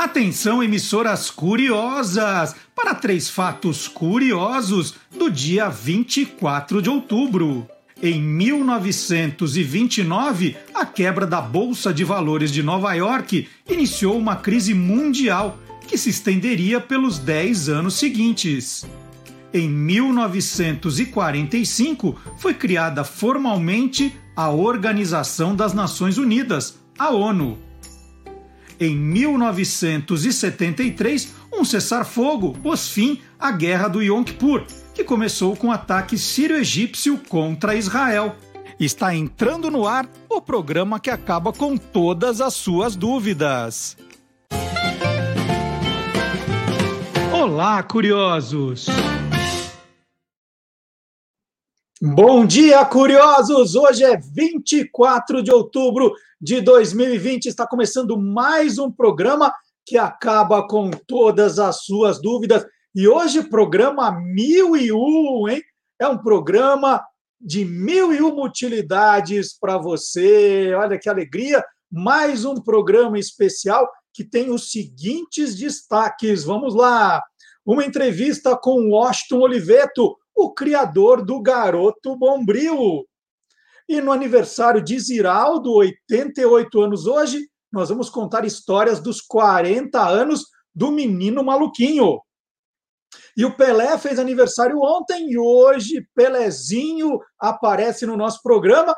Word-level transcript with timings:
Atenção, 0.00 0.62
emissoras 0.62 1.30
curiosas, 1.30 2.56
para 2.74 2.94
três 2.94 3.28
fatos 3.28 3.86
curiosos 3.86 4.94
do 5.14 5.30
dia 5.30 5.68
24 5.68 6.80
de 6.80 6.88
outubro. 6.88 7.68
Em 8.02 8.18
1929, 8.18 10.56
a 10.72 10.86
quebra 10.86 11.26
da 11.26 11.42
Bolsa 11.42 11.92
de 11.92 12.02
Valores 12.02 12.50
de 12.50 12.62
Nova 12.62 12.94
York 12.94 13.46
iniciou 13.68 14.16
uma 14.16 14.36
crise 14.36 14.72
mundial 14.72 15.58
que 15.86 15.98
se 15.98 16.08
estenderia 16.08 16.80
pelos 16.80 17.18
10 17.18 17.68
anos 17.68 17.96
seguintes. 17.96 18.86
Em 19.52 19.68
1945, 19.68 22.18
foi 22.38 22.54
criada 22.54 23.04
formalmente 23.04 24.18
a 24.34 24.48
Organização 24.48 25.54
das 25.54 25.74
Nações 25.74 26.16
Unidas, 26.16 26.78
a 26.98 27.10
ONU. 27.10 27.68
Em 28.80 28.96
1973, 28.96 31.34
um 31.52 31.64
cessar-fogo 31.66 32.56
pôs 32.62 32.88
fim 32.88 33.20
à 33.38 33.52
Guerra 33.52 33.88
do 33.88 34.02
Yom 34.02 34.24
Kippur, 34.24 34.64
que 34.94 35.04
começou 35.04 35.54
com 35.54 35.66
um 35.66 35.72
ataque 35.72 36.16
sírio-egípcio 36.16 37.18
contra 37.28 37.74
Israel. 37.74 38.34
Está 38.80 39.14
entrando 39.14 39.70
no 39.70 39.86
ar 39.86 40.08
o 40.30 40.40
programa 40.40 40.98
que 40.98 41.10
acaba 41.10 41.52
com 41.52 41.76
todas 41.76 42.40
as 42.40 42.54
suas 42.54 42.96
dúvidas. 42.96 43.98
Olá, 47.30 47.82
curiosos! 47.82 48.86
Bom 52.02 52.46
dia, 52.46 52.82
curiosos! 52.86 53.74
Hoje 53.74 54.02
é 54.04 54.16
24 54.16 55.42
de 55.42 55.52
outubro 55.52 56.14
de 56.40 56.62
2020. 56.62 57.44
Está 57.44 57.66
começando 57.66 58.18
mais 58.18 58.78
um 58.78 58.90
programa 58.90 59.52
que 59.84 59.98
acaba 59.98 60.66
com 60.66 60.90
todas 60.90 61.58
as 61.58 61.84
suas 61.84 62.18
dúvidas. 62.18 62.64
E 62.94 63.06
hoje, 63.06 63.42
programa 63.42 64.10
mil 64.12 64.74
e 64.74 64.90
um, 64.90 65.46
hein? 65.46 65.62
É 66.00 66.08
um 66.08 66.16
programa 66.16 67.04
de 67.38 67.66
mil 67.66 68.14
e 68.14 68.22
uma 68.22 68.46
utilidades 68.46 69.52
para 69.52 69.76
você. 69.76 70.72
Olha 70.72 70.98
que 70.98 71.10
alegria! 71.10 71.62
Mais 71.92 72.46
um 72.46 72.54
programa 72.62 73.18
especial 73.18 73.86
que 74.14 74.24
tem 74.24 74.48
os 74.48 74.72
seguintes 74.72 75.54
destaques. 75.54 76.44
Vamos 76.44 76.74
lá! 76.74 77.22
Uma 77.62 77.84
entrevista 77.84 78.56
com 78.56 78.88
Washington 78.88 79.40
Oliveto 79.40 80.16
o 80.44 80.52
criador 80.52 81.24
do 81.24 81.40
Garoto 81.40 82.16
Bombril. 82.16 83.06
E 83.88 84.00
no 84.00 84.12
aniversário 84.12 84.82
de 84.82 84.98
Ziraldo, 84.98 85.72
88 85.74 86.80
anos 86.80 87.06
hoje, 87.06 87.48
nós 87.72 87.88
vamos 87.88 88.08
contar 88.08 88.44
histórias 88.44 89.00
dos 89.00 89.20
40 89.20 90.00
anos 90.00 90.44
do 90.74 90.90
menino 90.90 91.44
maluquinho. 91.44 92.20
E 93.36 93.44
o 93.44 93.56
Pelé 93.56 93.98
fez 93.98 94.18
aniversário 94.18 94.78
ontem 94.80 95.30
e 95.30 95.38
hoje 95.38 96.06
Pelezinho 96.14 97.18
aparece 97.38 98.06
no 98.06 98.16
nosso 98.16 98.40
programa 98.42 98.94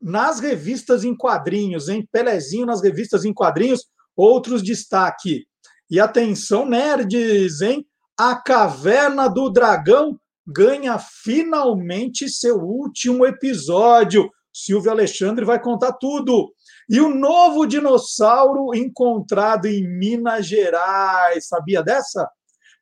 nas 0.00 0.38
revistas 0.38 1.02
em 1.02 1.16
quadrinhos, 1.16 1.88
hein? 1.88 2.06
Pelezinho 2.12 2.66
nas 2.66 2.82
revistas 2.82 3.24
em 3.24 3.32
quadrinhos, 3.32 3.86
outros 4.14 4.62
destaque. 4.62 5.46
E 5.90 5.98
atenção, 5.98 6.66
nerds, 6.66 7.62
hein? 7.62 7.86
A 8.18 8.36
Caverna 8.36 9.28
do 9.28 9.48
Dragão 9.48 10.20
ganha 10.46 10.98
finalmente 10.98 12.28
seu 12.28 12.56
último 12.58 13.24
episódio. 13.24 14.30
Silvio 14.52 14.90
Alexandre 14.90 15.44
vai 15.44 15.60
contar 15.60 15.92
tudo. 15.94 16.52
E 16.88 17.00
o 17.00 17.08
novo 17.08 17.66
dinossauro 17.66 18.74
encontrado 18.74 19.66
em 19.66 19.86
Minas 19.86 20.46
Gerais. 20.46 21.48
Sabia 21.48 21.82
dessa? 21.82 22.28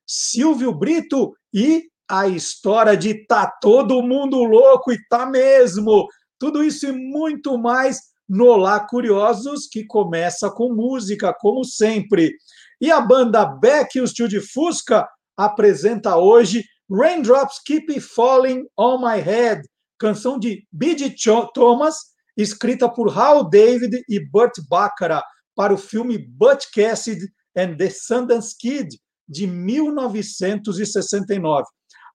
Silvio 0.06 0.74
Brito 0.74 1.32
e 1.54 1.84
a 2.08 2.26
história 2.26 2.96
de 2.96 3.26
tá 3.26 3.46
todo 3.46 4.02
mundo 4.02 4.42
louco 4.42 4.92
e 4.92 4.98
tá 5.08 5.24
mesmo. 5.24 6.06
Tudo 6.38 6.62
isso 6.62 6.86
e 6.86 6.92
muito 6.92 7.56
mais 7.56 8.00
no 8.28 8.46
Olá 8.46 8.80
Curiosos, 8.80 9.66
que 9.66 9.84
começa 9.84 10.50
com 10.50 10.74
música, 10.74 11.32
como 11.32 11.64
sempre. 11.64 12.34
E 12.80 12.90
a 12.90 13.00
banda 13.00 13.44
Beck 13.44 13.96
e 13.96 14.00
o 14.00 14.04
Tio 14.04 14.28
de 14.28 14.40
Fusca 14.40 15.08
apresenta 15.36 16.16
hoje 16.16 16.64
Raindrops 16.94 17.58
Keep 17.64 18.00
Falling 18.00 18.66
on 18.76 19.00
My 19.00 19.18
Head, 19.18 19.62
canção 19.98 20.38
de 20.38 20.66
B.J. 20.70 21.16
Thomas, 21.54 21.96
escrita 22.36 22.86
por 22.86 23.18
Hal 23.18 23.48
David 23.48 24.04
e 24.06 24.20
Burt 24.20 24.60
Bacharach 24.68 25.24
para 25.56 25.72
o 25.72 25.78
filme 25.78 26.18
Butch 26.18 26.66
Cassidy 26.74 27.26
and 27.56 27.78
the 27.78 27.88
Sundance 27.88 28.54
Kid, 28.54 29.00
de 29.26 29.46
1969. 29.46 31.64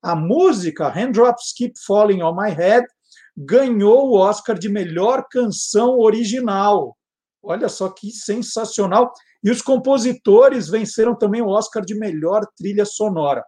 A 0.04 0.16
música 0.16 0.90
Raindrops 0.90 1.54
Keep 1.58 1.74
Falling 1.84 2.22
on 2.22 2.40
My 2.40 2.52
Head 2.52 2.86
ganhou 3.36 4.10
o 4.10 4.20
Oscar 4.20 4.60
de 4.60 4.70
melhor 4.70 5.26
canção 5.32 5.98
original. 5.98 6.96
Olha 7.42 7.68
só 7.68 7.90
que 7.90 8.12
sensacional! 8.12 9.12
E 9.44 9.50
os 9.50 9.64
compositores 9.64 10.70
venceram 10.70 11.18
também 11.18 11.42
o 11.42 11.48
Oscar 11.48 11.84
de 11.84 11.96
melhor 11.96 12.46
trilha 12.56 12.86
sonora 12.86 13.44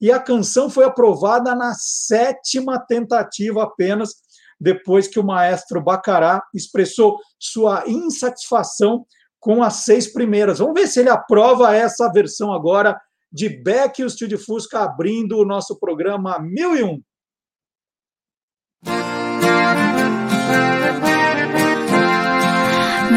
e 0.00 0.10
a 0.10 0.18
canção 0.18 0.68
foi 0.68 0.84
aprovada 0.84 1.54
na 1.54 1.74
sétima 1.74 2.78
tentativa 2.78 3.62
apenas, 3.62 4.14
depois 4.60 5.08
que 5.08 5.18
o 5.18 5.24
maestro 5.24 5.82
Bacará 5.82 6.42
expressou 6.54 7.18
sua 7.38 7.84
insatisfação 7.86 9.06
com 9.40 9.62
as 9.62 9.76
seis 9.76 10.12
primeiras. 10.12 10.58
Vamos 10.58 10.74
ver 10.74 10.86
se 10.86 11.00
ele 11.00 11.10
aprova 11.10 11.74
essa 11.74 12.10
versão 12.10 12.52
agora 12.52 13.00
de 13.32 13.48
Beck 13.48 13.98
e 13.98 14.04
o 14.04 14.06
Estúdio 14.06 14.38
Fusca 14.38 14.80
abrindo 14.80 15.38
o 15.38 15.44
nosso 15.44 15.78
programa 15.78 16.38
1001. 16.38 17.02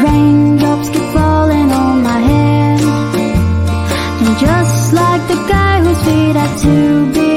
Raindrops 0.00 0.47
did 6.08 6.36
to 6.62 7.12
be. 7.12 7.27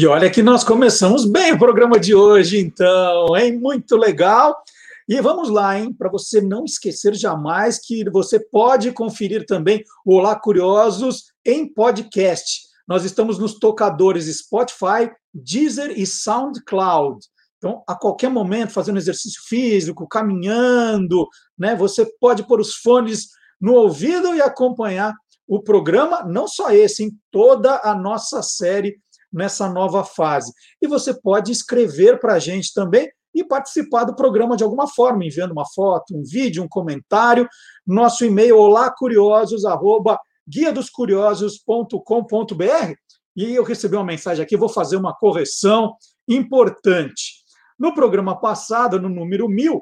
E 0.00 0.06
olha 0.06 0.30
que 0.30 0.44
nós 0.44 0.62
começamos 0.62 1.24
bem 1.24 1.54
o 1.54 1.58
programa 1.58 1.98
de 1.98 2.14
hoje, 2.14 2.60
então, 2.60 3.36
hein? 3.36 3.58
Muito 3.58 3.96
legal. 3.96 4.56
E 5.08 5.22
vamos 5.22 5.48
lá, 5.48 5.78
hein? 5.78 5.90
Para 5.90 6.10
você 6.10 6.38
não 6.38 6.66
esquecer 6.66 7.14
jamais 7.14 7.78
que 7.78 8.04
você 8.10 8.38
pode 8.38 8.92
conferir 8.92 9.46
também 9.46 9.82
o 10.04 10.16
Olá 10.16 10.38
Curiosos 10.38 11.32
em 11.46 11.66
podcast. 11.72 12.60
Nós 12.86 13.06
estamos 13.06 13.38
nos 13.38 13.58
tocadores 13.58 14.26
Spotify, 14.26 15.10
Deezer 15.32 15.98
e 15.98 16.04
SoundCloud. 16.04 17.20
Então, 17.56 17.82
a 17.88 17.96
qualquer 17.96 18.28
momento, 18.28 18.74
fazendo 18.74 18.98
exercício 18.98 19.40
físico, 19.46 20.06
caminhando, 20.06 21.26
né? 21.58 21.74
Você 21.74 22.04
pode 22.20 22.46
pôr 22.46 22.60
os 22.60 22.74
fones 22.74 23.28
no 23.58 23.72
ouvido 23.72 24.34
e 24.34 24.42
acompanhar 24.42 25.14
o 25.46 25.62
programa, 25.62 26.22
não 26.22 26.46
só 26.46 26.70
esse, 26.70 27.02
em 27.02 27.10
toda 27.30 27.80
a 27.82 27.94
nossa 27.94 28.42
série 28.42 29.00
nessa 29.32 29.70
nova 29.70 30.04
fase. 30.04 30.52
E 30.82 30.86
você 30.86 31.18
pode 31.18 31.50
escrever 31.50 32.20
para 32.20 32.34
a 32.34 32.38
gente 32.38 32.74
também 32.74 33.10
e 33.40 33.44
participar 33.44 34.04
do 34.04 34.14
programa 34.14 34.56
de 34.56 34.64
alguma 34.64 34.86
forma, 34.86 35.24
enviando 35.24 35.52
uma 35.52 35.66
foto, 35.66 36.16
um 36.16 36.22
vídeo, 36.24 36.62
um 36.62 36.68
comentário. 36.68 37.48
Nosso 37.86 38.24
e-mail 38.24 38.58
olá 38.58 38.90
curiosos 38.90 39.64
arroba 39.64 40.18
guia 40.46 40.72
dos 40.72 40.90
curiosos.com.br 40.90 42.94
e 43.36 43.54
eu 43.54 43.62
recebi 43.62 43.94
uma 43.94 44.04
mensagem 44.04 44.42
aqui, 44.42 44.56
vou 44.56 44.68
fazer 44.68 44.96
uma 44.96 45.14
correção 45.14 45.94
importante. 46.26 47.44
No 47.78 47.94
programa 47.94 48.40
passado, 48.40 49.00
no 49.00 49.08
número 49.08 49.48
1000, 49.48 49.80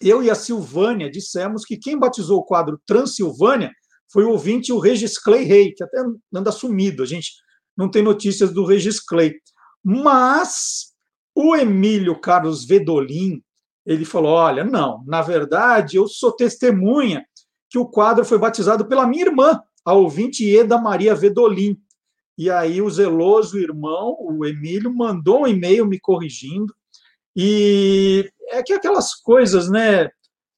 eu 0.00 0.22
e 0.22 0.30
a 0.30 0.34
Silvânia 0.34 1.10
dissemos 1.10 1.64
que 1.64 1.76
quem 1.76 1.98
batizou 1.98 2.38
o 2.38 2.44
quadro 2.44 2.80
Transilvânia 2.86 3.72
foi 4.12 4.24
o 4.24 4.30
ouvinte, 4.30 4.72
o 4.72 4.78
Regis 4.78 5.18
Clay 5.18 5.44
Rey, 5.44 5.72
que 5.72 5.82
até 5.82 5.98
anda 6.32 6.52
sumido, 6.52 7.02
a 7.02 7.06
gente 7.06 7.32
não 7.76 7.90
tem 7.90 8.02
notícias 8.02 8.52
do 8.52 8.64
Regis 8.64 9.00
Clay. 9.00 9.34
Mas 9.82 10.93
o 11.34 11.56
Emílio 11.56 12.18
Carlos 12.20 12.64
Vedolin, 12.64 13.42
ele 13.84 14.04
falou: 14.04 14.32
olha, 14.32 14.64
não, 14.64 15.02
na 15.06 15.20
verdade, 15.20 15.96
eu 15.96 16.06
sou 16.06 16.32
testemunha 16.32 17.24
que 17.68 17.78
o 17.78 17.86
quadro 17.86 18.24
foi 18.24 18.38
batizado 18.38 18.86
pela 18.86 19.06
minha 19.06 19.26
irmã, 19.26 19.60
a 19.84 19.92
ouvinte 19.92 20.48
Eda 20.56 20.78
Maria 20.78 21.14
Vedolin. 21.14 21.76
E 22.36 22.50
aí 22.50 22.80
o 22.80 22.90
zeloso 22.90 23.58
irmão, 23.58 24.16
o 24.18 24.44
Emílio, 24.44 24.94
mandou 24.94 25.42
um 25.42 25.46
e-mail 25.46 25.86
me 25.86 26.00
corrigindo. 26.00 26.74
E 27.36 28.30
é 28.48 28.62
que 28.62 28.72
aquelas 28.72 29.14
coisas, 29.14 29.68
né? 29.68 30.08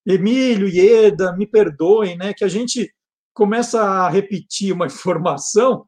Emílio 0.06 0.68
e 0.68 0.78
Eda, 0.78 1.34
me 1.36 1.46
perdoem, 1.46 2.16
né? 2.16 2.32
Que 2.32 2.44
a 2.44 2.48
gente 2.48 2.92
começa 3.34 3.82
a 3.82 4.08
repetir 4.08 4.72
uma 4.72 4.86
informação 4.86 5.86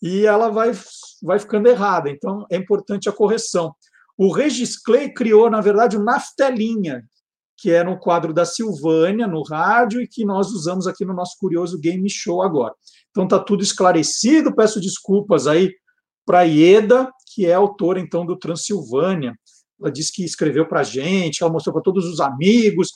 e 0.00 0.26
ela 0.26 0.48
vai, 0.50 0.72
vai 1.22 1.38
ficando 1.38 1.68
errada. 1.68 2.10
Então, 2.10 2.46
é 2.50 2.56
importante 2.56 3.08
a 3.08 3.12
correção. 3.12 3.74
O 4.18 4.32
Regis 4.32 4.80
Clay 4.80 5.12
criou, 5.12 5.50
na 5.50 5.60
verdade, 5.60 5.96
o 5.96 6.02
Naftelinha, 6.02 7.04
que 7.58 7.70
era 7.70 7.90
um 7.90 7.98
quadro 7.98 8.32
da 8.32 8.44
Silvânia 8.44 9.26
no 9.26 9.42
rádio 9.42 10.00
e 10.00 10.08
que 10.08 10.24
nós 10.24 10.50
usamos 10.50 10.86
aqui 10.86 11.04
no 11.04 11.14
nosso 11.14 11.36
curioso 11.38 11.78
game 11.78 12.08
show 12.08 12.42
agora. 12.42 12.74
Então 13.10 13.24
está 13.24 13.38
tudo 13.38 13.62
esclarecido. 13.62 14.54
Peço 14.54 14.80
desculpas 14.80 15.46
aí 15.46 15.72
para 16.24 16.42
Ieda, 16.42 17.10
que 17.34 17.46
é 17.46 17.54
autora 17.54 17.98
então 17.98 18.26
do 18.26 18.38
Transilvânia. 18.38 19.34
Ela 19.80 19.90
disse 19.90 20.12
que 20.12 20.24
escreveu 20.24 20.66
para 20.66 20.80
a 20.80 20.84
gente, 20.84 21.42
ela 21.42 21.52
mostrou 21.52 21.72
para 21.72 21.82
todos 21.82 22.06
os 22.06 22.20
amigos 22.20 22.88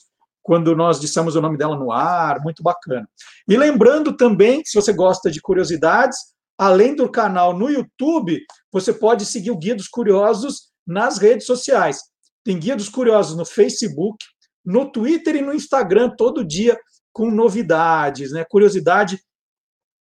quando 0.42 0.74
nós 0.74 0.98
dissemos 0.98 1.36
o 1.36 1.40
nome 1.40 1.58
dela 1.58 1.76
no 1.76 1.92
ar, 1.92 2.40
muito 2.42 2.62
bacana. 2.62 3.08
E 3.46 3.56
lembrando 3.56 4.16
também, 4.16 4.62
se 4.64 4.74
você 4.74 4.92
gosta 4.92 5.30
de 5.30 5.40
curiosidades, 5.40 6.18
além 6.58 6.94
do 6.94 7.10
canal 7.10 7.56
no 7.56 7.68
YouTube, 7.68 8.40
você 8.72 8.92
pode 8.92 9.26
seguir 9.26 9.50
o 9.50 9.58
Guia 9.58 9.74
dos 9.74 9.88
Curiosos 9.88 10.69
nas 10.86 11.18
redes 11.18 11.46
sociais. 11.46 12.00
Tem 12.44 12.58
Guia 12.58 12.76
dos 12.76 12.88
Curiosos 12.88 13.36
no 13.36 13.44
Facebook, 13.44 14.24
no 14.64 14.90
Twitter 14.90 15.36
e 15.36 15.42
no 15.42 15.54
Instagram, 15.54 16.14
todo 16.16 16.44
dia 16.44 16.78
com 17.12 17.30
novidades, 17.30 18.32
né? 18.32 18.44
Curiosidade 18.48 19.20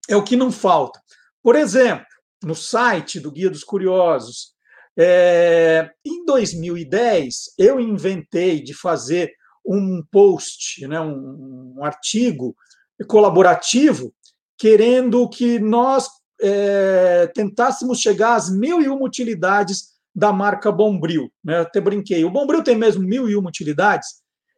é 0.10 0.16
o 0.16 0.24
que 0.24 0.36
não 0.36 0.52
falta. 0.52 1.02
Por 1.42 1.56
exemplo, 1.56 2.06
no 2.44 2.56
site 2.56 3.20
do 3.20 3.32
Guia 3.32 3.50
dos 3.50 3.64
Curiosos, 3.64 4.54
é, 4.98 5.90
em 6.06 6.26
2010, 6.26 7.54
eu 7.58 7.80
inventei 7.80 8.62
de 8.62 8.74
fazer 8.74 9.32
um 9.66 10.04
post, 10.12 10.88
né, 10.88 11.00
um, 11.00 11.76
um 11.78 11.84
artigo 11.84 12.56
colaborativo, 13.08 14.14
querendo 14.58 15.30
que 15.30 15.60
nós 15.60 16.08
é, 16.42 17.28
tentássemos 17.28 18.00
chegar 18.00 18.36
às 18.36 18.50
mil 18.50 18.82
e 18.82 18.88
uma 18.88 19.06
utilidades 19.06 19.97
da 20.18 20.34
marca 20.34 20.72
Bombril. 20.72 21.32
Né? 21.44 21.60
Até 21.60 21.80
brinquei. 21.80 22.26
O 22.26 22.32
Bombril 22.32 22.64
tem 22.64 22.76
mesmo 22.76 23.04
mil 23.04 23.30
e 23.30 23.36
uma 23.36 23.50
utilidades, 23.50 24.08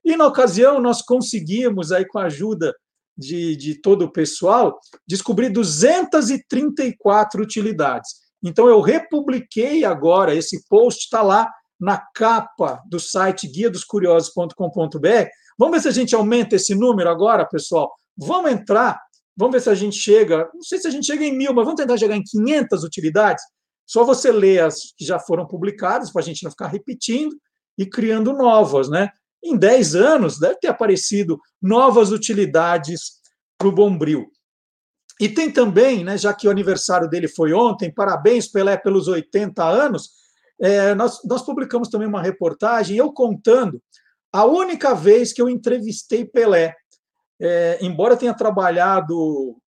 e 0.06 0.16
na 0.16 0.26
ocasião 0.26 0.80
nós 0.80 1.02
conseguimos, 1.02 1.92
aí 1.92 2.06
com 2.06 2.18
a 2.18 2.24
ajuda 2.24 2.74
de, 3.18 3.58
de 3.58 3.82
todo 3.82 4.04
o 4.04 4.12
pessoal, 4.12 4.80
descobrir 5.06 5.50
234 5.50 7.44
utilidades. 7.44 8.12
Então, 8.42 8.70
eu 8.70 8.80
republiquei 8.80 9.84
agora, 9.84 10.34
esse 10.34 10.66
post 10.70 11.04
está 11.04 11.22
lá 11.22 11.52
na 11.78 11.98
capa 12.16 12.82
do 12.90 12.98
site 12.98 13.46
guia 13.46 13.70
dos 13.70 13.84
curiosos.com.br. 13.84 15.28
Vamos 15.58 15.76
ver 15.76 15.82
se 15.82 15.88
a 15.90 15.92
gente 15.92 16.16
aumenta 16.16 16.56
esse 16.56 16.74
número 16.74 17.10
agora, 17.10 17.46
pessoal. 17.46 17.92
Vamos 18.18 18.52
entrar, 18.52 18.98
vamos 19.36 19.54
ver 19.54 19.62
se 19.62 19.70
a 19.70 19.76
gente 19.76 19.98
chega, 19.98 20.50
não 20.54 20.62
sei 20.62 20.80
se 20.80 20.88
a 20.88 20.92
gente 20.92 21.06
chega 21.06 21.26
em 21.26 21.38
mil, 21.38 21.54
mas 21.54 21.66
vamos 21.66 21.82
tentar 21.82 21.98
chegar 21.98 22.16
em 22.16 22.24
500 22.24 22.86
utilidades. 22.86 23.44
Só 23.90 24.04
você 24.04 24.32
lê 24.32 24.60
as 24.60 24.94
que 24.96 25.04
já 25.04 25.18
foram 25.18 25.48
publicadas, 25.48 26.12
para 26.12 26.22
a 26.22 26.24
gente 26.24 26.44
não 26.44 26.52
ficar 26.52 26.68
repetindo 26.68 27.36
e 27.76 27.88
criando 27.88 28.34
novas, 28.34 28.88
né? 28.88 29.10
Em 29.44 29.58
10 29.58 29.96
anos, 29.96 30.40
deve 30.40 30.60
ter 30.60 30.68
aparecido 30.68 31.40
novas 31.60 32.12
utilidades 32.12 33.14
para 33.58 33.68
o 33.68 33.72
Bombril. 33.72 34.30
E 35.20 35.28
tem 35.28 35.52
também, 35.52 36.04
né, 36.04 36.20
já 36.20 36.36
que 36.36 36.48
o 36.48 36.52
aniversário 36.52 37.10
dele 37.10 37.28
foi 37.28 37.52
ontem, 37.52 37.92
parabéns, 37.92 38.48
Pelé, 38.48 38.78
pelos 38.78 39.08
80 39.08 39.66
anos, 39.66 40.12
é, 40.62 40.94
nós, 40.94 41.22
nós 41.26 41.42
publicamos 41.42 41.90
também 41.90 42.08
uma 42.08 42.22
reportagem, 42.22 42.96
eu 42.96 43.12
contando 43.12 43.82
a 44.32 44.46
única 44.46 44.94
vez 44.94 45.34
que 45.34 45.42
eu 45.42 45.50
entrevistei 45.50 46.24
Pelé. 46.24 46.76
É, 47.42 47.80
embora 47.82 48.16
tenha 48.16 48.36
trabalhado 48.36 49.58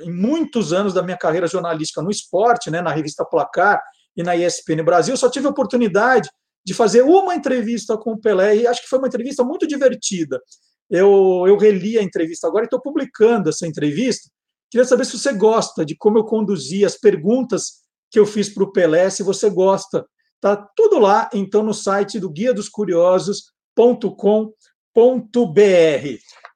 em 0.00 0.10
muitos 0.10 0.72
anos 0.72 0.94
da 0.94 1.02
minha 1.02 1.16
carreira 1.16 1.46
jornalística 1.46 2.02
no 2.02 2.10
esporte, 2.10 2.70
né, 2.70 2.80
na 2.80 2.92
revista 2.92 3.24
Placar 3.24 3.82
e 4.16 4.22
na 4.22 4.36
ESPN 4.36 4.82
Brasil, 4.84 5.16
só 5.16 5.28
tive 5.28 5.46
a 5.46 5.50
oportunidade 5.50 6.28
de 6.64 6.74
fazer 6.74 7.02
uma 7.02 7.34
entrevista 7.34 7.96
com 7.96 8.12
o 8.12 8.20
Pelé, 8.20 8.56
e 8.56 8.66
acho 8.66 8.82
que 8.82 8.88
foi 8.88 8.98
uma 8.98 9.08
entrevista 9.08 9.42
muito 9.42 9.66
divertida. 9.66 10.40
Eu, 10.88 11.44
eu 11.46 11.56
reli 11.56 11.98
a 11.98 12.02
entrevista 12.02 12.46
agora 12.46 12.64
e 12.64 12.66
estou 12.66 12.80
publicando 12.80 13.48
essa 13.48 13.66
entrevista. 13.66 14.28
Queria 14.70 14.84
saber 14.84 15.04
se 15.04 15.18
você 15.18 15.32
gosta 15.32 15.84
de 15.84 15.96
como 15.96 16.18
eu 16.18 16.24
conduzi 16.24 16.84
as 16.84 16.96
perguntas 16.96 17.80
que 18.10 18.18
eu 18.18 18.26
fiz 18.26 18.48
para 18.48 18.64
o 18.64 18.72
Pelé, 18.72 19.08
se 19.08 19.22
você 19.22 19.48
gosta. 19.48 20.04
Está 20.36 20.56
tudo 20.74 20.98
lá, 20.98 21.28
então, 21.32 21.62
no 21.62 21.74
site 21.74 22.18
do 22.18 22.30
guia 22.30 22.52
dos 22.52 22.68
curiosos.com.br. 22.68 23.50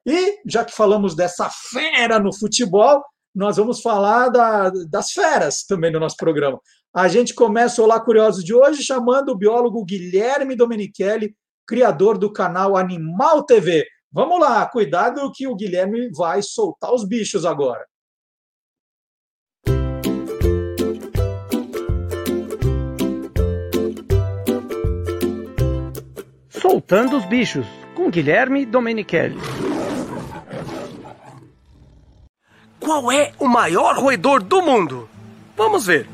E, 0.07 0.41
já 0.47 0.65
que 0.65 0.73
falamos 0.73 1.15
dessa 1.15 1.49
fera 1.51 2.19
no 2.19 2.35
futebol, 2.35 3.03
nós 3.35 3.57
vamos 3.57 3.81
falar 3.81 4.29
da, 4.29 4.71
das 4.89 5.11
feras 5.11 5.65
também 5.65 5.91
no 5.91 5.99
nosso 5.99 6.17
programa. 6.17 6.61
A 6.95 7.09
gente 7.09 7.35
começa 7.35 7.83
o 7.83 7.85
Olá 7.85 7.99
Curiosos 7.99 8.45
de 8.45 8.55
hoje 8.55 8.83
chamando 8.85 9.31
o 9.31 9.37
biólogo 9.37 9.85
Guilherme 9.85 10.55
Domenichelli, 10.55 11.35
criador 11.67 12.17
do 12.17 12.33
canal 12.33 12.77
Animal 12.77 13.43
TV. 13.45 13.85
Vamos 14.13 14.39
lá, 14.39 14.65
cuidado 14.67 15.33
que 15.35 15.49
o 15.49 15.57
Guilherme 15.57 16.09
vai 16.13 16.41
soltar 16.41 16.95
os 16.95 17.05
bichos 17.05 17.45
agora. 17.45 17.85
Soltando 26.49 27.17
os 27.17 27.25
bichos, 27.25 27.67
com 27.97 28.09
Guilherme 28.09 28.65
Domenichelli. 28.65 29.74
Qual 32.85 33.11
é 33.11 33.33
o 33.39 33.49
maior 33.49 33.97
roedor 33.97 34.43
do 34.43 34.61
mundo? 34.61 35.09
Vamos 35.57 35.87
ver. 35.87 36.07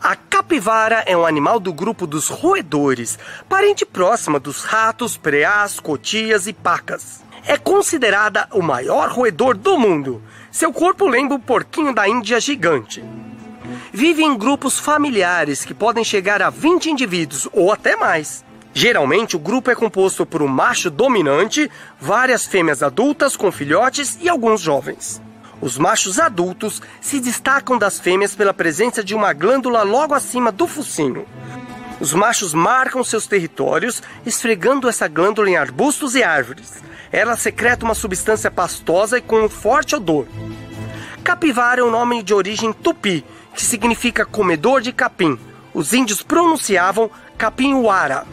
A 0.00 0.14
capivara 0.14 1.02
é 1.04 1.16
um 1.16 1.26
animal 1.26 1.58
do 1.58 1.72
grupo 1.72 2.06
dos 2.06 2.28
roedores, 2.28 3.18
parente 3.48 3.84
próxima 3.84 4.38
dos 4.38 4.62
ratos, 4.62 5.16
preás, 5.16 5.80
cotias 5.80 6.46
e 6.46 6.52
pacas. 6.52 7.24
É 7.44 7.58
considerada 7.58 8.46
o 8.52 8.62
maior 8.62 9.10
roedor 9.10 9.56
do 9.56 9.76
mundo. 9.76 10.22
Seu 10.52 10.72
corpo 10.72 11.08
lembra 11.08 11.34
o 11.34 11.40
porquinho 11.40 11.92
da 11.92 12.08
Índia 12.08 12.38
gigante. 12.38 13.02
Vive 13.92 14.22
em 14.22 14.38
grupos 14.38 14.78
familiares 14.78 15.64
que 15.64 15.74
podem 15.74 16.04
chegar 16.04 16.42
a 16.42 16.48
20 16.48 16.90
indivíduos 16.90 17.48
ou 17.52 17.72
até 17.72 17.96
mais. 17.96 18.44
Geralmente, 18.72 19.34
o 19.34 19.40
grupo 19.40 19.68
é 19.68 19.74
composto 19.74 20.24
por 20.24 20.42
um 20.42 20.48
macho 20.48 20.90
dominante, 20.90 21.68
várias 21.98 22.46
fêmeas 22.46 22.84
adultas 22.84 23.36
com 23.36 23.50
filhotes 23.50 24.16
e 24.22 24.28
alguns 24.28 24.60
jovens. 24.60 25.25
Os 25.60 25.78
machos 25.78 26.18
adultos 26.18 26.82
se 27.00 27.18
destacam 27.18 27.78
das 27.78 27.98
fêmeas 27.98 28.34
pela 28.34 28.52
presença 28.52 29.02
de 29.02 29.14
uma 29.14 29.32
glândula 29.32 29.82
logo 29.82 30.12
acima 30.14 30.52
do 30.52 30.66
focinho. 30.66 31.26
Os 31.98 32.12
machos 32.12 32.52
marcam 32.52 33.02
seus 33.02 33.26
territórios 33.26 34.02
esfregando 34.26 34.88
essa 34.88 35.08
glândula 35.08 35.48
em 35.48 35.56
arbustos 35.56 36.14
e 36.14 36.22
árvores. 36.22 36.74
Ela 37.10 37.36
secreta 37.36 37.86
uma 37.86 37.94
substância 37.94 38.50
pastosa 38.50 39.16
e 39.16 39.22
com 39.22 39.44
um 39.44 39.48
forte 39.48 39.96
odor. 39.96 40.26
Capivara 41.24 41.80
é 41.80 41.84
um 41.84 41.90
nome 41.90 42.22
de 42.22 42.34
origem 42.34 42.72
tupi, 42.72 43.24
que 43.54 43.64
significa 43.64 44.26
comedor 44.26 44.82
de 44.82 44.92
capim. 44.92 45.38
Os 45.72 45.94
índios 45.94 46.22
pronunciavam 46.22 47.10
capim-uara. 47.38 48.26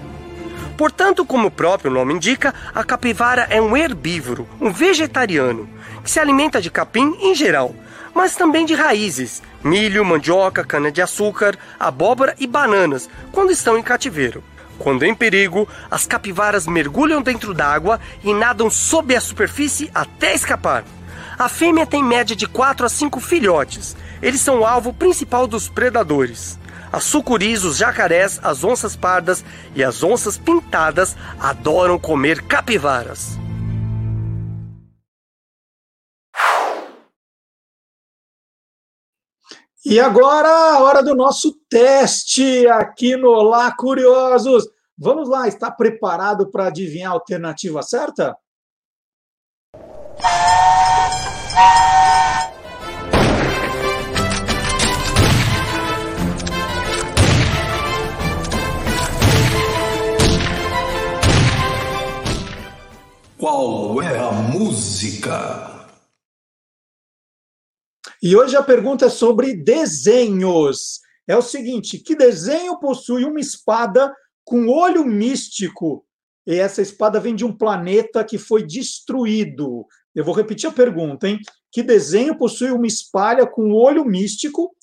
Portanto, 0.78 1.26
como 1.26 1.48
o 1.48 1.52
próprio 1.52 1.90
nome 1.90 2.14
indica, 2.14 2.54
a 2.76 2.84
capivara 2.84 3.48
é 3.50 3.62
um 3.62 3.78
herbívoro, 3.78 4.48
um 4.60 4.72
vegetariano 4.72 5.70
se 6.04 6.20
alimenta 6.20 6.62
de 6.62 6.70
capim 6.70 7.18
em 7.20 7.34
geral, 7.34 7.76
mas 8.14 8.36
também 8.36 8.66
de 8.66 8.76
raízes, 8.76 9.42
milho, 9.64 10.06
mandioca, 10.06 10.64
cana-de-açúcar, 10.64 11.58
abóbora 11.80 12.36
e 12.40 12.46
bananas, 12.46 13.10
quando 13.32 13.52
estão 13.52 13.78
em 13.78 13.84
cativeiro. 13.84 14.44
Quando 14.78 15.04
em 15.04 15.16
perigo, 15.16 15.68
as 15.90 16.06
capivaras 16.06 16.68
mergulham 16.68 17.22
dentro 17.22 17.54
d'água 17.54 18.00
e 18.24 18.34
nadam 18.34 18.70
sob 18.70 19.16
a 19.16 19.22
superfície 19.22 19.90
até 19.94 20.34
escapar. 20.34 20.84
A 21.38 21.48
fêmea 21.48 21.86
tem 21.86 22.04
média 22.04 22.36
de 22.36 22.48
4 22.48 22.86
a 22.86 22.90
5 22.90 23.20
filhotes. 23.20 23.96
Eles 24.22 24.42
são 24.42 24.60
o 24.60 24.66
alvo 24.66 24.94
principal 24.94 25.48
dos 25.48 25.68
predadores. 25.68 26.60
As 26.92 27.04
sucuris, 27.06 27.64
os 27.64 27.78
jacarés, 27.78 28.40
as 28.44 28.64
onças 28.64 28.96
pardas 28.96 29.44
e 29.76 29.84
as 29.84 30.04
onças 30.04 30.38
pintadas 30.38 31.16
adoram 31.40 31.98
comer 31.98 32.42
capivaras. 32.44 33.40
E 39.86 40.00
agora 40.00 40.48
a 40.48 40.80
hora 40.82 41.04
do 41.04 41.14
nosso 41.14 41.52
teste 41.70 42.66
aqui 42.68 43.18
no 43.18 43.28
Olá 43.28 43.76
Curiosos. 43.76 44.66
Vamos 44.98 45.28
lá, 45.28 45.46
está 45.46 45.70
preparado 45.70 46.50
para 46.50 46.68
adivinhar 46.68 47.12
a 47.12 47.16
alternativa 47.16 47.84
certa? 47.84 48.38
Qual 63.38 64.02
é 64.02 64.18
a 64.18 64.32
música? 64.32 65.73
E 68.24 68.38
hoje 68.38 68.56
a 68.56 68.64
pergunta 68.64 69.08
é 69.08 69.10
sobre 69.10 69.54
desenhos. 69.54 71.02
É 71.28 71.36
o 71.36 71.42
seguinte: 71.42 72.00
que 72.00 72.16
desenho 72.16 72.80
possui 72.80 73.26
uma 73.26 73.42
espada 73.42 74.16
com 74.46 74.70
olho 74.70 75.04
místico? 75.04 76.06
E 76.48 76.56
essa 76.56 76.82
espada 76.82 77.20
vem 77.20 77.36
de 77.36 77.44
um 77.44 77.52
planeta 77.52 78.24
que 78.24 78.38
foi 78.38 78.66
destruído. 78.66 79.86
Eu 80.16 80.24
vou 80.24 80.34
repetir 80.34 80.70
a 80.70 80.74
pergunta, 80.74 81.28
hein? 81.28 81.38
Que 81.70 81.84
desenho 81.84 82.38
possui 82.38 82.72
uma 82.72 82.88
espada 82.88 83.46
com 83.46 83.74
olho 83.74 84.06
místico? 84.06 84.74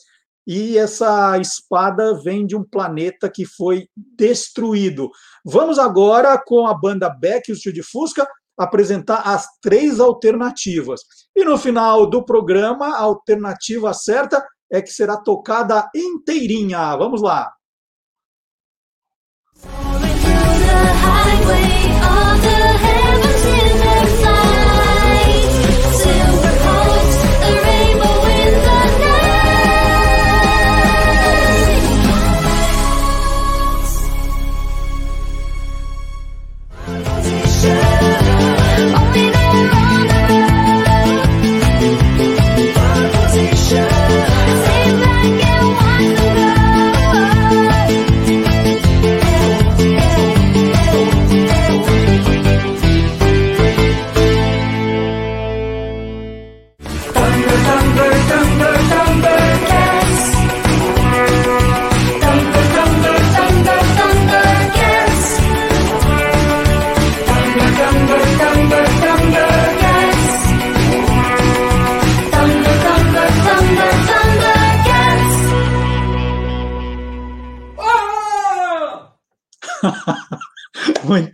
E 0.47 0.76
essa 0.76 1.38
espada 1.38 2.20
vem 2.23 2.47
de 2.47 2.54
um 2.54 2.64
planeta 2.64 3.30
que 3.30 3.47
foi 3.47 3.88
destruído. 3.97 5.11
Vamos 5.42 5.78
agora 5.78 6.37
com 6.37 6.66
a 6.66 6.75
banda 6.75 7.09
Beck 7.09 7.49
e 7.49 7.52
o 7.52 7.56
Tio 7.56 7.73
de 7.73 7.82
Fusca 7.82 8.28
apresentar 8.60 9.22
as 9.26 9.46
três 9.62 9.98
alternativas. 9.98 11.00
E 11.34 11.44
no 11.44 11.56
final 11.56 12.08
do 12.08 12.22
programa, 12.22 12.88
a 12.88 13.00
alternativa 13.00 13.94
certa 13.94 14.46
é 14.70 14.82
que 14.82 14.90
será 14.90 15.16
tocada 15.16 15.88
inteirinha. 15.94 16.94
Vamos 16.96 17.22
lá. 17.22 17.50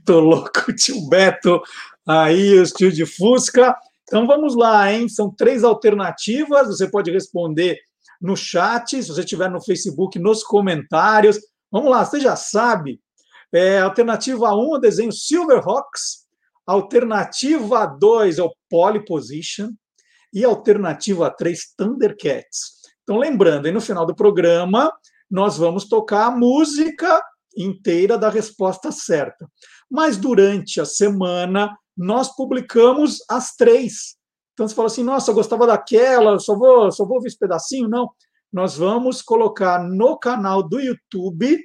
Muito 0.07 0.13
louco, 0.21 0.73
tio 0.73 1.09
Beto, 1.09 1.61
aí 2.07 2.59
os 2.61 2.71
tio 2.71 2.93
de 2.93 3.05
Fusca. 3.05 3.77
Então 4.05 4.27
vamos 4.27 4.55
lá, 4.55 4.93
hein? 4.93 5.09
São 5.09 5.29
três 5.31 5.65
alternativas. 5.65 6.69
Você 6.69 6.89
pode 6.89 7.11
responder 7.11 7.77
no 8.21 8.37
chat, 8.37 9.03
se 9.03 9.09
você 9.09 9.21
estiver 9.21 9.51
no 9.51 9.61
Facebook, 9.61 10.19
nos 10.19 10.45
comentários. 10.45 11.39
Vamos 11.71 11.91
lá, 11.91 12.05
você 12.05 12.21
já 12.21 12.37
sabe. 12.37 13.01
É, 13.53 13.81
alternativa 13.81 14.55
1, 14.55 14.71
o 14.75 14.79
desenho 14.79 15.13
Silverhawks. 15.13 16.27
Alternativa 16.65 17.87
2 17.87 18.39
é 18.39 18.43
o 18.43 18.55
Poly 18.71 19.05
Position. 19.05 19.71
E 20.33 20.45
alternativa 20.45 21.31
3, 21.31 21.75
Thundercats. 21.77 22.77
Então, 23.03 23.19
lembrando, 23.19 23.67
aí 23.67 23.73
no 23.73 23.81
final 23.81 24.07
do 24.07 24.15
programa, 24.15 24.93
nós 25.29 25.57
vamos 25.57 25.89
tocar 25.89 26.27
a 26.27 26.31
música 26.31 27.21
inteira 27.57 28.19
da 28.19 28.29
resposta 28.29 28.93
certa. 28.93 29.49
Mas 29.91 30.17
durante 30.17 30.81
a 30.81 30.85
semana, 30.85 31.77
nós 31.97 32.35
publicamos 32.35 33.19
as 33.31 33.55
três. 33.55 34.17
Então 34.53 34.67
você 34.67 34.75
fala 34.75 34.87
assim: 34.87 35.05
nossa, 35.05 35.31
eu 35.31 35.35
gostava 35.35 35.67
daquela, 35.67 36.39
só 36.39 36.57
vou, 36.57 36.91
só 36.91 37.05
vou 37.05 37.21
ver 37.21 37.29
esse 37.29 37.39
pedacinho. 37.39 37.89
Não. 37.89 38.11
Nós 38.53 38.77
vamos 38.77 39.23
colocar 39.23 39.83
no 39.83 40.19
canal 40.19 40.63
do 40.63 40.81
YouTube 40.81 41.59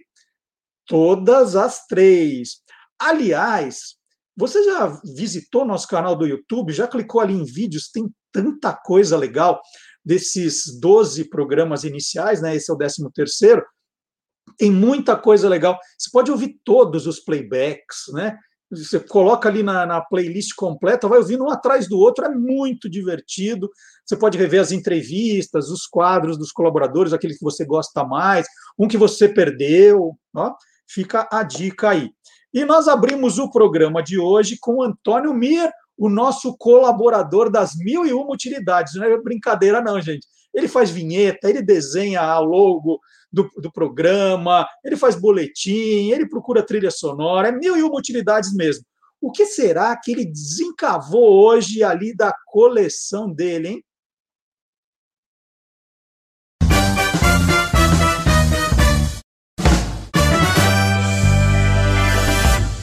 todas 0.85 1.55
as 1.55 1.85
três. 1.85 2.61
Aliás, 2.99 3.95
você 4.35 4.63
já 4.63 4.99
visitou 5.15 5.65
nosso 5.65 5.87
canal 5.87 6.15
do 6.15 6.25
YouTube? 6.25 6.73
Já 6.73 6.87
clicou 6.87 7.21
ali 7.21 7.33
em 7.33 7.45
vídeos? 7.45 7.89
Tem 7.89 8.09
tanta 8.31 8.73
coisa 8.73 9.17
legal 9.17 9.61
desses 10.03 10.79
12 10.79 11.29
programas 11.29 11.83
iniciais, 11.83 12.41
né? 12.41 12.55
Esse 12.55 12.71
é 12.71 12.73
o 12.73 12.77
13 12.77 13.09
terceiro. 13.13 13.63
Tem 14.57 14.71
muita 14.71 15.15
coisa 15.15 15.47
legal. 15.49 15.77
Você 15.97 16.09
pode 16.11 16.31
ouvir 16.31 16.59
todos 16.63 17.07
os 17.07 17.19
playbacks, 17.19 18.05
né? 18.13 18.37
Você 18.71 19.01
coloca 19.01 19.49
ali 19.49 19.63
na, 19.63 19.85
na, 19.85 19.99
playlist 19.99 20.55
completa, 20.55 21.07
vai 21.07 21.19
ouvindo 21.19 21.43
um 21.43 21.49
atrás 21.49 21.89
do 21.89 21.99
outro, 21.99 22.23
é 22.23 22.29
muito 22.29 22.89
divertido. 22.89 23.69
Você 24.05 24.15
pode 24.15 24.37
rever 24.37 24.61
as 24.61 24.71
entrevistas, 24.71 25.69
os 25.69 25.85
quadros 25.85 26.37
dos 26.37 26.53
colaboradores, 26.53 27.11
aquele 27.11 27.33
que 27.33 27.43
você 27.43 27.65
gosta 27.65 28.05
mais, 28.05 28.47
um 28.79 28.87
que 28.87 28.97
você 28.97 29.27
perdeu, 29.27 30.13
ó, 30.33 30.53
fica 30.87 31.27
a 31.29 31.43
dica 31.43 31.89
aí. 31.89 32.11
E 32.53 32.63
nós 32.63 32.87
abrimos 32.87 33.39
o 33.39 33.51
programa 33.51 34.01
de 34.01 34.17
hoje 34.17 34.57
com 34.59 34.81
Antônio 34.81 35.33
Mir, 35.33 35.69
o 35.97 36.09
nosso 36.09 36.55
colaborador 36.57 37.49
das 37.51 37.75
mil 37.75 38.05
e 38.05 38.13
uma 38.13 38.33
utilidades. 38.33 38.95
Não 38.95 39.03
é 39.03 39.21
brincadeira, 39.21 39.81
não, 39.81 40.01
gente. 40.01 40.25
Ele 40.53 40.67
faz 40.67 40.89
vinheta, 40.89 41.49
ele 41.49 41.61
desenha 41.61 42.21
a 42.21 42.39
logo 42.39 42.99
do, 43.31 43.49
do 43.57 43.71
programa, 43.71 44.67
ele 44.83 44.97
faz 44.97 45.15
boletim, 45.15 46.11
ele 46.11 46.27
procura 46.27 46.65
trilha 46.65 46.91
sonora, 46.91 47.47
é 47.47 47.51
mil 47.51 47.77
e 47.77 47.83
uma 47.83 47.97
utilidades 47.97 48.53
mesmo. 48.53 48.85
O 49.21 49.31
que 49.31 49.45
será 49.45 49.95
que 49.95 50.11
ele 50.11 50.25
desencavou 50.25 51.45
hoje 51.45 51.83
ali 51.83 52.15
da 52.15 52.33
coleção 52.47 53.31
dele, 53.31 53.67
hein? 53.67 53.83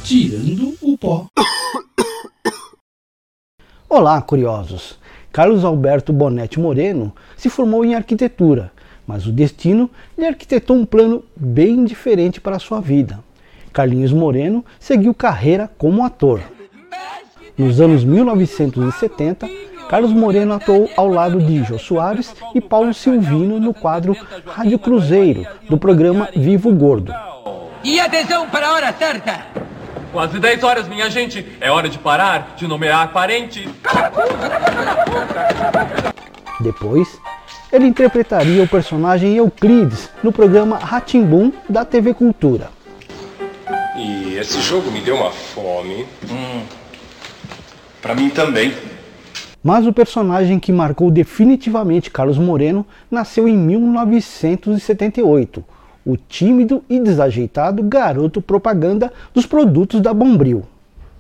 Tirando 0.05 0.75
o 0.81 0.97
pó. 0.97 1.29
Olá, 3.89 4.23
curiosos! 4.23 4.99
Carlos 5.31 5.65
Alberto 5.65 6.13
Bonetti 6.13 6.59
Moreno 6.59 7.15
se 7.37 7.51
formou 7.51 7.85
em 7.85 7.95
arquitetura, 7.95 8.73
mas 9.09 9.27
o 9.27 9.33
destino 9.33 9.91
lhe 10.19 10.27
arquitetou 10.27 10.77
um 10.77 10.85
plano 10.85 11.25
bem 11.35 11.83
diferente 11.87 12.43
para 12.43 12.57
a 12.57 12.59
sua 12.59 12.79
vida. 12.79 13.21
Carlinhos 13.73 14.13
Moreno 14.13 14.63
seguiu 14.79 15.15
carreira 15.15 15.71
como 15.79 16.05
ator. 16.05 16.43
Nos 17.57 17.81
anos 17.81 18.05
1970, 18.05 19.49
Carlos 19.89 20.13
Moreno 20.13 20.53
atuou 20.53 20.91
ao 20.95 21.09
lado 21.09 21.41
de 21.41 21.65
Jô 21.65 21.79
Soares 21.79 22.37
e 22.55 22.61
Paulo 22.61 22.93
Silvino 22.93 23.59
no 23.59 23.73
quadro 23.73 24.15
Rádio 24.45 24.79
Cruzeiro, 24.79 25.47
do 25.71 25.79
programa 25.79 26.29
Vivo 26.37 26.71
Gordo. 26.75 27.15
E 27.83 27.99
atenção 27.99 28.47
para 28.51 28.69
a 28.69 28.73
hora 28.75 28.93
certa! 28.93 29.47
Quase 30.13 30.39
10 30.39 30.63
horas, 30.63 30.89
minha 30.89 31.09
gente. 31.09 31.47
É 31.61 31.71
hora 31.71 31.89
de 31.89 31.99
parar, 31.99 32.55
de 32.57 32.67
nomear 32.67 33.13
parente. 33.13 33.69
Depois, 36.61 37.19
ele 37.73 37.87
interpretaria 37.87 38.63
o 38.63 38.69
personagem 38.69 39.37
Euclides 39.37 40.11
no 40.23 40.31
programa 40.33 40.79
Ratimbum 40.79 41.53
da 41.69 41.85
TV 41.85 42.15
Cultura. 42.15 42.71
E 43.97 44.37
esse 44.37 44.61
jogo 44.61 44.91
me 44.91 45.01
deu 45.01 45.17
uma 45.17 45.31
fome. 45.31 46.07
Hum, 46.31 46.63
para 48.01 48.15
mim 48.15 48.31
também. 48.31 48.73
Mas 49.63 49.87
o 49.87 49.93
personagem 49.93 50.59
que 50.59 50.73
marcou 50.73 51.11
definitivamente 51.11 52.11
Carlos 52.11 52.39
Moreno 52.39 52.87
nasceu 53.11 53.47
em 53.49 53.57
1978, 53.57 55.65
o 56.07 56.17
tímido 56.17 56.83
e 56.89 57.01
desajeitado 57.01 57.83
garoto 57.83 58.41
propaganda 58.41 59.13
dos 59.35 59.45
produtos 59.45 60.01
da 60.01 60.15
Bombril. 60.15 60.65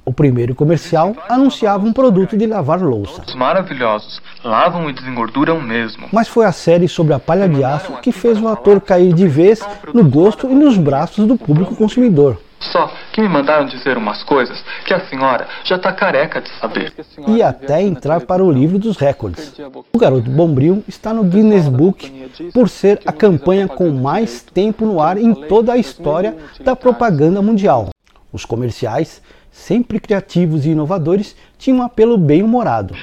O 0.09 0.13
primeiro 0.13 0.55
comercial 0.55 1.15
anunciava 1.29 1.85
um 1.85 1.93
produto 1.93 2.35
de 2.35 2.47
lavar 2.47 2.81
louça. 2.81 3.23
Maravilhosos, 3.37 4.23
lavam 4.43 4.89
e 4.89 4.95
desengorduram 4.95 5.61
mesmo. 5.61 6.07
Mas 6.11 6.29
foi 6.29 6.47
a 6.47 6.53
série 6.53 6.89
sobre 6.89 7.13
a 7.13 7.19
palha 7.19 7.47
de 7.47 7.63
aço 7.63 7.93
que 8.01 8.11
fez 8.11 8.41
o 8.41 8.49
ator 8.49 8.81
cair 8.81 9.13
de 9.13 9.29
vez 9.29 9.61
no 9.93 10.03
gosto 10.03 10.51
e 10.51 10.55
nos 10.55 10.79
braços 10.79 11.27
do 11.27 11.37
público 11.37 11.77
consumidor. 11.77 12.41
Só 12.59 12.91
que 13.13 13.21
me 13.21 13.29
mandaram 13.29 13.67
dizer 13.67 13.99
umas 13.99 14.23
coisas 14.23 14.59
que 14.87 14.95
a 14.95 15.07
senhora 15.11 15.47
já 15.63 15.79
tá 15.79 15.93
careca 15.93 16.41
de 16.41 16.49
saber. 16.59 16.91
E 17.27 17.43
até 17.43 17.83
entrar 17.83 18.23
para 18.23 18.43
o 18.43 18.51
livro 18.51 18.79
dos 18.79 18.97
recordes. 18.97 19.53
O 19.93 19.99
Garoto 19.99 20.31
Bombril 20.31 20.83
está 20.89 21.13
no 21.13 21.23
Guinness 21.23 21.69
Book 21.69 22.31
por 22.55 22.71
ser 22.71 22.99
a 23.05 23.13
campanha 23.13 23.69
com 23.69 23.91
mais 23.91 24.41
tempo 24.41 24.87
no 24.87 25.03
ar 25.03 25.19
em 25.19 25.35
toda 25.35 25.75
a 25.75 25.77
história 25.77 26.35
da 26.61 26.75
propaganda 26.75 27.43
mundial. 27.43 27.91
Os 28.33 28.47
comerciais 28.47 29.23
sempre 29.59 29.99
criativos 29.99 30.65
e 30.65 30.71
inovadores, 30.71 31.37
tinha 31.59 31.75
um 31.75 31.83
apelo 31.83 32.17
bem-humorado. 32.17 32.95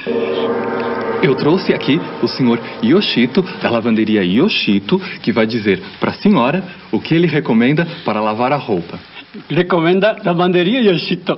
Eu 1.22 1.36
trouxe 1.36 1.74
aqui 1.74 2.00
o 2.24 2.28
senhor 2.28 2.60
Yoshito, 2.84 3.42
da 3.62 3.70
lavanderia 3.70 4.24
Yoshito, 4.24 5.00
que 5.22 5.32
vai 5.32 5.46
dizer 5.46 5.82
para 6.00 6.12
a 6.12 6.16
senhora 6.16 6.64
o 6.92 7.00
que 7.00 7.14
ele 7.14 7.28
recomenda 7.28 7.86
para 8.06 8.22
lavar 8.22 8.52
a 8.52 8.58
roupa. 8.58 9.00
Recomenda 9.50 10.18
lavanderia 10.24 10.82
Yoshito. 10.82 11.38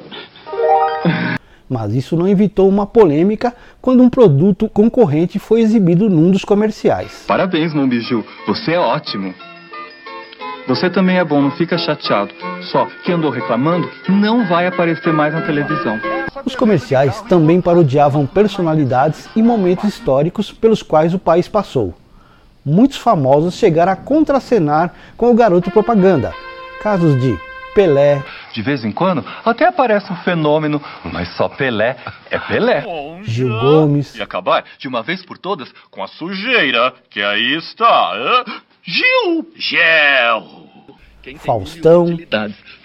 Mas 1.70 1.94
isso 1.94 2.16
não 2.16 2.28
evitou 2.28 2.70
uma 2.70 2.86
polêmica 2.86 3.54
quando 3.82 4.02
um 4.02 4.10
produto 4.10 4.70
concorrente 4.70 5.40
foi 5.40 5.62
exibido 5.62 6.10
num 6.10 6.32
dos 6.32 6.46
comerciais. 6.46 7.26
Parabéns, 7.28 7.74
meu 7.74 7.88
biju, 7.88 8.24
você 8.46 8.74
é 8.74 8.80
ótimo. 8.80 9.34
Você 10.68 10.90
também 10.90 11.18
é 11.18 11.24
bom, 11.24 11.42
não 11.42 11.52
fica 11.52 11.78
chateado. 11.78 12.34
Só 12.72 12.88
que 13.04 13.12
andou 13.12 13.32
reclamando, 13.32 13.90
não 14.10 14.46
vai 14.48 14.68
aparecer 14.68 15.14
mais 15.14 15.34
na 15.34 15.42
televisão. 15.42 15.98
Os 16.46 16.56
comerciais 16.56 17.22
também 17.22 17.62
parodiavam 17.62 18.26
personalidades 18.26 19.30
e 19.36 19.42
momentos 19.42 19.86
históricos 19.86 20.52
pelos 20.52 20.84
quais 20.84 21.14
o 21.14 21.20
país 21.20 21.48
passou. 21.48 21.96
Muitos 22.66 22.98
famosos 22.98 23.54
chegaram 23.56 23.94
a 23.94 23.96
contracenar 23.96 24.94
com 25.16 25.32
o 25.32 25.36
garoto 25.36 25.72
propaganda. 25.72 26.34
Casos 26.82 27.18
de 27.22 27.40
Pelé. 27.74 28.22
De 28.54 28.62
vez 28.62 28.84
em 28.84 28.92
quando 28.92 29.24
até 29.46 29.68
aparece 29.68 30.12
um 30.12 30.16
fenômeno, 30.18 30.82
mas 31.06 31.30
só 31.38 31.48
Pelé 31.48 31.96
é 32.30 32.38
Pelé. 32.40 32.84
Gil 33.24 33.50
Gomes. 33.50 34.16
E 34.16 34.22
acabar 34.22 34.66
de 34.78 34.88
uma 34.88 35.02
vez 35.02 35.24
por 35.24 35.38
todas 35.38 35.72
com 35.90 36.04
a 36.04 36.08
sujeira 36.08 36.94
que 37.10 37.22
aí 37.22 37.56
está. 37.56 38.44
Gil! 38.88 39.46
Gel! 39.58 40.66
Faustão. 41.40 42.18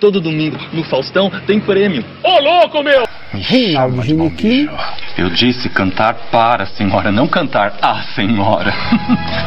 Todo 0.01 0.21
domingo 0.21 0.59
no 0.73 0.83
Faustão 0.83 1.31
tem 1.47 1.61
prêmio. 1.61 2.05
Ô, 2.25 2.29
oh, 2.29 2.41
louco, 2.41 2.83
meu! 2.83 3.05
Reinaldo 3.31 4.03
Ginequim. 4.03 4.69
Eu 5.17 5.31
disse 5.31 5.69
cantar 5.69 6.29
para 6.33 6.65
a 6.65 6.67
senhora, 6.67 7.13
não 7.13 7.29
cantar 7.29 7.79
a 7.81 8.03
senhora. 8.17 8.73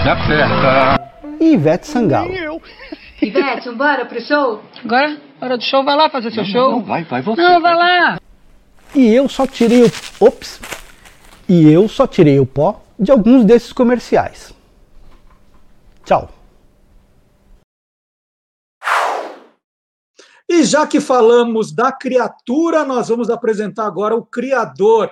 Me 0.01 0.09
aperta. 0.09 1.11
E 1.41 1.53
Ivete 1.55 1.87
Sangalo. 1.87 2.31
Ivete, 3.21 3.69
bora 3.71 4.05
pro 4.05 4.21
show? 4.21 4.63
Agora, 4.81 5.17
hora 5.41 5.57
do 5.57 5.63
show, 5.63 5.83
vai 5.83 5.97
lá 5.97 6.09
fazer 6.09 6.31
seu 6.31 6.43
não, 6.43 6.49
show. 6.49 6.71
Não, 6.71 6.83
vai, 6.83 7.03
vai 7.03 7.21
você. 7.21 7.41
Não, 7.41 7.61
vai 7.61 7.75
lá. 7.75 8.17
E 8.95 9.13
eu 9.13 9.27
só 9.27 9.45
tirei 9.45 9.83
o... 9.83 9.91
Ops! 10.21 10.61
E 11.49 11.69
eu 11.69 11.89
só 11.89 12.07
tirei 12.07 12.39
o 12.39 12.45
pó 12.45 12.81
de 12.97 13.11
alguns 13.11 13.43
desses 13.43 13.73
comerciais. 13.73 14.55
Tchau. 16.05 16.34
E 20.47 20.63
já 20.63 20.85
que 20.85 20.99
falamos 20.99 21.73
da 21.73 21.91
criatura, 21.91 22.85
nós 22.85 23.09
vamos 23.09 23.29
apresentar 23.29 23.85
agora 23.85 24.15
o 24.15 24.25
criador, 24.25 25.11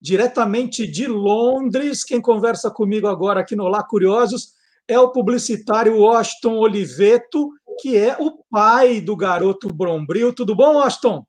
diretamente 0.00 0.86
de 0.86 1.06
Londres. 1.06 2.04
Quem 2.04 2.20
conversa 2.20 2.70
comigo 2.70 3.06
agora 3.06 3.40
aqui 3.40 3.54
no 3.54 3.68
Lá 3.68 3.82
Curiosos 3.82 4.54
é 4.88 4.98
o 4.98 5.10
publicitário 5.10 5.98
Washington 5.98 6.56
Oliveto, 6.56 7.50
que 7.80 7.96
é 7.96 8.16
o 8.18 8.42
pai 8.50 9.00
do 9.00 9.16
garoto 9.16 9.68
Brombril. 9.72 10.32
Tudo 10.34 10.54
bom, 10.54 10.74
Washington? 10.74 11.24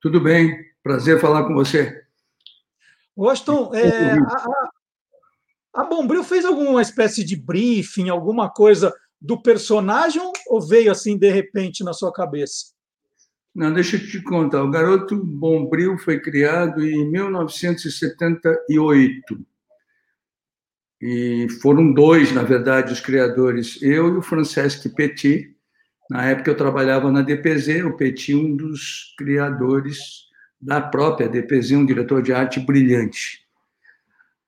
Tudo 0.00 0.20
bem, 0.20 0.56
prazer 0.82 1.20
falar 1.20 1.44
com 1.44 1.54
você. 1.54 2.04
Washington, 3.16 3.70
é, 3.74 4.12
a, 4.12 4.70
a 5.74 5.84
Bombril 5.84 6.24
fez 6.24 6.44
alguma 6.44 6.82
espécie 6.82 7.22
de 7.22 7.36
briefing, 7.36 8.08
alguma 8.08 8.50
coisa 8.50 8.92
do 9.20 9.40
personagem 9.40 10.22
ou 10.48 10.60
veio 10.60 10.90
assim 10.90 11.16
de 11.16 11.30
repente 11.30 11.84
na 11.84 11.92
sua 11.92 12.12
cabeça? 12.12 12.72
Não, 13.54 13.72
deixa 13.72 13.96
eu 13.96 14.06
te 14.06 14.20
contar. 14.22 14.62
O 14.62 14.70
Garoto 14.70 15.16
Bombril 15.16 15.98
foi 15.98 16.20
criado 16.20 16.84
em 16.84 17.10
1978. 17.10 19.46
E 21.02 21.48
foram 21.62 21.92
dois, 21.92 22.30
na 22.32 22.42
verdade, 22.42 22.92
os 22.92 23.00
criadores, 23.00 23.80
eu 23.82 24.14
e 24.14 24.18
o 24.18 24.22
Francesc 24.22 24.88
Petit. 24.90 25.54
Na 26.10 26.26
época 26.26 26.50
eu 26.50 26.56
trabalhava 26.56 27.10
na 27.10 27.22
DPZ, 27.22 27.84
o 27.84 27.96
Petit, 27.96 28.34
um 28.34 28.54
dos 28.54 29.14
criadores 29.16 30.28
da 30.60 30.80
própria 30.80 31.28
DPZ, 31.28 31.72
um 31.72 31.86
diretor 31.86 32.22
de 32.22 32.32
arte 32.32 32.60
brilhante. 32.60 33.40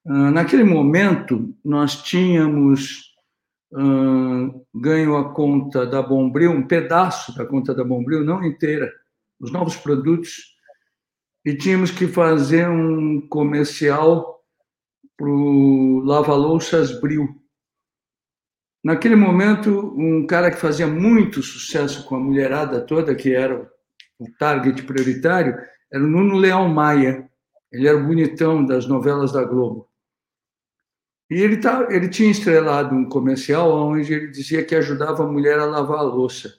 Ah, 0.07 0.31
naquele 0.31 0.65
momento, 0.65 1.55
nós 1.65 2.03
tínhamos 2.03 3.12
ganho 4.75 5.17
a 5.17 5.33
conta 5.33 5.87
da 5.87 6.03
Bombril, 6.03 6.51
um 6.51 6.67
pedaço 6.67 7.35
da 7.37 7.47
conta 7.47 7.75
da 7.75 7.83
Bombril, 7.83 8.25
não 8.25 8.45
inteira, 8.45 8.93
os 9.41 9.51
novos 9.51 9.77
produtos, 9.77 10.53
e 11.45 11.57
tínhamos 11.57 11.91
que 11.91 12.07
fazer 12.07 12.69
um 12.69 13.27
comercial 13.29 14.41
para 15.17 15.29
o 15.29 16.01
Lava-Louças 16.05 17.01
Bril. 17.01 17.29
Naquele 18.85 19.15
momento, 19.15 19.95
um 19.97 20.27
cara 20.27 20.51
que 20.51 20.57
fazia 20.57 20.87
muito 20.87 21.43
sucesso 21.43 22.05
com 22.05 22.17
a 22.17 22.21
mulherada 22.21 22.81
toda, 22.81 23.15
que 23.15 23.33
era 23.33 23.71
o 24.19 24.27
target 24.39 24.83
prioritário, 24.83 25.57
era 25.93 26.03
o 26.03 26.07
Nuno 26.07 26.37
Leão 26.37 26.69
Maia. 26.69 27.29
Ele 27.71 27.89
era 27.89 27.97
o 27.97 28.05
bonitão 28.05 28.65
das 28.65 28.87
novelas 28.87 29.33
da 29.33 29.45
Globo. 29.45 29.89
E 31.33 31.41
ele, 31.41 31.57
tá, 31.57 31.89
ele 31.89 32.11
tinha 32.11 32.31
estrelado 32.31 32.95
um 32.95 33.09
comercial 33.09 33.73
onde 33.73 34.13
ele 34.13 34.27
dizia 34.27 34.63
que 34.63 34.75
ajudava 34.75 35.25
a 35.25 35.27
mulher 35.27 35.59
a 35.59 35.65
lavar 35.65 36.01
a 36.01 36.03
louça. 36.03 36.59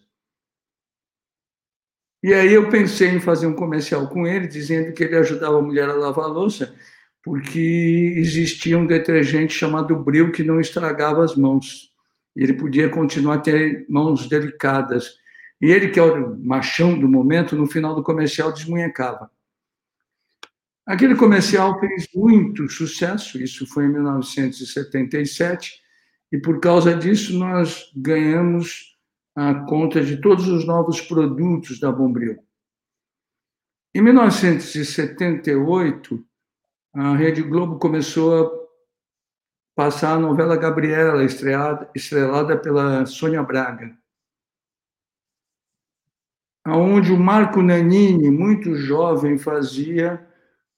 E 2.23 2.33
aí 2.33 2.51
eu 2.51 2.67
pensei 2.71 3.09
em 3.09 3.19
fazer 3.19 3.45
um 3.45 3.53
comercial 3.53 4.07
com 4.07 4.25
ele, 4.25 4.47
dizendo 4.47 4.91
que 4.91 5.03
ele 5.03 5.15
ajudava 5.15 5.59
a 5.59 5.61
mulher 5.61 5.87
a 5.87 5.93
lavar 5.93 6.25
a 6.25 6.27
louça, 6.27 6.73
porque 7.21 8.15
existia 8.17 8.75
um 8.75 8.87
detergente 8.87 9.53
chamado 9.53 9.95
Bril 9.95 10.31
que 10.31 10.43
não 10.43 10.59
estragava 10.59 11.23
as 11.23 11.35
mãos. 11.35 11.91
Ele 12.35 12.53
podia 12.53 12.89
continuar 12.89 13.35
a 13.35 13.41
ter 13.41 13.85
mãos 13.87 14.27
delicadas. 14.27 15.19
E 15.61 15.69
ele, 15.71 15.89
que 15.89 15.99
era 15.99 16.19
o 16.19 16.35
machão 16.43 16.97
do 16.97 17.07
momento, 17.07 17.55
no 17.55 17.67
final 17.67 17.93
do 17.93 18.01
comercial 18.01 18.51
desmunhecava. 18.51 19.29
Aquele 20.85 21.15
comercial 21.15 21.79
fez 21.79 22.09
muito 22.13 22.69
sucesso, 22.69 23.41
isso 23.41 23.65
foi 23.65 23.85
em 23.85 23.93
1977, 23.93 25.81
e 26.31 26.37
por 26.37 26.59
causa 26.59 26.93
disso 26.93 27.39
nós 27.39 27.89
ganhamos 27.95 28.93
a 29.35 29.55
conta 29.65 30.03
de 30.03 30.19
todos 30.19 30.47
os 30.47 30.65
novos 30.65 30.99
produtos 30.99 31.79
da 31.79 31.91
Bombril. 31.91 32.43
Em 33.95 34.01
1978, 34.01 36.25
a 36.93 37.15
Rede 37.15 37.41
Globo 37.41 37.79
começou 37.79 38.45
a 38.45 38.51
passar 39.75 40.15
a 40.15 40.19
novela 40.19 40.57
Gabriela, 40.57 41.23
estrelada 41.23 42.57
pela 42.59 43.05
Sônia 43.05 43.41
Braga, 43.41 43.97
onde 46.67 47.11
o 47.11 47.19
Marco 47.19 47.61
Nanini, 47.61 48.29
muito 48.29 48.75
jovem, 48.75 49.37
fazia 49.37 50.27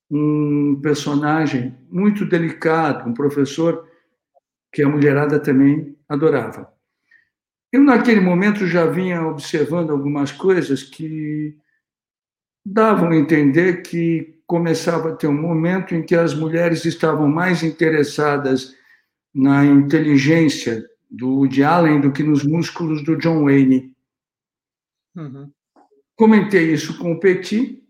um 0.10 0.80
personagem 0.82 1.76
muito 1.90 2.26
delicado, 2.26 3.10
um 3.10 3.14
professor 3.14 3.88
que 4.72 4.84
a 4.84 4.90
mulherada 4.90 5.40
também 5.40 5.98
adorava. 6.08 6.72
Eu, 7.72 7.84
naquele 7.84 8.22
momento, 8.22 8.68
já 8.68 8.86
vinha 8.86 9.26
observando 9.26 9.92
algumas 9.92 10.32
coisas 10.32 10.84
que 10.84 11.58
davam 12.66 13.10
a 13.10 13.16
entender 13.16 13.82
que 13.82 14.40
começava 14.48 15.10
a 15.10 15.16
ter 15.16 15.28
um 15.28 15.42
momento 15.42 15.96
em 15.96 16.04
que 16.04 16.16
as 16.16 16.34
mulheres 16.34 16.86
estavam 16.86 17.28
mais 17.28 17.64
interessadas 17.64 18.76
na 19.34 19.66
inteligência 19.66 20.86
do 21.10 21.40
Woody 21.40 21.64
Allen 21.64 22.02
do 22.02 22.12
que 22.12 22.24
nos 22.24 22.44
músculos 22.44 23.04
do 23.04 23.18
John 23.18 23.44
Wayne. 23.44 23.94
Uhum. 25.16 25.52
Comentei 26.16 26.72
isso 26.72 26.98
com 26.98 27.14
o 27.14 27.20
Petit, 27.20 27.85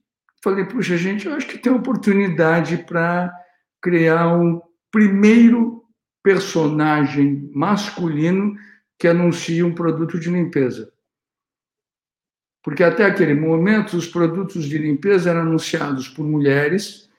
falei, 0.45 0.63
puxa, 0.63 0.95
gente, 0.95 1.25
eu 1.25 1.33
acho 1.33 1.47
que 1.47 1.57
tem 1.57 1.73
oportunidade 1.73 2.77
para 2.77 3.33
criar 3.81 4.37
um 4.37 4.61
primeiro 4.91 5.83
personagem 6.23 7.49
masculino 7.51 8.55
que 8.99 9.07
anuncia 9.07 9.65
um 9.65 9.73
produto 9.73 10.19
de 10.19 10.29
limpeza. 10.29 10.93
Porque 12.63 12.83
até 12.83 13.05
aquele 13.05 13.33
momento 13.33 13.97
os 13.97 14.05
produtos 14.07 14.65
de 14.65 14.77
limpeza 14.77 15.31
eram 15.31 15.41
anunciados 15.41 16.07
por 16.07 16.23
mulheres 16.23 17.09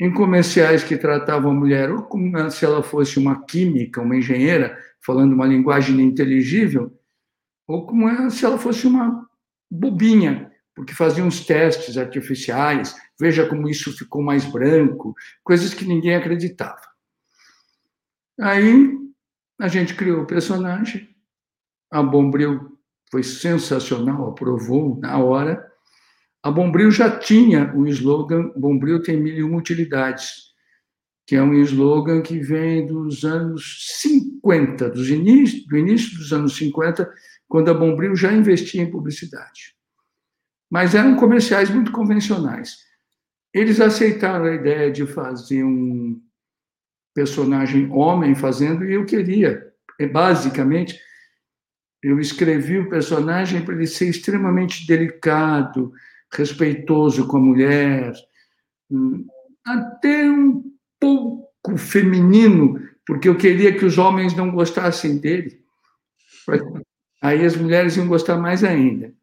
em 0.00 0.12
comerciais 0.12 0.82
que 0.82 0.96
tratavam 0.96 1.52
a 1.52 1.54
mulher 1.54 1.92
ou 1.92 2.02
como 2.02 2.50
se 2.50 2.64
ela 2.64 2.82
fosse 2.82 3.16
uma 3.16 3.44
química, 3.44 4.02
uma 4.02 4.16
engenheira, 4.16 4.76
falando 5.00 5.32
uma 5.32 5.46
linguagem 5.46 6.00
inteligível, 6.00 6.92
ou 7.66 7.86
como 7.86 8.28
se 8.28 8.44
ela 8.44 8.58
fosse 8.58 8.88
uma 8.88 9.24
bobinha, 9.70 10.52
porque 10.76 10.92
faziam 10.92 11.26
uns 11.26 11.44
testes 11.44 11.96
artificiais, 11.96 12.94
veja 13.18 13.48
como 13.48 13.66
isso 13.66 13.96
ficou 13.96 14.22
mais 14.22 14.44
branco, 14.44 15.14
coisas 15.42 15.72
que 15.72 15.86
ninguém 15.86 16.14
acreditava. 16.14 16.82
Aí 18.38 18.94
a 19.58 19.68
gente 19.68 19.94
criou 19.94 20.22
o 20.22 20.26
personagem, 20.26 21.08
a 21.90 22.02
Bombril 22.02 22.78
foi 23.10 23.22
sensacional, 23.22 24.28
aprovou 24.28 24.98
na 25.00 25.18
hora. 25.18 25.66
A 26.42 26.50
Bombril 26.50 26.90
já 26.90 27.18
tinha 27.18 27.74
o 27.74 27.86
slogan 27.86 28.52
Bombril 28.54 29.02
tem 29.02 29.16
mil 29.16 29.34
e 29.34 29.42
uma 29.42 29.56
utilidades, 29.56 30.52
que 31.26 31.36
é 31.36 31.42
um 31.42 31.54
slogan 31.54 32.20
que 32.20 32.38
vem 32.38 32.86
dos 32.86 33.24
anos 33.24 33.86
50, 34.02 34.90
dos 34.90 35.08
início, 35.08 35.66
do 35.68 35.78
início 35.78 36.18
dos 36.18 36.34
anos 36.34 36.54
50, 36.54 37.10
quando 37.48 37.70
a 37.70 37.74
Bombril 37.74 38.14
já 38.14 38.30
investia 38.30 38.82
em 38.82 38.90
publicidade. 38.90 39.75
Mas 40.70 40.94
eram 40.94 41.16
comerciais 41.16 41.70
muito 41.70 41.92
convencionais. 41.92 42.76
Eles 43.54 43.80
aceitaram 43.80 44.44
a 44.46 44.54
ideia 44.54 44.90
de 44.90 45.06
fazer 45.06 45.64
um 45.64 46.20
personagem 47.14 47.90
homem 47.90 48.34
fazendo, 48.34 48.84
e 48.84 48.92
eu 48.94 49.06
queria, 49.06 49.72
basicamente, 50.12 51.00
eu 52.02 52.20
escrevi 52.20 52.78
o 52.78 52.90
personagem 52.90 53.64
para 53.64 53.74
ele 53.74 53.86
ser 53.86 54.08
extremamente 54.08 54.86
delicado, 54.86 55.92
respeitoso 56.30 57.26
com 57.26 57.38
a 57.38 57.40
mulher, 57.40 58.12
até 59.64 60.30
um 60.30 60.62
pouco 61.00 61.76
feminino, 61.78 62.80
porque 63.06 63.28
eu 63.28 63.36
queria 63.36 63.74
que 63.76 63.84
os 63.84 63.96
homens 63.96 64.36
não 64.36 64.50
gostassem 64.50 65.18
dele. 65.18 65.64
Aí 67.22 67.44
as 67.44 67.56
mulheres 67.56 67.96
iam 67.96 68.06
gostar 68.06 68.36
mais 68.36 68.62
ainda. 68.62 69.14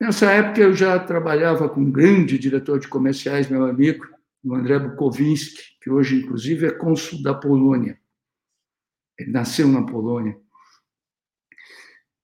Nessa 0.00 0.32
época 0.32 0.62
eu 0.62 0.74
já 0.74 0.98
trabalhava 0.98 1.68
com 1.68 1.82
um 1.82 1.90
grande 1.90 2.38
diretor 2.38 2.80
de 2.80 2.88
comerciais, 2.88 3.50
meu 3.50 3.64
amigo, 3.66 4.06
o 4.42 4.54
André 4.54 4.78
Bukowinski, 4.78 5.78
que 5.78 5.90
hoje, 5.90 6.16
inclusive, 6.16 6.66
é 6.66 6.70
cônsul 6.70 7.22
da 7.22 7.34
Polônia. 7.34 8.00
Ele 9.18 9.30
nasceu 9.30 9.68
na 9.68 9.84
Polônia. 9.84 10.40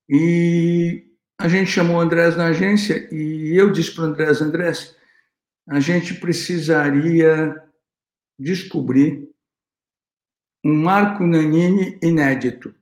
E 0.08 1.04
a 1.38 1.48
gente 1.48 1.70
chamou 1.70 1.96
o 1.96 2.00
Andrés 2.00 2.34
na 2.34 2.46
agência 2.46 3.12
e 3.12 3.54
eu 3.54 3.70
disse 3.70 3.94
para 3.94 4.04
o 4.04 4.06
Andrés, 4.06 4.40
Andrés, 4.40 4.96
a 5.68 5.78
gente 5.78 6.14
precisaria 6.14 7.62
descobrir 8.38 9.28
um 10.64 10.82
Marco 10.82 11.24
Nanini 11.24 11.98
inédito, 12.02 12.74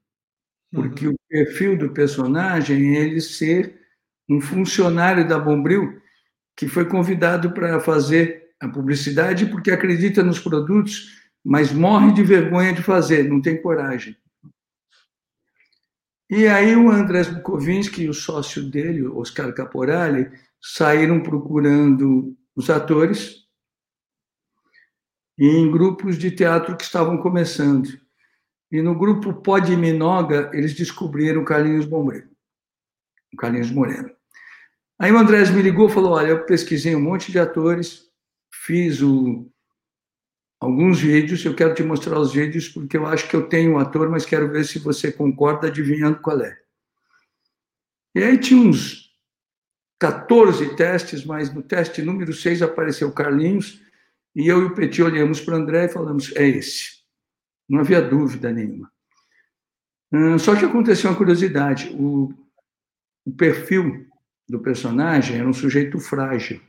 porque 0.72 1.09
uhum. 1.09 1.14
o 1.14 1.28
perfil 1.28 1.76
do 1.76 1.90
personagem 1.90 2.96
é 2.96 3.00
ele 3.00 3.20
ser 3.20 3.83
um 4.28 4.40
funcionário 4.40 5.26
da 5.26 5.38
Bombril 5.38 6.00
que 6.56 6.68
foi 6.68 6.84
convidado 6.84 7.52
para 7.52 7.80
fazer 7.80 8.50
a 8.60 8.68
publicidade 8.68 9.46
porque 9.46 9.70
acredita 9.70 10.22
nos 10.22 10.38
produtos, 10.38 11.20
mas 11.44 11.72
morre 11.72 12.12
de 12.12 12.22
vergonha 12.22 12.72
de 12.72 12.82
fazer, 12.82 13.28
não 13.28 13.40
tem 13.40 13.60
coragem. 13.60 14.16
E 16.30 16.46
aí 16.46 16.74
o 16.74 16.90
Andrés 16.90 17.28
Bukovinski 17.28 18.04
e 18.04 18.08
o 18.08 18.14
sócio 18.14 18.62
dele, 18.70 19.06
Oscar 19.06 19.52
Caporali, 19.52 20.30
saíram 20.60 21.22
procurando 21.22 22.34
os 22.56 22.70
atores 22.70 23.44
em 25.38 25.70
grupos 25.70 26.16
de 26.16 26.30
teatro 26.30 26.76
que 26.76 26.84
estavam 26.84 27.18
começando. 27.18 27.88
E 28.70 28.80
no 28.80 28.96
grupo 28.96 29.34
Pod 29.34 29.76
Minoga, 29.76 30.50
eles 30.54 30.74
descobriram 30.74 31.44
Carlinhos 31.44 31.87
Bombril, 31.87 32.24
o 33.34 33.36
Carlinhos 33.36 33.70
Moreno. 33.70 34.10
Aí 34.98 35.12
o 35.12 35.18
Andrés 35.18 35.50
me 35.50 35.60
ligou 35.60 35.88
e 35.88 35.92
falou: 35.92 36.12
Olha, 36.12 36.28
eu 36.28 36.44
pesquisei 36.44 36.94
um 36.96 37.02
monte 37.02 37.30
de 37.30 37.38
atores, 37.38 38.08
fiz 38.52 39.02
o, 39.02 39.50
alguns 40.60 41.00
vídeos, 41.00 41.44
eu 41.44 41.54
quero 41.54 41.74
te 41.74 41.82
mostrar 41.82 42.18
os 42.18 42.32
vídeos 42.32 42.68
porque 42.68 42.96
eu 42.96 43.06
acho 43.06 43.28
que 43.28 43.36
eu 43.36 43.48
tenho 43.48 43.72
um 43.72 43.78
ator, 43.78 44.08
mas 44.08 44.24
quero 44.24 44.50
ver 44.50 44.64
se 44.64 44.78
você 44.78 45.12
concorda 45.12 45.66
adivinhando 45.66 46.20
qual 46.20 46.40
é. 46.40 46.58
E 48.14 48.22
aí 48.22 48.38
tinha 48.38 48.60
uns 48.60 49.10
14 49.98 50.76
testes, 50.76 51.24
mas 51.24 51.52
no 51.52 51.62
teste 51.62 52.02
número 52.02 52.32
6 52.32 52.62
apareceu 52.62 53.12
Carlinhos, 53.12 53.82
e 54.34 54.48
eu 54.48 54.62
e 54.62 54.64
o 54.66 54.74
Petit 54.74 55.02
olhamos 55.02 55.40
para 55.40 55.54
o 55.54 55.56
André 55.56 55.84
e 55.84 55.88
falamos: 55.88 56.34
é 56.34 56.46
esse. 56.46 57.02
Não 57.68 57.80
havia 57.80 58.00
dúvida 58.00 58.52
nenhuma. 58.52 58.90
Hum, 60.12 60.38
só 60.38 60.56
que 60.56 60.64
aconteceu 60.64 61.10
uma 61.10 61.16
curiosidade: 61.16 61.94
o, 61.98 62.32
o 63.24 63.32
perfil 63.32 64.06
do 64.48 64.60
personagem 64.60 65.38
era 65.38 65.48
um 65.48 65.52
sujeito 65.52 65.98
frágil. 65.98 66.60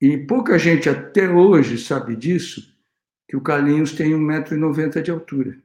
E 0.00 0.18
pouca 0.18 0.58
gente 0.58 0.88
até 0.88 1.28
hoje 1.28 1.78
sabe 1.78 2.14
disso, 2.16 2.74
que 3.28 3.36
o 3.36 3.40
Carlinhos 3.40 3.92
tem 3.92 4.12
1,90m 4.12 5.02
de 5.02 5.10
altura. 5.10 5.58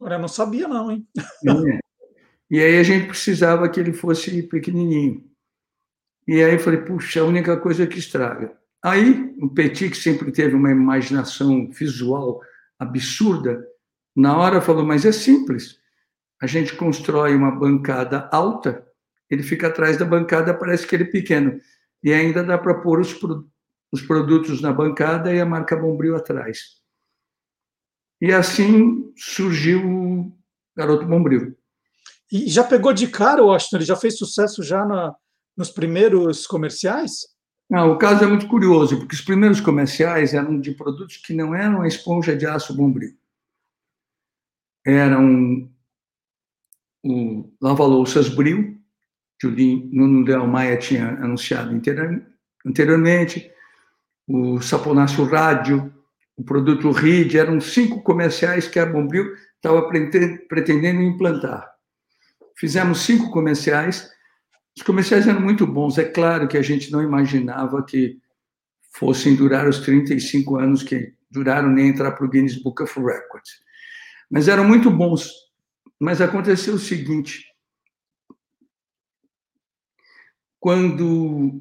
Agora, 0.00 0.14
eu 0.14 0.20
não 0.20 0.28
sabia 0.28 0.66
não, 0.66 0.90
hein? 0.90 1.06
É. 1.16 1.78
E 2.50 2.60
aí 2.60 2.78
a 2.78 2.82
gente 2.82 3.08
precisava 3.08 3.68
que 3.68 3.78
ele 3.78 3.92
fosse 3.92 4.42
pequenininho. 4.44 5.28
E 6.26 6.42
aí 6.42 6.54
eu 6.54 6.58
falei, 6.58 6.80
puxa, 6.80 7.20
a 7.20 7.24
única 7.24 7.56
coisa 7.58 7.86
que 7.86 7.98
estraga. 7.98 8.56
Aí 8.82 9.34
o 9.40 9.48
Petit, 9.48 9.90
que 9.90 9.96
sempre 9.96 10.32
teve 10.32 10.54
uma 10.54 10.70
imaginação 10.70 11.70
visual 11.70 12.40
absurda, 12.78 13.66
na 14.16 14.36
hora 14.36 14.60
falou, 14.60 14.84
mas 14.84 15.04
é 15.04 15.12
simples. 15.12 15.77
A 16.40 16.46
gente 16.46 16.76
constrói 16.76 17.34
uma 17.34 17.50
bancada 17.50 18.28
alta, 18.32 18.86
ele 19.28 19.42
fica 19.42 19.66
atrás 19.66 19.96
da 19.96 20.04
bancada, 20.04 20.54
parece 20.54 20.86
que 20.86 20.94
ele 20.94 21.04
é 21.04 21.10
pequeno 21.10 21.60
e 22.02 22.12
ainda 22.12 22.42
dá 22.44 22.56
para 22.56 22.74
pôr 22.74 23.00
os, 23.00 23.18
os 23.92 24.02
produtos 24.02 24.60
na 24.60 24.72
bancada 24.72 25.34
e 25.34 25.40
a 25.40 25.46
marca 25.46 25.76
Bombril 25.76 26.16
atrás. 26.16 26.78
E 28.20 28.32
assim 28.32 29.12
surgiu 29.16 29.84
o 29.86 30.38
Garoto 30.76 31.06
Bombril. 31.06 31.56
E 32.30 32.48
já 32.48 32.62
pegou 32.62 32.92
de 32.92 33.08
cara, 33.08 33.42
Washington? 33.42 33.76
Ele 33.76 33.84
já 33.84 33.96
fez 33.96 34.18
sucesso 34.18 34.62
já 34.62 34.84
na, 34.84 35.14
nos 35.56 35.70
primeiros 35.70 36.46
comerciais? 36.46 37.26
Não, 37.70 37.92
o 37.92 37.98
caso 37.98 38.24
é 38.24 38.26
muito 38.26 38.48
curioso, 38.48 38.98
porque 38.98 39.14
os 39.14 39.20
primeiros 39.20 39.60
comerciais 39.60 40.34
eram 40.34 40.58
de 40.58 40.72
produtos 40.72 41.18
que 41.18 41.34
não 41.34 41.54
eram 41.54 41.82
a 41.82 41.88
esponja 41.88 42.36
de 42.36 42.46
aço 42.46 42.74
Bombril. 42.74 43.16
Eram 44.86 45.70
o 47.08 47.50
lava-louças 47.60 48.28
Bril, 48.28 48.76
que 49.40 49.46
o 49.46 49.50
Nuno 49.50 50.24
Del 50.24 50.46
Maia 50.46 50.76
tinha 50.76 51.08
anunciado 51.14 51.74
anteriormente, 52.66 53.50
o 54.26 54.60
Saponácio 54.60 55.24
Rádio, 55.24 55.92
o 56.36 56.44
produto 56.44 56.90
RID, 56.90 57.38
eram 57.38 57.60
cinco 57.60 58.02
comerciais 58.02 58.68
que 58.68 58.78
a 58.78 58.84
Bombril 58.84 59.32
estava 59.56 59.88
pretendendo 60.48 61.02
implantar. 61.02 61.66
Fizemos 62.56 63.00
cinco 63.00 63.30
comerciais, 63.30 64.10
os 64.76 64.82
comerciais 64.82 65.26
eram 65.26 65.40
muito 65.40 65.66
bons, 65.66 65.96
é 65.96 66.04
claro 66.04 66.46
que 66.46 66.58
a 66.58 66.62
gente 66.62 66.92
não 66.92 67.02
imaginava 67.02 67.82
que 67.84 68.18
fossem 68.92 69.34
durar 69.34 69.66
os 69.66 69.78
35 69.78 70.56
anos 70.56 70.82
que 70.82 71.14
duraram 71.30 71.70
nem 71.70 71.88
entrar 71.88 72.12
para 72.12 72.26
o 72.26 72.28
Guinness 72.28 72.60
Book 72.62 72.82
of 72.82 73.00
Records. 73.00 73.50
Mas 74.30 74.46
eram 74.46 74.64
muito 74.64 74.90
bons. 74.90 75.47
Mas 76.00 76.20
aconteceu 76.20 76.74
o 76.74 76.78
seguinte, 76.78 77.52
quando 80.60 81.60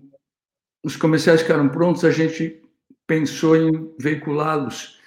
os 0.83 0.95
comerciais 0.95 1.41
ficaram 1.41 1.69
prontos, 1.69 2.05
a 2.05 2.11
gente 2.11 2.61
pensou 3.05 3.55
em 3.55 3.95
veiculá-los 3.99 5.01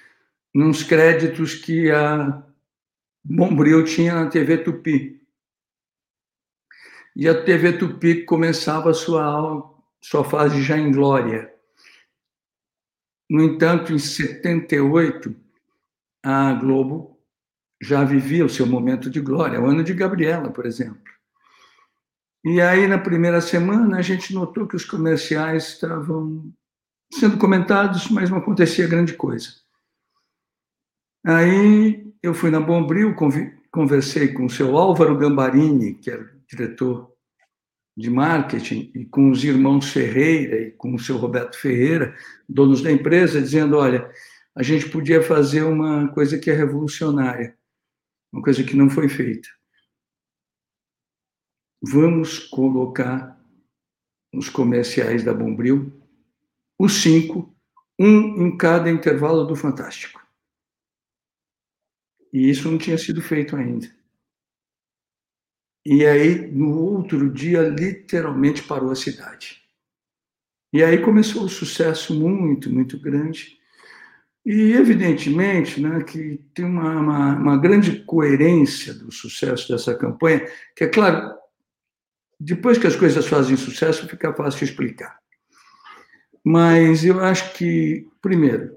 nos 0.55 0.83
créditos 0.83 1.55
que 1.55 1.91
a 1.91 2.43
Bombril 3.23 3.85
tinha 3.85 4.15
na 4.15 4.29
TV 4.29 4.59
Tupi. 4.59 5.21
E 7.15 7.29
a 7.29 7.45
TV 7.45 7.79
Tupi 7.79 8.25
começava 8.25 8.91
a 8.91 8.95
sua, 8.95 9.75
sua 10.01 10.25
fase 10.25 10.63
já 10.63 10.77
em 10.77 10.91
glória. 10.91 11.53
No 13.29 13.45
entanto, 13.45 13.93
em 13.93 13.99
78, 13.99 15.37
a 16.23 16.55
Globo 16.55 17.10
já 17.81 18.05
vivia 18.05 18.45
o 18.45 18.51
seu 18.51 18.67
momento 18.67 19.09
de 19.09 19.21
glória, 19.21 19.61
o 19.61 19.67
ano 19.67 19.83
de 19.83 19.95
Gabriela, 19.95 20.51
por 20.51 20.67
exemplo. 20.67 21.03
E 22.45 22.61
aí, 22.61 22.87
na 22.87 22.99
primeira 22.99 23.41
semana, 23.41 23.99
a 23.99 24.03
gente 24.03 24.35
notou 24.35 24.67
que 24.67 24.77
os 24.77 24.85
comerciais 24.85 25.69
estavam 25.69 26.53
sendo 27.13 27.37
comentados, 27.37 28.09
mas 28.09 28.31
não 28.31 28.39
acontecia 28.39 28.87
grande 28.87 29.15
coisa. 29.15 29.49
Aí 31.25 32.11
eu 32.23 32.33
fui 32.33 32.51
na 32.51 32.61
Bombril, 32.61 33.15
conversei 33.71 34.33
com 34.33 34.47
o 34.47 34.51
seu 34.51 34.77
Álvaro 34.77 35.17
Gambarini, 35.17 35.95
que 35.95 36.11
era 36.11 36.31
diretor 36.49 37.11
de 37.97 38.09
marketing, 38.09 38.91
e 38.95 39.05
com 39.05 39.31
os 39.31 39.45
irmãos 39.45 39.93
Ferreira 39.93 40.61
e 40.61 40.71
com 40.71 40.95
o 40.95 40.99
seu 40.99 41.19
Roberto 41.19 41.59
Ferreira, 41.59 42.17
donos 42.49 42.81
da 42.81 42.91
empresa, 42.91 43.43
dizendo: 43.43 43.77
olha, 43.77 44.11
a 44.55 44.63
gente 44.63 44.89
podia 44.89 45.23
fazer 45.23 45.63
uma 45.63 46.09
coisa 46.09 46.39
que 46.39 46.51
é 46.51 46.55
revolucionária, 46.55 47.55
uma 48.33 48.43
coisa 48.43 48.65
que 48.65 48.77
não 48.77 48.89
foi 48.89 49.09
feita. 49.09 49.49
Vamos 51.83 52.39
colocar 52.39 53.41
nos 54.33 54.49
comerciais 54.49 55.25
da 55.25 55.35
Bombril 55.35 55.93
os 56.79 57.03
cinco, 57.03 57.55
um 57.99 58.47
em 58.47 58.57
cada 58.57 58.91
intervalo 58.91 59.45
do 59.45 59.55
Fantástico. 59.55 60.21
E 62.33 62.49
isso 62.49 62.71
não 62.71 62.79
tinha 62.79 62.97
sido 62.97 63.21
feito 63.21 63.55
ainda. 63.55 63.87
E 65.85 66.07
aí, 66.07 66.51
no 66.51 66.79
outro 66.79 67.31
dia, 67.31 67.69
literalmente 67.69 68.63
parou 68.63 68.91
a 68.91 68.97
cidade. 68.97 69.63
E 70.73 70.83
aí 70.83 71.03
começou 71.03 71.43
o 71.43 71.47
um 71.47 71.49
sucesso 71.49 72.15
muito, 72.15 72.71
muito 72.71 72.99
grande. 72.99 73.60
E, 74.45 74.73
evidentemente, 74.73 75.81
né, 75.81 76.03
que 76.03 76.41
tem 76.55 76.65
uma, 76.65 76.99
uma, 76.99 77.37
uma, 77.37 77.57
grande 77.59 78.03
coerência 78.05 78.95
do 78.95 79.13
sucesso 79.13 79.69
dessa 79.69 79.95
campanha, 79.95 80.47
que 80.75 80.85
é 80.85 80.89
claro, 80.89 81.35
depois 82.39 82.79
que 82.79 82.87
as 82.87 82.97
coisas 82.97 83.27
fazem 83.27 83.57
sucesso, 83.57 84.09
fica 84.09 84.33
fácil 84.33 84.65
explicar. 84.65 85.19
Mas 86.43 87.05
eu 87.05 87.21
acho 87.21 87.53
que, 87.53 88.09
primeiro, 88.23 88.77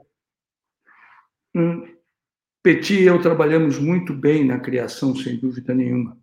um, 1.55 1.93
Petit 2.63 2.93
e 2.93 3.03
eu 3.03 3.21
trabalhamos 3.21 3.77
muito 3.77 4.13
bem 4.13 4.45
na 4.45 4.57
criação, 4.57 5.13
sem 5.13 5.37
dúvida 5.37 5.75
nenhuma. 5.75 6.17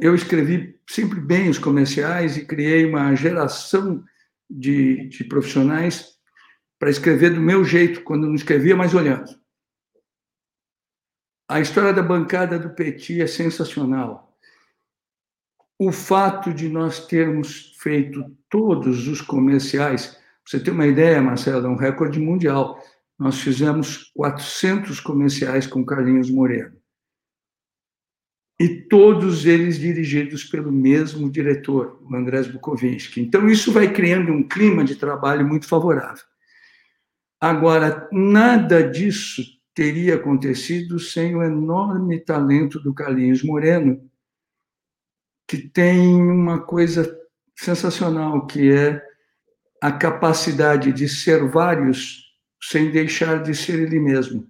Eu 0.00 0.14
escrevi 0.14 0.78
sempre 0.88 1.20
bem 1.20 1.50
os 1.50 1.58
comerciais 1.58 2.36
e 2.36 2.46
criei 2.46 2.86
uma 2.86 3.16
geração 3.16 4.04
de, 4.48 5.08
de 5.08 5.24
profissionais 5.24 6.13
para 6.78 6.90
escrever 6.90 7.34
do 7.34 7.40
meu 7.40 7.64
jeito, 7.64 8.02
quando 8.02 8.26
não 8.26 8.34
escrevia, 8.34 8.76
mas 8.76 8.94
olhando. 8.94 9.30
A 11.48 11.60
história 11.60 11.92
da 11.92 12.02
bancada 12.02 12.58
do 12.58 12.70
Petit 12.70 13.20
é 13.20 13.26
sensacional. 13.26 14.36
O 15.78 15.92
fato 15.92 16.52
de 16.52 16.68
nós 16.68 17.06
termos 17.06 17.76
feito 17.78 18.24
todos 18.48 19.08
os 19.08 19.20
comerciais, 19.20 20.18
você 20.46 20.58
tem 20.58 20.72
uma 20.72 20.86
ideia, 20.86 21.20
Marcelo, 21.20 21.66
é 21.66 21.68
um 21.68 21.76
recorde 21.76 22.18
mundial. 22.18 22.82
Nós 23.18 23.40
fizemos 23.40 24.10
400 24.14 25.00
comerciais 25.00 25.66
com 25.66 25.84
Carlinhos 25.84 26.30
Moreno 26.30 26.76
e 28.58 28.68
todos 28.68 29.46
eles 29.46 29.78
dirigidos 29.78 30.44
pelo 30.44 30.70
mesmo 30.70 31.30
diretor, 31.30 32.00
o 32.02 32.14
Andrés 32.14 32.46
Bukovinski. 32.46 33.20
Então, 33.20 33.48
isso 33.48 33.72
vai 33.72 33.92
criando 33.92 34.32
um 34.32 34.46
clima 34.46 34.84
de 34.84 34.94
trabalho 34.94 35.46
muito 35.46 35.66
favorável. 35.66 36.24
Agora, 37.44 38.08
nada 38.10 38.82
disso 38.82 39.42
teria 39.74 40.14
acontecido 40.14 40.98
sem 40.98 41.36
o 41.36 41.42
enorme 41.42 42.18
talento 42.18 42.80
do 42.80 42.94
Carlinhos 42.94 43.42
Moreno, 43.42 44.10
que 45.46 45.58
tem 45.58 46.00
uma 46.22 46.58
coisa 46.58 47.04
sensacional, 47.54 48.46
que 48.46 48.72
é 48.72 49.06
a 49.78 49.92
capacidade 49.92 50.90
de 50.90 51.06
ser 51.06 51.46
vários 51.46 52.34
sem 52.62 52.90
deixar 52.90 53.42
de 53.42 53.54
ser 53.54 53.78
ele 53.78 54.00
mesmo. 54.00 54.48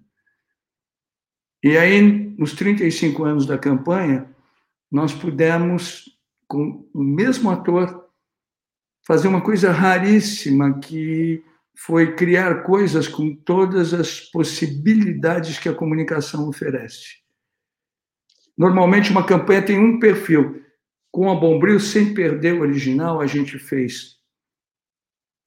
E 1.65 1.77
aí, 1.77 2.01
nos 2.39 2.53
35 2.53 3.25
anos 3.25 3.45
da 3.45 3.59
campanha, 3.59 4.33
nós 4.89 5.13
pudemos, 5.13 6.17
com 6.47 6.89
o 6.95 7.03
mesmo 7.03 7.51
ator, 7.51 8.09
fazer 9.05 9.27
uma 9.27 9.41
coisa 9.41 9.73
raríssima, 9.73 10.79
que 10.79 11.43
foi 11.77 12.15
criar 12.15 12.63
coisas 12.63 13.09
com 13.09 13.35
todas 13.35 13.93
as 13.93 14.21
possibilidades 14.21 15.59
que 15.59 15.69
a 15.69 15.75
comunicação 15.75 16.49
oferece. 16.49 17.23
Normalmente, 18.57 19.11
uma 19.11 19.27
campanha 19.27 19.65
tem 19.65 19.79
um 19.79 19.99
perfil. 19.99 20.63
Com 21.11 21.31
a 21.31 21.35
Bombril, 21.35 21.79
sem 21.79 22.15
perder 22.15 22.55
o 22.55 22.61
original, 22.61 23.21
a 23.21 23.27
gente 23.27 23.59
fez 23.59 24.17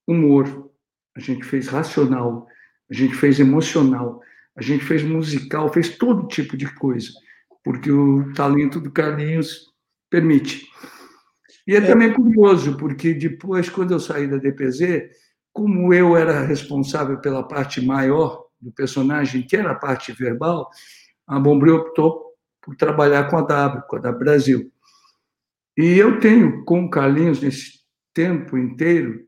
humor, 0.06 0.70
a 1.14 1.20
gente 1.20 1.44
fez 1.44 1.68
racional, 1.68 2.46
a 2.90 2.94
gente 2.94 3.14
fez 3.14 3.38
emocional, 3.38 4.22
a 4.56 4.62
gente 4.62 4.84
fez 4.84 5.02
musical, 5.02 5.72
fez 5.72 5.96
todo 5.96 6.26
tipo 6.28 6.56
de 6.56 6.72
coisa, 6.74 7.10
porque 7.62 7.90
o 7.90 8.32
talento 8.32 8.80
do 8.80 8.90
Carlinhos 8.90 9.66
permite. 10.10 10.66
E 11.66 11.74
é, 11.74 11.78
é 11.78 11.80
também 11.82 12.12
curioso, 12.12 12.76
porque 12.78 13.12
depois, 13.12 13.68
quando 13.68 13.92
eu 13.92 14.00
saí 14.00 14.26
da 14.26 14.38
DPZ, 14.38 15.10
como 15.58 15.92
eu 15.92 16.16
era 16.16 16.44
responsável 16.44 17.18
pela 17.18 17.42
parte 17.42 17.84
maior 17.84 18.46
do 18.60 18.70
personagem, 18.70 19.42
que 19.42 19.56
era 19.56 19.72
a 19.72 19.74
parte 19.74 20.12
verbal, 20.12 20.70
a 21.26 21.36
Bombril 21.40 21.78
optou 21.78 22.32
por 22.62 22.76
trabalhar 22.76 23.28
com 23.28 23.38
a 23.38 23.42
W, 23.42 23.82
com 23.88 23.96
a 23.96 23.98
W 23.98 24.18
Brasil. 24.20 24.72
E 25.76 25.98
eu 25.98 26.20
tenho 26.20 26.64
com 26.64 26.84
o 26.84 26.90
Carlinhos, 26.90 27.40
nesse 27.40 27.80
tempo 28.14 28.56
inteiro, 28.56 29.26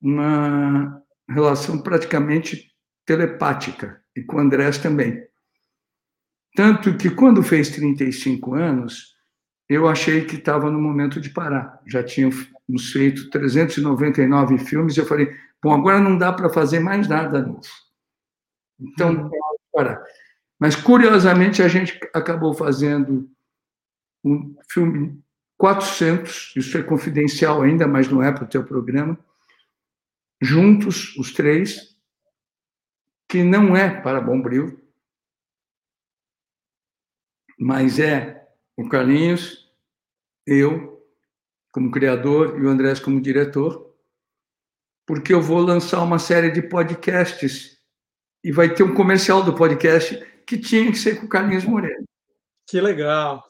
uma 0.00 0.98
relação 1.28 1.78
praticamente 1.82 2.72
telepática 3.04 4.02
e 4.16 4.22
com 4.22 4.38
o 4.38 4.40
Andrés 4.40 4.78
também. 4.78 5.22
Tanto 6.56 6.96
que 6.96 7.10
quando 7.10 7.42
fez 7.42 7.68
35 7.68 8.54
anos, 8.54 9.14
eu 9.68 9.86
achei 9.86 10.24
que 10.24 10.36
estava 10.36 10.70
no 10.70 10.80
momento 10.80 11.20
de 11.20 11.30
parar. 11.30 11.80
Já 11.86 12.02
tínhamos 12.02 12.90
feito 12.90 13.28
399 13.30 14.58
filmes, 14.58 14.96
e 14.96 15.00
eu 15.00 15.06
falei, 15.06 15.36
bom, 15.62 15.74
agora 15.74 16.00
não 16.00 16.16
dá 16.16 16.32
para 16.32 16.48
fazer 16.48 16.80
mais 16.80 17.06
nada 17.06 17.42
novo. 17.42 17.60
Então, 18.80 19.12
hum. 19.12 19.30
parar. 19.72 20.02
Mas, 20.58 20.74
curiosamente, 20.74 21.62
a 21.62 21.68
gente 21.68 21.98
acabou 22.14 22.54
fazendo 22.54 23.30
um 24.24 24.56
filme 24.70 25.22
400, 25.58 26.54
isso 26.56 26.78
é 26.78 26.82
confidencial 26.82 27.62
ainda, 27.62 27.86
mas 27.86 28.08
não 28.08 28.22
é 28.22 28.32
para 28.32 28.44
o 28.44 28.48
teu 28.48 28.64
programa, 28.64 29.18
juntos, 30.40 31.16
os 31.16 31.32
três, 31.32 31.96
que 33.28 33.42
não 33.42 33.76
é 33.76 34.00
para 34.00 34.20
Bombril, 34.20 34.80
mas 37.58 37.98
é 37.98 38.37
o 38.78 38.88
Carlinhos, 38.88 39.68
eu, 40.46 41.02
como 41.72 41.90
criador, 41.90 42.56
e 42.58 42.64
o 42.64 42.68
Andrés 42.68 43.00
como 43.00 43.20
diretor, 43.20 43.92
porque 45.04 45.34
eu 45.34 45.42
vou 45.42 45.58
lançar 45.58 46.00
uma 46.02 46.20
série 46.20 46.52
de 46.52 46.62
podcasts 46.62 47.76
e 48.44 48.52
vai 48.52 48.72
ter 48.72 48.84
um 48.84 48.94
comercial 48.94 49.42
do 49.42 49.52
podcast 49.52 50.24
que 50.46 50.56
tinha 50.56 50.92
que 50.92 50.98
ser 50.98 51.18
com 51.18 51.26
o 51.26 51.28
Carlinhos 51.28 51.64
Moreno. 51.64 52.04
Que 52.68 52.80
legal. 52.80 53.42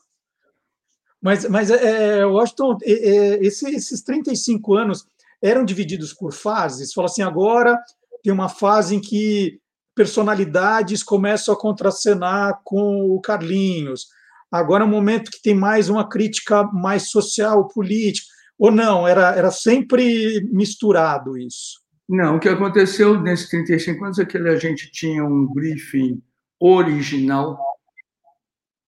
Mas, 1.20 1.46
mas 1.46 1.70
é, 1.70 2.24
Washington, 2.24 2.78
é, 2.82 2.92
é, 2.92 3.44
esse, 3.44 3.68
esses 3.68 4.00
35 4.00 4.74
anos 4.74 5.06
eram 5.42 5.62
divididos 5.62 6.14
por 6.14 6.32
fases? 6.32 6.94
Fala 6.94 7.06
assim, 7.06 7.22
agora 7.22 7.78
tem 8.22 8.32
uma 8.32 8.48
fase 8.48 8.94
em 8.94 9.00
que 9.00 9.60
personalidades 9.94 11.02
começam 11.02 11.52
a 11.52 11.58
contracenar 11.58 12.62
com 12.64 13.10
o 13.10 13.20
Carlinhos. 13.20 14.06
Agora 14.50 14.84
é 14.84 14.86
um 14.86 14.90
momento 14.90 15.30
que 15.30 15.42
tem 15.42 15.54
mais 15.54 15.88
uma 15.88 16.08
crítica 16.08 16.64
mais 16.64 17.10
social, 17.10 17.68
política. 17.68 18.26
Ou 18.58 18.70
não? 18.70 19.06
Era, 19.06 19.34
era 19.36 19.50
sempre 19.50 20.40
misturado 20.50 21.36
isso? 21.36 21.80
Não, 22.08 22.36
o 22.36 22.40
que 22.40 22.48
aconteceu 22.48 23.20
nesses 23.20 23.48
35 23.50 24.04
anos 24.04 24.18
é 24.18 24.24
que 24.24 24.38
a 24.38 24.56
gente 24.56 24.90
tinha 24.90 25.22
um 25.22 25.46
briefing 25.46 26.22
original, 26.58 27.58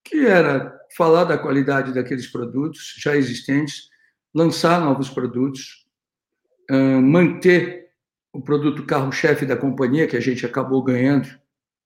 que 0.02 0.26
era 0.26 0.74
falar 0.96 1.24
da 1.24 1.38
qualidade 1.38 1.92
daqueles 1.92 2.26
produtos 2.26 2.94
já 2.98 3.14
existentes, 3.14 3.90
lançar 4.34 4.80
novos 4.80 5.10
produtos, 5.10 5.86
manter 7.02 7.90
o 8.32 8.40
produto 8.40 8.86
carro-chefe 8.86 9.44
da 9.44 9.56
companhia, 9.56 10.06
que 10.06 10.16
a 10.16 10.20
gente 10.20 10.46
acabou 10.46 10.82
ganhando, 10.82 11.28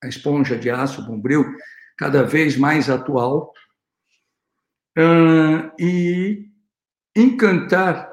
a 0.03 0.07
esponja 0.07 0.57
de 0.57 0.71
aço 0.71 1.05
Bombril, 1.05 1.45
cada 1.99 2.23
vez 2.23 2.57
mais 2.57 2.89
atual, 2.89 3.53
e 5.79 6.49
encantar 7.17 8.13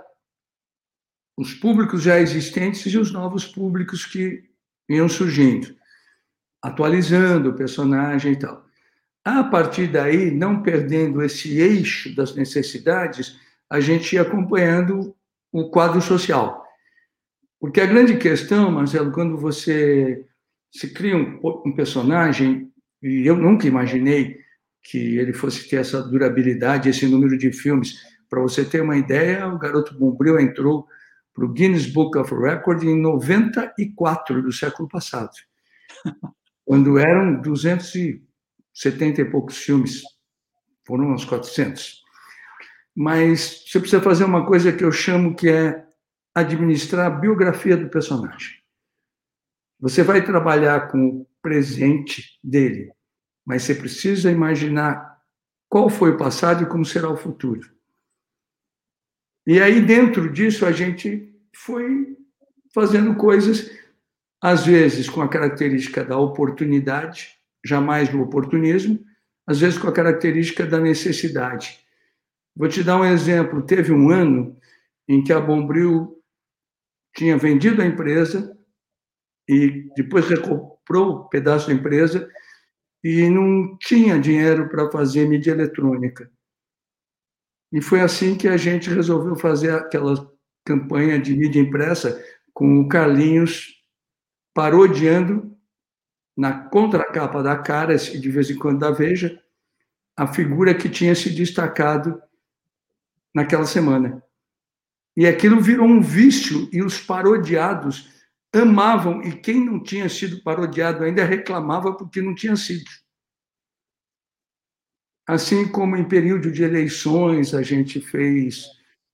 os 1.38 1.54
públicos 1.54 2.04
já 2.04 2.20
existentes 2.20 2.92
e 2.94 2.98
os 2.98 3.12
novos 3.12 3.46
públicos 3.46 4.06
que 4.06 4.44
iam 4.90 5.08
surgindo, 5.08 5.76
atualizando 6.62 7.50
o 7.50 7.56
personagem 7.56 8.34
e 8.34 8.36
tal. 8.36 8.66
A 9.24 9.44
partir 9.44 9.88
daí, 9.88 10.32
não 10.32 10.62
perdendo 10.64 11.22
esse 11.22 11.58
eixo 11.60 12.16
das 12.16 12.36
necessidades, 12.36 13.40
a 13.70 13.80
gente 13.80 14.14
ia 14.14 14.24
acompanhando 14.24 15.16
o 15.52 15.70
quadro 15.70 16.02
social. 16.02 16.66
Porque 17.60 17.80
a 17.80 17.86
grande 17.86 18.18
questão, 18.18 18.72
Marcelo, 18.72 19.12
quando 19.12 19.38
você 19.38 20.26
se 20.72 20.90
cria 20.92 21.16
um, 21.16 21.40
um 21.66 21.72
personagem, 21.72 22.72
e 23.02 23.26
eu 23.26 23.36
nunca 23.36 23.68
imaginei 23.68 24.41
que 24.84 25.18
ele 25.18 25.34
fosse 25.34 25.70
ter 25.70 25.78
essa 25.78 26.02
durabilidade, 26.02 26.90
esse 26.90 27.06
número 27.08 27.38
de 27.38 27.52
filmes. 27.52 27.96
Para 28.30 28.42
você 28.42 28.66
ter 28.66 28.82
uma 28.82 28.98
ideia, 28.98 29.48
o 29.48 29.60
Garoto 29.60 29.98
Bombril 29.98 30.40
entrou 30.40 30.88
para 31.34 31.46
o 31.46 31.50
Guinness 31.50 31.86
Book 31.86 32.18
of 32.18 32.34
Records 32.34 32.84
em 32.84 33.00
94 33.00 34.42
do 34.42 34.52
século 34.52 34.88
passado, 34.88 35.32
quando 36.66 36.98
eram 36.98 37.42
270 37.42 39.22
e 39.22 39.26
poucos 39.26 39.58
filmes, 39.58 40.02
foram 40.86 41.14
uns 41.14 41.26
400. 41.26 42.02
Mas 42.96 43.64
você 43.66 43.80
precisa 43.80 44.02
fazer 44.02 44.26
uma 44.26 44.46
coisa 44.46 44.72
que 44.72 44.84
eu 44.84 44.92
chamo 44.92 45.36
que 45.36 45.50
é 45.50 45.86
administrar 46.36 47.08
a 47.08 47.16
biografia 47.16 47.78
do 47.78 47.90
personagem. 47.90 48.62
Você 49.80 50.04
vai 50.04 50.24
trabalhar 50.24 50.90
com 50.90 51.08
o 51.08 51.28
presente 51.42 52.38
dele, 52.44 52.92
mas 53.46 53.64
você 53.64 53.76
precisa 53.76 54.32
imaginar 54.32 55.20
qual 55.70 55.90
foi 55.90 56.12
o 56.12 56.18
passado 56.18 56.64
e 56.64 56.68
como 56.68 56.86
será 56.86 57.10
o 57.10 57.18
futuro. 57.18 57.70
E 59.46 59.60
aí, 59.60 59.82
dentro 59.82 60.32
disso, 60.32 60.66
a 60.66 60.72
gente 60.72 61.34
foi 61.56 62.18
fazendo 62.74 63.16
coisas, 63.16 63.72
às 64.42 64.66
vezes 64.66 65.10
com 65.10 65.22
a 65.22 65.30
característica 65.30 66.04
da 66.04 66.18
oportunidade, 66.18 67.38
jamais 67.66 68.10
do 68.10 68.22
oportunismo, 68.22 69.00
às 69.46 69.60
vezes 69.60 69.78
com 69.78 69.88
a 69.88 69.94
característica 69.94 70.66
da 70.66 70.80
necessidade. 70.80 71.80
Vou 72.56 72.68
te 72.68 72.84
dar 72.84 73.00
um 73.00 73.06
exemplo. 73.06 73.62
Teve 73.62 73.92
um 73.92 74.10
ano 74.10 74.58
em 75.08 75.24
que 75.24 75.34
a 75.34 75.40
Bombril 75.40 76.22
tinha 77.16 77.38
vendido 77.38 77.82
a 77.82 77.86
empresa 77.86 78.58
e 79.48 79.90
depois 79.96 80.28
recomprou 80.28 81.26
um 81.26 81.30
pedaço 81.30 81.68
da 81.68 81.74
empresa 81.74 82.30
e 83.04 83.30
não 83.30 83.78
tinha 83.78 84.20
dinheiro 84.20 84.70
para 84.70 84.90
fazer 84.92 85.28
mídia 85.28 85.52
eletrônica. 85.52 86.32
E 87.72 87.82
foi 87.82 88.02
assim 88.02 88.36
que 88.36 88.48
a 88.48 88.58
gente 88.58 88.90
resolveu 88.90 89.36
fazer 89.36 89.74
aquela 89.74 90.30
campanha 90.66 91.20
de 91.20 91.36
mídia 91.36 91.60
impressa 91.60 92.24
com 92.54 92.80
o 92.80 92.88
Carlinhos 92.88 93.82
parodiando 94.54 95.56
na 96.38 96.54
contracapa 96.70 97.42
da 97.42 97.58
Caras 97.58 98.08
e 98.08 98.20
de 98.20 98.30
vez 98.30 98.50
em 98.50 98.58
quando 98.58 98.80
da 98.80 98.92
Veja 98.92 99.42
a 100.16 100.28
figura 100.28 100.76
que 100.76 100.90
tinha 100.90 101.16
se 101.16 101.30
destacado 101.30 102.22
naquela 103.34 103.66
semana. 103.66 104.22
E 105.16 105.26
aquilo 105.26 105.60
virou 105.62 105.88
um 105.88 106.02
vício 106.02 106.70
e 106.72 106.82
os 106.82 107.00
parodiados 107.00 108.10
amavam 108.54 109.22
e 109.22 109.32
quem 109.32 109.64
não 109.64 109.82
tinha 109.82 110.10
sido 110.10 110.44
parodiado 110.44 111.04
ainda 111.04 111.24
reclamava 111.24 111.96
porque 111.96 112.22
não 112.22 112.36
tinha 112.36 112.56
sido. 112.56 112.90
Assim 115.28 115.68
como 115.72 115.96
em 115.96 116.08
período 116.08 116.52
de 116.52 116.64
eleições 116.64 117.54
a 117.54 117.62
gente 117.62 118.02
fez 118.02 118.66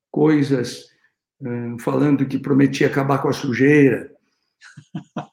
coisas 0.09 0.85
uh, 1.41 1.79
falando 1.79 2.25
que 2.25 2.39
prometia 2.39 2.87
acabar 2.87 3.21
com 3.21 3.27
a 3.27 3.33
sujeira. 3.33 4.11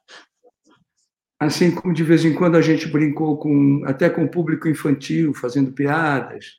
Assim 1.41 1.75
como 1.75 1.95
de 1.95 2.03
vez 2.03 2.25
em 2.25 2.35
quando 2.35 2.57
a 2.57 2.63
gente 2.63 2.87
brincou 2.89 3.39
com 3.39 3.83
até 3.87 4.09
com 4.09 4.25
o 4.25 4.31
público 4.31 4.69
infantil, 4.69 5.35
fazendo 5.35 5.73
piadas. 5.73 6.59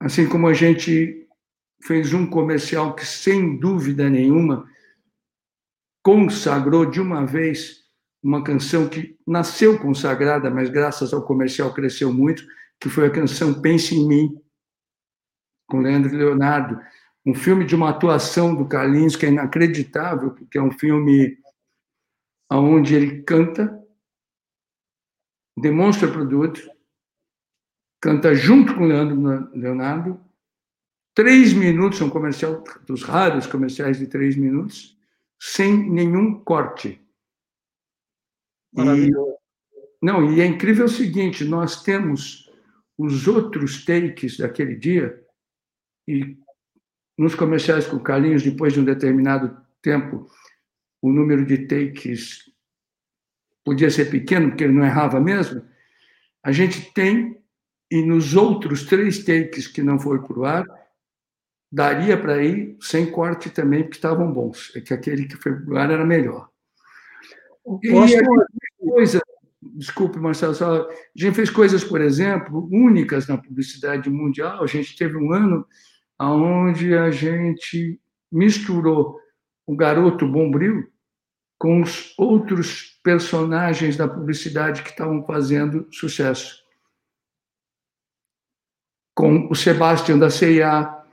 Assim 0.00 0.28
como 0.28 0.46
a 0.48 0.54
gente 0.54 1.26
fez 1.82 2.12
um 2.12 2.26
comercial 2.26 2.94
que 2.94 3.04
sem 3.04 3.58
dúvida 3.58 4.08
nenhuma 4.08 4.68
consagrou 6.04 6.84
de 6.84 7.00
uma 7.00 7.24
vez 7.24 7.82
uma 8.22 8.44
canção 8.44 8.88
que 8.88 9.18
nasceu 9.26 9.78
consagrada, 9.78 10.50
mas 10.50 10.68
graças 10.68 11.14
ao 11.14 11.24
comercial 11.24 11.72
cresceu 11.72 12.12
muito, 12.12 12.44
que 12.78 12.90
foi 12.90 13.06
a 13.06 13.10
canção 13.10 13.60
Pense 13.60 13.94
em 13.94 14.06
Mim, 14.06 14.42
com 15.66 15.80
Leandro 15.80 16.14
Leonardo. 16.14 16.78
Um 17.24 17.34
filme 17.34 17.64
de 17.64 17.74
uma 17.74 17.88
atuação 17.88 18.54
do 18.54 18.68
Carlinhos 18.68 19.16
que 19.16 19.24
é 19.24 19.30
inacreditável, 19.30 20.30
porque 20.30 20.58
é 20.58 20.62
um 20.62 20.70
filme 20.70 21.38
onde 22.50 22.94
ele 22.94 23.22
canta, 23.22 23.82
demonstra 25.56 26.10
produto, 26.10 26.60
canta 28.00 28.34
junto 28.34 28.74
com 28.74 28.84
Leandro 28.84 29.50
Leonardo, 29.54 30.20
três 31.14 31.54
minutos, 31.54 32.00
um 32.02 32.10
comercial 32.10 32.62
dos 32.86 33.02
raros 33.02 33.46
comerciais 33.46 33.98
de 33.98 34.06
três 34.06 34.36
minutos, 34.36 34.93
sem 35.46 35.90
nenhum 35.90 36.42
corte. 36.42 36.98
E, 38.72 39.10
não, 40.00 40.32
e 40.32 40.40
é 40.40 40.46
incrível 40.46 40.86
o 40.86 40.88
seguinte: 40.88 41.44
nós 41.44 41.82
temos 41.82 42.50
os 42.96 43.28
outros 43.28 43.84
takes 43.84 44.38
daquele 44.38 44.74
dia, 44.74 45.22
e 46.08 46.38
nos 47.18 47.34
comerciais 47.34 47.86
com 47.86 47.96
o 47.96 48.02
Carlinhos, 48.02 48.42
depois 48.42 48.72
de 48.72 48.80
um 48.80 48.84
determinado 48.84 49.54
tempo, 49.82 50.26
o 51.02 51.12
número 51.12 51.44
de 51.44 51.66
takes 51.66 52.50
podia 53.62 53.90
ser 53.90 54.10
pequeno, 54.10 54.48
porque 54.48 54.64
ele 54.64 54.72
não 54.72 54.84
errava 54.84 55.20
mesmo. 55.20 55.62
A 56.42 56.52
gente 56.52 56.90
tem, 56.92 57.38
e 57.90 58.02
nos 58.02 58.34
outros 58.34 58.84
três 58.84 59.22
takes 59.22 59.66
que 59.66 59.82
não 59.82 59.98
foram 60.00 60.22
para 60.22 60.38
o 60.38 60.44
ar, 60.44 60.83
daria 61.74 62.16
para 62.16 62.40
ir 62.40 62.76
sem 62.80 63.10
corte 63.10 63.50
também, 63.50 63.82
porque 63.82 63.96
estavam 63.96 64.32
bons. 64.32 64.72
É 64.76 64.80
que 64.80 64.94
aquele 64.94 65.26
que 65.26 65.36
foi 65.36 65.52
pro 65.52 65.76
ar 65.76 65.90
era 65.90 66.06
melhor. 66.06 66.48
E 67.82 67.90
a 67.90 68.06
gente 68.06 68.24
fez 68.24 68.92
coisas, 68.92 69.22
desculpe, 69.60 70.18
Marcelo, 70.18 70.54
só, 70.54 70.82
a 70.82 70.88
gente 71.16 71.34
fez 71.34 71.50
coisas, 71.50 71.82
por 71.82 72.00
exemplo, 72.00 72.68
únicas 72.70 73.26
na 73.26 73.36
publicidade 73.36 74.08
mundial. 74.08 74.62
A 74.62 74.66
gente 74.68 74.96
teve 74.96 75.16
um 75.16 75.32
ano 75.32 75.66
onde 76.20 76.94
a 76.94 77.10
gente 77.10 78.00
misturou 78.30 79.18
o 79.66 79.74
garoto 79.74 80.28
Bombril 80.28 80.88
com 81.58 81.82
os 81.82 82.14
outros 82.16 83.00
personagens 83.02 83.96
da 83.96 84.06
publicidade 84.06 84.82
que 84.82 84.90
estavam 84.90 85.24
fazendo 85.24 85.88
sucesso. 85.90 86.62
Com 89.16 89.48
o 89.50 89.54
Sebastião 89.54 90.18
da 90.18 90.30
C&A, 90.30 91.03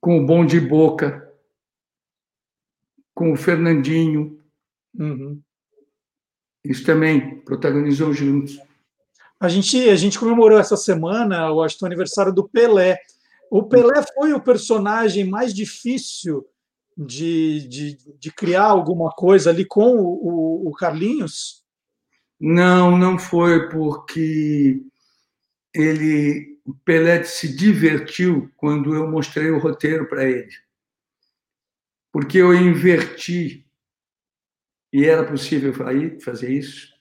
com 0.00 0.18
o 0.18 0.26
Bom 0.26 0.44
de 0.44 0.60
Boca, 0.60 1.32
com 3.14 3.32
o 3.32 3.36
Fernandinho. 3.36 4.40
Uhum. 4.94 5.40
Isso 6.64 6.84
também 6.84 7.40
protagonizou 7.40 8.12
juntos. 8.12 8.58
A 9.40 9.48
gente, 9.48 9.88
a 9.88 9.96
gente 9.96 10.18
comemorou 10.18 10.58
essa 10.58 10.76
semana, 10.76 11.46
eu 11.46 11.62
acho, 11.62 11.76
o 11.80 11.86
aniversário 11.86 12.32
do 12.32 12.48
Pelé. 12.48 12.98
O 13.50 13.62
Pelé 13.62 14.02
foi 14.14 14.32
o 14.32 14.40
personagem 14.40 15.24
mais 15.24 15.54
difícil 15.54 16.44
de, 16.96 17.66
de, 17.68 17.98
de 18.18 18.32
criar 18.32 18.64
alguma 18.64 19.10
coisa 19.10 19.50
ali 19.50 19.64
com 19.64 19.96
o, 19.96 20.68
o, 20.68 20.72
Carlinhos? 20.72 21.62
Não, 22.40 22.98
não 22.98 23.18
foi, 23.18 23.68
porque 23.68 24.82
ele 25.72 26.57
o 26.68 26.74
Pelé 26.74 27.24
se 27.24 27.56
divertiu 27.56 28.52
quando 28.54 28.94
eu 28.94 29.10
mostrei 29.10 29.50
o 29.50 29.58
roteiro 29.58 30.06
para 30.06 30.28
ele. 30.28 30.52
Porque 32.12 32.36
eu 32.36 32.52
inverti, 32.52 33.66
e 34.92 35.06
era 35.06 35.26
possível 35.26 35.72
fazer 36.20 36.52
isso. 36.52 36.94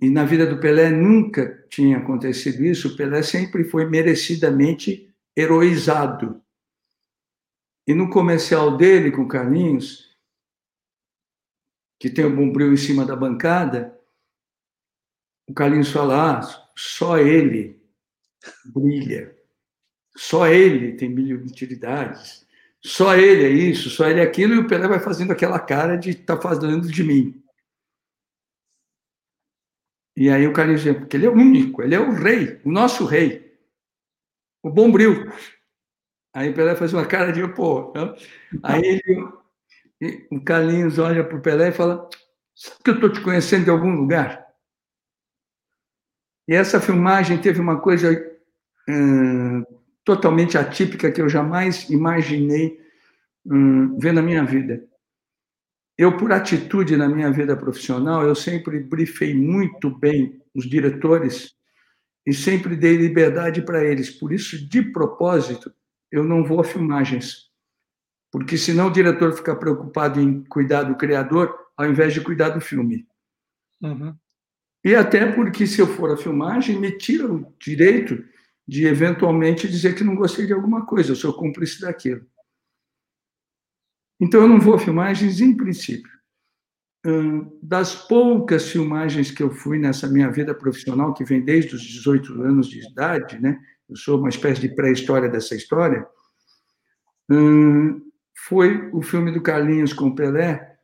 E 0.00 0.08
na 0.10 0.24
vida 0.24 0.46
do 0.46 0.60
Pelé 0.60 0.90
nunca 0.90 1.66
tinha 1.68 1.98
acontecido 1.98 2.64
isso. 2.64 2.86
O 2.86 2.96
Pelé 2.96 3.20
sempre 3.20 3.64
foi 3.64 3.84
merecidamente 3.90 5.12
heroizado. 5.36 6.40
E 7.84 7.94
no 7.94 8.08
comercial 8.08 8.76
dele 8.76 9.10
com 9.10 9.26
Carlinhos, 9.26 10.16
que 11.98 12.08
tem 12.08 12.24
o 12.24 12.36
Bombril 12.36 12.72
em 12.72 12.76
cima 12.76 13.04
da 13.04 13.16
bancada, 13.16 14.00
o 15.48 15.52
Carlinhos 15.52 15.90
fala: 15.90 16.38
ah, 16.38 16.70
só 16.76 17.18
ele 17.18 17.82
brilha. 18.64 19.36
Só 20.16 20.46
ele 20.46 20.92
tem 20.92 21.08
mil 21.08 21.38
utilidades. 21.38 22.44
Só 22.84 23.16
ele 23.16 23.44
é 23.44 23.48
isso, 23.48 23.88
só 23.88 24.06
ele 24.08 24.20
é 24.20 24.22
aquilo, 24.22 24.54
e 24.54 24.58
o 24.58 24.68
Pelé 24.68 24.86
vai 24.86 25.00
fazendo 25.00 25.32
aquela 25.32 25.58
cara 25.58 25.96
de 25.96 26.14
tá 26.14 26.38
fazendo 26.38 26.86
de 26.86 27.02
mim. 27.02 27.42
E 30.16 30.28
aí 30.28 30.46
o 30.46 30.52
Carlinhos 30.52 30.82
diz, 30.82 30.96
porque 30.96 31.16
ele 31.16 31.26
é 31.26 31.30
o 31.30 31.32
único, 31.32 31.82
ele 31.82 31.94
é 31.94 31.98
o 32.00 32.12
rei, 32.12 32.60
o 32.62 32.70
nosso 32.70 33.06
rei, 33.06 33.58
o 34.62 34.70
Bombril. 34.70 35.32
Aí 36.34 36.50
o 36.50 36.54
Pelé 36.54 36.76
faz 36.76 36.92
uma 36.92 37.06
cara 37.06 37.32
de, 37.32 37.46
pô. 37.54 37.92
Aí 38.62 38.82
ele, 38.84 40.24
o 40.30 40.44
Carlinhos 40.44 40.98
olha 40.98 41.26
para 41.26 41.38
o 41.38 41.42
Pelé 41.42 41.68
e 41.68 41.72
fala, 41.72 42.08
sabe 42.54 42.82
que 42.84 42.90
eu 42.90 42.94
estou 42.96 43.12
te 43.12 43.22
conhecendo 43.22 43.64
de 43.64 43.70
algum 43.70 43.94
lugar? 43.94 44.46
E 46.46 46.54
essa 46.54 46.80
filmagem 46.80 47.40
teve 47.40 47.60
uma 47.60 47.80
coisa 47.80 48.33
totalmente 50.04 50.58
atípica 50.58 51.10
que 51.10 51.20
eu 51.20 51.28
jamais 51.28 51.88
imaginei 51.88 52.78
hum, 53.46 53.98
vê 53.98 54.12
na 54.12 54.22
minha 54.22 54.44
vida. 54.44 54.84
Eu, 55.96 56.16
por 56.16 56.32
atitude 56.32 56.96
na 56.96 57.08
minha 57.08 57.30
vida 57.30 57.56
profissional, 57.56 58.22
eu 58.22 58.34
sempre 58.34 58.80
briefei 58.80 59.32
muito 59.32 59.88
bem 59.90 60.42
os 60.54 60.68
diretores 60.68 61.54
e 62.26 62.34
sempre 62.34 62.76
dei 62.76 62.96
liberdade 62.96 63.62
para 63.62 63.84
eles. 63.84 64.10
Por 64.10 64.32
isso, 64.32 64.68
de 64.68 64.82
propósito, 64.82 65.72
eu 66.10 66.24
não 66.24 66.44
vou 66.44 66.60
a 66.60 66.64
filmagens. 66.64 67.48
Porque 68.32 68.58
senão 68.58 68.88
o 68.88 68.92
diretor 68.92 69.32
fica 69.32 69.54
preocupado 69.54 70.20
em 70.20 70.42
cuidar 70.44 70.82
do 70.82 70.96
criador, 70.96 71.54
ao 71.76 71.86
invés 71.86 72.12
de 72.12 72.20
cuidar 72.20 72.50
do 72.50 72.60
filme. 72.60 73.06
Uhum. 73.80 74.16
E 74.84 74.94
até 74.96 75.32
porque, 75.32 75.66
se 75.66 75.80
eu 75.80 75.86
for 75.86 76.10
a 76.10 76.16
filmagem, 76.16 76.78
me 76.78 76.90
tira 76.98 77.32
o 77.32 77.54
direito 77.58 78.24
de 78.66 78.86
eventualmente 78.86 79.68
dizer 79.68 79.94
que 79.94 80.04
não 80.04 80.14
gostei 80.14 80.46
de 80.46 80.52
alguma 80.52 80.86
coisa, 80.86 81.12
eu 81.12 81.16
sou 81.16 81.34
cúmplice 81.34 81.80
daquilo. 81.80 82.26
Então, 84.20 84.42
eu 84.42 84.48
não 84.48 84.60
vou 84.60 84.74
a 84.74 84.78
filmagens 84.78 85.40
em 85.40 85.56
princípio. 85.56 86.12
Das 87.62 87.94
poucas 87.94 88.70
filmagens 88.70 89.30
que 89.30 89.42
eu 89.42 89.50
fui 89.50 89.78
nessa 89.78 90.08
minha 90.08 90.30
vida 90.30 90.54
profissional, 90.54 91.12
que 91.12 91.24
vem 91.24 91.44
desde 91.44 91.74
os 91.74 91.82
18 91.82 92.42
anos 92.42 92.68
de 92.68 92.86
idade, 92.88 93.38
né? 93.38 93.60
eu 93.88 93.96
sou 93.96 94.18
uma 94.18 94.30
espécie 94.30 94.60
de 94.60 94.74
pré-história 94.74 95.28
dessa 95.28 95.54
história, 95.54 96.06
foi 98.46 98.90
o 98.92 99.02
filme 99.02 99.32
do 99.32 99.42
Carlinhos 99.42 99.92
com 99.92 100.06
o 100.06 100.14
Pelé, 100.14 100.78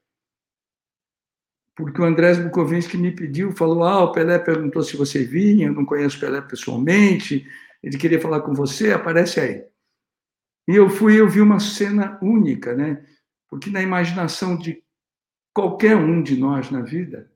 porque 1.75 2.01
o 2.01 2.05
Andrés 2.05 2.39
Bukovinski 2.39 2.99
me 2.99 3.11
pediu, 3.11 3.53
falou, 3.53 3.85
ah, 3.85 4.05
o 4.05 4.13
Pelé 4.13 4.39
perguntou 4.39 4.83
se 4.83 4.97
você 4.97 5.25
vinha, 5.25 5.69
eu 5.69 5.73
não 5.73 5.87
conheço 5.87 6.19
o 6.19 6.21
Pelé 6.21 6.43
pessoalmente, 6.43 7.47
ele 7.83 7.99
queria 7.99 8.21
falar 8.21 8.41
com 8.41 8.55
você, 8.55 8.93
aparece 8.93 9.41
aí. 9.41 9.65
E 10.69 10.77
eu 10.77 10.89
fui, 10.89 11.19
eu 11.21 11.29
vi 11.29 11.41
uma 11.41 11.59
cena 11.59 12.19
única, 12.23 12.75
né? 12.75 13.05
Porque 13.49 13.71
na 13.71 13.83
imaginação 13.83 14.57
de 14.57 14.83
qualquer 15.53 15.97
um 15.97 16.23
de 16.23 16.37
nós 16.37 16.71
na 16.71 16.83
vida, 16.83 17.31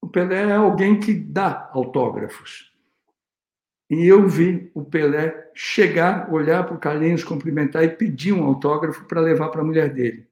o 0.00 0.08
Pelé 0.08 0.50
é 0.50 0.52
alguém 0.52 1.00
que 1.00 1.14
dá 1.14 1.70
autógrafos. 1.72 2.72
E 3.90 4.06
eu 4.06 4.26
vi 4.28 4.70
o 4.74 4.84
Pelé 4.84 5.50
chegar, 5.54 6.32
olhar 6.32 6.64
para 6.64 6.74
o 6.74 6.80
Carlinhos, 6.80 7.24
cumprimentar 7.24 7.84
e 7.84 7.90
pedir 7.90 8.32
um 8.32 8.44
autógrafo 8.44 9.04
para 9.06 9.20
levar 9.20 9.48
para 9.50 9.60
a 9.60 9.64
mulher 9.64 9.92
dele. 9.92 10.26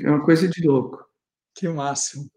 É 0.00 0.10
uma 0.10 0.24
coisa 0.24 0.48
de 0.48 0.66
louco. 0.66 1.04
Que 1.54 1.68
máximo. 1.68 2.30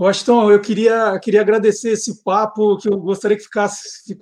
Washington, 0.00 0.50
eu 0.50 0.58
queria, 0.62 1.20
queria 1.20 1.42
agradecer 1.42 1.90
esse 1.90 2.24
papo, 2.24 2.78
que 2.78 2.88
eu 2.88 2.96
gostaria 2.98 3.36
que 3.36 3.42
ficasse, 3.42 4.16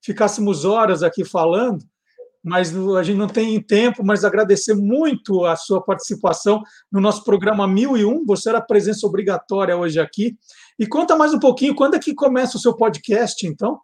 ficássemos 0.00 0.64
horas 0.64 1.02
aqui 1.02 1.24
falando, 1.24 1.84
mas 2.44 2.72
a 2.96 3.02
gente 3.02 3.18
não 3.18 3.26
tem 3.26 3.60
tempo, 3.60 4.04
mas 4.04 4.24
agradecer 4.24 4.72
muito 4.72 5.44
a 5.44 5.56
sua 5.56 5.82
participação 5.82 6.62
no 6.92 7.00
nosso 7.00 7.24
programa 7.24 7.66
1001. 7.66 8.24
Você 8.24 8.50
era 8.50 8.60
presença 8.60 9.04
obrigatória 9.04 9.76
hoje 9.76 9.98
aqui. 9.98 10.38
E 10.78 10.86
conta 10.86 11.16
mais 11.16 11.34
um 11.34 11.40
pouquinho, 11.40 11.74
quando 11.74 11.96
é 11.96 11.98
que 11.98 12.14
começa 12.14 12.56
o 12.56 12.60
seu 12.60 12.76
podcast, 12.76 13.44
então? 13.44 13.80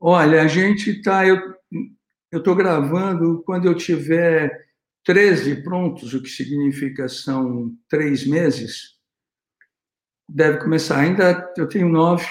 Olha, 0.00 0.42
a 0.42 0.48
gente 0.48 0.90
está. 0.90 1.24
Eu 1.24 1.38
estou 2.32 2.56
gravando 2.56 3.44
quando 3.46 3.66
eu 3.66 3.76
tiver 3.76 4.66
13 5.04 5.62
prontos, 5.62 6.12
o 6.12 6.20
que 6.20 6.28
significa 6.28 7.08
são 7.08 7.72
três 7.88 8.26
meses. 8.26 9.00
Deve 10.28 10.58
começar. 10.58 11.00
Ainda 11.00 11.52
eu 11.56 11.68
tenho 11.68 11.88
nove. 11.88 12.26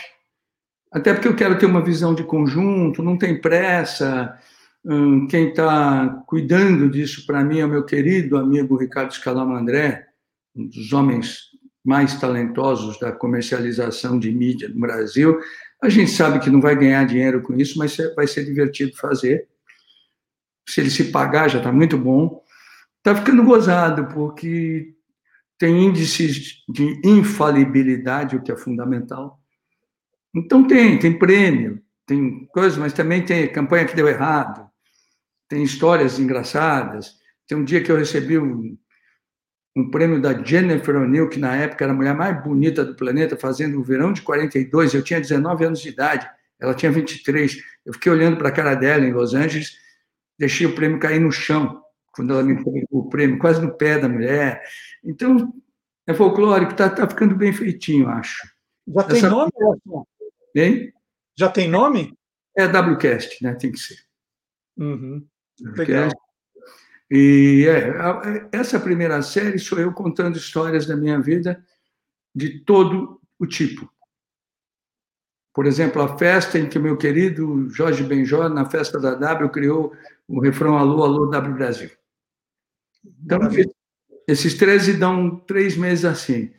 Até 0.91 1.13
porque 1.13 1.27
eu 1.27 1.35
quero 1.35 1.57
ter 1.57 1.65
uma 1.65 1.83
visão 1.83 2.13
de 2.13 2.23
conjunto, 2.23 3.03
não 3.03 3.17
tem 3.17 3.39
pressa 3.39 4.37
Hum, 4.83 5.27
quem 5.27 5.49
está 5.49 6.23
cuidando 6.25 6.89
disso 6.89 7.25
para 7.27 7.43
mim 7.43 7.59
é 7.59 7.65
o 7.65 7.69
meu 7.69 7.85
querido 7.85 8.35
amigo 8.37 8.75
Ricardo 8.75 9.13
Scalamandré, 9.13 10.07
um 10.55 10.67
dos 10.67 10.91
homens 10.91 11.51
mais 11.85 12.19
talentosos 12.19 12.99
da 12.99 13.11
comercialização 13.11 14.17
de 14.17 14.31
mídia 14.31 14.69
no 14.69 14.79
Brasil. 14.79 15.39
A 15.81 15.89
gente 15.89 16.11
sabe 16.11 16.39
que 16.39 16.49
não 16.49 16.59
vai 16.59 16.75
ganhar 16.75 17.05
dinheiro 17.05 17.41
com 17.43 17.53
isso, 17.53 17.77
mas 17.77 17.95
vai 18.15 18.27
ser 18.27 18.43
divertido 18.43 18.95
fazer. 18.97 19.47
Se 20.67 20.81
ele 20.81 20.89
se 20.89 21.11
pagar, 21.11 21.47
já 21.47 21.59
está 21.59 21.71
muito 21.71 21.97
bom. 21.97 22.43
Está 22.97 23.15
ficando 23.15 23.43
gozado, 23.43 24.07
porque 24.07 24.95
tem 25.61 25.85
índices 25.85 26.63
de 26.67 26.99
infalibilidade, 27.05 28.35
o 28.35 28.41
que 28.41 28.51
é 28.51 28.57
fundamental. 28.57 29.39
Então 30.35 30.65
tem, 30.65 30.97
tem 30.97 31.19
prêmio, 31.19 31.79
tem 32.03 32.47
coisas, 32.47 32.79
mas 32.79 32.93
também 32.93 33.23
tem 33.23 33.47
campanha 33.47 33.85
que 33.85 33.95
deu 33.95 34.07
errado, 34.07 34.67
tem 35.47 35.61
histórias 35.61 36.17
engraçadas. 36.17 37.11
Tem 37.47 37.55
um 37.55 37.63
dia 37.63 37.79
que 37.83 37.91
eu 37.91 37.95
recebi 37.95 38.39
um, 38.39 38.75
um 39.75 39.91
prêmio 39.91 40.19
da 40.19 40.33
Jennifer 40.33 40.95
O'Neill, 40.95 41.29
que 41.29 41.37
na 41.37 41.55
época 41.55 41.85
era 41.85 41.93
a 41.93 41.95
mulher 41.95 42.15
mais 42.15 42.43
bonita 42.43 42.83
do 42.83 42.95
planeta, 42.95 43.37
fazendo 43.37 43.79
o 43.79 43.83
verão 43.83 44.11
de 44.11 44.23
42. 44.23 44.95
Eu 44.95 45.03
tinha 45.03 45.21
19 45.21 45.63
anos 45.63 45.79
de 45.79 45.89
idade, 45.89 46.27
ela 46.59 46.73
tinha 46.73 46.91
23. 46.91 47.55
Eu 47.85 47.93
fiquei 47.93 48.11
olhando 48.11 48.35
para 48.35 48.49
a 48.49 48.51
cara 48.51 48.73
dela 48.73 49.05
em 49.05 49.13
Los 49.13 49.35
Angeles, 49.35 49.77
deixei 50.39 50.65
o 50.65 50.73
prêmio 50.73 50.97
cair 50.97 51.21
no 51.21 51.31
chão, 51.31 51.83
quando 52.21 52.33
ela 52.33 52.43
me 52.43 52.53
entregou 52.53 53.01
o 53.01 53.09
prêmio, 53.09 53.39
quase 53.39 53.59
no 53.59 53.75
pé 53.75 53.97
da 53.97 54.07
mulher. 54.07 54.61
Então, 55.03 55.51
é 56.05 56.13
folclórico, 56.13 56.71
está 56.71 56.87
tá 56.87 57.09
ficando 57.09 57.35
bem 57.35 57.51
feitinho, 57.51 58.07
acho. 58.07 58.47
Já 58.87 59.03
tem 59.03 59.17
Essa... 59.17 59.29
nome? 59.29 59.51
Hein? 60.55 60.93
Já 61.35 61.49
tem 61.49 61.67
nome? 61.67 62.15
É 62.55 62.65
WCast, 62.65 63.43
né? 63.43 63.55
Tem 63.55 63.71
que 63.71 63.79
ser. 63.79 63.97
Uhum. 64.77 65.25
Legal. 65.59 66.09
E 67.09 67.65
é, 67.67 68.47
essa 68.51 68.79
primeira 68.79 69.19
série 69.23 69.57
sou 69.57 69.79
eu 69.79 69.91
contando 69.91 70.37
histórias 70.37 70.85
da 70.85 70.95
minha 70.95 71.19
vida 71.19 71.65
de 72.35 72.59
todo 72.59 73.19
o 73.39 73.47
tipo. 73.47 73.91
Por 75.53 75.65
exemplo, 75.65 76.01
a 76.03 76.17
festa 76.17 76.59
em 76.59 76.69
que 76.69 76.77
o 76.77 76.81
meu 76.81 76.97
querido 76.97 77.67
Jorge 77.71 78.03
Benjó, 78.03 78.47
na 78.47 78.69
festa 78.69 78.99
da 78.99 79.15
W, 79.15 79.49
criou 79.49 79.91
o 80.27 80.39
refrão 80.39 80.77
Alô, 80.77 81.03
Alô, 81.03 81.25
W 81.25 81.55
Brasil. 81.55 81.89
Então, 83.03 83.39
esses 84.27 84.53
13 84.55 84.93
dão 84.93 85.37
três 85.39 85.75
meses 85.75 86.05
assim. 86.05 86.51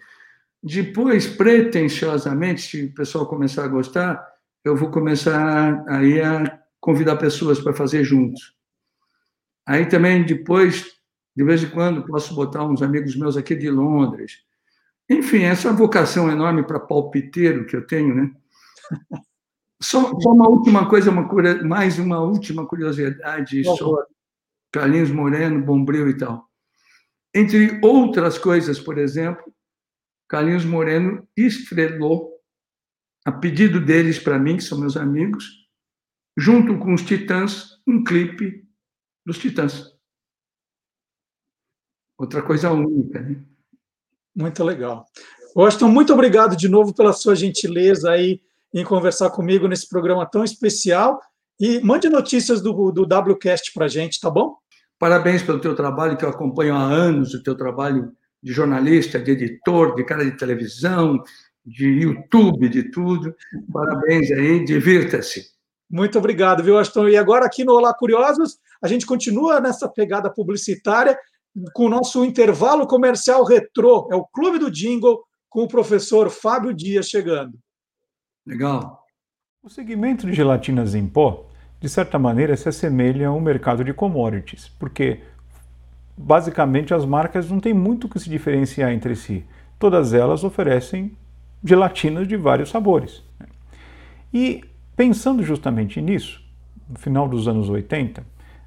Depois, 0.63 1.27
pretensiosamente, 1.27 2.63
se 2.63 2.85
o 2.85 2.95
pessoal 2.95 3.27
começar 3.27 3.65
a 3.65 3.69
gostar, 3.69 4.25
eu 4.65 4.77
vou 4.77 4.91
começar 4.91 5.85
aí 5.89 6.21
a 6.21 6.61
convidar 6.81 7.17
pessoas 7.17 7.61
para 7.61 7.73
fazer 7.73 8.05
juntos. 8.05 8.55
Aí 9.67 9.87
também 9.87 10.25
depois, 10.25 10.87
de 11.37 11.45
vez 11.45 11.63
em 11.63 11.71
quando, 11.71 12.07
posso 12.07 12.35
botar 12.35 12.65
uns 12.65 12.83
amigos 12.83 13.17
meus 13.17 13.37
aqui 13.37 13.55
de 13.55 13.71
Londres. 13.71 14.39
Enfim, 15.09 15.43
essa 15.43 15.73
vocação 15.73 16.31
enorme 16.31 16.63
para 16.65 16.81
palpiteiro 16.81 17.67
que 17.67 17.77
eu 17.77 17.87
tenho, 17.87 18.15
né? 18.15 18.31
Só, 19.81 20.13
só 20.21 20.31
uma 20.31 20.49
última 20.49 20.89
coisa, 20.89 21.11
uma, 21.11 21.29
mais 21.65 21.99
uma 21.99 22.21
última 22.21 22.65
curiosidade 22.65 23.65
sobre 23.65 24.07
Carlinhos 24.73 25.11
Moreno, 25.11 25.63
Bombril 25.63 26.09
e 26.09 26.17
tal. 26.17 26.49
Entre 27.35 27.79
outras 27.83 28.39
coisas, 28.39 28.81
por 28.81 28.99
exemplo, 28.99 29.53
Carlinhos 30.29 30.65
Moreno 30.65 31.29
estrelou, 31.37 32.33
a 33.25 33.31
pedido 33.31 33.85
deles 33.85 34.19
para 34.19 34.39
mim, 34.39 34.57
que 34.57 34.65
são 34.65 34.79
meus 34.81 34.97
amigos, 34.97 35.45
junto 36.37 36.79
com 36.79 36.95
os 36.95 37.03
Titãs, 37.03 37.79
um 37.87 38.03
clipe 38.03 38.67
dos 39.25 39.39
Titãs. 39.39 39.93
Outra 42.19 42.43
coisa 42.43 42.71
única, 42.71 43.21
né? 43.21 43.45
Muito 44.35 44.65
legal. 44.65 45.07
Washington, 45.55 45.89
muito 45.89 46.13
obrigado 46.13 46.57
de 46.57 46.69
novo 46.69 46.95
pela 46.95 47.13
sua 47.13 47.37
gentileza 47.37 48.11
aí 48.11 48.41
em 48.73 48.85
conversar 48.85 49.31
comigo 49.31 49.69
nesse 49.69 49.87
programa 49.89 50.25
tão 50.25 50.43
especial. 50.43 51.21
E 51.61 51.81
mande 51.81 52.09
notícias 52.09 52.63
do, 52.63 52.91
do 52.91 53.03
WCast 53.03 53.73
para 53.73 53.87
gente, 53.87 54.19
tá 54.19 54.31
bom? 54.31 54.57
Parabéns 55.03 55.43
pelo 55.43 55.59
teu 55.59 55.75
trabalho, 55.75 56.17
que 56.17 56.25
eu 56.25 56.29
acompanho 56.29 56.77
há 56.77 56.81
anos, 56.81 57.35
o 57.35 57.43
teu 57.43 57.57
trabalho 57.57 58.13
de 58.41 58.53
jornalista, 58.53 59.19
de 59.19 59.33
editor, 59.33 59.97
de 59.97 60.05
cara 60.05 60.25
de 60.25 60.37
televisão, 60.37 61.21
de 61.67 61.89
YouTube, 61.89 62.69
de 62.69 62.85
tudo. 62.85 63.35
Parabéns 63.73 64.31
aí, 64.31 64.65
divirta-se. 64.65 65.43
Muito 65.91 66.17
obrigado, 66.17 66.63
viu, 66.63 66.79
Aston? 66.79 67.09
E 67.09 67.17
agora 67.17 67.45
aqui 67.45 67.65
no 67.65 67.73
Olá 67.73 67.93
Curiosos, 67.93 68.61
a 68.81 68.87
gente 68.87 69.05
continua 69.05 69.61
nessa 69.61 69.89
pegada 69.89 70.33
publicitária 70.33 71.19
com 71.75 71.87
o 71.87 71.91
nosso 71.91 72.25
intervalo 72.25 72.87
comercial 72.87 73.43
retrô. 73.43 74.09
É 74.09 74.15
o 74.15 74.25
Clube 74.25 74.61
do 74.61 74.71
Jingle 74.71 75.21
com 75.51 75.65
o 75.65 75.69
professor 75.69 76.31
Fábio 76.31 76.73
Dias 76.73 77.09
chegando. 77.09 77.59
Legal. 78.47 79.05
O 79.65 79.69
segmento 79.69 80.29
de 80.29 80.33
gelatinas 80.33 80.95
em 80.95 81.09
pó, 81.09 81.49
de 81.83 81.89
certa 81.89 82.19
maneira, 82.19 82.57
se 82.57 82.69
assemelha 82.69 83.29
ao 83.29 83.39
mercado 83.39 83.85
de 83.85 83.93
commodities, 83.93 84.71
porque 84.79 85.21
basicamente 86.17 86.95
as 86.95 87.05
marcas 87.05 87.51
não 87.51 87.61
têm 87.61 87.75
muito 87.75 88.09
que 88.09 88.19
se 88.19 88.31
diferenciar 88.31 88.93
entre 88.93 89.15
si. 89.15 89.45
Todas 89.79 90.15
elas 90.15 90.45
oferecem 90.45 91.13
gelatinas 91.63 92.27
de 92.27 92.37
vários 92.37 92.71
sabores. 92.71 93.23
E 94.33 94.65
Pensando 94.95 95.43
justamente 95.43 96.03
nisso, 96.03 96.41
no 96.87 96.99
final 96.99 97.27
dos 97.27 97.49
anos 97.49 97.71
80, 97.71 98.23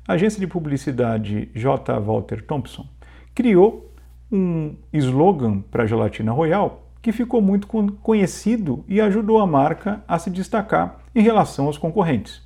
a 0.07 0.13
agência 0.13 0.39
de 0.39 0.47
publicidade 0.47 1.49
J. 1.53 1.99
Walter 1.99 2.43
Thompson 2.43 2.87
criou 3.35 3.91
um 4.31 4.75
slogan 4.91 5.61
para 5.61 5.83
a 5.83 5.85
gelatina 5.85 6.31
Royal 6.31 6.83
que 6.99 7.11
ficou 7.11 7.41
muito 7.41 7.67
conhecido 8.01 8.83
e 8.87 8.99
ajudou 8.99 9.39
a 9.39 9.45
marca 9.45 10.03
a 10.07 10.17
se 10.17 10.31
destacar 10.31 10.99
em 11.13 11.21
relação 11.21 11.67
aos 11.67 11.77
concorrentes. 11.77 12.41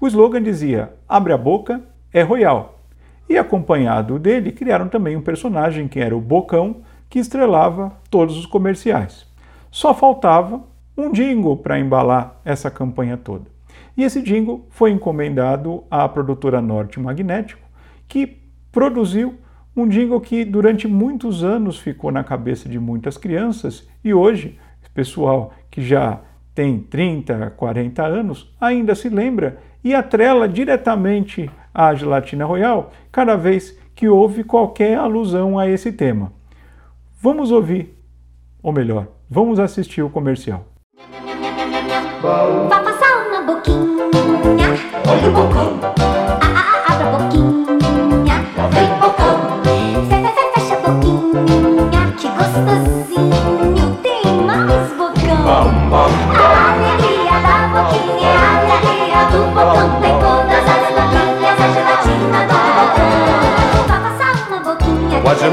O 0.00 0.06
slogan 0.06 0.42
dizia: 0.42 0.92
Abre 1.08 1.32
a 1.32 1.38
boca, 1.38 1.82
é 2.12 2.22
Royal. 2.22 2.78
E 3.28 3.36
acompanhado 3.36 4.18
dele, 4.18 4.52
criaram 4.52 4.88
também 4.88 5.16
um 5.16 5.20
personagem 5.20 5.86
que 5.86 6.00
era 6.00 6.16
o 6.16 6.20
Bocão, 6.20 6.76
que 7.10 7.18
estrelava 7.18 7.92
todos 8.10 8.38
os 8.38 8.46
comerciais. 8.46 9.26
Só 9.70 9.92
faltava 9.92 10.62
um 10.96 11.12
jingle 11.12 11.56
para 11.56 11.78
embalar 11.78 12.40
essa 12.44 12.70
campanha 12.70 13.16
toda. 13.16 13.44
E 13.96 14.02
esse 14.02 14.22
jingle 14.22 14.66
foi 14.70 14.90
encomendado 14.90 15.84
à 15.90 16.08
produtora 16.08 16.60
Norte 16.62 16.98
Magnético, 16.98 17.66
que 18.06 18.38
produziu 18.72 19.34
um 19.76 19.86
jingle 19.86 20.20
que 20.20 20.44
durante 20.44 20.88
muitos 20.88 21.44
anos 21.44 21.78
ficou 21.78 22.10
na 22.10 22.24
cabeça 22.24 22.68
de 22.68 22.78
muitas 22.78 23.16
crianças 23.16 23.88
e 24.02 24.14
hoje, 24.14 24.58
pessoal 24.94 25.52
que 25.70 25.80
já 25.80 26.20
tem 26.54 26.80
30, 26.80 27.50
40 27.50 28.04
anos, 28.04 28.52
ainda 28.60 28.96
se 28.96 29.08
lembra 29.08 29.58
e 29.82 29.94
atrela 29.94 30.48
diretamente 30.48 31.50
à 31.72 31.94
gelatina 31.94 32.44
royal 32.44 32.92
cada 33.12 33.36
vez 33.36 33.78
que 33.94 34.08
houve 34.08 34.44
qualquer 34.44 34.98
alusão 34.98 35.58
a 35.58 35.68
esse 35.68 35.92
tema. 35.92 36.32
Vamos 37.20 37.50
ouvir, 37.50 37.96
ou 38.62 38.72
melhor, 38.72 39.08
vamos 39.28 39.58
assistir 39.58 40.02
o 40.02 40.10
comercial. 40.10 40.64
Vá 42.22 42.80
passar 42.80 43.28
uma 43.28 43.42
boquinha, 43.42 43.86
olha 45.06 45.28
o 45.28 45.32
bocão, 45.32 45.87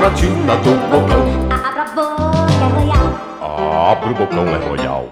boquinha 0.06 0.46
com 0.46 0.52
a 0.52 0.56
gelatina 0.56 0.56
do 0.58 0.72
bocão. 0.90 1.26
Abra 1.52 1.82
a 1.82 1.96
boca, 1.96 2.54
é 2.54 2.68
royal. 2.78 3.92
Abre 3.92 4.10
o 4.10 4.16
bocão, 4.16 4.48
é 4.48 4.58
royal. 4.58 5.12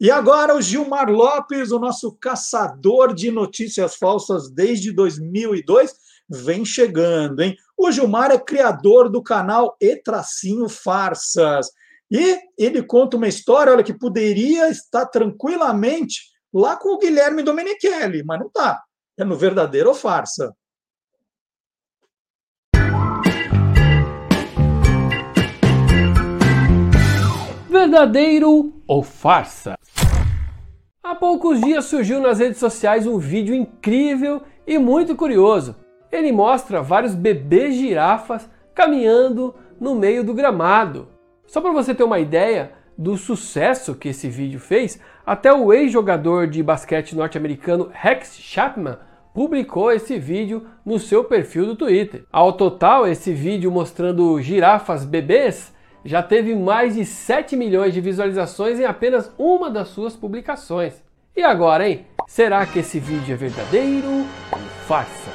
E 0.00 0.10
agora 0.12 0.54
o 0.54 0.62
Gilmar 0.62 1.10
Lopes, 1.10 1.72
o 1.72 1.78
nosso 1.78 2.16
caçador 2.20 3.12
de 3.12 3.32
notícias 3.32 3.96
falsas 3.96 4.48
desde 4.48 4.92
2002, 4.92 5.92
vem 6.28 6.64
chegando, 6.64 7.40
hein? 7.40 7.56
O 7.76 7.90
Gilmar 7.90 8.30
é 8.30 8.38
criador 8.38 9.10
do 9.10 9.22
canal 9.22 9.76
E 9.80 9.96
Tracinho 9.96 10.68
Farsas. 10.68 11.70
E 12.10 12.38
ele 12.56 12.82
conta 12.82 13.16
uma 13.16 13.26
história, 13.28 13.72
olha, 13.72 13.82
que 13.82 13.92
poderia 13.92 14.70
estar 14.70 15.06
tranquilamente 15.06 16.20
lá 16.54 16.76
com 16.76 16.94
o 16.94 16.98
Guilherme 16.98 17.42
Domenichelli, 17.42 18.22
mas 18.24 18.38
não 18.38 18.46
está. 18.46 18.80
É 19.18 19.24
no 19.24 19.36
verdadeiro 19.36 19.88
ou 19.88 19.94
farsa. 19.94 20.54
Verdadeiro 27.68 28.72
ou 28.86 29.02
farsa? 29.02 29.78
Há 31.02 31.14
poucos 31.14 31.60
dias 31.60 31.84
surgiu 31.84 32.18
nas 32.18 32.38
redes 32.38 32.58
sociais 32.58 33.06
um 33.06 33.18
vídeo 33.18 33.54
incrível 33.54 34.40
e 34.66 34.78
muito 34.78 35.14
curioso 35.14 35.76
ele 36.10 36.32
mostra 36.32 36.80
vários 36.80 37.14
bebês 37.14 37.74
girafas 37.74 38.48
caminhando 38.74 39.54
no 39.78 39.94
meio 39.94 40.24
do 40.24 40.32
gramado. 40.32 41.08
Só 41.46 41.60
para 41.60 41.70
você 41.70 41.94
ter 41.94 42.04
uma 42.04 42.18
ideia 42.18 42.72
do 42.96 43.18
sucesso 43.18 43.94
que 43.94 44.08
esse 44.08 44.30
vídeo 44.30 44.58
fez, 44.58 44.98
até 45.26 45.52
o 45.52 45.70
ex-jogador 45.70 46.46
de 46.46 46.62
basquete 46.62 47.14
norte-americano 47.14 47.90
Rex 47.92 48.38
Chapman 48.40 48.96
publicou 49.34 49.92
esse 49.92 50.18
vídeo 50.18 50.66
no 50.86 50.98
seu 50.98 51.22
perfil 51.22 51.66
do 51.66 51.76
Twitter. 51.76 52.24
Ao 52.32 52.54
total, 52.54 53.06
esse 53.06 53.30
vídeo 53.32 53.70
mostrando 53.70 54.40
girafas 54.40 55.04
bebês 55.04 55.76
já 56.08 56.22
teve 56.22 56.54
mais 56.54 56.94
de 56.94 57.04
7 57.04 57.54
milhões 57.54 57.92
de 57.92 58.00
visualizações 58.00 58.80
em 58.80 58.86
apenas 58.86 59.30
uma 59.36 59.70
das 59.70 59.88
suas 59.88 60.16
publicações. 60.16 61.02
E 61.36 61.42
agora, 61.42 61.86
hein? 61.86 62.06
Será 62.26 62.64
que 62.64 62.78
esse 62.78 62.98
vídeo 62.98 63.34
é 63.34 63.36
verdadeiro 63.36 64.08
ou 64.08 64.58
farsa? 64.86 65.30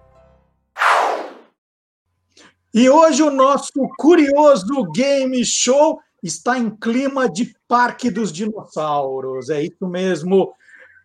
E 2.74 2.90
hoje 2.90 3.22
o 3.22 3.30
nosso 3.30 3.86
curioso 3.98 4.90
game 4.94 5.44
show 5.44 6.00
está 6.24 6.58
em 6.58 6.70
clima 6.70 7.30
de 7.30 7.54
Parque 7.68 8.10
dos 8.10 8.32
Dinossauros. 8.32 9.50
É 9.50 9.62
isso 9.62 9.86
mesmo. 9.86 10.54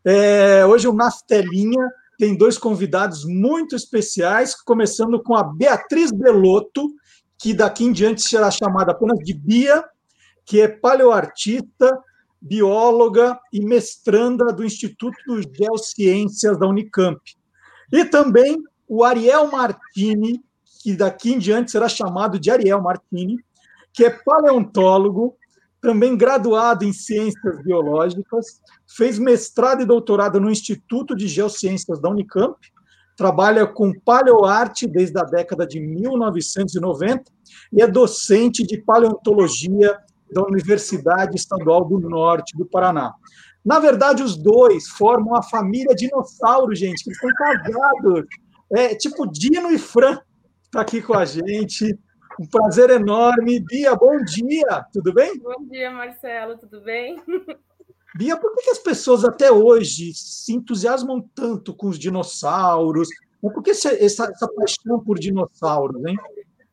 É, 0.04 0.64
hoje 0.64 0.86
o 0.86 0.92
Naftelinha 0.92 1.90
tem 2.18 2.36
dois 2.36 2.56
convidados 2.56 3.24
muito 3.24 3.76
especiais, 3.76 4.54
começando 4.54 5.22
com 5.22 5.34
a 5.34 5.42
Beatriz 5.42 6.10
Belotto, 6.10 6.88
que 7.38 7.52
daqui 7.52 7.84
em 7.84 7.92
diante 7.92 8.22
será 8.22 8.50
chamada 8.50 8.92
apenas 8.92 9.18
de 9.18 9.34
Bia, 9.34 9.84
que 10.44 10.60
é 10.60 10.68
paleoartista, 10.68 11.98
bióloga 12.40 13.38
e 13.52 13.60
mestranda 13.60 14.52
do 14.52 14.64
Instituto 14.64 15.40
de 15.40 15.58
Geociências 15.58 16.58
da 16.58 16.66
Unicamp. 16.66 17.20
E 17.92 18.04
também 18.04 18.62
o 18.88 19.04
Ariel 19.04 19.50
Martini, 19.50 20.40
que 20.82 20.94
daqui 20.94 21.32
em 21.32 21.38
diante 21.38 21.70
será 21.70 21.88
chamado 21.88 22.38
de 22.38 22.50
Ariel 22.50 22.80
Martini, 22.80 23.38
que 23.92 24.04
é 24.04 24.10
paleontólogo, 24.10 25.36
também 25.80 26.16
graduado 26.16 26.84
em 26.84 26.92
ciências 26.92 27.62
biológicas, 27.62 28.60
fez 28.86 29.18
mestrado 29.18 29.82
e 29.82 29.86
doutorado 29.86 30.40
no 30.40 30.50
Instituto 30.50 31.14
de 31.14 31.28
Geociências 31.28 32.00
da 32.00 32.08
Unicamp, 32.08 32.56
trabalha 33.16 33.66
com 33.66 33.92
paleoarte 34.00 34.86
desde 34.86 35.18
a 35.18 35.22
década 35.22 35.66
de 35.66 35.80
1990 35.80 37.24
e 37.72 37.82
é 37.82 37.86
docente 37.86 38.62
de 38.66 38.78
paleontologia 38.78 39.98
da 40.30 40.42
Universidade 40.42 41.36
Estadual 41.36 41.84
do 41.84 41.98
Norte 41.98 42.56
do 42.56 42.66
Paraná. 42.66 43.14
Na 43.64 43.78
verdade, 43.78 44.22
os 44.22 44.36
dois 44.36 44.88
formam 44.88 45.34
a 45.34 45.42
família 45.42 45.94
dinossauro, 45.94 46.74
gente, 46.74 47.02
que 47.02 47.10
estão 47.10 47.30
casados. 47.34 48.24
É 48.72 48.94
tipo 48.94 49.26
Dino 49.26 49.70
e 49.70 49.78
Fran 49.78 50.18
está 50.64 50.82
aqui 50.82 51.00
com 51.00 51.14
a 51.14 51.24
gente. 51.24 51.98
Um 52.38 52.46
prazer 52.46 52.90
enorme. 52.90 53.60
Bia, 53.60 53.94
bom 53.94 54.22
dia, 54.22 54.84
tudo 54.92 55.12
bem? 55.12 55.38
Bom 55.38 55.64
dia, 55.70 55.90
Marcelo, 55.90 56.58
tudo 56.58 56.80
bem? 56.82 57.16
Bia, 58.14 58.36
por 58.36 58.54
que 58.54 58.70
as 58.70 58.78
pessoas 58.78 59.24
até 59.24 59.50
hoje 59.50 60.12
se 60.14 60.52
entusiasmam 60.52 61.20
tanto 61.34 61.74
com 61.74 61.88
os 61.88 61.98
dinossauros? 61.98 63.08
Por 63.40 63.62
que 63.62 63.70
essa, 63.70 63.92
essa 63.92 64.48
paixão 64.54 64.98
por 65.04 65.18
dinossauros, 65.18 66.04
hein? 66.04 66.16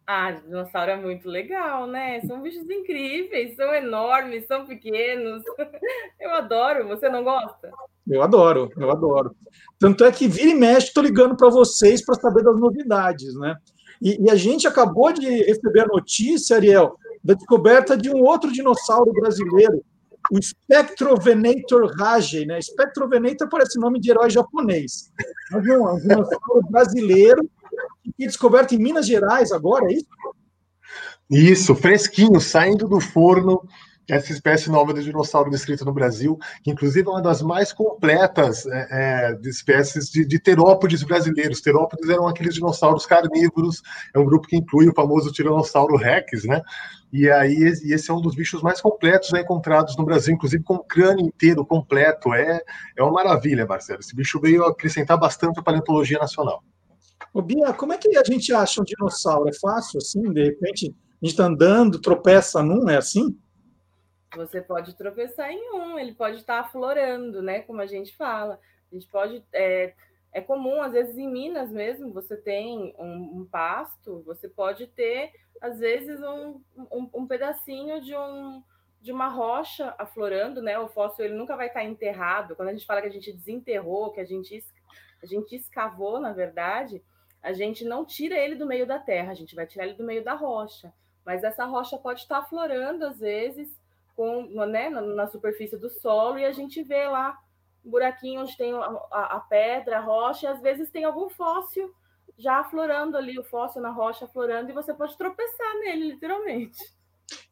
Ah, 0.05 0.31
dinossauro 0.31 0.91
é 0.91 0.95
muito 0.97 1.29
legal, 1.29 1.87
né? 1.87 2.19
São 2.21 2.41
bichos 2.41 2.69
incríveis, 2.69 3.55
são 3.55 3.73
enormes, 3.73 4.45
são 4.47 4.65
pequenos. 4.65 5.43
Eu 6.19 6.31
adoro, 6.31 6.87
você 6.87 7.07
não 7.09 7.23
gosta? 7.23 7.71
Eu 8.07 8.21
adoro, 8.21 8.69
eu 8.77 8.91
adoro. 8.91 9.35
Tanto 9.79 10.03
é 10.03 10.11
que 10.11 10.27
vira 10.27 10.49
e 10.49 10.53
mexe, 10.53 10.87
estou 10.87 11.03
ligando 11.03 11.37
para 11.37 11.49
vocês 11.49 12.03
para 12.03 12.15
saber 12.15 12.43
das 12.43 12.59
novidades, 12.59 13.33
né? 13.35 13.55
E, 14.03 14.21
e, 14.21 14.29
a 14.29 14.35
gente 14.35 14.67
acabou 14.67 15.13
de 15.13 15.25
receber 15.25 15.81
a 15.81 15.87
notícia, 15.87 16.57
Ariel, 16.57 16.97
da 17.23 17.33
descoberta 17.33 17.95
de 17.95 18.09
um 18.09 18.21
outro 18.21 18.51
dinossauro 18.51 19.13
brasileiro, 19.13 19.81
o 20.29 20.41
Spectrovenator 20.41 21.89
Rage, 21.97 22.45
né? 22.45 22.61
Spectrovenator 22.61 23.47
parece 23.49 23.79
nome 23.79 24.01
de 24.01 24.11
herói 24.11 24.29
japonês. 24.29 25.09
Mas 25.51 25.65
não, 25.65 25.87
é 25.87 25.93
um 25.93 25.99
dinossauro 25.99 26.61
brasileiro 26.69 27.49
que 28.17 28.27
descoberto 28.27 28.73
em 28.73 28.77
Minas 28.77 29.07
Gerais 29.07 29.53
agora, 29.53 29.85
é 29.85 29.93
isso? 29.93 30.07
Isso, 31.29 31.73
fresquinho, 31.73 32.39
saindo 32.41 32.87
do 32.87 32.99
forno, 32.99 33.65
essa 34.09 34.31
espécie 34.31 34.69
nova 34.69 34.93
de 34.93 35.03
dinossauro 35.03 35.49
descrita 35.49 35.85
no 35.85 35.93
Brasil, 35.93 36.37
que 36.63 36.71
inclusive 36.71 37.07
é 37.07 37.11
uma 37.11 37.21
das 37.21 37.41
mais 37.41 37.71
completas 37.71 38.65
é, 38.65 38.87
é, 38.91 39.33
de 39.33 39.49
espécies 39.49 40.09
de, 40.09 40.25
de, 40.25 40.39
terópodes 40.39 41.03
brasileiros. 41.03 41.61
Terópodes 41.61 42.09
eram 42.09 42.27
aqueles 42.27 42.53
dinossauros 42.53 43.05
carnívoros, 43.05 43.81
é 44.13 44.19
um 44.19 44.25
grupo 44.25 44.47
que 44.47 44.57
inclui 44.57 44.89
o 44.89 44.93
famoso 44.93 45.31
Tiranossauro 45.31 45.95
Rex, 45.95 46.43
né? 46.43 46.61
E 47.11 47.29
aí 47.29 47.55
esse 47.55 48.09
é 48.09 48.13
um 48.13 48.19
dos 48.19 48.35
bichos 48.35 48.61
mais 48.63 48.81
completos 48.81 49.31
né, 49.31 49.41
encontrados 49.41 49.95
no 49.95 50.03
Brasil, 50.03 50.33
inclusive 50.33 50.63
com 50.63 50.75
o 50.75 50.83
crânio 50.83 51.27
inteiro 51.27 51.63
completo. 51.63 52.33
É, 52.33 52.59
é 52.97 53.03
uma 53.03 53.11
maravilha, 53.11 53.67
Marcelo. 53.67 53.99
Esse 53.99 54.15
bicho 54.15 54.39
veio 54.41 54.65
acrescentar 54.65 55.17
bastante 55.19 55.59
a 55.59 55.63
paleontologia 55.63 56.17
nacional. 56.17 56.63
Ô, 57.31 57.41
Bia, 57.41 57.71
como 57.71 57.93
é 57.93 57.97
que 57.97 58.17
a 58.17 58.23
gente 58.23 58.51
acha 58.51 58.81
um 58.81 58.83
dinossauro? 58.83 59.47
É 59.47 59.53
fácil 59.53 59.99
assim? 59.99 60.21
De 60.33 60.43
repente 60.43 60.87
a 60.87 61.25
gente 61.25 61.33
está 61.33 61.45
andando, 61.45 61.99
tropeça 61.99 62.61
num, 62.61 62.89
é 62.89 62.97
assim? 62.97 63.37
Você 64.35 64.61
pode 64.61 64.95
tropeçar 64.95 65.51
em 65.51 65.71
um, 65.73 65.99
ele 65.99 66.13
pode 66.13 66.37
estar 66.37 66.59
aflorando, 66.59 67.41
né? 67.41 67.61
Como 67.61 67.81
a 67.81 67.85
gente 67.85 68.15
fala. 68.15 68.59
A 68.91 68.95
gente 68.95 69.07
pode. 69.09 69.45
É, 69.53 69.93
é 70.31 70.41
comum, 70.41 70.81
às 70.81 70.93
vezes, 70.93 71.17
em 71.17 71.29
Minas 71.29 71.71
mesmo, 71.71 72.11
você 72.11 72.35
tem 72.35 72.95
um, 72.97 73.41
um 73.41 73.45
pasto, 73.45 74.23
você 74.25 74.49
pode 74.49 74.87
ter 74.87 75.31
às 75.63 75.79
vezes, 75.79 76.21
um, 76.21 76.61
um, 76.91 77.09
um 77.13 77.25
pedacinho 77.25 78.01
de 78.01 78.13
um 78.13 78.61
de 79.01 79.11
uma 79.11 79.27
rocha 79.27 79.93
aflorando, 79.97 80.61
né? 80.61 80.79
O 80.79 80.87
fóssil 80.87 81.25
ele 81.25 81.33
nunca 81.33 81.57
vai 81.57 81.67
estar 81.67 81.83
enterrado. 81.83 82.55
Quando 82.55 82.69
a 82.69 82.71
gente 82.71 82.85
fala 82.85 83.01
que 83.01 83.07
a 83.07 83.11
gente 83.11 83.33
desenterrou, 83.33 84.13
que 84.13 84.21
a 84.21 84.23
gente, 84.23 84.63
a 85.21 85.25
gente 85.25 85.53
escavou, 85.57 86.21
na 86.21 86.31
verdade, 86.31 87.03
a 87.41 87.51
gente 87.51 87.83
não 87.83 88.05
tira 88.05 88.37
ele 88.37 88.55
do 88.55 88.65
meio 88.65 88.87
da 88.87 88.97
terra, 88.97 89.33
a 89.33 89.35
gente 89.35 89.55
vai 89.55 89.67
tirar 89.67 89.83
ele 89.85 89.95
do 89.95 90.05
meio 90.05 90.23
da 90.23 90.33
rocha. 90.33 90.93
Mas 91.25 91.43
essa 91.43 91.65
rocha 91.65 91.97
pode 91.97 92.21
estar 92.21 92.37
aflorando, 92.37 93.05
às 93.05 93.19
vezes, 93.19 93.77
com, 94.15 94.43
né, 94.65 94.89
na, 94.89 95.27
superfície 95.27 95.77
do 95.77 95.89
solo, 95.89 96.37
e 96.37 96.45
a 96.45 96.51
gente 96.51 96.83
vê 96.83 97.07
lá 97.07 97.37
um 97.83 97.89
buraquinho 97.89 98.41
onde 98.41 98.55
tem 98.55 98.73
a, 98.73 98.85
a, 99.11 99.37
a 99.37 99.39
pedra, 99.39 99.97
a 99.97 100.01
rocha, 100.01 100.45
e 100.45 100.49
às 100.49 100.61
vezes 100.61 100.89
tem 100.89 101.03
algum 101.03 101.29
fóssil 101.29 101.91
já 102.37 102.59
aflorando 102.59 103.17
ali 103.17 103.37
o 103.37 103.43
fóssil 103.43 103.81
na 103.81 103.91
rocha, 103.91 104.25
aflorando, 104.25 104.69
e 104.69 104.73
você 104.73 104.93
pode 104.93 105.17
tropeçar 105.17 105.79
nele, 105.79 106.11
literalmente. 106.11 106.77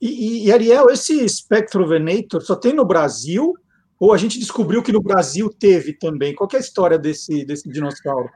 E, 0.01 0.45
e, 0.45 0.51
Ariel, 0.51 0.89
esse 0.89 1.28
Spectrovenator 1.28 2.41
só 2.41 2.55
tem 2.55 2.74
no 2.74 2.86
Brasil? 2.86 3.55
Ou 3.99 4.14
a 4.14 4.18
gente 4.18 4.39
descobriu 4.39 4.82
que 4.82 4.91
no 4.91 5.01
Brasil 5.01 5.49
teve 5.49 5.93
também? 5.93 6.34
Qual 6.34 6.49
é 6.53 6.57
a 6.57 6.59
história 6.59 6.97
desse, 6.97 7.45
desse 7.45 7.70
dinossauro? 7.70 8.30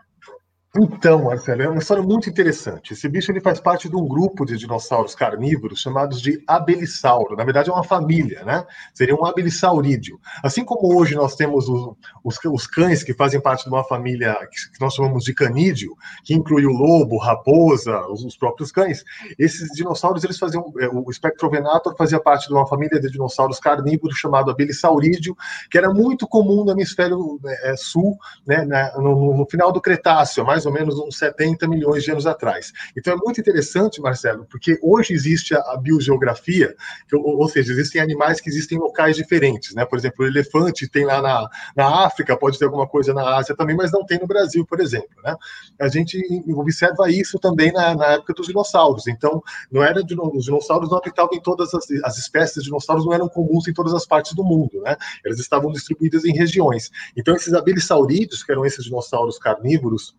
Então, 0.78 1.24
Marcelo, 1.24 1.62
é 1.62 1.70
uma 1.70 1.80
história 1.80 2.04
muito 2.04 2.30
interessante. 2.30 2.92
Esse 2.92 3.08
bicho 3.08 3.32
ele 3.32 3.40
faz 3.40 3.62
parte 3.62 3.88
de 3.88 3.96
um 3.96 4.06
grupo 4.06 4.46
de 4.46 4.58
dinossauros 4.58 5.16
carnívoros 5.16 5.80
chamados 5.80 6.22
de 6.22 6.44
abelissauro. 6.46 7.38
Na 7.38 7.46
verdade, 7.46 7.70
é 7.70 7.74
uma 7.74 7.84
família, 7.84 8.44
né? 8.44 8.66
Seria 8.94 9.16
um 9.16 9.26
abelissaurídeo. 9.26 10.20
Assim 10.44 10.66
como 10.66 10.94
hoje 10.94 11.16
nós 11.16 11.34
temos 11.34 11.70
os, 11.70 11.96
os, 12.22 12.38
os 12.44 12.68
cães 12.68 13.04
que 13.04 13.14
fazem 13.14 13.40
parte 13.40 13.64
de 13.64 13.70
uma 13.70 13.86
família 13.86 14.36
que 14.52 14.82
nós 14.82 14.94
chamamos 14.94 15.24
de 15.24 15.34
canídeo, 15.34 15.96
que 16.26 16.34
inclui 16.34 16.66
o 16.66 16.72
lobo, 16.72 17.18
raposa, 17.20 17.98
os, 18.08 18.26
os 18.26 18.36
próprios 18.36 18.70
cães, 18.70 19.06
esses 19.40 19.70
dinossauros 19.72 20.26
eles 20.26 20.38
faziam. 20.38 20.74
É, 20.80 20.90
o 20.90 21.10
Spectrovenator 21.14 21.96
fazia 21.98 22.20
parte 22.20 22.50
de 22.50 22.54
uma 22.54 22.68
família 22.68 23.00
de 23.00 23.10
dinossauros 23.10 23.62
carnívoros 23.62 24.18
chamado 24.18 24.52
abelissaurídeo, 24.52 25.38
que 25.72 25.78
era 25.78 25.94
muito 25.94 26.28
comum 26.28 26.66
no 26.66 26.72
hemisfério 26.72 27.40
é, 27.64 27.76
sul, 27.78 28.18
né, 28.46 28.66
no, 28.98 29.38
no 29.38 29.46
final 29.46 29.72
do 29.72 29.80
Cretáceo, 29.80 30.46
mais 30.46 30.65
ou 30.66 30.72
menos 30.72 31.00
uns 31.00 31.18
70 31.18 31.68
milhões 31.68 32.04
de 32.04 32.12
anos 32.12 32.26
atrás. 32.26 32.72
Então 32.98 33.14
é 33.14 33.18
muito 33.18 33.40
interessante, 33.40 34.02
Marcelo, 34.02 34.46
porque 34.50 34.80
hoje 34.82 35.14
existe 35.14 35.56
a, 35.56 35.78
biogeografia, 35.78 36.76
ou, 37.14 37.48
seja, 37.48 37.72
existem 37.72 38.02
animais 38.02 38.42
que 38.42 38.50
existem 38.50 38.78
em 38.78 38.82
locais 38.82 39.16
diferentes, 39.16 39.74
né? 39.74 39.86
Por 39.86 40.00
exemplo, 40.00 40.26
o 40.26 40.28
elefante 40.28 40.88
tem 40.88 41.06
lá 41.06 41.22
na, 41.22 41.50
na 41.76 42.06
África, 42.06 42.38
pode 42.38 42.58
ter 42.58 42.66
alguma 42.66 42.88
coisa 42.88 43.14
na 43.14 43.38
Ásia 43.38 43.56
também, 43.56 43.76
mas 43.76 43.92
não 43.92 44.06
tem 44.06 44.20
no 44.20 44.28
Brasil, 44.28 44.66
por 44.66 44.80
exemplo, 44.80 45.22
né? 45.24 45.36
A 45.80 45.88
gente 45.88 46.18
observa 46.50 47.10
isso 47.10 47.38
também 47.40 47.72
na, 47.72 47.96
na 47.96 48.06
época 48.14 48.34
dos 48.34 48.48
dinossauros. 48.48 49.08
Então, 49.08 49.42
não 49.72 49.84
era 49.84 50.00
os 50.00 50.46
dinossauros 50.46 50.90
não 50.90 50.98
habitavam 50.98 51.34
em 51.34 51.42
todas 51.42 51.74
as, 51.74 51.86
as 52.04 52.18
espécies 52.18 52.64
de 52.64 52.66
dinossauros 52.66 53.06
não 53.06 53.14
eram 53.14 53.28
comuns 53.28 53.68
em 53.68 53.74
todas 53.74 53.94
as 53.94 54.06
partes 54.06 54.34
do 54.34 54.44
mundo, 54.44 54.82
né? 54.82 54.96
Elas 55.24 55.40
estavam 55.40 55.72
distribuídas 55.72 56.26
em 56.26 56.34
regiões. 56.34 56.92
Então, 57.16 57.36
esses 57.36 57.54
abelissaurídeos, 57.54 58.44
que 58.44 58.52
eram 58.52 58.66
esses 58.66 58.86
dinossauros 58.86 59.38
carnívoros 59.38 60.16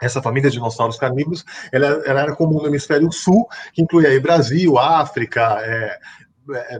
essa 0.00 0.22
família 0.22 0.50
de 0.50 0.56
dinossauros 0.56 0.98
carnívoros, 0.98 1.44
ela, 1.72 1.86
ela, 2.04 2.20
era 2.20 2.36
comum 2.36 2.60
no 2.60 2.66
hemisfério 2.66 3.10
sul, 3.12 3.48
que 3.72 3.82
inclui 3.82 4.06
aí 4.06 4.20
Brasil, 4.20 4.78
África, 4.78 5.58
é, 5.60 5.98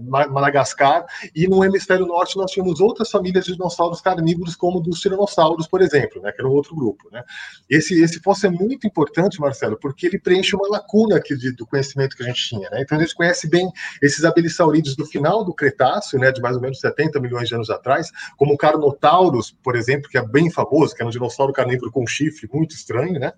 Madagascar, 0.03 1.05
e 1.35 1.47
no 1.47 1.65
hemisfério 1.65 2.07
norte 2.07 2.37
nós 2.37 2.51
tínhamos 2.51 2.81
outras 2.81 3.11
famílias 3.11 3.45
de 3.45 3.53
dinossauros 3.53 4.01
carnívoros, 4.01 4.57
como 4.57 4.81
dos 4.81 5.01
tiranossauros, 5.01 5.67
por 5.67 5.81
exemplo, 5.81 6.21
né, 6.23 6.33
que 6.33 6.41
era 6.41 6.49
um 6.49 6.53
outro 6.53 6.75
grupo. 6.75 7.09
Né. 7.11 7.23
Esse, 7.69 8.01
esse 8.03 8.21
fóssil 8.21 8.51
é 8.51 8.53
muito 8.53 8.87
importante, 8.87 9.41
Marcelo, 9.41 9.79
porque 9.79 10.07
ele 10.07 10.19
preenche 10.19 10.55
uma 10.55 10.69
lacuna 10.69 11.17
aqui 11.17 11.37
de, 11.37 11.53
do 11.53 11.67
conhecimento 11.67 12.17
que 12.17 12.23
a 12.23 12.27
gente 12.27 12.49
tinha. 12.49 12.69
Né. 12.71 12.83
Então 12.83 12.99
a 12.99 13.01
gente 13.01 13.15
conhece 13.15 13.49
bem 13.49 13.71
esses 14.03 14.25
abelissaurídeos 14.25 14.97
do 14.97 15.07
final 15.07 15.45
do 15.45 15.55
Cretáceo, 15.55 16.19
né, 16.19 16.33
de 16.33 16.41
mais 16.41 16.57
ou 16.57 16.63
menos 16.63 16.81
70 16.81 17.21
milhões 17.21 17.49
de 17.49 17.55
anos 17.55 17.71
atrás, 17.71 18.11
como 18.37 18.55
o 18.55 18.57
Carnotaurus, 18.57 19.57
por 19.63 19.77
exemplo, 19.77 20.09
que 20.09 20.19
é 20.19 20.27
bem 20.27 20.51
famoso, 20.51 20.95
que 20.95 21.03
é 21.03 21.07
um 21.07 21.11
dinossauro 21.11 21.53
carnívoro 21.53 21.91
com 21.91 22.07
chifre 22.07 22.49
muito 22.53 22.75
estranho, 22.75 23.19
né, 23.19 23.33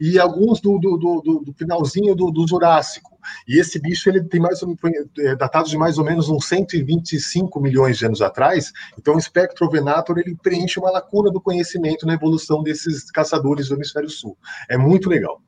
e 0.00 0.18
alguns 0.18 0.60
do, 0.60 0.78
do, 0.78 0.96
do, 0.96 1.42
do 1.44 1.52
finalzinho 1.54 2.14
do, 2.14 2.30
do 2.30 2.46
Jurássico. 2.46 3.12
E 3.46 3.58
esse 3.58 3.80
bicho 3.80 4.08
ele 4.08 4.22
tem 4.24 4.40
mais 4.40 4.60
foi 4.60 4.92
é, 5.18 5.36
datado 5.36 5.68
de 5.72 5.78
mais 5.78 5.98
ou 5.98 6.04
menos 6.04 6.28
uns 6.28 6.46
125 6.46 7.60
milhões 7.60 7.98
de 7.98 8.06
anos 8.06 8.22
atrás. 8.22 8.72
Então, 8.98 9.16
o 9.16 9.20
Spectrovenator 9.20 10.18
ele 10.18 10.36
preenche 10.40 10.78
uma 10.78 10.90
lacuna 10.90 11.30
do 11.30 11.40
conhecimento 11.40 12.06
na 12.06 12.14
evolução 12.14 12.62
desses 12.62 13.10
caçadores 13.10 13.68
do 13.68 13.74
hemisfério 13.74 14.08
sul. 14.08 14.36
É 14.70 14.78
muito 14.78 15.08
legal. 15.08 15.42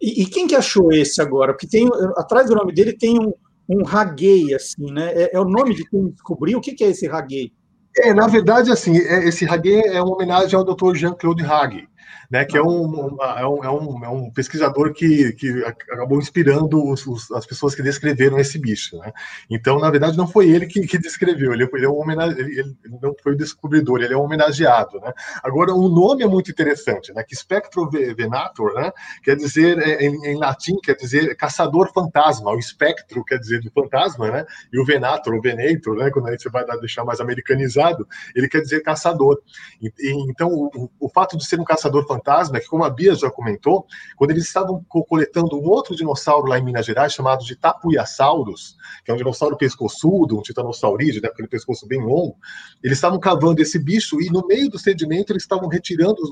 E, 0.00 0.22
e 0.22 0.26
quem 0.26 0.46
que 0.46 0.54
achou 0.54 0.92
esse 0.92 1.20
agora? 1.22 1.52
Porque 1.52 1.66
tem 1.66 1.88
atrás 2.16 2.48
do 2.48 2.54
nome 2.54 2.72
dele 2.72 2.92
tem 2.92 3.18
um, 3.18 3.32
um 3.68 3.82
assim, 4.54 4.92
né? 4.92 5.12
É, 5.14 5.36
é, 5.36 5.40
o 5.40 5.44
nome 5.44 5.74
de 5.74 5.88
quem 5.88 6.10
descobriu. 6.10 6.58
O 6.58 6.60
que, 6.60 6.72
que 6.72 6.84
é 6.84 6.88
esse 6.88 7.06
raguei? 7.06 7.52
É, 7.96 8.14
na 8.14 8.26
verdade, 8.26 8.70
assim, 8.70 8.96
é, 8.96 9.28
esse 9.28 9.44
Haguet 9.44 9.88
é 9.88 10.00
uma 10.00 10.14
homenagem 10.14 10.56
ao 10.56 10.64
Dr. 10.64 10.94
Jean-Claude 10.94 11.44
Hague, 11.44 11.88
né, 12.30 12.44
que 12.44 12.56
é 12.56 12.62
um, 12.62 13.16
é 13.20 13.46
um, 13.46 13.64
é 13.64 13.70
um, 13.70 14.04
é 14.04 14.08
um, 14.08 14.30
pesquisador 14.30 14.92
que, 14.92 15.32
que 15.32 15.64
acabou 15.64 16.18
inspirando 16.18 16.82
os, 16.88 17.06
os, 17.06 17.30
as 17.32 17.44
pessoas 17.44 17.74
que 17.74 17.82
descreveram 17.82 18.38
esse 18.38 18.58
bicho. 18.58 18.96
Né? 18.98 19.12
Então, 19.50 19.78
na 19.78 19.90
verdade, 19.90 20.16
não 20.16 20.28
foi 20.28 20.48
ele 20.48 20.66
que, 20.66 20.86
que 20.86 20.98
descreveu, 20.98 21.52
ele, 21.52 21.68
ele, 21.72 21.84
é 21.84 21.88
um 21.88 22.00
homenage, 22.00 22.38
ele, 22.38 22.60
ele, 22.60 22.76
não 23.02 23.14
foi 23.22 23.32
o 23.32 23.36
descobridor, 23.36 24.00
ele 24.00 24.14
é 24.14 24.16
um 24.16 24.22
homenageado. 24.22 25.00
Né? 25.00 25.12
Agora, 25.42 25.72
o 25.72 25.88
nome 25.88 26.22
é 26.22 26.26
muito 26.26 26.50
interessante, 26.50 27.12
né, 27.12 27.22
que 27.24 27.34
Spectrovenator 27.34 28.74
né, 28.74 28.92
quer 29.22 29.36
dizer, 29.36 29.78
é, 29.78 30.06
em, 30.06 30.14
em, 30.26 30.36
latim, 30.36 30.76
quer 30.82 30.94
dizer 30.94 31.36
caçador 31.36 31.92
fantasma, 31.92 32.52
o 32.52 32.58
espectro 32.58 33.24
quer 33.24 33.38
dizer 33.38 33.60
do 33.60 33.70
fantasma, 33.70 34.30
né, 34.30 34.46
e 34.72 34.80
o 34.80 34.84
venator, 34.84 35.34
o 35.34 35.40
venator, 35.40 35.96
né, 35.96 36.10
quando 36.10 36.28
a 36.28 36.32
gente 36.32 36.48
vai 36.48 36.64
deixar 36.80 37.04
mais 37.04 37.20
americanizado, 37.20 38.06
ele 38.34 38.48
quer 38.48 38.60
dizer 38.60 38.82
caçador. 38.82 39.40
E, 39.80 39.92
e, 39.98 40.30
então, 40.30 40.48
o, 40.48 40.90
o 40.98 41.08
fato 41.08 41.36
de 41.36 41.44
ser 41.44 41.58
um 41.58 41.64
caçador 41.64 41.99
fantasma 42.06 42.60
que 42.60 42.66
como 42.66 42.84
a 42.84 42.90
Bia 42.90 43.14
já 43.14 43.30
comentou, 43.30 43.86
quando 44.16 44.30
eles 44.30 44.44
estavam 44.44 44.84
coletando 44.88 45.56
um 45.56 45.68
outro 45.68 45.94
dinossauro 45.94 46.46
lá 46.46 46.58
em 46.58 46.64
Minas 46.64 46.86
Gerais, 46.86 47.12
chamado 47.12 47.44
de 47.44 47.56
Tapuiasaurus, 47.56 48.76
que 49.04 49.10
é 49.10 49.14
um 49.14 49.16
dinossauro 49.16 49.56
pescoçudo, 49.56 50.38
um 50.38 50.42
titanosaurídeo, 50.42 51.22
né, 51.22 51.28
aquele 51.28 51.48
pescoço 51.48 51.86
bem 51.86 52.00
longo, 52.00 52.36
eles 52.82 52.98
estavam 52.98 53.18
cavando 53.18 53.60
esse 53.60 53.78
bicho 53.78 54.20
e 54.20 54.30
no 54.30 54.46
meio 54.46 54.68
do 54.70 54.78
sedimento 54.78 55.32
eles 55.32 55.42
estavam 55.42 55.68
retirando 55.68 56.16
os, 56.22 56.30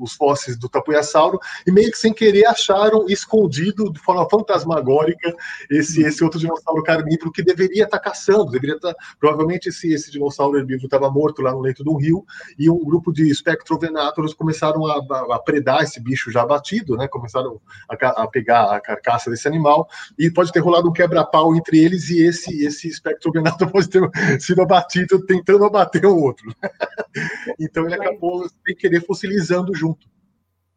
os, 0.00 0.14
fósseis 0.14 0.56
do 0.56 0.68
Tapuiasauro 0.68 1.38
e 1.66 1.72
meio 1.72 1.90
que 1.90 1.98
sem 1.98 2.12
querer 2.12 2.46
acharam 2.46 3.06
escondido 3.08 3.92
de 3.92 3.98
forma 4.00 4.28
fantasmagórica 4.28 5.34
esse, 5.70 6.02
esse 6.02 6.22
outro 6.22 6.38
dinossauro 6.38 6.82
carnívoro 6.82 7.32
que 7.32 7.42
deveria 7.42 7.84
estar 7.84 7.98
caçando, 7.98 8.50
deveria 8.50 8.76
estar, 8.76 8.94
provavelmente 9.18 9.68
esse, 9.68 9.92
esse 9.92 10.10
dinossauro 10.10 10.58
herbívoro 10.58 10.86
estava 10.86 11.10
morto 11.10 11.42
lá 11.42 11.52
no 11.52 11.60
leito 11.60 11.82
do 11.82 11.96
rio 11.96 12.24
e 12.58 12.70
um 12.70 12.84
grupo 12.84 13.12
de 13.12 13.30
espectrovenátors 13.30 14.34
começaram 14.34 14.83
começaram 14.84 15.32
a, 15.32 15.36
a, 15.36 15.38
predar 15.38 15.82
esse 15.82 16.00
bicho 16.00 16.30
já 16.30 16.42
abatido, 16.42 16.96
né? 16.96 17.08
Começaram 17.08 17.60
a, 17.88 18.22
a, 18.22 18.28
pegar 18.28 18.74
a 18.74 18.80
carcaça 18.80 19.30
desse 19.30 19.48
animal 19.48 19.88
e 20.18 20.30
pode 20.30 20.52
ter 20.52 20.60
rolado 20.60 20.88
um 20.88 20.92
quebra-pau 20.92 21.54
entre 21.54 21.78
eles 21.78 22.10
e 22.10 22.22
esse 22.22 22.64
esse 22.64 22.88
espectro 22.88 23.32
venado 23.32 23.66
pode 23.70 23.88
ter 23.88 24.00
sido 24.40 24.62
abatido 24.62 25.24
tentando 25.26 25.64
abater 25.64 26.04
o 26.06 26.16
outro. 26.16 26.54
então 27.58 27.86
ele 27.86 27.94
acabou 27.94 28.46
sem 28.66 28.76
querer 28.76 29.00
fossilizando 29.04 29.74
junto. 29.74 30.08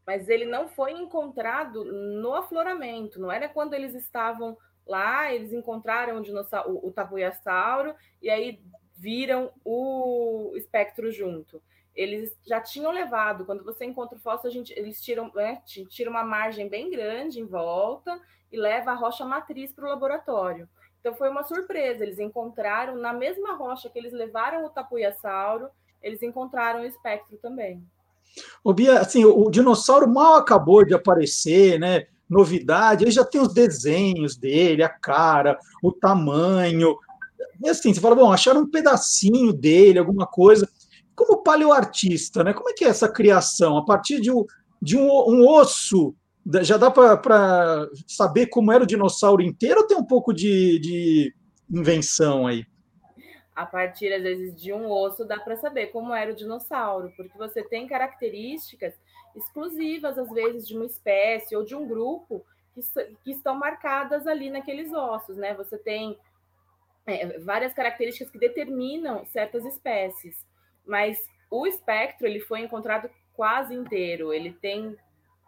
Mas 0.05 0.29
ele 0.29 0.45
não 0.45 0.69
foi 0.69 0.93
encontrado 0.93 1.83
no 1.83 2.33
afloramento, 2.33 3.19
não 3.19 3.29
era 3.29 3.49
quando 3.49 3.73
eles 3.73 3.93
estavam 3.93 4.57
lá, 4.85 5.33
eles 5.33 5.51
encontraram 5.51 6.17
o, 6.17 6.21
dinossauro, 6.21 6.71
o, 6.71 6.87
o 6.87 7.95
e 8.21 8.29
aí 8.29 8.61
viram 8.95 9.51
o 9.65 10.53
espectro 10.55 11.11
junto. 11.11 11.61
Eles 11.97 12.31
já 12.45 12.61
tinham 12.61 12.91
levado, 12.91 13.43
quando 13.43 13.63
você 13.63 13.83
encontra 13.83 14.15
o 14.15 14.21
fóssil, 14.21 14.47
a 14.47 14.53
gente, 14.53 14.71
eles 14.77 15.01
tiram, 15.01 15.31
né, 15.33 15.61
tiram 15.89 16.11
uma 16.11 16.23
margem 16.23 16.69
bem 16.69 16.91
grande 16.91 17.39
em 17.39 17.45
volta 17.45 18.21
e 18.51 18.57
leva 18.57 18.91
a 18.91 18.95
rocha 18.95 19.25
matriz 19.25 19.73
para 19.73 19.85
o 19.85 19.89
laboratório. 19.89 20.69
Então 20.99 21.15
foi 21.15 21.27
uma 21.27 21.43
surpresa, 21.43 22.03
eles 22.03 22.19
encontraram 22.19 22.95
na 22.95 23.11
mesma 23.11 23.55
rocha 23.55 23.89
que 23.89 23.97
eles 23.97 24.13
levaram 24.13 24.63
o 24.63 24.69
tapuiasauro, 24.69 25.69
eles 26.01 26.21
encontraram 26.21 26.81
o 26.81 26.85
espectro 26.85 27.35
também. 27.37 27.83
O 28.63 28.71
Bia, 28.71 28.99
assim, 28.99 29.25
o 29.25 29.49
dinossauro 29.49 30.07
mal 30.07 30.35
acabou 30.35 30.85
de 30.85 30.93
aparecer, 30.93 31.79
né? 31.79 32.05
Novidade, 32.29 33.05
ele 33.05 33.11
já 33.11 33.25
tem 33.25 33.41
os 33.41 33.53
desenhos 33.53 34.35
dele, 34.35 34.83
a 34.83 34.89
cara, 34.89 35.57
o 35.81 35.91
tamanho, 35.91 36.95
e 37.63 37.69
assim, 37.69 37.93
você 37.93 37.99
fala, 37.99 38.15
bom, 38.15 38.31
acharam 38.31 38.61
um 38.61 38.69
pedacinho 38.69 39.51
dele, 39.51 39.99
alguma 39.99 40.27
coisa. 40.27 40.69
Como 41.17 41.41
paleoartista, 41.41 42.43
né? 42.43 42.53
Como 42.53 42.69
é 42.69 42.73
que 42.73 42.85
é 42.85 42.89
essa 42.89 43.11
criação? 43.11 43.75
A 43.75 43.83
partir 43.83 44.21
de 44.21 44.31
um, 44.31 44.45
de 44.79 44.95
um, 44.95 45.09
um 45.09 45.49
osso, 45.49 46.15
já 46.61 46.77
dá 46.77 46.91
para 46.91 47.89
saber 48.05 48.45
como 48.45 48.71
era 48.71 48.83
o 48.83 48.87
dinossauro 48.87 49.41
inteiro 49.41 49.81
ou 49.81 49.87
tem 49.87 49.97
um 49.97 50.05
pouco 50.05 50.31
de, 50.31 50.77
de 50.79 51.35
invenção 51.69 52.45
aí? 52.45 52.63
A 53.55 53.65
partir, 53.65 54.13
às 54.13 54.21
vezes, 54.21 54.55
de 54.55 54.71
um 54.71 54.87
osso, 54.91 55.25
dá 55.25 55.39
para 55.39 55.57
saber 55.57 55.87
como 55.87 56.13
era 56.13 56.31
o 56.31 56.35
dinossauro, 56.35 57.11
porque 57.17 57.35
você 57.35 57.63
tem 57.63 57.87
características 57.87 58.93
exclusivas, 59.35 60.19
às 60.19 60.29
vezes, 60.29 60.67
de 60.67 60.75
uma 60.75 60.85
espécie 60.85 61.55
ou 61.55 61.65
de 61.65 61.73
um 61.73 61.87
grupo 61.87 62.45
que, 62.75 62.81
que 63.23 63.31
estão 63.31 63.55
marcadas 63.55 64.27
ali 64.27 64.51
naqueles 64.51 64.93
ossos, 64.93 65.35
né? 65.35 65.55
Você 65.55 65.79
tem 65.79 66.15
é, 67.07 67.39
várias 67.39 67.73
características 67.73 68.29
que 68.29 68.37
determinam 68.37 69.25
certas 69.25 69.65
espécies, 69.65 70.45
mas 70.87 71.19
o 71.49 71.67
espectro 71.67 72.25
ele 72.25 72.39
foi 72.39 72.61
encontrado 72.61 73.09
quase 73.33 73.73
inteiro. 73.73 74.33
Ele 74.33 74.51
tem 74.51 74.97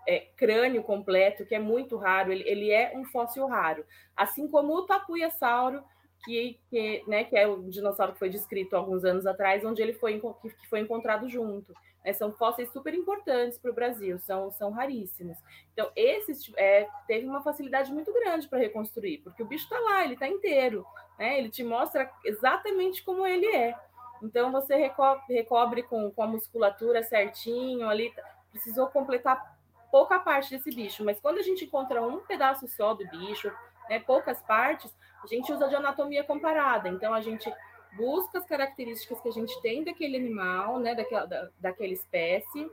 é, 0.07 0.27
crânio 0.37 0.83
completo, 0.83 1.45
que 1.45 1.55
é 1.55 1.59
muito 1.59 1.97
raro. 1.97 2.31
Ele, 2.31 2.43
ele, 2.47 2.71
é 2.71 2.93
um 2.95 3.05
fóssil 3.05 3.47
raro, 3.47 3.85
assim 4.15 4.47
como 4.47 4.73
o 4.73 4.85
tapuiasauro, 4.85 5.83
que, 6.23 6.59
que, 6.69 7.03
né, 7.07 7.23
que 7.23 7.37
é 7.37 7.47
o 7.47 7.63
dinossauro 7.63 8.13
que 8.13 8.19
foi 8.19 8.29
descrito 8.29 8.75
alguns 8.75 9.05
anos 9.05 9.25
atrás, 9.25 9.63
onde 9.63 9.81
ele 9.81 9.93
foi, 9.93 10.19
que 10.19 10.69
foi 10.69 10.79
encontrado 10.79 11.29
junto. 11.29 11.73
Né, 12.03 12.13
são 12.13 12.31
fósseis 12.31 12.71
super 12.71 12.93
importantes 12.93 13.57
para 13.57 13.71
o 13.71 13.73
Brasil, 13.73 14.19
são, 14.19 14.51
são 14.51 14.71
raríssimos. 14.71 15.37
Então, 15.73 15.91
esses 15.95 16.51
é, 16.57 16.87
teve 17.07 17.25
uma 17.25 17.41
facilidade 17.41 17.91
muito 17.93 18.11
grande 18.13 18.47
para 18.47 18.59
reconstruir, 18.59 19.19
porque 19.19 19.43
o 19.43 19.45
bicho 19.45 19.63
está 19.65 19.79
lá, 19.79 20.03
ele 20.03 20.13
está 20.13 20.27
inteiro, 20.27 20.85
né, 21.17 21.37
ele 21.37 21.49
te 21.49 21.63
mostra 21.63 22.09
exatamente 22.25 23.03
como 23.03 23.25
ele 23.25 23.45
é. 23.47 23.75
Então, 24.21 24.51
você 24.51 24.75
recobre, 24.75 25.33
recobre 25.33 25.83
com, 25.83 26.11
com 26.11 26.23
a 26.23 26.27
musculatura 26.27 27.03
certinho 27.03 27.87
ali, 27.89 28.13
precisou 28.51 28.87
completar 28.87 29.57
pouca 29.91 30.19
parte 30.19 30.51
desse 30.51 30.69
bicho, 30.69 31.03
mas 31.03 31.19
quando 31.19 31.39
a 31.39 31.41
gente 31.41 31.65
encontra 31.65 32.01
um 32.01 32.19
pedaço 32.19 32.67
só 32.67 32.93
do 32.93 33.07
bicho, 33.07 33.51
né, 33.89 33.99
poucas 33.99 34.41
partes, 34.41 34.95
a 35.23 35.27
gente 35.27 35.51
usa 35.51 35.67
de 35.67 35.75
anatomia 35.75 36.23
comparada. 36.23 36.89
Então, 36.89 37.13
a 37.13 37.21
gente 37.21 37.51
busca 37.97 38.37
as 38.37 38.45
características 38.45 39.19
que 39.19 39.29
a 39.29 39.31
gente 39.31 39.59
tem 39.61 39.83
daquele 39.83 40.17
animal, 40.17 40.79
né, 40.79 40.93
daquela, 40.93 41.25
da, 41.25 41.49
daquela 41.59 41.91
espécie, 41.91 42.69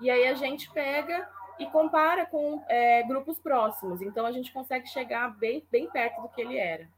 e 0.00 0.10
aí 0.10 0.26
a 0.26 0.34
gente 0.34 0.70
pega 0.72 1.28
e 1.58 1.66
compara 1.66 2.26
com 2.26 2.62
é, 2.68 3.02
grupos 3.04 3.38
próximos. 3.38 4.02
Então, 4.02 4.26
a 4.26 4.32
gente 4.32 4.52
consegue 4.52 4.86
chegar 4.88 5.28
bem, 5.38 5.66
bem 5.70 5.88
perto 5.88 6.20
do 6.20 6.28
que 6.28 6.40
ele 6.40 6.58
era. 6.58 6.88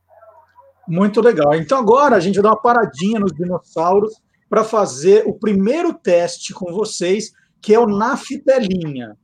Muito 0.88 1.20
legal. 1.20 1.54
Então, 1.54 1.78
agora 1.78 2.16
a 2.16 2.20
gente 2.20 2.36
vai 2.36 2.44
dar 2.44 2.50
uma 2.50 2.62
paradinha 2.62 3.18
nos 3.18 3.32
dinossauros 3.32 4.14
para 4.48 4.62
fazer 4.62 5.24
o 5.26 5.34
primeiro 5.34 5.92
teste 5.92 6.54
com 6.54 6.72
vocês, 6.72 7.32
que 7.60 7.74
é 7.74 7.78
o 7.78 7.86
naftelinha. 7.86 9.16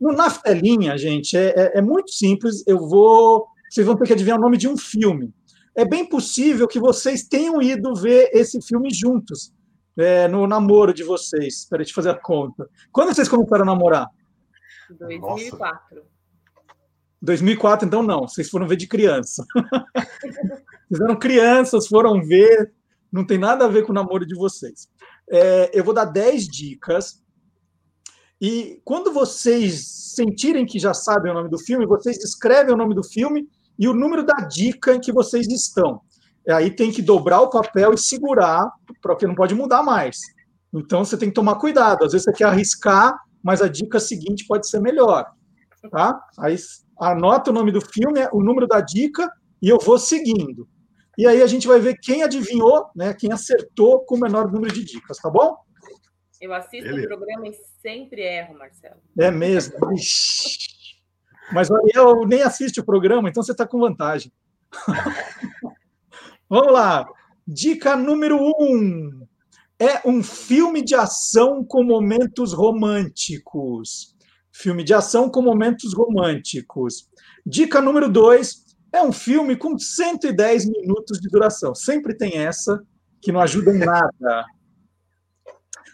No 0.00 0.12
naftelinha, 0.12 0.96
gente, 0.96 1.36
é, 1.36 1.48
é, 1.54 1.78
é 1.78 1.82
muito 1.82 2.10
simples. 2.12 2.64
Eu 2.66 2.88
vou 2.88 3.46
vocês 3.70 3.86
vão 3.86 3.96
ter 3.96 4.04
que 4.04 4.12
adivinhar 4.12 4.36
o 4.36 4.42
nome 4.42 4.56
de 4.56 4.66
um 4.66 4.76
filme. 4.76 5.32
É 5.76 5.84
bem 5.84 6.04
possível 6.04 6.66
que 6.66 6.80
vocês 6.80 7.22
tenham 7.22 7.62
ido 7.62 7.94
ver 7.94 8.28
esse 8.32 8.60
filme 8.60 8.92
juntos, 8.92 9.52
é, 9.96 10.26
no 10.26 10.44
namoro 10.44 10.92
de 10.92 11.04
vocês. 11.04 11.58
Espera, 11.58 11.78
deixa 11.78 11.92
eu 11.92 11.94
fazer 11.94 12.10
a 12.10 12.20
conta. 12.20 12.68
Quando 12.90 13.14
vocês 13.14 13.28
começaram 13.28 13.62
a 13.62 13.66
namorar? 13.66 14.08
2004. 14.98 16.02
2004, 17.22 17.86
então 17.86 18.02
não, 18.02 18.26
vocês 18.26 18.50
foram 18.50 18.66
ver 18.66 18.76
de 18.76 18.88
criança. 18.88 19.44
vocês 20.90 21.00
eram 21.00 21.16
crianças, 21.16 21.86
foram 21.86 22.20
ver, 22.20 22.72
não 23.12 23.24
tem 23.24 23.38
nada 23.38 23.64
a 23.64 23.68
ver 23.68 23.84
com 23.84 23.92
o 23.92 23.94
namoro 23.94 24.26
de 24.26 24.34
vocês. 24.34 24.88
É, 25.30 25.70
eu 25.72 25.84
vou 25.84 25.94
dar 25.94 26.06
10 26.06 26.48
dicas 26.48 27.22
e 28.40 28.80
quando 28.84 29.12
vocês 29.12 29.86
sentirem 30.16 30.66
que 30.66 30.80
já 30.80 30.92
sabem 30.92 31.30
o 31.30 31.34
nome 31.34 31.48
do 31.48 31.58
filme, 31.58 31.86
vocês 31.86 32.16
escrevem 32.18 32.74
o 32.74 32.76
nome 32.76 32.94
do 32.94 33.04
filme 33.04 33.48
e 33.78 33.86
o 33.86 33.94
número 33.94 34.24
da 34.24 34.34
dica 34.34 34.94
em 34.94 35.00
que 35.00 35.12
vocês 35.12 35.46
estão. 35.46 36.00
Aí 36.48 36.74
tem 36.74 36.90
que 36.90 37.02
dobrar 37.02 37.40
o 37.42 37.50
papel 37.50 37.94
e 37.94 37.98
segurar, 37.98 38.68
porque 39.00 39.26
não 39.26 39.34
pode 39.36 39.54
mudar 39.54 39.84
mais. 39.84 40.18
Então 40.74 41.04
você 41.04 41.16
tem 41.16 41.28
que 41.28 41.34
tomar 41.34 41.56
cuidado. 41.56 42.04
Às 42.04 42.12
vezes 42.12 42.24
você 42.24 42.32
quer 42.32 42.44
arriscar, 42.44 43.16
mas 43.42 43.62
a 43.62 43.68
dica 43.68 44.00
seguinte 44.00 44.44
pode 44.46 44.68
ser 44.68 44.80
melhor. 44.80 45.24
Tá? 45.90 46.18
Aí 46.40 46.56
anota 46.98 47.50
o 47.50 47.54
nome 47.54 47.70
do 47.70 47.80
filme, 47.80 48.26
o 48.32 48.42
número 48.42 48.66
da 48.66 48.80
dica 48.80 49.30
e 49.62 49.68
eu 49.68 49.78
vou 49.78 49.98
seguindo. 49.98 50.66
E 51.20 51.26
aí 51.26 51.42
a 51.42 51.46
gente 51.46 51.68
vai 51.68 51.78
ver 51.78 51.98
quem 52.00 52.22
adivinhou, 52.22 52.88
né, 52.96 53.12
quem 53.12 53.30
acertou 53.30 54.00
com 54.06 54.14
o 54.14 54.20
menor 54.20 54.50
número 54.50 54.72
de 54.72 54.82
dicas, 54.82 55.18
tá 55.18 55.28
bom? 55.28 55.54
Eu 56.40 56.50
assisto 56.54 56.90
o 56.90 57.02
programa 57.06 57.46
e 57.46 57.52
sempre 57.82 58.22
erro, 58.22 58.56
Marcelo. 58.56 59.02
É 59.18 59.30
mesmo. 59.30 59.74
Mas 61.52 61.68
o 61.68 61.76
Ariel 61.76 62.26
nem 62.26 62.40
assiste 62.40 62.80
o 62.80 62.84
programa, 62.86 63.28
então 63.28 63.42
você 63.42 63.52
está 63.52 63.66
com 63.66 63.78
vantagem. 63.78 64.32
Vamos 66.48 66.72
lá. 66.72 67.06
Dica 67.46 67.94
número 67.96 68.38
um. 68.38 69.26
É 69.78 70.00
um 70.08 70.22
filme 70.22 70.80
de 70.80 70.94
ação 70.94 71.62
com 71.62 71.84
momentos 71.84 72.54
românticos. 72.54 74.16
Filme 74.50 74.82
de 74.82 74.94
ação 74.94 75.28
com 75.28 75.42
momentos 75.42 75.92
românticos. 75.92 77.10
Dica 77.44 77.78
número 77.82 78.08
dois. 78.08 78.69
É 78.92 79.00
um 79.02 79.12
filme 79.12 79.56
com 79.56 79.78
110 79.78 80.66
minutos 80.66 81.20
de 81.20 81.28
duração. 81.28 81.72
Sempre 81.74 82.16
tem 82.16 82.38
essa, 82.38 82.82
que 83.20 83.30
não 83.30 83.40
ajuda 83.40 83.74
em 83.74 83.78
nada. 83.78 84.46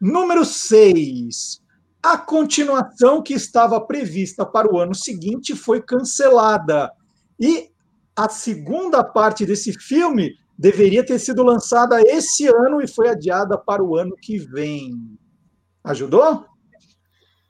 Número 0.00 0.46
6. 0.46 1.60
A 2.02 2.16
continuação 2.16 3.22
que 3.22 3.34
estava 3.34 3.78
prevista 3.78 4.46
para 4.46 4.66
o 4.66 4.78
ano 4.78 4.94
seguinte 4.94 5.54
foi 5.54 5.82
cancelada. 5.82 6.90
E 7.38 7.68
a 8.16 8.30
segunda 8.30 9.04
parte 9.04 9.44
desse 9.44 9.74
filme 9.74 10.38
deveria 10.56 11.04
ter 11.04 11.18
sido 11.18 11.42
lançada 11.42 12.00
esse 12.00 12.46
ano 12.46 12.80
e 12.80 12.88
foi 12.88 13.10
adiada 13.10 13.58
para 13.58 13.84
o 13.84 13.94
ano 13.94 14.16
que 14.16 14.38
vem. 14.38 15.18
Ajudou? 15.84 16.46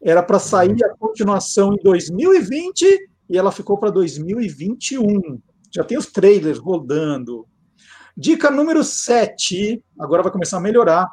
Era 0.03 0.23
para 0.23 0.39
sair 0.39 0.77
a 0.85 0.97
continuação 0.97 1.75
em 1.75 1.83
2020 1.83 3.09
e 3.29 3.39
ela 3.39 3.53
ficou 3.53 3.79
para 3.79 3.91
2021. 3.91 5.41
Já 5.73 5.85
tem 5.85 5.99
os 5.99 6.07
trailers 6.07 6.59
rodando. 6.59 7.47
Dica 8.17 8.51
número 8.51 8.83
7, 8.83 9.83
agora 9.99 10.23
vai 10.23 10.33
começar 10.33 10.57
a 10.57 10.61
melhorar 10.61 11.09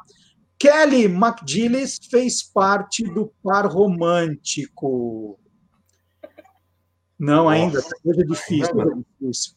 Kelly 0.58 1.04
McGillis 1.04 2.00
fez 2.10 2.42
parte 2.42 3.04
do 3.04 3.32
par 3.42 3.66
romântico. 3.66 5.38
Não, 7.18 7.48
ainda. 7.48 7.80
Hoje 8.04 8.20
é 8.20 8.24
difícil. 8.24 8.76
Hoje 8.76 8.90
é 8.90 9.24
difícil. 9.26 9.52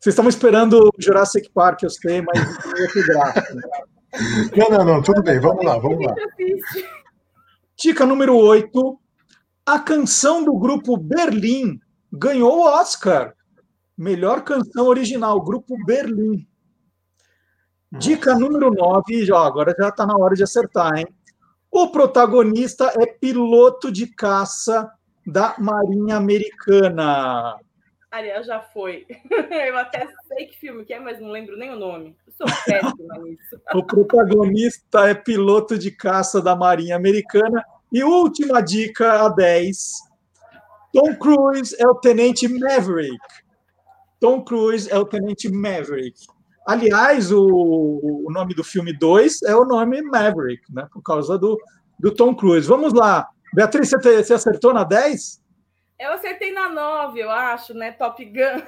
Vocês 0.00 0.12
estavam 0.14 0.30
esperando 0.30 0.90
Jurassic 0.98 1.50
Park, 1.52 1.82
eu 1.82 1.90
sei, 1.90 2.22
mas 2.22 2.38
não 2.38 2.78
ia. 2.96 3.34
Não, 4.56 4.78
não, 4.78 4.84
não, 4.84 5.02
tudo 5.02 5.22
bem, 5.22 5.38
vamos 5.38 5.64
lá, 5.64 5.78
vamos 5.78 6.06
lá. 6.06 6.14
Dica 7.80 8.04
número 8.04 8.36
8. 8.36 8.98
A 9.64 9.78
canção 9.78 10.44
do 10.44 10.52
grupo 10.58 10.96
Berlim 10.96 11.78
ganhou 12.12 12.58
o 12.58 12.64
Oscar. 12.64 13.34
Melhor 13.96 14.42
canção 14.42 14.86
original, 14.86 15.40
grupo 15.40 15.76
Berlim. 15.86 16.44
Dica 17.92 18.34
número 18.34 18.72
9, 18.74 19.32
ó, 19.32 19.44
agora 19.44 19.72
já 19.78 19.90
está 19.90 20.04
na 20.04 20.16
hora 20.16 20.34
de 20.34 20.42
acertar, 20.42 20.98
hein? 20.98 21.06
O 21.70 21.92
protagonista 21.92 22.92
é 22.98 23.06
piloto 23.06 23.92
de 23.92 24.08
caça 24.08 24.90
da 25.24 25.54
Marinha 25.58 26.16
Americana. 26.16 27.60
Ariel 28.10 28.42
já 28.42 28.60
foi. 28.60 29.06
Eu 29.68 29.76
até 29.76 30.08
sei 30.26 30.46
que 30.46 30.58
filme 30.58 30.84
que 30.84 30.94
é, 30.94 30.98
mas 31.00 31.20
não 31.20 31.30
lembro 31.30 31.56
nem 31.58 31.70
o 31.70 31.76
nome. 31.78 32.16
Eu 32.26 32.32
sou 32.32 32.46
péssima 32.64 33.18
nisso. 33.24 33.60
O 33.74 33.82
protagonista 33.84 35.08
é 35.08 35.14
piloto 35.14 35.78
de 35.78 35.90
caça 35.90 36.40
da 36.40 36.56
Marinha 36.56 36.96
Americana. 36.96 37.62
E 37.92 38.02
última 38.02 38.60
dica, 38.62 39.24
a 39.24 39.28
10. 39.28 39.92
Tom 40.92 41.14
Cruise 41.16 41.76
é 41.78 41.86
o 41.86 41.94
Tenente 41.94 42.48
Maverick. 42.48 43.18
Tom 44.20 44.42
Cruise 44.42 44.90
é 44.90 44.98
o 44.98 45.04
Tenente 45.04 45.48
Maverick. 45.50 46.18
Aliás, 46.66 47.30
o, 47.32 47.46
o 48.26 48.30
nome 48.30 48.54
do 48.54 48.64
filme 48.64 48.92
2 48.92 49.42
é 49.42 49.54
o 49.54 49.64
nome 49.64 50.02
Maverick, 50.02 50.62
né? 50.72 50.86
Por 50.92 51.02
causa 51.02 51.38
do, 51.38 51.58
do 51.98 52.10
Tom 52.14 52.34
Cruise. 52.34 52.66
Vamos 52.68 52.92
lá. 52.92 53.26
Beatriz, 53.54 53.88
você, 53.88 53.98
te- 53.98 54.22
você 54.22 54.34
acertou 54.34 54.74
na 54.74 54.84
10? 54.84 55.40
Eu 55.98 56.12
acertei 56.12 56.52
na 56.52 56.68
9, 56.68 57.20
eu 57.20 57.28
acho, 57.30 57.74
né? 57.74 57.90
Top 57.90 58.24
Gun. 58.24 58.62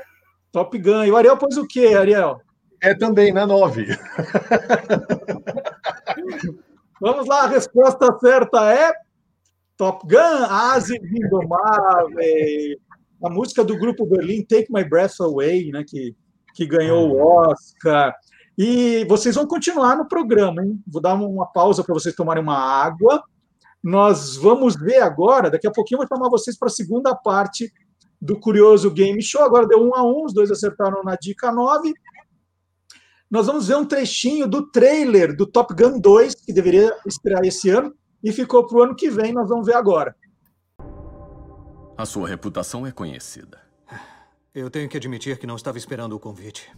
Top 0.51 0.77
Gun. 0.77 1.05
E 1.05 1.13
o 1.13 1.17
Ariel 1.17 1.37
pôs 1.37 1.57
o 1.57 1.67
quê, 1.67 1.95
Ariel? 1.97 2.41
É 2.83 2.93
também, 2.93 3.33
na 3.33 3.47
9. 3.47 3.87
Vamos 7.01 7.27
lá, 7.29 7.45
a 7.45 7.47
resposta 7.47 8.19
certa 8.19 8.73
é 8.73 8.93
Top 9.77 10.05
Gun, 10.07 10.45
Ases 10.49 10.99
Indomáveis. 11.01 12.77
A 13.23 13.31
música 13.31 13.63
do 13.63 13.79
grupo 13.79 14.05
Berlim, 14.07 14.45
Take 14.45 14.73
My 14.73 14.83
Breath 14.83 15.21
Away, 15.21 15.71
né, 15.71 15.85
que, 15.87 16.17
que 16.55 16.67
ganhou 16.67 17.11
o 17.11 17.25
Oscar. 17.25 18.13
E 18.59 19.05
vocês 19.05 19.37
vão 19.37 19.47
continuar 19.47 19.97
no 19.97 20.09
programa, 20.09 20.65
hein? 20.65 20.83
Vou 20.87 21.01
dar 21.01 21.15
uma 21.15 21.47
pausa 21.47 21.85
para 21.85 21.95
vocês 21.95 22.15
tomarem 22.15 22.43
uma 22.43 22.59
água. 22.59 23.23
Nós 23.83 24.37
vamos 24.37 24.77
ver 24.77 25.01
agora, 25.01 25.51
daqui 25.51 25.67
a 25.67 25.71
pouquinho 25.71 25.97
eu 26.01 26.07
vou 26.07 26.17
chamar 26.17 26.29
vocês 26.29 26.59
para 26.59 26.69
a 26.69 26.71
segunda 26.71 27.15
parte 27.15 27.73
do 28.21 28.39
Curioso 28.39 28.91
Game 28.91 29.23
Show. 29.23 29.43
Agora 29.43 29.67
deu 29.67 29.83
um 29.83 29.95
a 29.95 30.03
um, 30.03 30.25
os 30.25 30.35
dois 30.35 30.51
acertaram 30.51 31.03
na 31.03 31.17
dica 31.17 31.51
9. 31.51 31.95
Nós 33.31 33.47
vamos 33.47 33.69
ver 33.69 33.77
um 33.77 33.85
trechinho 33.85 34.47
do 34.47 34.71
trailer 34.71 35.35
do 35.35 35.47
Top 35.47 35.73
Gun 35.75 35.99
2, 35.99 36.35
que 36.35 36.53
deveria 36.53 36.95
estrear 37.07 37.43
esse 37.45 37.71
ano, 37.71 37.95
e 38.23 38.33
ficou 38.33 38.67
para 38.67 38.77
o 38.77 38.83
ano 38.83 38.97
que 38.97 39.09
vem, 39.09 39.33
nós 39.33 39.49
vamos 39.49 39.67
ver 39.67 39.77
agora. 39.77 40.15
A 41.97 42.05
sua 42.05 42.29
reputação 42.29 42.87
é 42.87 42.93
conhecida. 42.93 43.61
Eu 44.53 44.69
tenho 44.69 44.89
que 44.89 44.97
admitir 44.97 45.39
que 45.39 45.47
não 45.47 45.57
estava 45.57 45.79
esperando 45.79 46.15
o 46.15 46.21
convite. 46.21 46.71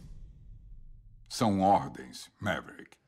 São 1.28 1.60
ordens, 1.62 2.30
Maverick. 2.38 3.01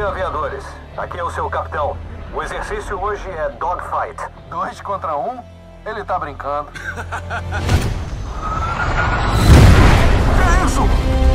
Dia, 0.00 0.08
aviadores. 0.08 0.64
Aqui 0.96 1.18
é 1.18 1.22
o 1.22 1.30
seu 1.30 1.50
capitão. 1.50 1.94
O 2.32 2.42
exercício 2.42 2.98
hoje 2.98 3.28
é 3.28 3.50
dogfight. 3.50 4.16
Dois 4.48 4.80
contra 4.80 5.14
um? 5.16 5.42
Ele 5.84 6.02
tá 6.04 6.18
brincando. 6.18 6.70
Que 10.40 10.64
isso? 10.64 11.29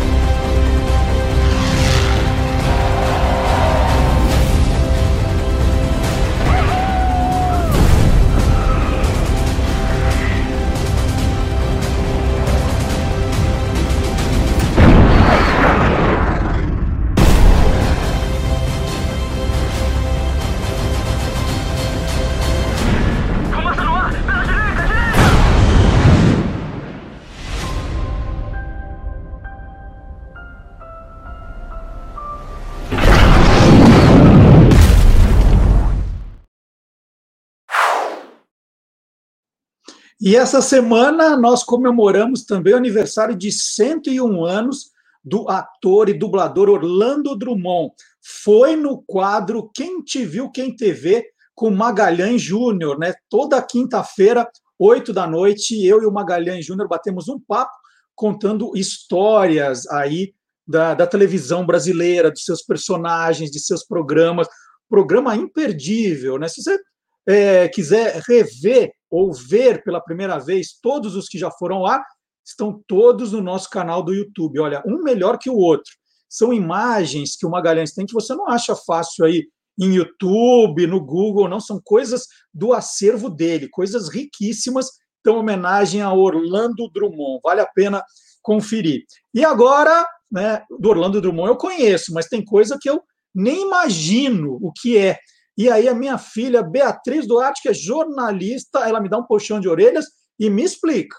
E 40.26 40.36
essa 40.36 40.60
semana 40.60 41.38
nós 41.38 41.64
comemoramos 41.64 42.46
também 42.46 42.74
o 42.74 42.78
aniversário 42.78 43.36
de 43.36 43.52
101 43.52 44.44
anos 44.44 44.90
do 45.24 45.48
ator 45.48 46.10
e 46.10 46.18
dublador 46.18 46.68
Orlando 46.68 47.38
Drummond. 47.38 47.94
Foi 48.42 48.76
no 48.76 49.04
quadro 49.04 49.70
Quem 49.72 50.02
Te 50.02 50.26
Viu, 50.26 50.50
Quem 50.50 50.76
Te 50.76 50.92
Vê, 50.92 51.28
com 51.54 51.70
Magalhães 51.70 52.42
Júnior, 52.42 52.98
né? 52.98 53.14
Toda 53.30 53.62
quinta-feira, 53.62 54.50
oito 54.80 55.14
da 55.14 55.28
noite, 55.28 55.86
eu 55.86 56.02
e 56.02 56.08
o 56.08 56.12
Magalhães 56.12 56.66
Júnior 56.66 56.88
batemos 56.88 57.30
um 57.30 57.40
papo 57.40 57.76
contando 58.16 58.76
histórias 58.76 59.86
aí 59.92 60.34
da, 60.68 60.96
da 60.96 61.06
televisão 61.06 61.64
brasileira, 61.64 62.32
dos 62.32 62.46
seus 62.46 62.64
personagens, 62.64 63.52
de 63.52 63.60
seus 63.60 63.86
programas. 63.86 64.48
Programa 64.90 65.36
imperdível, 65.36 66.40
né? 66.40 66.48
Se 66.48 66.64
você 66.64 66.80
é, 67.28 67.68
quiser 67.68 68.22
rever 68.28 68.92
ou 69.10 69.34
ver 69.34 69.84
pela 69.84 70.02
primeira 70.02 70.38
vez 70.38 70.78
todos 70.82 71.16
os 71.16 71.28
que 71.28 71.38
já 71.38 71.50
foram 71.52 71.82
lá, 71.82 72.04
estão 72.46 72.82
todos 72.88 73.32
no 73.32 73.42
nosso 73.42 73.70
canal 73.70 74.04
do 74.04 74.14
YouTube. 74.14 74.60
Olha, 74.60 74.84
um 74.86 75.02
melhor 75.02 75.38
que 75.38 75.50
o 75.50 75.56
outro. 75.56 75.92
São 76.30 76.54
imagens 76.54 77.36
que 77.36 77.46
o 77.46 77.50
Magalhães 77.50 77.94
tem 77.94 78.06
que 78.06 78.14
você 78.14 78.36
não 78.36 78.48
acha 78.48 78.76
fácil 78.76 79.26
aí 79.26 79.48
em 79.80 79.94
YouTube, 79.94 80.88
no 80.88 81.04
Google, 81.04 81.50
não. 81.50 81.60
São 81.60 81.82
coisas 81.84 82.28
do 82.54 82.74
acervo 82.74 83.30
dele, 83.30 83.68
coisas 83.70 84.10
riquíssimas. 84.10 84.88
Então, 85.20 85.38
homenagem 85.38 86.02
a 86.02 86.14
Orlando 86.14 86.90
Drummond. 86.92 87.40
Vale 87.44 87.62
a 87.62 87.66
pena 87.66 88.04
conferir. 88.42 89.04
E 89.34 89.44
agora, 89.44 90.08
né, 90.32 90.64
do 90.80 90.90
Orlando 90.90 91.20
Drummond 91.20 91.50
eu 91.50 91.58
conheço, 91.58 92.14
mas 92.14 92.28
tem 92.28 92.44
coisa 92.44 92.78
que 92.80 92.90
eu 92.90 93.02
nem 93.34 93.64
imagino 93.64 94.58
o 94.62 94.72
que 94.72 94.98
é. 94.98 95.18
E 95.58 95.72
aí, 95.72 95.88
a 95.88 95.96
minha 95.96 96.18
filha, 96.18 96.62
Beatriz 96.62 97.26
Duarte, 97.26 97.62
que 97.62 97.70
é 97.70 97.74
jornalista, 97.74 98.80
ela 98.80 99.00
me 99.00 99.08
dá 99.08 99.18
um 99.18 99.24
puxão 99.24 99.58
de 99.58 99.70
orelhas 99.70 100.06
e 100.38 100.50
me 100.50 100.62
explica. 100.64 101.16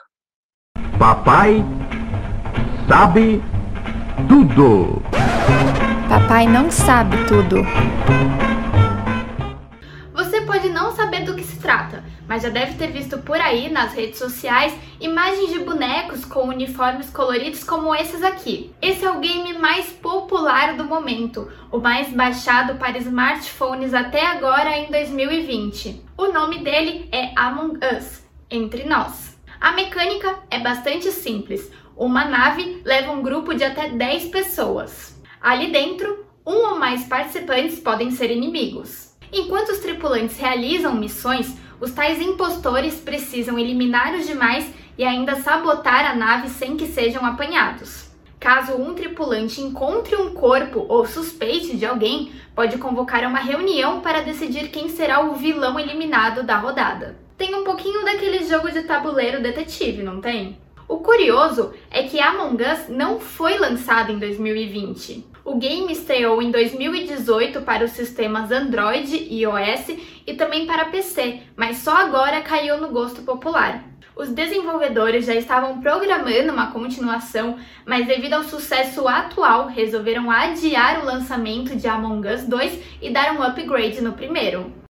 Papai 0.98 1.64
sabe 2.86 3.42
tudo. 4.28 5.02
Papai 6.06 6.46
não 6.46 6.70
sabe 6.70 7.16
tudo. 7.26 7.62
Você 10.12 10.42
pode 10.42 10.68
não 10.68 10.94
saber 10.94 11.24
do 11.24 11.34
que 11.34 11.42
se 11.42 11.56
trata, 11.56 12.04
mas 12.28 12.42
já 12.42 12.48
deve 12.48 12.74
ter 12.74 12.88
visto 12.88 13.18
por 13.18 13.40
aí 13.40 13.68
nas 13.68 13.94
redes 13.94 14.18
sociais 14.18 14.74
imagens 15.00 15.52
de 15.52 15.58
bonecos 15.60 16.24
com 16.24 16.48
uniformes 16.48 17.10
coloridos 17.10 17.62
como 17.62 17.94
esses 17.94 18.22
aqui. 18.22 18.72
Esse 18.80 19.04
é 19.04 19.10
o 19.10 19.20
game 19.20 19.54
mais 19.58 19.86
popular 19.90 20.76
do 20.76 20.84
momento, 20.84 21.50
o 21.70 21.78
mais 21.78 22.08
baixado 22.08 22.76
para 22.76 22.98
smartphones 22.98 23.94
até 23.94 24.26
agora 24.26 24.76
em 24.78 24.90
2020. 24.90 26.04
O 26.16 26.28
nome 26.28 26.58
dele 26.58 27.08
é 27.12 27.32
Among 27.36 27.78
Us, 27.96 28.22
entre 28.50 28.84
nós. 28.84 29.38
A 29.60 29.72
mecânica 29.72 30.38
é 30.50 30.58
bastante 30.58 31.10
simples. 31.10 31.70
Uma 31.96 32.24
nave 32.26 32.82
leva 32.84 33.12
um 33.12 33.22
grupo 33.22 33.54
de 33.54 33.64
até 33.64 33.88
10 33.88 34.26
pessoas. 34.26 35.18
Ali 35.40 35.70
dentro, 35.70 36.26
um 36.46 36.72
ou 36.72 36.78
mais 36.78 37.04
participantes 37.04 37.80
podem 37.80 38.10
ser 38.10 38.30
inimigos. 38.30 39.16
Enquanto 39.32 39.70
os 39.70 39.78
tripulantes 39.78 40.38
realizam 40.38 40.94
missões, 40.94 41.56
os 41.80 41.92
tais 41.92 42.20
impostores 42.20 42.94
precisam 42.96 43.58
eliminar 43.58 44.14
os 44.14 44.26
demais 44.26 44.70
e 44.96 45.04
ainda 45.04 45.36
sabotar 45.36 46.10
a 46.10 46.14
nave 46.14 46.48
sem 46.48 46.76
que 46.76 46.86
sejam 46.86 47.24
apanhados. 47.24 48.10
Caso 48.38 48.74
um 48.74 48.94
tripulante 48.94 49.60
encontre 49.60 50.14
um 50.14 50.32
corpo 50.32 50.86
ou 50.88 51.06
suspeite 51.06 51.76
de 51.76 51.84
alguém, 51.84 52.32
pode 52.54 52.78
convocar 52.78 53.24
uma 53.24 53.40
reunião 53.40 54.00
para 54.00 54.20
decidir 54.20 54.68
quem 54.68 54.88
será 54.88 55.20
o 55.20 55.34
vilão 55.34 55.78
eliminado 55.78 56.42
da 56.42 56.56
rodada. 56.56 57.16
Tem 57.36 57.54
um 57.54 57.64
pouquinho 57.64 58.04
daquele 58.04 58.44
jogo 58.44 58.70
de 58.70 58.82
tabuleiro 58.82 59.42
detetive, 59.42 60.02
não 60.02 60.20
tem? 60.20 60.58
O 60.88 60.98
curioso 60.98 61.72
é 61.90 62.04
que 62.04 62.20
Among 62.20 62.62
Us 62.62 62.88
não 62.88 63.18
foi 63.18 63.58
lançado 63.58 64.12
em 64.12 64.18
2020. 64.18 65.35
O 65.46 65.54
game 65.54 65.92
estreou 65.92 66.42
em 66.42 66.50
2018 66.50 67.62
para 67.62 67.84
os 67.84 67.92
sistemas 67.92 68.50
Android 68.50 69.14
e 69.14 69.42
iOS 69.42 69.96
e 70.26 70.34
também 70.34 70.66
para 70.66 70.86
PC, 70.86 71.40
mas 71.54 71.76
só 71.76 71.96
agora 71.98 72.40
caiu 72.40 72.80
no 72.80 72.88
gosto 72.88 73.22
popular. 73.22 73.84
Os 74.16 74.28
desenvolvedores 74.30 75.24
já 75.24 75.36
estavam 75.36 75.80
programando 75.80 76.52
uma 76.52 76.72
continuação, 76.72 77.56
mas 77.86 78.08
devido 78.08 78.32
ao 78.32 78.42
sucesso 78.42 79.06
atual, 79.06 79.68
resolveram 79.68 80.32
adiar 80.32 81.00
o 81.00 81.06
lançamento 81.06 81.76
de 81.76 81.86
Among 81.86 82.26
Us 82.26 82.42
2 82.42 82.98
e 83.00 83.10
dar 83.10 83.32
um 83.32 83.42
upgrade 83.44 84.00
no 84.00 84.14
primeiro. 84.14 84.85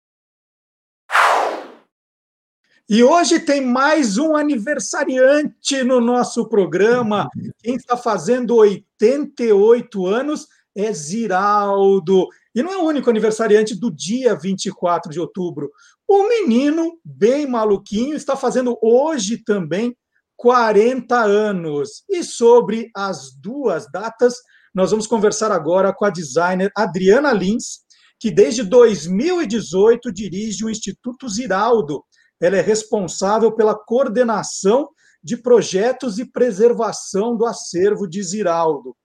E 2.89 3.01
hoje 3.01 3.39
tem 3.39 3.65
mais 3.65 4.17
um 4.17 4.35
aniversariante 4.35 5.83
no 5.85 6.01
nosso 6.01 6.49
programa. 6.49 7.29
Quem 7.59 7.75
está 7.75 7.95
fazendo 7.95 8.57
88 8.57 10.05
anos 10.05 10.47
é 10.75 10.91
Ziraldo. 10.91 12.27
E 12.53 12.61
não 12.61 12.73
é 12.73 12.77
o 12.77 12.83
único 12.83 13.09
aniversariante 13.09 13.73
do 13.73 13.89
dia 13.89 14.35
24 14.35 15.09
de 15.09 15.17
outubro. 15.17 15.71
O 16.05 16.27
menino, 16.27 16.99
bem 17.05 17.47
maluquinho, 17.47 18.17
está 18.17 18.35
fazendo 18.35 18.77
hoje 18.81 19.37
também 19.37 19.95
40 20.35 21.17
anos. 21.23 22.03
E 22.09 22.21
sobre 22.21 22.91
as 22.93 23.33
duas 23.33 23.89
datas, 23.93 24.35
nós 24.75 24.91
vamos 24.91 25.07
conversar 25.07 25.53
agora 25.53 25.93
com 25.93 26.03
a 26.03 26.09
designer 26.09 26.69
Adriana 26.75 27.31
Lins, 27.31 27.79
que 28.19 28.29
desde 28.29 28.61
2018 28.61 30.11
dirige 30.11 30.65
o 30.65 30.69
Instituto 30.69 31.29
Ziraldo 31.29 32.03
ela 32.41 32.57
é 32.57 32.61
responsável 32.61 33.51
pela 33.51 33.75
coordenação 33.75 34.89
de 35.23 35.37
projetos 35.37 36.19
e 36.19 36.25
preservação 36.25 37.35
do 37.37 37.45
acervo 37.45 38.07
de 38.07 38.21
Ziraldo. 38.21 38.95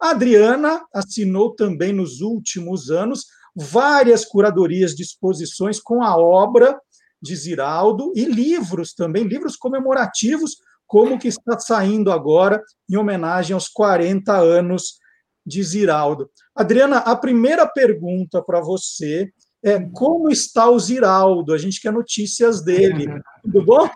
A 0.00 0.10
Adriana 0.10 0.84
assinou 0.92 1.54
também 1.54 1.92
nos 1.92 2.20
últimos 2.20 2.90
anos 2.90 3.26
várias 3.54 4.24
curadorias 4.24 4.94
de 4.94 5.02
exposições 5.02 5.80
com 5.80 6.02
a 6.02 6.16
obra 6.16 6.78
de 7.20 7.34
Ziraldo 7.34 8.12
e 8.14 8.24
livros 8.24 8.92
também, 8.94 9.24
livros 9.24 9.56
comemorativos, 9.56 10.56
como 10.86 11.14
o 11.14 11.18
que 11.18 11.28
está 11.28 11.58
saindo 11.58 12.12
agora 12.12 12.62
em 12.88 12.96
homenagem 12.96 13.54
aos 13.54 13.68
40 13.68 14.36
anos 14.36 14.98
de 15.44 15.62
Ziraldo. 15.62 16.30
Adriana, 16.54 16.98
a 16.98 17.16
primeira 17.16 17.66
pergunta 17.66 18.42
para 18.42 18.60
você 18.60 19.30
é 19.66 19.80
como 19.92 20.30
está 20.30 20.70
o 20.70 20.78
Ziraldo? 20.78 21.52
A 21.52 21.58
gente 21.58 21.80
quer 21.80 21.92
notícias 21.92 22.62
dele. 22.62 23.20
Tudo 23.42 23.64
bom? 23.64 23.90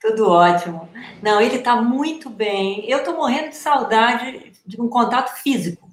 Tudo 0.00 0.28
ótimo. 0.28 0.88
Não, 1.22 1.40
ele 1.40 1.56
está 1.56 1.80
muito 1.80 2.28
bem. 2.28 2.84
Eu 2.90 2.98
estou 2.98 3.16
morrendo 3.16 3.50
de 3.50 3.56
saudade 3.56 4.52
de 4.66 4.80
um 4.80 4.88
contato 4.88 5.40
físico, 5.40 5.88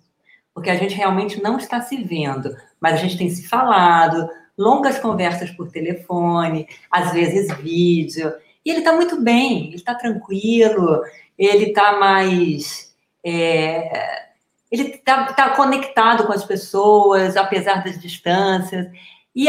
porque 0.54 0.72
a 0.72 0.76
gente 0.76 0.96
realmente 0.96 1.42
não 1.42 1.58
está 1.58 1.82
se 1.82 1.98
vendo, 1.98 2.56
mas 2.80 2.94
a 2.94 2.98
gente 2.98 3.18
tem 3.18 3.30
se 3.30 3.48
falado, 3.48 4.28
longas 4.58 4.98
conversas 4.98 5.52
por 5.52 5.70
telefone, 5.70 6.68
às 6.90 7.14
vezes 7.14 7.56
vídeo. 7.58 8.34
E 8.66 8.72
ele 8.72 8.80
está 8.80 8.94
muito 8.94 9.22
bem, 9.22 9.68
ele 9.68 9.76
está 9.76 9.94
tranquilo, 9.94 11.04
ele 11.38 11.66
está 11.66 12.00
mais. 12.00 12.92
É, 13.24 14.31
ele 14.72 14.90
está 14.90 15.34
tá 15.34 15.50
conectado 15.50 16.26
com 16.26 16.32
as 16.32 16.46
pessoas, 16.46 17.36
apesar 17.36 17.84
das 17.84 18.00
distâncias. 18.00 18.88
E, 19.36 19.48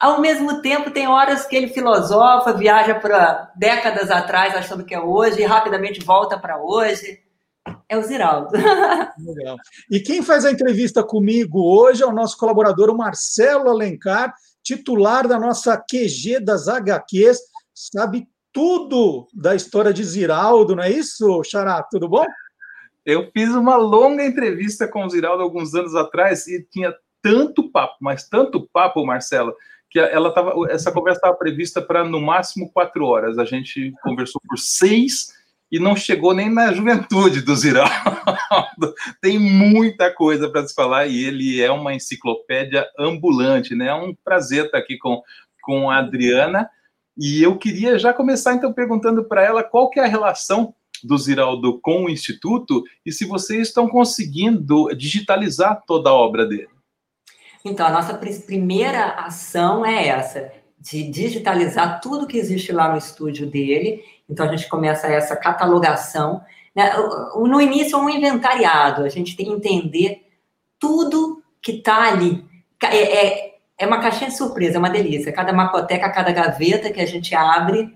ao 0.00 0.20
mesmo 0.20 0.60
tempo, 0.60 0.90
tem 0.90 1.06
horas 1.06 1.46
que 1.46 1.54
ele 1.54 1.68
filosofa, 1.68 2.52
viaja 2.52 2.96
para 2.96 3.52
décadas 3.54 4.10
atrás, 4.10 4.54
achando 4.54 4.84
que 4.84 4.94
é 4.94 5.00
hoje, 5.00 5.40
e 5.40 5.44
rapidamente 5.44 6.04
volta 6.04 6.36
para 6.36 6.60
hoje. 6.60 7.20
É 7.88 7.96
o 7.96 8.02
Ziraldo. 8.02 8.50
Legal. 9.18 9.56
E 9.90 10.00
quem 10.00 10.22
faz 10.22 10.44
a 10.44 10.50
entrevista 10.50 11.04
comigo 11.04 11.60
hoje 11.62 12.02
é 12.02 12.06
o 12.06 12.12
nosso 12.12 12.36
colaborador, 12.36 12.90
o 12.90 12.96
Marcelo 12.96 13.70
Alencar, 13.70 14.34
titular 14.62 15.28
da 15.28 15.38
nossa 15.38 15.76
QG 15.76 16.40
das 16.40 16.66
HQs, 16.66 17.38
sabe 17.74 18.26
tudo 18.52 19.28
da 19.32 19.54
história 19.54 19.92
de 19.92 20.02
Ziraldo, 20.02 20.74
não 20.74 20.82
é 20.82 20.90
isso, 20.90 21.42
Xará? 21.44 21.82
Tudo 21.82 22.08
bom? 22.08 22.24
Eu 23.04 23.30
fiz 23.32 23.50
uma 23.50 23.76
longa 23.76 24.24
entrevista 24.24 24.86
com 24.86 25.04
o 25.04 25.08
Ziraldo 25.08 25.42
alguns 25.42 25.74
anos 25.74 25.94
atrás 25.94 26.46
e 26.46 26.62
tinha 26.70 26.94
tanto 27.22 27.70
papo, 27.70 27.96
mas 28.00 28.28
tanto 28.28 28.68
papo, 28.72 29.04
Marcela, 29.04 29.52
que 29.90 29.98
ela 29.98 30.32
tava, 30.32 30.54
essa 30.70 30.92
conversa 30.92 31.18
estava 31.18 31.36
prevista 31.36 31.80
para 31.80 32.04
no 32.04 32.20
máximo 32.20 32.70
quatro 32.70 33.06
horas. 33.06 33.38
A 33.38 33.44
gente 33.44 33.92
conversou 34.02 34.40
por 34.46 34.58
seis 34.58 35.32
e 35.70 35.78
não 35.78 35.96
chegou 35.96 36.34
nem 36.34 36.50
na 36.50 36.72
juventude 36.72 37.40
do 37.42 37.54
Ziraldo. 37.54 37.92
Tem 39.20 39.38
muita 39.38 40.12
coisa 40.12 40.48
para 40.48 40.66
se 40.66 40.74
falar 40.74 41.06
e 41.06 41.24
ele 41.24 41.60
é 41.60 41.70
uma 41.70 41.94
enciclopédia 41.94 42.86
ambulante, 42.98 43.74
né? 43.74 43.88
É 43.88 43.94
um 43.94 44.14
prazer 44.14 44.66
estar 44.66 44.78
aqui 44.78 44.96
com, 44.98 45.22
com 45.62 45.90
a 45.90 45.98
Adriana. 45.98 46.68
E 47.16 47.42
eu 47.42 47.56
queria 47.56 47.98
já 47.98 48.12
começar 48.12 48.54
então 48.54 48.72
perguntando 48.72 49.24
para 49.24 49.42
ela 49.42 49.62
qual 49.62 49.90
que 49.90 50.00
é 50.00 50.04
a 50.04 50.08
relação 50.08 50.74
do 51.04 51.16
Ziraldo 51.18 51.80
com 51.80 52.04
o 52.04 52.10
Instituto 52.10 52.82
e 53.04 53.12
se 53.12 53.24
vocês 53.26 53.68
estão 53.68 53.88
conseguindo 53.88 54.88
digitalizar 54.96 55.82
toda 55.86 56.10
a 56.10 56.14
obra 56.14 56.46
dele. 56.46 56.68
Então, 57.64 57.86
a 57.86 57.90
nossa 57.90 58.14
primeira 58.14 59.10
ação 59.14 59.84
é 59.84 60.08
essa, 60.08 60.52
de 60.78 61.08
digitalizar 61.10 62.00
tudo 62.00 62.26
que 62.26 62.38
existe 62.38 62.72
lá 62.72 62.90
no 62.90 62.98
estúdio 62.98 63.46
dele. 63.46 64.02
Então, 64.28 64.46
a 64.46 64.50
gente 64.50 64.68
começa 64.68 65.06
essa 65.08 65.36
catalogação. 65.36 66.40
Né? 66.74 66.92
No 67.36 67.60
início, 67.60 67.96
é 67.96 67.98
um 68.00 68.08
inventariado, 68.08 69.02
a 69.02 69.08
gente 69.08 69.36
tem 69.36 69.46
que 69.46 69.52
entender 69.52 70.22
tudo 70.78 71.42
que 71.60 71.72
está 71.72 72.08
ali. 72.08 72.44
É, 72.84 73.26
é, 73.26 73.58
é 73.76 73.86
uma 73.86 74.00
caixinha 74.00 74.30
de 74.30 74.36
surpresa, 74.36 74.76
é 74.76 74.78
uma 74.78 74.90
delícia. 74.90 75.32
Cada 75.32 75.52
macoteca, 75.52 76.10
cada 76.10 76.32
gaveta 76.32 76.90
que 76.90 77.00
a 77.00 77.06
gente 77.06 77.34
abre, 77.34 77.92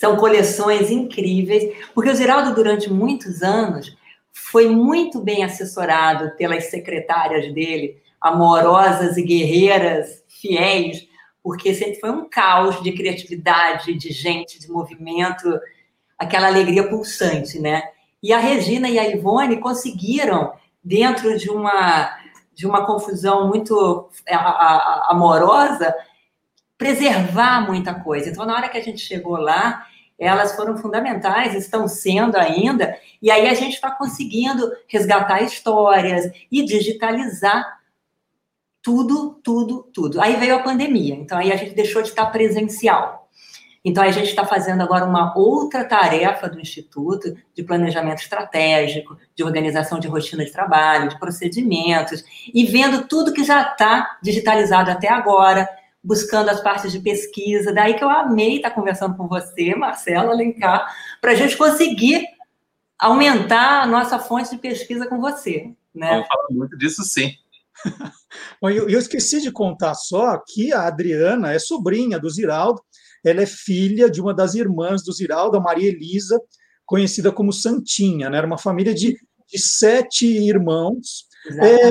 são 0.00 0.16
coleções 0.16 0.90
incríveis, 0.90 1.76
porque 1.94 2.08
o 2.08 2.14
Ziraldo, 2.14 2.54
durante 2.54 2.90
muitos 2.90 3.42
anos, 3.42 3.94
foi 4.32 4.66
muito 4.66 5.20
bem 5.20 5.44
assessorado 5.44 6.34
pelas 6.38 6.70
secretárias 6.70 7.52
dele, 7.52 8.00
amorosas 8.18 9.18
e 9.18 9.22
guerreiras, 9.22 10.24
fiéis, 10.26 11.06
porque 11.42 11.74
sempre 11.74 12.00
foi 12.00 12.10
um 12.10 12.26
caos 12.26 12.82
de 12.82 12.92
criatividade, 12.92 13.92
de 13.92 14.10
gente, 14.10 14.58
de 14.58 14.70
movimento, 14.70 15.60
aquela 16.18 16.46
alegria 16.46 16.88
pulsante, 16.88 17.58
né? 17.58 17.82
E 18.22 18.32
a 18.32 18.38
Regina 18.38 18.88
e 18.88 18.98
a 18.98 19.06
Ivone 19.06 19.60
conseguiram, 19.60 20.54
dentro 20.82 21.36
de 21.36 21.50
uma, 21.50 22.10
de 22.54 22.66
uma 22.66 22.86
confusão 22.86 23.48
muito 23.48 24.08
é, 24.26 24.34
amorosa, 24.34 25.94
preservar 26.78 27.66
muita 27.66 27.92
coisa. 27.92 28.30
Então, 28.30 28.46
na 28.46 28.54
hora 28.54 28.68
que 28.70 28.78
a 28.78 28.82
gente 28.82 29.00
chegou 29.00 29.36
lá, 29.36 29.86
elas 30.20 30.54
foram 30.54 30.76
fundamentais, 30.76 31.54
estão 31.54 31.88
sendo 31.88 32.36
ainda, 32.36 32.96
e 33.22 33.30
aí 33.30 33.48
a 33.48 33.54
gente 33.54 33.74
está 33.74 33.90
conseguindo 33.90 34.70
resgatar 34.86 35.42
histórias 35.42 36.30
e 36.52 36.64
digitalizar 36.64 37.80
tudo, 38.82 39.40
tudo, 39.42 39.82
tudo. 39.92 40.20
Aí 40.20 40.36
veio 40.36 40.56
a 40.56 40.62
pandemia, 40.62 41.14
então 41.14 41.38
aí 41.38 41.50
a 41.50 41.56
gente 41.56 41.74
deixou 41.74 42.02
de 42.02 42.08
estar 42.08 42.26
presencial. 42.26 43.20
Então 43.82 44.04
a 44.04 44.10
gente 44.10 44.28
está 44.28 44.44
fazendo 44.44 44.82
agora 44.82 45.06
uma 45.06 45.36
outra 45.36 45.84
tarefa 45.84 46.48
do 46.48 46.60
Instituto 46.60 47.34
de 47.54 47.62
planejamento 47.62 48.20
estratégico, 48.20 49.16
de 49.34 49.42
organização 49.42 49.98
de 49.98 50.06
rotina 50.06 50.44
de 50.44 50.52
trabalho, 50.52 51.08
de 51.08 51.18
procedimentos, 51.18 52.22
e 52.52 52.66
vendo 52.66 53.08
tudo 53.08 53.32
que 53.32 53.42
já 53.42 53.62
está 53.62 54.18
digitalizado 54.22 54.90
até 54.90 55.08
agora, 55.08 55.66
buscando 56.02 56.48
as 56.48 56.60
partes 56.62 56.90
de 56.90 57.00
pesquisa. 57.00 57.72
Daí 57.72 57.94
que 57.94 58.04
eu 58.04 58.08
amei 58.08 58.56
estar 58.56 58.70
conversando 58.70 59.16
com 59.16 59.28
você, 59.28 59.74
Marcelo 59.74 60.30
Alencar, 60.30 60.92
para 61.20 61.32
a 61.32 61.34
gente 61.34 61.56
conseguir 61.56 62.24
aumentar 62.98 63.82
a 63.82 63.86
nossa 63.86 64.18
fonte 64.18 64.50
de 64.50 64.58
pesquisa 64.58 65.06
com 65.06 65.20
você. 65.20 65.72
Né? 65.94 66.10
Vamos 66.10 66.28
falar 66.28 66.46
muito 66.50 66.76
disso, 66.78 67.02
sim. 67.02 67.32
eu, 68.62 68.88
eu 68.88 68.98
esqueci 68.98 69.40
de 69.40 69.50
contar 69.50 69.94
só 69.94 70.38
que 70.46 70.72
a 70.72 70.86
Adriana 70.86 71.52
é 71.52 71.58
sobrinha 71.58 72.18
do 72.18 72.28
Ziraldo, 72.28 72.82
ela 73.24 73.42
é 73.42 73.46
filha 73.46 74.10
de 74.10 74.20
uma 74.20 74.32
das 74.34 74.54
irmãs 74.54 75.02
do 75.02 75.12
Ziraldo, 75.12 75.56
a 75.56 75.60
Maria 75.60 75.88
Elisa, 75.88 76.40
conhecida 76.86 77.30
como 77.30 77.52
Santinha, 77.52 78.28
né? 78.30 78.38
Era 78.38 78.46
uma 78.46 78.58
família 78.58 78.94
de, 78.94 79.16
de 79.46 79.58
sete 79.58 80.26
irmãos. 80.26 81.26
É, 81.60 81.90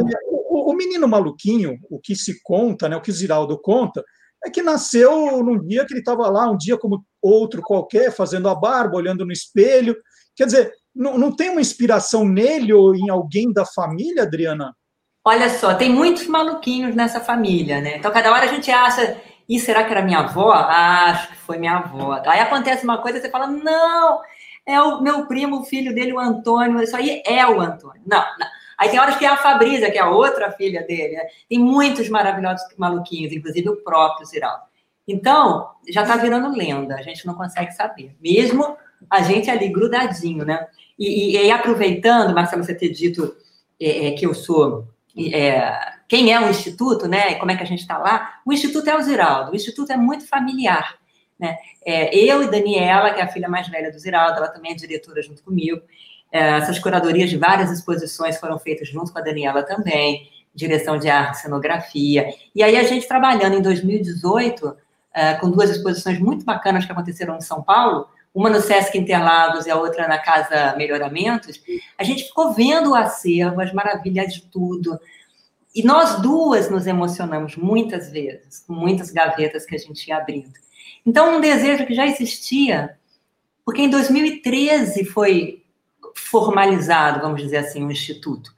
o, 0.71 0.75
menino 0.75 1.07
maluquinho, 1.07 1.77
o 1.89 1.99
que 1.99 2.15
se 2.15 2.41
conta, 2.43 2.87
né, 2.89 2.95
o 2.95 3.01
que 3.01 3.11
Ziraldo 3.11 3.59
conta, 3.59 4.03
é 4.43 4.49
que 4.49 4.61
nasceu 4.61 5.43
num 5.43 5.59
dia 5.65 5.85
que 5.85 5.93
ele 5.93 5.99
estava 5.99 6.29
lá, 6.29 6.49
um 6.49 6.57
dia 6.57 6.77
como 6.77 7.03
outro 7.21 7.61
qualquer, 7.61 8.11
fazendo 8.11 8.47
a 8.47 8.55
barba, 8.55 8.97
olhando 8.97 9.25
no 9.25 9.31
espelho. 9.31 9.95
Quer 10.35 10.45
dizer, 10.45 10.73
não, 10.95 11.17
não 11.17 11.35
tem 11.35 11.49
uma 11.49 11.61
inspiração 11.61 12.25
nele 12.27 12.73
ou 12.73 12.95
em 12.95 13.09
alguém 13.09 13.51
da 13.51 13.65
família, 13.65 14.23
Adriana? 14.23 14.73
Olha 15.25 15.49
só, 15.49 15.73
tem 15.73 15.93
muitos 15.93 16.27
maluquinhos 16.27 16.95
nessa 16.95 17.19
família, 17.19 17.81
né? 17.81 17.97
Então, 17.97 18.11
cada 18.11 18.31
hora 18.31 18.45
a 18.45 18.53
gente 18.53 18.71
acha, 18.71 19.17
e 19.47 19.59
será 19.59 19.83
que 19.83 19.91
era 19.91 20.01
minha 20.01 20.19
avó? 20.19 20.51
Ah, 20.53 21.11
acho 21.11 21.29
que 21.29 21.35
foi 21.37 21.57
minha 21.57 21.77
avó. 21.77 22.21
Aí 22.25 22.39
acontece 22.39 22.85
uma 22.85 23.01
coisa, 23.01 23.19
você 23.19 23.29
fala, 23.29 23.47
não, 23.47 24.21
é 24.65 24.81
o 24.81 25.01
meu 25.01 25.25
primo, 25.25 25.59
o 25.59 25.65
filho 25.65 25.93
dele, 25.93 26.13
o 26.13 26.19
Antônio, 26.19 26.81
isso 26.81 26.95
aí 26.95 27.21
é 27.25 27.45
o 27.45 27.59
Antônio. 27.59 28.01
Não, 28.05 28.23
não. 28.39 28.58
Aí 28.79 28.89
tem 28.89 28.99
horas 28.99 29.17
que 29.17 29.25
é 29.25 29.27
a 29.27 29.35
Fabrícia, 29.35 29.91
que 29.91 29.97
é 29.97 30.01
a 30.01 30.09
outra 30.09 30.51
filha 30.53 30.81
dele. 30.83 31.15
Né? 31.15 31.23
Tem 31.49 31.59
muitos 31.59 32.07
maravilhosos 32.07 32.65
maluquinhos, 32.77 33.33
inclusive 33.33 33.67
o 33.67 33.75
próprio 33.75 34.25
Ziraldo. 34.25 34.63
Então, 35.05 35.71
já 35.89 36.03
está 36.03 36.15
virando 36.15 36.55
lenda, 36.55 36.95
a 36.95 37.01
gente 37.01 37.27
não 37.27 37.33
consegue 37.33 37.71
saber. 37.73 38.15
Mesmo 38.21 38.77
a 39.09 39.21
gente 39.21 39.49
ali 39.49 39.67
grudadinho, 39.67 40.45
né? 40.45 40.67
E, 40.97 41.35
e, 41.35 41.45
e 41.45 41.51
aproveitando, 41.51 42.33
Marcelo, 42.33 42.63
você 42.63 42.75
ter 42.75 42.89
dito 42.89 43.35
é, 43.79 44.07
é, 44.07 44.11
que 44.11 44.25
eu 44.25 44.33
sou. 44.33 44.87
É, 45.33 45.73
quem 46.07 46.31
é 46.31 46.39
o 46.39 46.49
Instituto, 46.49 47.07
né? 47.07 47.35
Como 47.35 47.51
é 47.51 47.57
que 47.57 47.63
a 47.63 47.65
gente 47.65 47.79
está 47.79 47.97
lá? 47.97 48.39
O 48.45 48.53
Instituto 48.53 48.87
é 48.89 48.95
o 48.95 49.01
Ziraldo. 49.01 49.51
O 49.51 49.55
Instituto 49.55 49.91
é 49.91 49.97
muito 49.97 50.25
familiar. 50.27 50.97
Né? 51.39 51.57
É, 51.85 52.15
eu 52.15 52.43
e 52.43 52.51
Daniela, 52.51 53.11
que 53.13 53.19
é 53.19 53.23
a 53.23 53.27
filha 53.27 53.49
mais 53.49 53.67
velha 53.67 53.91
do 53.91 53.97
Ziraldo, 53.97 54.37
ela 54.37 54.49
também 54.49 54.73
é 54.73 54.75
diretora 54.75 55.21
junto 55.21 55.43
comigo. 55.43 55.81
É, 56.31 56.57
essas 56.57 56.77
curadorias 56.79 57.29
de 57.29 57.37
várias 57.37 57.71
exposições 57.71 58.37
foram 58.37 58.59
feitas 58.59 58.87
junto 58.87 59.11
com 59.11 59.19
a 59.19 59.21
Daniela 59.21 59.63
também, 59.63 60.29
direção 60.53 60.97
de 60.97 61.09
arte, 61.09 61.39
cenografia. 61.39 62.27
E 62.53 62.61
aí 62.61 62.77
a 62.77 62.83
gente 62.83 63.07
trabalhando 63.07 63.55
em 63.55 63.61
2018 63.61 64.75
é, 65.13 65.33
com 65.35 65.49
duas 65.49 65.69
exposições 65.69 66.19
muito 66.19 66.45
bacanas 66.45 66.85
que 66.85 66.91
aconteceram 66.91 67.37
em 67.37 67.41
São 67.41 67.63
Paulo, 67.63 68.07
uma 68.33 68.49
no 68.49 68.61
Sesc 68.61 68.97
Interlagos 68.97 69.65
e 69.65 69.71
a 69.71 69.75
outra 69.75 70.07
na 70.07 70.19
Casa 70.19 70.75
Melhoramentos, 70.77 71.59
a 71.97 72.03
gente 72.03 72.25
ficou 72.25 72.53
vendo 72.53 72.91
o 72.91 72.95
acervo, 72.95 73.59
as 73.59 73.73
maravilhas 73.73 74.33
de 74.33 74.43
tudo. 74.43 74.99
E 75.73 75.83
nós 75.83 76.21
duas 76.21 76.69
nos 76.69 76.85
emocionamos 76.85 77.55
muitas 77.55 78.11
vezes, 78.11 78.59
com 78.65 78.73
muitas 78.73 79.11
gavetas 79.11 79.65
que 79.65 79.75
a 79.75 79.79
gente 79.79 80.07
ia 80.07 80.17
abrindo. 80.17 80.53
Então, 81.05 81.37
um 81.37 81.41
desejo 81.41 81.85
que 81.85 81.93
já 81.93 82.05
existia, 82.05 82.97
porque 83.65 83.81
em 83.81 83.89
2013 83.89 85.05
foi 85.05 85.58
formalizado, 86.15 87.21
vamos 87.21 87.41
dizer 87.41 87.57
assim, 87.57 87.83
um 87.83 87.91
instituto. 87.91 88.51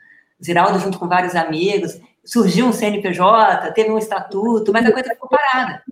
Ziraldo, 0.43 0.79
junto 0.79 0.97
com 0.97 1.07
vários 1.07 1.35
amigos, 1.35 1.99
surgiu 2.23 2.65
um 2.65 2.73
CNPJ, 2.73 3.71
teve 3.73 3.91
um 3.91 3.97
estatuto, 3.97 4.71
mas 4.71 4.85
a 4.85 4.91
coisa 4.91 5.09
ficou 5.09 5.29
parada. 5.29 5.83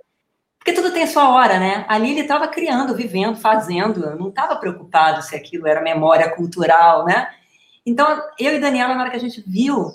Porque 0.58 0.74
tudo 0.74 0.92
tem 0.92 1.08
sua 1.08 1.30
hora, 1.30 1.60
né? 1.60 1.86
Ali 1.88 2.12
ele 2.12 2.22
estava 2.22 2.48
criando, 2.48 2.96
vivendo, 2.96 3.38
fazendo, 3.38 4.16
não 4.18 4.30
estava 4.30 4.56
preocupado 4.56 5.22
se 5.22 5.36
aquilo 5.36 5.68
era 5.68 5.82
memória 5.82 6.30
cultural, 6.36 7.06
né? 7.06 7.30
Então, 7.86 8.22
eu 8.38 8.54
e 8.56 8.60
Daniela, 8.60 8.94
na 8.94 9.02
hora 9.02 9.10
que 9.10 9.16
a 9.16 9.22
gente 9.22 9.42
viu 9.48 9.92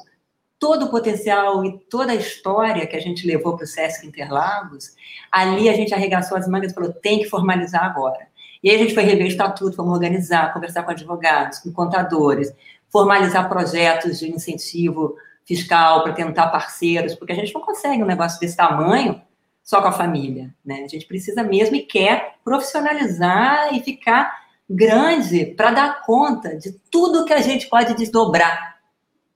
todo 0.58 0.86
o 0.86 0.90
potencial 0.90 1.64
e 1.64 1.78
toda 1.90 2.12
a 2.12 2.16
história 2.16 2.86
que 2.86 2.96
a 2.96 3.00
gente 3.00 3.26
levou 3.26 3.54
para 3.54 3.64
o 3.64 3.66
Sesc 3.66 4.06
Interlagos, 4.06 4.96
ali 5.30 5.68
a 5.68 5.74
gente 5.74 5.92
arregaçou 5.92 6.38
as 6.38 6.48
mangas 6.48 6.72
e 6.72 6.74
falou: 6.74 6.92
tem 6.92 7.18
que 7.18 7.28
formalizar 7.28 7.84
agora. 7.84 8.26
E 8.64 8.70
aí 8.70 8.76
a 8.76 8.78
gente 8.78 8.94
foi 8.94 9.02
rever 9.02 9.26
o 9.26 9.28
estatuto, 9.28 9.76
vamos 9.76 9.92
organizar, 9.92 10.50
conversar 10.54 10.84
com 10.84 10.90
advogados, 10.90 11.58
com 11.58 11.70
contadores, 11.70 12.50
formalizar 12.90 13.46
projetos 13.46 14.18
de 14.18 14.30
incentivo 14.30 15.16
fiscal 15.44 16.02
para 16.02 16.14
tentar 16.14 16.48
parceiros, 16.48 17.14
porque 17.14 17.34
a 17.34 17.36
gente 17.36 17.52
não 17.52 17.60
consegue 17.60 18.02
um 18.02 18.06
negócio 18.06 18.40
desse 18.40 18.56
tamanho 18.56 19.20
só 19.62 19.82
com 19.82 19.88
a 19.88 19.92
família, 19.92 20.54
né? 20.64 20.82
A 20.82 20.88
gente 20.88 21.04
precisa 21.04 21.42
mesmo 21.42 21.76
e 21.76 21.82
quer 21.82 22.36
profissionalizar 22.42 23.74
e 23.74 23.82
ficar 23.82 24.32
grande 24.68 25.44
para 25.44 25.70
dar 25.70 26.02
conta 26.02 26.56
de 26.56 26.72
tudo 26.90 27.26
que 27.26 27.34
a 27.34 27.42
gente 27.42 27.68
pode 27.68 27.94
desdobrar 27.94 28.78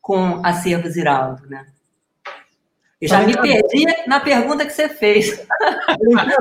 com 0.01 0.41
acervo 0.43 0.89
Ziraldo, 0.89 1.47
né? 1.47 1.67
Eu 3.01 3.09
já 3.09 3.25
me 3.25 3.33
perdi 3.41 3.87
na 4.09 4.19
pergunta 4.19 4.67
que 4.67 4.73
você 4.73 4.89
fez. 4.89 5.47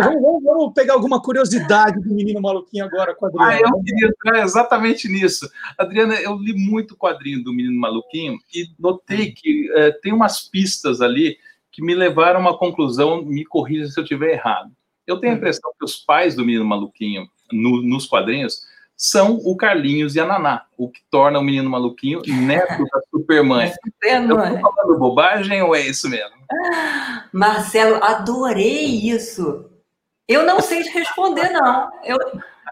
vamos, 0.01 0.43
vamos, 0.43 0.73
pegar 0.73 0.95
alguma 0.95 1.21
curiosidade 1.21 2.01
do 2.01 2.13
menino 2.13 2.41
maluquinho 2.41 2.85
agora 2.85 3.13
com 3.13 3.27
a 3.27 3.29
Adriana. 3.29 3.53
Ah, 3.53 3.59
eu 3.59 3.83
queria 3.83 4.07
entrar 4.07 4.43
exatamente 4.43 5.07
nisso. 5.07 5.47
Adriana, 5.77 6.15
eu 6.15 6.35
li 6.35 6.53
muito 6.53 6.97
quadrinho 6.97 7.43
do 7.43 7.53
menino 7.53 7.79
maluquinho 7.79 8.39
e 8.51 8.65
notei 8.79 9.31
que 9.31 9.71
é, 9.75 9.91
tem 9.91 10.11
umas 10.11 10.49
pistas 10.49 10.99
ali 10.99 11.37
que 11.71 11.83
me 11.83 11.93
levaram 11.93 12.39
a 12.39 12.41
uma 12.41 12.57
conclusão, 12.57 13.23
me 13.23 13.45
corrija 13.45 13.87
se 13.87 13.99
eu 13.99 14.03
estiver 14.03 14.31
errado. 14.31 14.71
Eu 15.05 15.19
tenho 15.19 15.33
a 15.33 15.35
hum. 15.35 15.37
impressão 15.37 15.71
que 15.77 15.85
os 15.85 15.95
pais 15.95 16.35
do 16.35 16.43
menino 16.43 16.65
maluquinho, 16.65 17.29
no, 17.51 17.83
nos 17.83 18.07
quadrinhos, 18.07 18.63
são 18.97 19.35
o 19.45 19.55
Carlinhos 19.55 20.15
e 20.15 20.19
a 20.19 20.25
Naná, 20.25 20.65
o 20.75 20.89
que 20.89 21.01
torna 21.11 21.37
o 21.37 21.43
menino 21.43 21.69
maluquinho 21.69 22.21
neto 22.31 22.83
da. 23.21 23.77
Eu 24.01 24.27
tô 24.27 24.35
falando 24.35 24.99
bobagem 24.99 25.61
ou 25.61 25.75
é 25.75 25.81
isso 25.81 26.09
mesmo? 26.09 26.35
Marcelo, 27.31 28.03
adorei 28.03 28.85
isso. 28.85 29.69
Eu 30.27 30.45
não 30.45 30.59
sei 30.59 30.83
te 30.83 30.89
responder, 30.89 31.49
não. 31.49 31.89
Eu, 32.03 32.17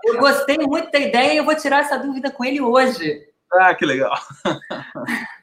eu 0.04 0.20
gostei 0.20 0.58
muito 0.58 0.92
da 0.92 1.00
ideia 1.00 1.34
e 1.34 1.38
eu 1.38 1.46
vou 1.46 1.56
tirar 1.56 1.82
essa 1.82 1.98
dúvida 1.98 2.32
com 2.32 2.44
ele 2.44 2.60
hoje. 2.60 3.24
Ah, 3.54 3.74
que 3.76 3.86
legal. 3.86 4.14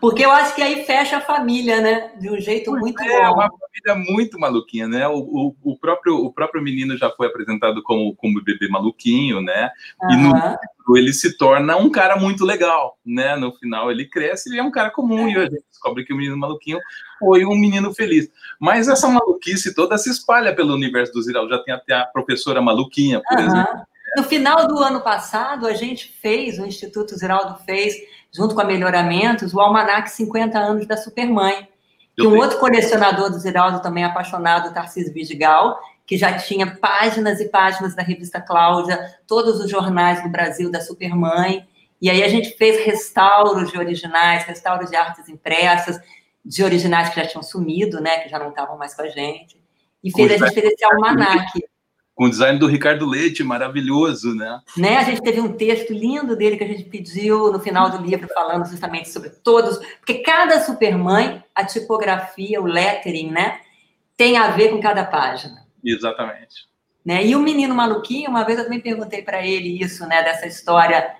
Porque 0.00 0.24
eu 0.24 0.30
acho 0.30 0.54
que 0.54 0.62
aí 0.62 0.84
fecha 0.84 1.18
a 1.18 1.20
família, 1.20 1.80
né? 1.80 2.12
De 2.18 2.30
um 2.30 2.38
jeito 2.38 2.70
muito 2.72 3.02
é, 3.02 3.06
bom. 3.06 3.24
É 3.24 3.30
uma 3.30 3.50
família 3.50 4.10
muito 4.10 4.38
maluquinha, 4.38 4.88
né? 4.88 5.06
O, 5.08 5.18
o, 5.18 5.56
o, 5.62 5.78
próprio, 5.78 6.16
o 6.16 6.32
próprio 6.32 6.62
menino 6.62 6.96
já 6.96 7.10
foi 7.10 7.26
apresentado 7.26 7.82
como, 7.82 8.14
como 8.16 8.42
bebê 8.42 8.68
maluquinho, 8.68 9.40
né? 9.40 9.70
Uhum. 10.02 10.10
E 10.10 10.16
no 10.16 10.32
livro 10.34 10.96
ele 10.96 11.12
se 11.12 11.36
torna 11.36 11.76
um 11.76 11.90
cara 11.90 12.16
muito 12.16 12.44
legal, 12.44 12.98
né? 13.04 13.36
No 13.36 13.52
final 13.52 13.90
ele 13.90 14.06
cresce 14.06 14.54
e 14.54 14.58
é 14.58 14.62
um 14.62 14.70
cara 14.70 14.90
comum 14.90 15.26
é. 15.28 15.32
e 15.32 15.36
a 15.36 15.42
gente 15.44 15.64
descobre 15.70 16.04
que 16.04 16.12
o 16.12 16.16
menino 16.16 16.36
maluquinho 16.36 16.78
foi 17.18 17.44
um 17.44 17.56
menino 17.56 17.92
feliz. 17.92 18.28
Mas 18.60 18.88
essa 18.88 19.08
maluquice 19.08 19.74
toda 19.74 19.98
se 19.98 20.10
espalha 20.10 20.54
pelo 20.54 20.74
universo 20.74 21.12
do 21.12 21.22
Ziral. 21.22 21.48
Já 21.48 21.58
tem 21.58 21.74
até 21.74 21.94
a 21.94 22.06
professora 22.06 22.60
maluquinha, 22.60 23.20
por 23.26 23.38
uhum. 23.38 23.46
exemplo. 23.46 23.85
No 24.16 24.24
final 24.24 24.66
do 24.66 24.78
ano 24.78 25.02
passado, 25.02 25.66
a 25.66 25.74
gente 25.74 26.10
fez, 26.22 26.58
o 26.58 26.64
Instituto 26.64 27.14
Ziraldo 27.14 27.58
fez, 27.66 27.94
junto 28.32 28.54
com 28.54 28.62
a 28.62 28.64
Melhoramentos, 28.64 29.52
o 29.52 29.60
Almanac 29.60 30.10
50 30.10 30.58
anos 30.58 30.86
da 30.86 30.96
Supermãe. 30.96 31.68
Que 32.16 32.26
um 32.26 32.38
outro 32.38 32.58
colecionador 32.58 33.28
do 33.28 33.38
Ziraldo, 33.38 33.82
também 33.82 34.04
apaixonado, 34.04 34.72
Tarcísio 34.72 35.12
Vidigal, 35.12 35.78
que 36.06 36.16
já 36.16 36.32
tinha 36.38 36.66
páginas 36.76 37.40
e 37.40 37.48
páginas 37.50 37.94
da 37.94 38.02
revista 38.02 38.40
Cláudia, 38.40 38.98
todos 39.26 39.60
os 39.60 39.70
jornais 39.70 40.22
do 40.22 40.30
Brasil 40.30 40.70
da 40.70 40.80
Supermãe. 40.80 41.68
E 42.00 42.08
aí 42.08 42.22
a 42.22 42.28
gente 42.28 42.56
fez 42.56 42.86
restauros 42.86 43.70
de 43.70 43.76
originais, 43.76 44.44
restauros 44.44 44.88
de 44.88 44.96
artes 44.96 45.28
impressas, 45.28 46.00
de 46.42 46.64
originais 46.64 47.10
que 47.10 47.16
já 47.16 47.26
tinham 47.26 47.42
sumido, 47.42 48.00
né, 48.00 48.20
que 48.20 48.30
já 48.30 48.38
não 48.38 48.48
estavam 48.48 48.78
mais 48.78 48.94
com 48.94 49.02
a 49.02 49.08
gente. 49.08 49.62
E 50.02 50.10
fez, 50.10 50.32
a 50.32 50.46
gente 50.46 50.54
fez 50.54 50.72
esse 50.72 50.84
almanac 50.86 51.52
com 52.16 52.24
o 52.24 52.30
design 52.30 52.58
do 52.58 52.66
Ricardo 52.66 53.04
Leite, 53.04 53.44
maravilhoso, 53.44 54.34
né? 54.34 54.58
né? 54.74 54.96
A 54.96 55.02
gente 55.02 55.20
teve 55.20 55.38
um 55.38 55.52
texto 55.52 55.92
lindo 55.92 56.34
dele 56.34 56.56
que 56.56 56.64
a 56.64 56.66
gente 56.66 56.84
pediu 56.84 57.52
no 57.52 57.60
final 57.60 57.90
do 57.90 58.02
livro, 58.02 58.26
falando 58.32 58.66
justamente 58.66 59.10
sobre 59.10 59.28
todos, 59.28 59.76
porque 59.98 60.14
cada 60.20 60.58
supermãe, 60.64 61.44
a 61.54 61.62
tipografia, 61.62 62.60
o 62.60 62.64
lettering, 62.64 63.30
né, 63.30 63.60
tem 64.16 64.38
a 64.38 64.50
ver 64.52 64.70
com 64.70 64.80
cada 64.80 65.04
página. 65.04 65.66
Exatamente. 65.84 66.66
Né? 67.04 67.26
E 67.26 67.36
o 67.36 67.40
menino 67.40 67.74
maluquinho, 67.74 68.30
uma 68.30 68.44
vez 68.44 68.58
eu 68.58 68.64
também 68.64 68.80
perguntei 68.80 69.20
para 69.20 69.46
ele 69.46 69.78
isso, 69.78 70.06
né, 70.06 70.22
dessa 70.22 70.46
história, 70.46 71.14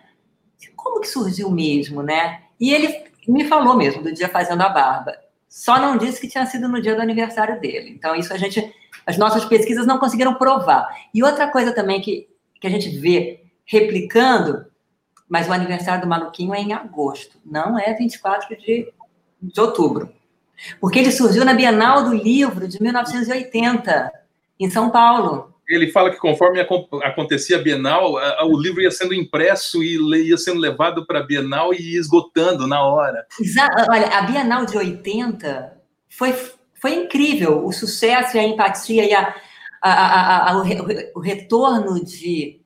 como 0.75 1.01
que 1.03 1.09
surgiu 1.09 1.51
mesmo, 1.51 2.03
né? 2.03 2.41
E 2.59 2.73
ele 2.73 3.05
me 3.29 3.45
falou 3.45 3.77
mesmo 3.77 4.03
do 4.03 4.13
dia 4.13 4.31
fazendo 4.31 4.63
a 4.63 4.71
barba. 4.71 5.13
Só 5.57 5.81
não 5.81 5.97
disse 5.97 6.21
que 6.21 6.29
tinha 6.29 6.45
sido 6.45 6.69
no 6.69 6.83
dia 6.83 6.95
do 6.95 7.01
aniversário 7.01 7.59
dele. 7.59 7.89
Então 7.89 8.15
isso 8.15 8.31
a 8.31 8.37
gente 8.37 8.75
as 9.07 9.17
nossas 9.17 9.47
pesquisas 9.47 9.87
não 9.87 9.99
conseguiram 9.99 10.35
provar. 10.35 10.87
E 11.15 11.23
outra 11.23 11.51
coisa 11.51 11.73
também 11.73 12.03
que, 12.03 12.29
que 12.61 12.67
a 12.67 12.71
gente 12.71 12.91
vê 12.91 13.43
replicando, 13.65 14.67
mas 15.27 15.49
o 15.49 15.55
aniversário 15.55 16.03
do 16.03 16.07
Maluquinho 16.07 16.53
é 16.53 16.61
em 16.61 16.75
agosto, 16.75 17.39
não 17.43 17.79
é 17.79 17.95
24 17.95 18.55
de, 18.55 18.93
de 19.41 19.59
outubro. 19.59 20.13
Porque 20.79 20.99
ele 20.99 21.11
surgiu 21.11 21.43
na 21.43 21.55
Bienal 21.55 22.05
do 22.05 22.13
Livro 22.13 22.69
de 22.69 22.81
1980, 22.83 24.13
em 24.61 24.69
São 24.69 24.91
Paulo. 24.91 25.55
Ele 25.69 25.91
fala 25.91 26.11
que 26.11 26.19
conforme 26.19 26.61
acontecia 26.61 27.57
a 27.57 27.63
Bienal, 27.63 28.15
o 28.45 28.57
livro 28.57 28.81
ia 28.81 28.91
sendo 28.91 29.13
impresso 29.13 29.83
e 29.83 29.99
ia 30.29 30.37
sendo 30.37 30.61
levado 30.61 31.07
para 31.07 31.21
a 31.21 31.23
Bienal 31.23 31.75
e 31.75 31.95
ia 31.95 32.01
esgotando 32.01 32.67
na 32.67 32.85
hora. 32.85 33.27
Exato. 33.41 33.91
Olha, 33.91 34.07
a 34.07 34.23
Bienal 34.23 34.65
de 34.65 34.77
80 34.79 35.77
foi 36.09 36.33
foi 36.81 36.95
incrível 36.95 37.65
o 37.65 37.73
sucesso 37.73 38.37
e 38.37 38.41
a 38.41 38.45
empatia 38.45 39.05
e 39.05 39.15
a, 39.15 39.35
a, 39.83 40.53
a, 40.53 40.57
o, 40.59 40.63
o 41.17 41.21
retorno 41.21 42.05
de 42.05 42.61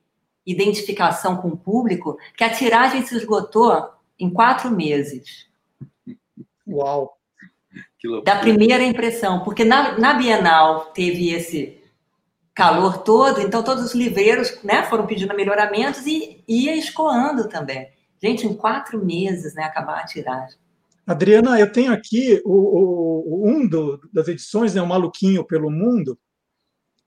identificação 0.45 1.37
com 1.37 1.49
o 1.49 1.57
público, 1.57 2.17
que 2.35 2.43
a 2.43 2.49
tiragem 2.49 3.05
se 3.05 3.15
esgotou 3.15 3.89
em 4.19 4.29
quatro 4.29 4.69
meses. 4.69 5.47
Uau! 6.67 7.17
Da 8.23 8.37
primeira 8.37 8.83
impressão, 8.83 9.43
porque 9.43 9.63
na, 9.63 9.97
na 9.97 10.13
Bienal 10.13 10.85
teve 10.87 11.31
esse 11.31 11.80
calor 12.53 12.99
todo, 12.99 13.41
então 13.41 13.63
todos 13.63 13.83
os 13.85 13.93
livreiros 13.95 14.61
né, 14.63 14.83
foram 14.83 15.05
pedindo 15.07 15.35
melhoramentos 15.35 16.05
e 16.05 16.43
ia 16.47 16.75
escoando 16.75 17.47
também. 17.47 17.87
Gente, 18.21 18.45
em 18.45 18.53
quatro 18.53 19.03
meses, 19.03 19.53
né, 19.55 19.63
acabar 19.63 19.99
a 19.99 20.05
tiragem. 20.05 20.59
Adriana, 21.07 21.59
eu 21.59 21.71
tenho 21.71 21.91
aqui 21.91 22.41
o, 22.45 22.51
o- 22.53 23.47
um 23.49 23.67
do- 23.67 23.99
das 24.13 24.27
edições, 24.27 24.75
né, 24.75 24.81
o 24.81 24.87
Maluquinho 24.87 25.43
pelo 25.45 25.71
Mundo, 25.71 26.17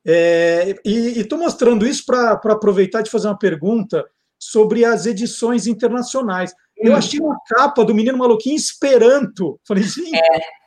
é, 0.06 0.74
e 0.84 1.20
estou 1.20 1.38
mostrando 1.38 1.86
isso 1.86 2.04
para 2.04 2.32
aproveitar 2.32 3.02
de 3.02 3.10
fazer 3.10 3.28
uma 3.28 3.38
pergunta 3.38 4.04
sobre 4.38 4.84
as 4.84 5.06
edições 5.06 5.66
internacionais. 5.66 6.52
Eu 6.76 6.92
Hum. 6.92 6.96
achei 6.96 7.20
uma 7.20 7.38
capa 7.46 7.84
do 7.84 7.94
Menino 7.94 8.18
Maluquinho 8.18 8.54
em 8.54 8.56
Esperanto. 8.56 9.58
Falei, 9.66 9.84
gente, 9.84 10.20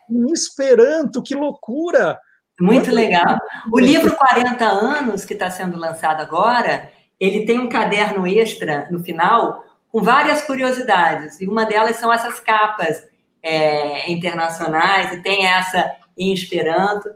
em 0.10 0.32
Esperanto, 0.32 1.22
que 1.22 1.36
loucura! 1.36 2.18
Muito 2.60 2.92
legal. 2.92 3.38
O 3.72 3.80
livro 3.80 4.16
40 4.16 4.66
anos, 4.66 5.24
que 5.24 5.34
está 5.34 5.50
sendo 5.50 5.78
lançado 5.78 6.22
agora, 6.22 6.92
ele 7.20 7.46
tem 7.46 7.60
um 7.60 7.70
caderno 7.70 8.26
extra 8.26 8.88
no 8.90 9.04
final 9.04 9.64
com 9.90 10.02
várias 10.02 10.42
curiosidades. 10.42 11.40
E 11.40 11.48
uma 11.48 11.66
delas 11.66 11.98
são 11.98 12.12
essas 12.12 12.40
capas 12.40 13.08
é, 13.42 14.12
internacionais, 14.12 15.14
e 15.14 15.22
tem 15.22 15.46
essa 15.46 15.96
em 16.18 16.34
Esperanto. 16.34 17.10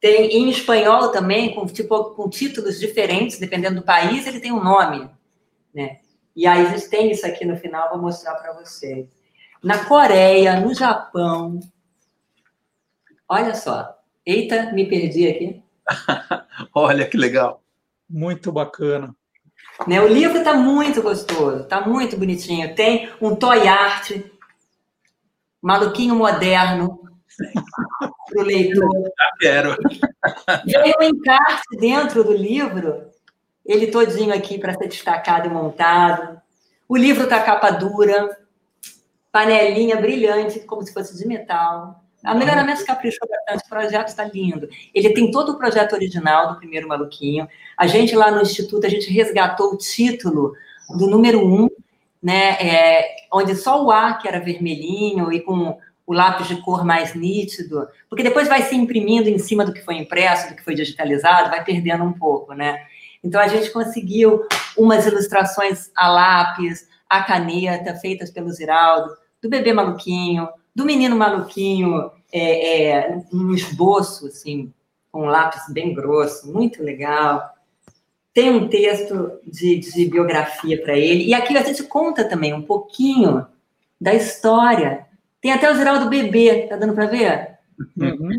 Tem 0.00 0.30
em 0.36 0.48
espanhol 0.48 1.08
também, 1.08 1.54
com, 1.54 1.66
tipo, 1.66 2.14
com 2.14 2.28
títulos 2.28 2.78
diferentes, 2.78 3.38
dependendo 3.38 3.76
do 3.76 3.86
país, 3.86 4.26
ele 4.26 4.40
tem 4.40 4.52
um 4.52 4.62
nome. 4.62 5.10
Né? 5.74 5.98
E 6.34 6.46
aí 6.46 6.66
a 6.66 6.70
gente 6.70 6.88
tem 6.88 7.10
isso 7.10 7.26
aqui 7.26 7.44
no 7.44 7.56
final, 7.56 7.88
vou 7.90 7.98
mostrar 7.98 8.34
para 8.34 8.52
vocês. 8.52 9.08
Na 9.62 9.84
Coreia, 9.84 10.60
no 10.60 10.74
Japão. 10.74 11.58
Olha 13.28 13.54
só. 13.54 13.95
Eita, 14.26 14.72
me 14.72 14.84
perdi 14.84 15.28
aqui. 15.28 15.62
Olha 16.74 17.06
que 17.06 17.16
legal. 17.16 17.62
Muito 18.10 18.50
bacana. 18.50 19.14
Né, 19.86 20.00
o 20.00 20.08
livro 20.08 20.38
está 20.38 20.54
muito 20.54 21.00
gostoso, 21.00 21.62
está 21.62 21.86
muito 21.86 22.16
bonitinho. 22.16 22.74
Tem 22.74 23.08
um 23.20 23.36
toy 23.36 23.68
art, 23.68 24.10
maluquinho 25.62 26.16
moderno 26.16 27.00
para 28.28 28.40
o 28.40 28.42
leitor. 28.42 28.90
Já 29.04 29.30
quero. 29.38 29.76
Veio 30.64 30.94
um 31.00 31.04
encarte 31.04 31.76
dentro 31.78 32.24
do 32.24 32.32
livro, 32.32 33.10
ele 33.64 33.88
todinho 33.88 34.34
aqui 34.34 34.58
para 34.58 34.74
ser 34.74 34.88
destacado 34.88 35.46
e 35.46 35.50
montado. 35.50 36.40
O 36.88 36.96
livro 36.96 37.24
está 37.24 37.42
capa 37.42 37.70
dura, 37.70 38.36
panelinha 39.30 40.00
brilhante, 40.00 40.60
como 40.60 40.82
se 40.82 40.92
fosse 40.92 41.16
de 41.16 41.28
metal. 41.28 42.02
A 42.26 42.34
Melhoramentos 42.34 42.82
caprichou 42.82 43.28
bastante, 43.28 43.64
o 43.64 43.68
projeto 43.68 44.08
está 44.08 44.24
lindo. 44.24 44.68
Ele 44.92 45.10
tem 45.14 45.30
todo 45.30 45.52
o 45.52 45.58
projeto 45.58 45.92
original 45.92 46.48
do 46.48 46.58
primeiro 46.58 46.88
Maluquinho. 46.88 47.48
A 47.76 47.86
gente 47.86 48.16
lá 48.16 48.30
no 48.30 48.42
Instituto, 48.42 48.84
a 48.84 48.90
gente 48.90 49.10
resgatou 49.10 49.72
o 49.72 49.78
título 49.78 50.52
do 50.98 51.06
número 51.06 51.46
um, 51.46 51.68
né, 52.20 52.56
é, 52.60 53.16
onde 53.32 53.54
só 53.54 53.84
o 53.84 53.90
A, 53.92 54.14
que 54.14 54.26
era 54.26 54.40
vermelhinho, 54.40 55.32
e 55.32 55.40
com 55.40 55.78
o 56.06 56.12
lápis 56.12 56.48
de 56.48 56.60
cor 56.62 56.84
mais 56.84 57.14
nítido, 57.14 57.86
porque 58.08 58.22
depois 58.22 58.48
vai 58.48 58.62
se 58.62 58.76
imprimindo 58.76 59.28
em 59.28 59.38
cima 59.38 59.64
do 59.64 59.72
que 59.72 59.82
foi 59.82 59.96
impresso, 59.96 60.48
do 60.48 60.56
que 60.56 60.62
foi 60.62 60.74
digitalizado, 60.74 61.50
vai 61.50 61.64
perdendo 61.64 62.04
um 62.04 62.12
pouco, 62.12 62.54
né? 62.54 62.84
Então 63.22 63.40
a 63.40 63.48
gente 63.48 63.70
conseguiu 63.70 64.46
umas 64.76 65.06
ilustrações 65.06 65.90
a 65.96 66.08
lápis, 66.08 66.88
a 67.08 67.22
caneta, 67.22 67.94
feitas 67.96 68.30
pelo 68.30 68.50
Ziraldo, 68.50 69.16
do 69.42 69.48
bebê 69.48 69.72
maluquinho, 69.72 70.48
do 70.76 70.84
menino 70.84 71.16
maluquinho, 71.16 72.10
é, 72.30 72.88
é, 72.90 73.24
um 73.32 73.54
esboço, 73.54 74.26
assim, 74.26 74.70
com 75.10 75.22
um 75.22 75.30
lápis 75.30 75.62
bem 75.70 75.94
grosso, 75.94 76.52
muito 76.52 76.82
legal. 76.82 77.50
Tem 78.34 78.50
um 78.50 78.68
texto 78.68 79.40
de, 79.42 79.78
de 79.78 80.04
biografia 80.04 80.78
para 80.82 80.94
ele, 80.94 81.24
e 81.24 81.32
aqui 81.32 81.56
a 81.56 81.62
gente 81.62 81.82
conta 81.84 82.28
também 82.28 82.52
um 82.52 82.60
pouquinho 82.60 83.46
da 83.98 84.12
história. 84.12 85.06
Tem 85.40 85.50
até 85.50 85.72
o 85.72 85.74
Ziraldo 85.74 86.10
bebê, 86.10 86.66
tá 86.68 86.76
dando 86.76 86.92
para 86.92 87.06
ver? 87.06 87.58
Uhum. 87.96 88.38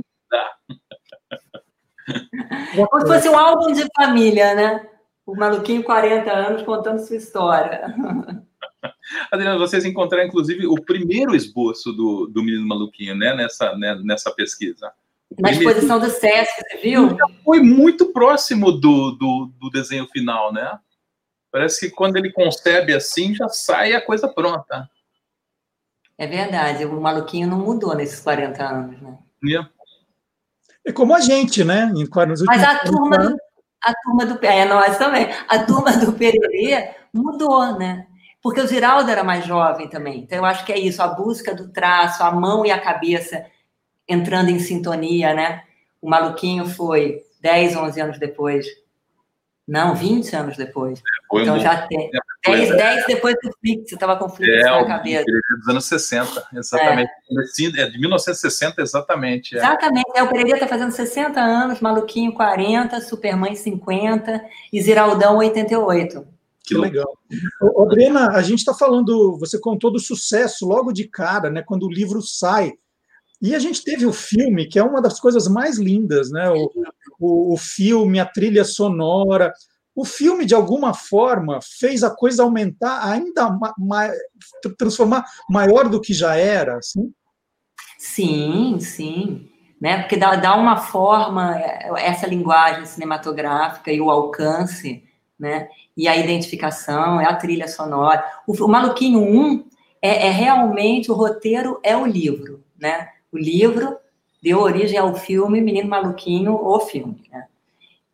Como 2.87 3.01
se 3.01 3.07
fosse 3.07 3.29
um 3.29 3.37
álbum 3.37 3.73
de 3.73 3.83
família, 3.95 4.53
né? 4.53 4.87
O 5.25 5.35
maluquinho, 5.35 5.83
40 5.83 6.31
anos, 6.31 6.61
contando 6.61 6.99
sua 6.99 7.15
história. 7.15 7.95
Adriana, 9.31 9.57
vocês 9.57 9.85
encontraram, 9.85 10.27
inclusive, 10.27 10.67
o 10.67 10.75
primeiro 10.75 11.35
esboço 11.35 11.91
do, 11.91 12.27
do 12.27 12.43
Menino 12.43 12.67
Maluquinho, 12.67 13.15
né? 13.15 13.35
Nessa, 13.35 13.75
né, 13.77 13.99
nessa 14.03 14.31
pesquisa. 14.31 14.91
O 15.29 15.41
Na 15.41 15.49
primeiro- 15.49 15.69
exposição 15.71 15.99
do 15.99 16.09
Sesc, 16.09 16.53
você 16.61 16.77
viu? 16.77 17.17
Foi 17.43 17.59
muito 17.59 18.13
próximo 18.13 18.71
do, 18.71 19.11
do, 19.11 19.51
do 19.59 19.69
desenho 19.69 20.07
final, 20.07 20.53
né? 20.53 20.79
Parece 21.51 21.79
que 21.89 21.95
quando 21.95 22.17
ele 22.17 22.31
concebe 22.31 22.93
assim, 22.93 23.33
já 23.33 23.47
sai 23.49 23.93
a 23.93 24.05
coisa 24.05 24.27
pronta. 24.27 24.89
É 26.17 26.25
verdade, 26.25 26.85
o 26.85 26.99
maluquinho 26.99 27.47
não 27.47 27.59
mudou 27.59 27.95
nesses 27.95 28.19
40 28.19 28.63
anos, 28.63 29.01
né? 29.01 29.17
Né? 29.43 29.69
É 30.85 30.91
como 30.91 31.13
a 31.15 31.19
gente, 31.19 31.63
né? 31.63 31.85
Mas 31.85 32.41
últimos 32.41 32.63
a 32.63 32.79
turma, 32.79 33.15
40 33.17 33.29
do, 33.29 33.37
a 33.83 33.93
turma 34.03 34.25
do. 34.25 34.45
É, 34.45 34.65
nós 34.65 34.97
também. 34.97 35.27
A 35.47 35.63
turma 35.63 35.91
do 35.97 36.13
Pererê 36.13 36.95
mudou, 37.13 37.77
né? 37.77 38.07
Porque 38.41 38.61
o 38.61 38.67
Ziraldo 38.67 39.09
era 39.09 39.23
mais 39.23 39.45
jovem 39.45 39.89
também. 39.89 40.19
Então, 40.19 40.37
eu 40.37 40.45
acho 40.45 40.65
que 40.65 40.71
é 40.71 40.77
isso, 40.79 41.01
a 41.01 41.07
busca 41.07 41.53
do 41.53 41.69
traço, 41.69 42.23
a 42.23 42.31
mão 42.31 42.65
e 42.65 42.71
a 42.71 42.79
cabeça 42.79 43.45
entrando 44.07 44.49
em 44.49 44.59
sintonia, 44.59 45.33
né? 45.33 45.63
O 46.01 46.09
maluquinho 46.09 46.65
foi 46.65 47.23
10, 47.41 47.75
11 47.75 47.99
anos 47.99 48.19
depois. 48.19 48.65
Não, 49.67 49.93
20 49.93 50.33
anos 50.33 50.55
depois. 50.55 51.01
Foi 51.27 51.41
então 51.41 51.55
um- 51.57 51.59
já 51.59 51.85
tem. 51.87 52.09
foi- 52.45 52.55
10, 52.55 52.69
10 52.77 53.05
depois 53.05 53.35
do 53.43 53.51
Flix, 53.59 53.91
estava 53.91 54.15
com 54.15 54.25
o 54.25 54.29
Flix 54.29 54.49
É, 54.65 54.69
na 54.69 54.85
cabeça. 54.85 55.25
Pereira 55.25 55.57
dos 55.59 55.67
anos 55.67 55.85
60, 55.85 56.47
exatamente. 56.53 57.11
Comecinho- 57.27 57.77
É 57.77 57.89
de 57.89 57.99
1960, 57.99 58.81
exatamente. 58.81 59.55
é. 59.55 59.57
Exatamente. 59.57 60.09
É, 60.15 60.23
o 60.23 60.29
Pereira 60.29 60.53
está 60.53 60.67
fazendo 60.67 60.91
60 60.91 61.41
anos, 61.41 61.81
Maluquinho 61.81 62.33
40, 62.33 63.01
Supermãe 63.01 63.55
50 63.55 64.41
e 64.71 64.81
Ziraldão 64.81 65.35
88. 65.35 66.25
Que 66.67 66.77
legal. 66.77 67.17
Ô, 67.61 67.83
Adriana, 67.83 68.31
a 68.31 68.41
gente 68.41 68.59
está 68.59 68.73
falando, 68.73 69.37
você 69.39 69.57
contou 69.57 69.89
do 69.89 69.99
sucesso 69.99 70.67
logo 70.67 70.91
de 70.91 71.07
cara, 71.07 71.49
né? 71.49 71.63
Quando 71.63 71.83
o 71.83 71.91
livro 71.91 72.21
sai. 72.21 72.73
E 73.41 73.55
a 73.55 73.59
gente 73.59 73.83
teve 73.83 74.05
o 74.05 74.11
filme, 74.11 74.67
que 74.67 74.77
é 74.77 74.83
uma 74.83 75.01
das 75.01 75.19
coisas 75.19 75.47
mais 75.47 75.77
lindas, 75.77 76.29
né? 76.29 76.49
O, 76.49 76.69
o, 77.19 77.53
o 77.53 77.57
filme, 77.57 78.19
a 78.19 78.25
trilha 78.25 78.65
sonora. 78.65 79.53
O 79.95 80.03
filme, 80.03 80.45
de 80.45 80.53
alguma 80.53 80.93
forma, 80.93 81.59
fez 81.61 82.03
a 82.03 82.09
coisa 82.09 82.43
aumentar 82.43 83.09
ainda 83.09 83.49
ma, 83.49 83.73
ma- 83.77 84.11
transformar 84.77 85.23
maior 85.49 85.87
do 85.87 86.01
que 86.01 86.13
já 86.13 86.35
era, 86.35 86.77
assim? 86.77 87.13
Sim, 87.97 88.77
sim. 88.79 89.49
Né? 89.79 89.99
Porque 90.01 90.17
dá, 90.17 90.35
dá 90.35 90.55
uma 90.55 90.77
forma, 90.77 91.57
é, 91.57 91.89
essa 92.07 92.27
linguagem 92.27 92.85
cinematográfica 92.85 93.91
e 93.91 94.01
o 94.01 94.09
alcance, 94.11 95.03
né? 95.39 95.69
E 95.97 96.07
a 96.07 96.15
identificação, 96.15 97.19
é 97.19 97.25
a 97.25 97.35
trilha 97.35 97.67
sonora. 97.67 98.23
O, 98.45 98.53
o 98.53 98.67
Maluquinho 98.67 99.19
1 99.19 99.65
é, 100.01 100.27
é 100.27 100.29
realmente, 100.29 101.11
o 101.11 101.15
roteiro 101.15 101.79
é 101.83 101.97
o 101.97 102.05
livro, 102.05 102.63
né? 102.79 103.09
O 103.31 103.37
livro 103.37 103.97
deu 104.41 104.59
origem 104.59 104.97
ao 104.97 105.15
filme 105.15 105.59
Menino 105.59 105.89
Maluquinho, 105.89 106.53
o 106.53 106.79
filme, 106.79 107.23
né? 107.31 107.47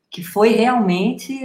Que 0.10 0.24
foi 0.24 0.54
realmente, 0.54 1.38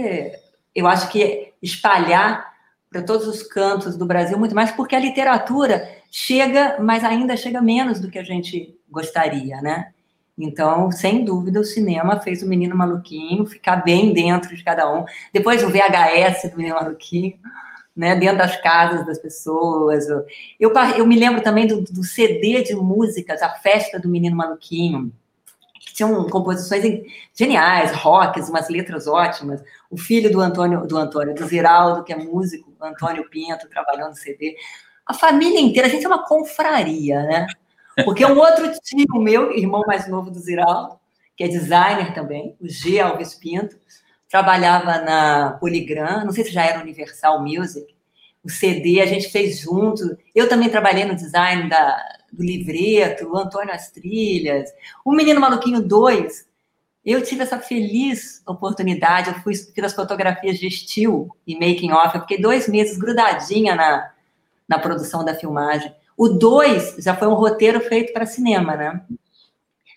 eu 0.73 0.87
acho 0.87 1.09
que 1.09 1.53
espalhar 1.61 2.53
para 2.89 3.03
todos 3.03 3.27
os 3.27 3.43
cantos 3.43 3.97
do 3.97 4.05
Brasil, 4.05 4.39
muito 4.39 4.55
mais 4.55 4.71
porque 4.71 4.95
a 4.95 4.99
literatura 4.99 5.87
chega, 6.09 6.77
mas 6.79 7.03
ainda 7.03 7.37
chega 7.37 7.61
menos 7.61 7.99
do 7.99 8.09
que 8.09 8.17
a 8.17 8.23
gente 8.23 8.75
gostaria, 8.89 9.61
né? 9.61 9.93
Então, 10.39 10.89
sem 10.89 11.25
dúvida, 11.25 11.59
o 11.59 11.65
cinema 11.65 12.21
fez 12.21 12.41
o 12.41 12.47
Menino 12.47 12.73
Maluquinho 12.73 13.45
ficar 13.45 13.83
bem 13.83 14.13
dentro 14.13 14.55
de 14.55 14.63
cada 14.63 14.89
um. 14.89 15.03
Depois 15.33 15.61
o 15.61 15.69
VHS 15.69 16.49
do 16.49 16.57
Menino 16.57 16.75
Maluquinho, 16.75 17.37
né, 17.93 18.15
dentro 18.15 18.37
das 18.37 18.55
casas 18.61 19.05
das 19.05 19.19
pessoas. 19.19 20.07
Eu, 20.57 20.71
eu 20.97 21.05
me 21.05 21.19
lembro 21.19 21.41
também 21.41 21.67
do, 21.67 21.81
do 21.81 22.05
CD 22.05 22.63
de 22.63 22.73
músicas, 22.73 23.41
a 23.41 23.49
festa 23.49 23.99
do 23.99 24.07
Menino 24.07 24.37
Maluquinho, 24.37 25.11
que 25.81 25.93
tinham 25.93 26.25
composições 26.29 26.85
geniais, 27.33 27.91
rocks, 27.91 28.47
umas 28.47 28.69
letras 28.69 29.07
ótimas. 29.07 29.61
O 29.91 29.97
filho 29.97 30.31
do 30.31 30.39
Antônio, 30.39 30.87
do 30.87 30.97
Antônio, 30.97 31.35
do 31.35 31.45
Ziraldo, 31.45 32.05
que 32.05 32.13
é 32.13 32.15
músico, 32.15 32.73
Antônio 32.81 33.29
Pinto, 33.29 33.67
trabalhando 33.67 34.11
no 34.11 34.15
CD. 34.15 34.55
A 35.05 35.13
família 35.13 35.59
inteira, 35.59 35.89
a 35.89 35.91
gente 35.91 36.05
é 36.05 36.07
uma 36.07 36.25
confraria, 36.25 37.23
né? 37.23 37.47
Porque 38.05 38.25
um 38.25 38.37
outro 38.37 38.71
tio 38.83 39.21
meu, 39.21 39.51
irmão 39.51 39.83
mais 39.85 40.07
novo 40.07 40.29
do 40.29 40.39
Ziraldo, 40.39 40.99
que 41.35 41.43
é 41.43 41.47
designer 41.47 42.13
também, 42.13 42.55
o 42.59 42.67
G. 42.67 42.99
Alves 42.99 43.33
Pinto, 43.35 43.77
trabalhava 44.29 44.99
na 44.99 45.57
Polygram, 45.59 46.25
não 46.25 46.31
sei 46.31 46.43
se 46.43 46.51
já 46.51 46.65
era 46.65 46.81
Universal 46.81 47.41
Music, 47.41 47.95
o 48.43 48.49
CD 48.49 49.01
a 49.01 49.05
gente 49.05 49.29
fez 49.29 49.59
junto. 49.59 50.17
Eu 50.33 50.47
também 50.47 50.69
trabalhei 50.69 51.05
no 51.05 51.15
design 51.15 51.69
da, 51.69 51.97
do 52.31 52.43
livreto, 52.43 53.27
o 53.27 53.37
Antônio 53.37 53.73
as 53.73 53.91
trilhas, 53.91 54.69
o 55.03 55.13
Menino 55.13 55.41
Maluquinho 55.41 55.81
2. 55.81 56.47
Eu 57.05 57.23
tive 57.23 57.43
essa 57.43 57.59
feliz 57.59 58.41
oportunidade, 58.45 59.29
eu 59.29 59.35
fui 59.35 59.55
fiz 59.55 59.83
as 59.83 59.93
fotografias 59.93 60.59
de 60.59 60.67
estilo 60.67 61.35
e 61.47 61.55
making 61.55 61.91
off, 61.91 62.15
eu 62.15 62.21
fiquei 62.21 62.39
dois 62.39 62.67
meses 62.67 62.97
grudadinha 62.97 63.75
na, 63.75 64.11
na 64.67 64.77
produção 64.77 65.23
da 65.23 65.33
filmagem. 65.33 65.93
O 66.19 66.27
2 66.27 66.97
já 66.99 67.15
foi 67.15 67.29
um 67.29 67.33
roteiro 67.33 67.79
feito 67.79 68.11
para 68.11 68.25
cinema, 68.25 68.75
né? 68.75 69.01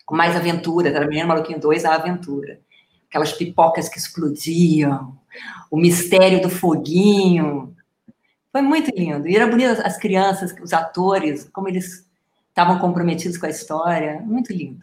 Com 0.05 0.15
mais 0.15 0.37
aventuras, 0.37 0.95
era 0.95 1.05
Menino 1.05 1.27
Maluquinho 1.27 1.59
2, 1.59 1.83
a 1.83 1.95
aventura. 1.95 2.61
Aquelas 3.09 3.33
pipocas 3.33 3.89
que 3.89 3.97
explodiam, 3.97 5.17
o 5.69 5.75
mistério 5.75 6.41
do 6.41 6.49
foguinho. 6.49 7.75
Foi 8.53 8.61
muito 8.61 8.89
lindo. 8.95 9.27
E 9.27 9.35
era 9.35 9.47
bonito 9.47 9.81
as 9.83 9.97
crianças, 9.97 10.55
os 10.63 10.71
atores, 10.71 11.49
como 11.51 11.67
eles 11.67 12.09
estavam 12.47 12.79
comprometidos 12.79 13.37
com 13.37 13.45
a 13.45 13.49
história. 13.49 14.21
Muito 14.21 14.53
lindo. 14.53 14.81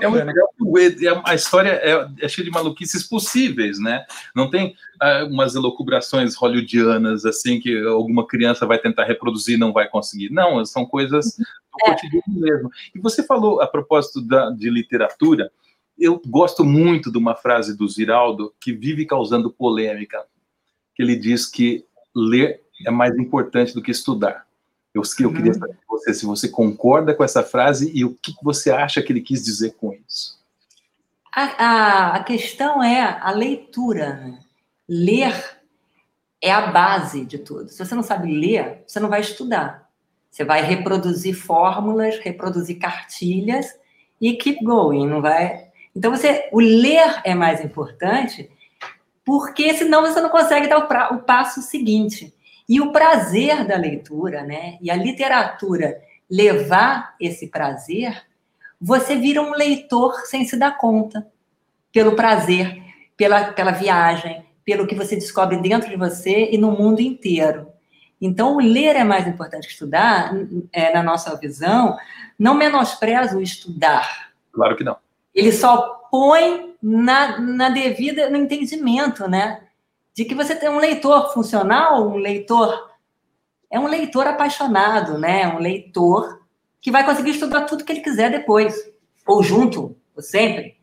É 0.00 0.08
muito 0.08 0.24
legal 0.24 0.48
que 0.56 1.08
a 1.24 1.34
história 1.34 1.70
é, 1.70 2.08
é, 2.20 2.28
cheia 2.28 2.44
de 2.44 2.50
maluquices 2.50 3.02
possíveis, 3.06 3.78
né? 3.78 4.04
Não 4.34 4.48
tem 4.48 4.74
ah, 5.00 5.24
umas 5.24 5.54
elucubrações 5.54 6.34
hollywoodianas, 6.34 7.24
assim, 7.24 7.60
que 7.60 7.78
alguma 7.86 8.26
criança 8.26 8.66
vai 8.66 8.78
tentar 8.78 9.04
reproduzir 9.04 9.56
e 9.56 9.60
não 9.60 9.72
vai 9.72 9.88
conseguir. 9.88 10.30
Não, 10.30 10.64
são 10.64 10.86
coisas 10.86 11.36
do 11.36 11.44
é. 11.86 11.90
cotidiano 11.90 12.40
mesmo. 12.40 12.70
E 12.94 12.98
você 12.98 13.22
falou, 13.22 13.60
a 13.60 13.66
propósito 13.66 14.22
da, 14.22 14.50
de 14.50 14.70
literatura, 14.70 15.50
eu 15.98 16.20
gosto 16.26 16.64
muito 16.64 17.12
de 17.12 17.18
uma 17.18 17.34
frase 17.34 17.76
do 17.76 17.88
Ziraldo 17.88 18.54
que 18.60 18.72
vive 18.72 19.04
causando 19.04 19.50
polêmica, 19.50 20.24
que 20.94 21.02
ele 21.02 21.16
diz 21.16 21.46
que 21.46 21.84
ler 22.14 22.62
é 22.86 22.90
mais 22.90 23.16
importante 23.16 23.74
do 23.74 23.82
que 23.82 23.90
estudar. 23.90 24.46
Eu, 24.94 25.02
eu 25.20 25.32
queria 25.32 25.52
uhum. 25.52 25.58
saber 25.58 25.72
de 25.72 25.86
você 25.88 26.14
se 26.14 26.24
você 26.24 26.48
concorda 26.48 27.12
com 27.14 27.24
essa 27.24 27.42
frase 27.42 27.90
e 27.92 28.04
o 28.04 28.14
que 28.14 28.32
você 28.42 28.70
acha 28.70 29.02
que 29.02 29.12
ele 29.12 29.20
quis 29.20 29.44
dizer 29.44 29.74
com 29.74 29.92
isso. 30.08 30.38
A, 31.34 31.42
a, 31.42 32.16
a 32.16 32.24
questão 32.24 32.80
é 32.80 33.18
a 33.20 33.32
leitura. 33.32 34.14
Né? 34.14 34.38
Ler 34.88 35.58
é 36.40 36.52
a 36.52 36.66
base 36.66 37.24
de 37.24 37.38
tudo. 37.38 37.70
Se 37.70 37.84
você 37.84 37.94
não 37.94 38.02
sabe 38.02 38.30
ler, 38.30 38.84
você 38.86 39.00
não 39.00 39.08
vai 39.08 39.20
estudar. 39.20 39.88
Você 40.30 40.44
vai 40.44 40.62
reproduzir 40.62 41.34
fórmulas, 41.34 42.18
reproduzir 42.18 42.78
cartilhas 42.78 43.74
e 44.20 44.34
keep 44.34 44.62
going, 44.62 45.06
não 45.06 45.22
vai. 45.22 45.68
Então 45.96 46.10
você, 46.10 46.48
o 46.52 46.60
ler 46.60 47.22
é 47.24 47.34
mais 47.34 47.64
importante, 47.64 48.50
porque 49.24 49.72
senão 49.74 50.02
você 50.02 50.20
não 50.20 50.28
consegue 50.28 50.66
dar 50.66 50.78
o, 50.78 50.86
pra, 50.86 51.14
o 51.14 51.22
passo 51.22 51.62
seguinte. 51.62 52.33
E 52.68 52.80
o 52.80 52.92
prazer 52.92 53.66
da 53.66 53.76
leitura, 53.76 54.42
né? 54.42 54.78
E 54.80 54.90
a 54.90 54.96
literatura 54.96 56.00
levar 56.30 57.14
esse 57.20 57.48
prazer, 57.48 58.24
você 58.80 59.16
vira 59.16 59.42
um 59.42 59.52
leitor 59.52 60.14
sem 60.26 60.44
se 60.44 60.56
dar 60.56 60.76
conta. 60.76 61.26
Pelo 61.92 62.16
prazer, 62.16 62.82
pela, 63.16 63.52
pela 63.52 63.70
viagem, 63.70 64.44
pelo 64.64 64.86
que 64.86 64.94
você 64.94 65.14
descobre 65.14 65.58
dentro 65.58 65.88
de 65.88 65.96
você 65.96 66.50
e 66.50 66.58
no 66.58 66.72
mundo 66.72 67.00
inteiro. 67.00 67.68
Então, 68.20 68.56
ler 68.56 68.96
é 68.96 69.04
mais 69.04 69.26
importante 69.26 69.66
que 69.66 69.72
estudar, 69.72 70.32
é, 70.72 70.92
na 70.94 71.02
nossa 71.02 71.36
visão, 71.36 71.96
não 72.38 72.54
menospreza 72.54 73.36
o 73.36 73.42
estudar. 73.42 74.32
Claro 74.52 74.76
que 74.76 74.84
não. 74.84 74.96
Ele 75.34 75.52
só 75.52 76.08
põe 76.10 76.74
na, 76.82 77.38
na 77.38 77.68
devida, 77.68 78.30
no 78.30 78.36
entendimento, 78.36 79.28
né? 79.28 79.60
De 80.14 80.24
que 80.24 80.34
você 80.34 80.54
tem 80.54 80.68
um 80.68 80.78
leitor 80.78 81.32
funcional, 81.32 82.08
um 82.08 82.16
leitor 82.16 82.94
é 83.70 83.78
um 83.78 83.88
leitor 83.88 84.26
apaixonado, 84.26 85.18
né? 85.18 85.48
Um 85.48 85.58
leitor 85.58 86.40
que 86.80 86.92
vai 86.92 87.04
conseguir 87.04 87.30
estudar 87.30 87.62
tudo 87.62 87.84
que 87.84 87.90
ele 87.90 88.00
quiser 88.00 88.30
depois, 88.30 88.74
ou 89.26 89.42
junto, 89.42 89.96
ou 90.14 90.22
sempre. 90.22 90.76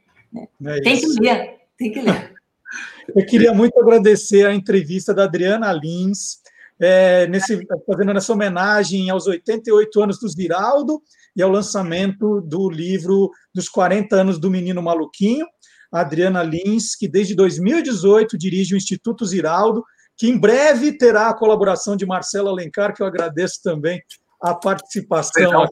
Né? 0.59 0.77
É 0.77 0.81
tem 0.81 0.99
que 0.99 1.07
ler, 1.21 1.55
tem 1.77 1.91
que 1.91 2.01
ler. 2.01 2.33
Eu 3.15 3.25
queria 3.25 3.53
muito 3.53 3.79
agradecer 3.79 4.45
a 4.45 4.53
entrevista 4.53 5.13
da 5.13 5.23
Adriana 5.23 5.71
Lins, 5.71 6.41
é, 6.79 7.27
nesse, 7.27 7.65
fazendo 7.85 8.11
essa 8.11 8.33
homenagem 8.33 9.09
aos 9.09 9.27
88 9.27 10.01
anos 10.01 10.19
do 10.19 10.27
Ziraldo 10.27 11.01
e 11.35 11.41
ao 11.41 11.49
lançamento 11.49 12.41
do 12.41 12.69
livro 12.69 13.31
dos 13.53 13.69
40 13.69 14.15
anos 14.15 14.39
do 14.39 14.49
Menino 14.49 14.81
Maluquinho. 14.81 15.45
Adriana 15.91 16.41
Lins, 16.41 16.95
que 16.95 17.07
desde 17.07 17.35
2018 17.35 18.37
dirige 18.37 18.73
o 18.73 18.77
Instituto 18.77 19.25
Ziraldo, 19.25 19.83
que 20.17 20.29
em 20.29 20.37
breve 20.37 20.97
terá 20.97 21.29
a 21.29 21.33
colaboração 21.33 21.95
de 21.95 22.05
Marcelo 22.05 22.49
Alencar, 22.49 22.93
que 22.93 23.01
eu 23.01 23.07
agradeço 23.07 23.61
também 23.63 24.01
a 24.41 24.55
participação. 24.55 25.65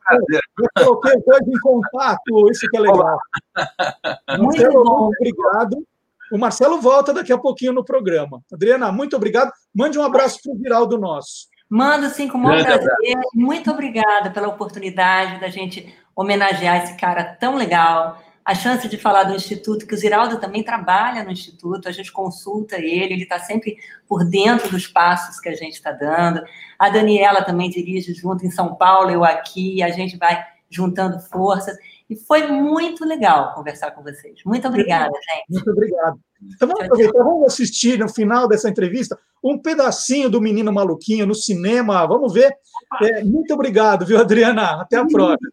Eu 0.78 0.86
coloquei 0.86 1.16
os 1.18 1.26
dois 1.26 1.48
em 1.48 1.60
contato, 1.60 2.52
isso 2.52 2.68
que 2.70 2.78
é 2.78 2.80
legal. 2.80 3.20
Marcelo, 4.28 4.84
muito 4.84 5.16
obrigado. 5.18 5.88
O 6.32 6.38
Marcelo 6.38 6.80
volta 6.80 7.12
daqui 7.12 7.34
a 7.34 7.38
pouquinho 7.38 7.74
no 7.74 7.84
programa. 7.84 8.41
Adriana, 8.54 8.91
muito 8.91 9.16
obrigado. 9.16 9.52
Mande 9.74 9.98
um 9.98 10.04
abraço 10.04 10.40
para 10.44 10.52
o 10.52 10.58
Viraldo 10.58 10.98
nosso. 10.98 11.48
Mando 11.68 12.10
sim, 12.10 12.28
com 12.28 12.38
o 12.38 12.41
maior 12.41 12.64
prazer. 12.64 12.90
Muito 13.34 13.72
obrigada 13.72 14.32
pela 14.32 14.48
oportunidade 14.48 15.40
da 15.40 15.50
gente 15.50 15.94
homenagear 16.16 16.84
esse 16.84 16.98
cara 16.98 17.24
tão 17.40 17.56
legal 17.56 18.20
a 18.49 18.55
chance 18.55 18.88
de 18.88 18.97
falar 18.97 19.26
do 19.26 19.35
Instituto, 19.35 19.85
que 19.85 19.93
o 19.93 19.97
Ziraldo 19.97 20.39
também 20.39 20.63
trabalha 20.63 21.23
no 21.23 21.30
Instituto, 21.30 21.88
a 21.88 21.91
gente 21.91 22.11
consulta 22.11 22.77
ele, 22.77 23.13
ele 23.13 23.21
está 23.21 23.38
sempre 23.38 23.77
por 24.07 24.26
dentro 24.26 24.71
dos 24.71 24.88
passos 24.88 25.39
que 25.39 25.47
a 25.47 25.55
gente 25.55 25.73
está 25.73 25.91
dando. 25.91 26.41
A 26.80 26.89
Daniela 26.89 27.43
também 27.43 27.69
dirige 27.69 28.11
junto 28.15 28.43
em 28.43 28.49
São 28.49 28.73
Paulo, 28.73 29.11
eu 29.11 29.23
aqui, 29.23 29.84
a 29.84 29.91
gente 29.91 30.17
vai 30.17 30.43
juntando 30.67 31.19
forças. 31.19 31.77
E 32.09 32.15
foi 32.15 32.47
muito 32.47 33.05
legal 33.05 33.53
conversar 33.53 33.91
com 33.91 34.01
vocês. 34.01 34.39
Muito 34.43 34.67
obrigada, 34.67 35.11
gente. 35.13 35.45
Muito 35.51 35.69
obrigado. 35.69 36.19
Então 36.41 36.67
vamos 36.67 36.85
aproveitar, 36.85 37.23
vamos 37.23 37.53
assistir 37.53 37.99
no 37.99 38.09
final 38.09 38.47
dessa 38.47 38.67
entrevista 38.67 39.15
um 39.43 39.59
pedacinho 39.59 40.27
do 40.27 40.41
Menino 40.41 40.73
Maluquinho 40.73 41.27
no 41.27 41.35
cinema. 41.35 42.07
Vamos 42.07 42.34
ver. 42.34 42.51
É, 42.99 43.23
muito 43.23 43.53
obrigado, 43.53 44.07
viu, 44.07 44.17
Adriana? 44.17 44.81
Até 44.81 44.97
a 44.97 45.05
próxima. 45.05 45.51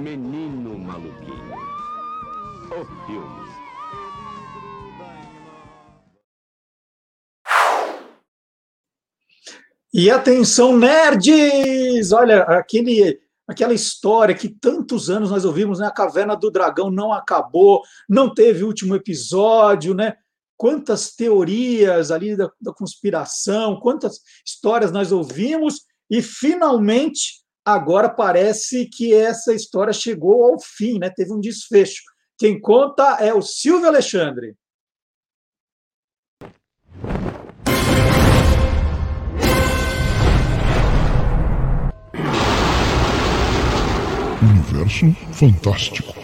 Menino 0.00 0.78
maluquinho. 0.78 1.54
O 2.70 2.84
filme. 3.04 3.50
E 9.92 10.10
atenção, 10.10 10.78
nerds! 10.78 12.12
Olha, 12.12 12.44
aquele, 12.44 13.20
aquela 13.46 13.74
história 13.74 14.34
que 14.34 14.48
tantos 14.48 15.10
anos 15.10 15.30
nós 15.30 15.44
ouvimos, 15.44 15.78
né? 15.78 15.86
A 15.86 15.90
Caverna 15.90 16.34
do 16.34 16.50
Dragão 16.50 16.90
não 16.90 17.12
acabou, 17.12 17.82
não 18.08 18.32
teve 18.32 18.64
último 18.64 18.96
episódio, 18.96 19.92
né? 19.94 20.14
quantas 20.56 21.14
teorias 21.14 22.10
ali 22.10 22.36
da, 22.36 22.50
da 22.60 22.72
conspiração, 22.72 23.80
quantas 23.80 24.20
histórias 24.46 24.92
nós 24.92 25.10
ouvimos, 25.10 25.86
e 26.10 26.20
finalmente 26.20 27.40
agora 27.64 28.08
parece 28.08 28.86
que 28.86 29.14
essa 29.14 29.52
história 29.52 29.92
chegou 29.92 30.44
ao 30.44 30.58
fim, 30.58 30.98
né? 30.98 31.10
teve 31.10 31.32
um 31.32 31.40
desfecho. 31.40 32.02
Quem 32.38 32.60
conta 32.60 33.18
é 33.20 33.34
o 33.34 33.42
Silvio 33.42 33.88
Alexandre. 33.88 34.54
Universo 44.42 45.12
fantástico. 45.34 46.14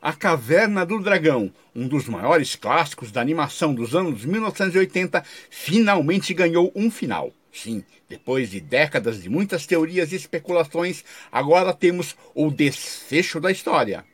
A 0.00 0.12
Caverna 0.12 0.84
do 0.84 1.02
Dragão, 1.02 1.50
um 1.74 1.88
dos 1.88 2.06
maiores 2.06 2.54
clássicos 2.54 3.10
da 3.10 3.20
animação 3.20 3.74
dos 3.74 3.94
anos 3.94 4.24
1980, 4.24 5.24
finalmente 5.50 6.34
ganhou 6.34 6.70
um 6.76 6.90
final. 6.90 7.32
Sim, 7.54 7.84
depois 8.08 8.50
de 8.50 8.60
décadas 8.60 9.22
de 9.22 9.30
muitas 9.30 9.64
teorias 9.64 10.12
e 10.12 10.16
especulações, 10.16 11.04
agora 11.30 11.72
temos 11.72 12.16
o 12.34 12.50
desfecho 12.50 13.40
da 13.40 13.50
história. 13.52 14.04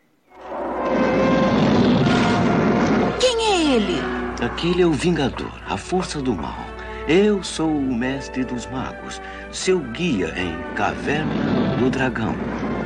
Quem 3.19 3.47
é 3.47 3.75
ele? 3.77 3.99
Aquele 4.45 4.83
é 4.83 4.87
o 4.87 4.93
Vingador, 4.93 5.51
a 5.67 5.79
força 5.79 6.21
do 6.21 6.35
mal. 6.35 6.67
Eu 7.09 7.43
sou 7.43 7.71
o 7.71 7.95
mestre 7.95 8.45
dos 8.45 8.67
magos, 8.67 9.21
seu 9.51 9.81
guia 9.81 10.35
em 10.37 10.75
Caverna 10.75 11.77
do 11.79 11.89
Dragão. 11.89 12.37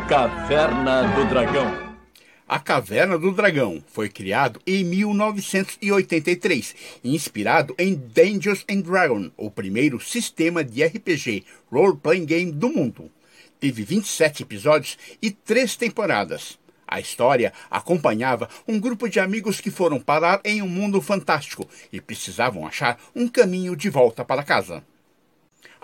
Caverna 0.08 1.02
do 1.14 1.24
Dragão. 1.28 1.83
A 2.46 2.58
Caverna 2.58 3.18
do 3.18 3.32
Dragão 3.32 3.82
foi 3.86 4.10
criado 4.10 4.60
em 4.66 4.84
1983, 4.84 6.74
inspirado 7.02 7.74
em 7.78 7.94
Dungeons 7.94 8.66
and 8.70 8.82
Dragons, 8.82 9.30
o 9.34 9.50
primeiro 9.50 9.98
sistema 9.98 10.62
de 10.62 10.84
RPG 10.84 11.42
role-playing 11.72 12.26
game 12.26 12.52
do 12.52 12.68
mundo. 12.68 13.10
Teve 13.58 13.82
27 13.82 14.42
episódios 14.42 14.98
e 15.22 15.30
três 15.30 15.74
temporadas. 15.74 16.58
A 16.86 17.00
história 17.00 17.50
acompanhava 17.70 18.46
um 18.68 18.78
grupo 18.78 19.08
de 19.08 19.18
amigos 19.18 19.58
que 19.58 19.70
foram 19.70 19.98
parar 19.98 20.42
em 20.44 20.60
um 20.60 20.68
mundo 20.68 21.00
fantástico 21.00 21.66
e 21.90 21.98
precisavam 21.98 22.66
achar 22.66 23.00
um 23.16 23.26
caminho 23.26 23.74
de 23.74 23.88
volta 23.88 24.22
para 24.22 24.44
casa. 24.44 24.84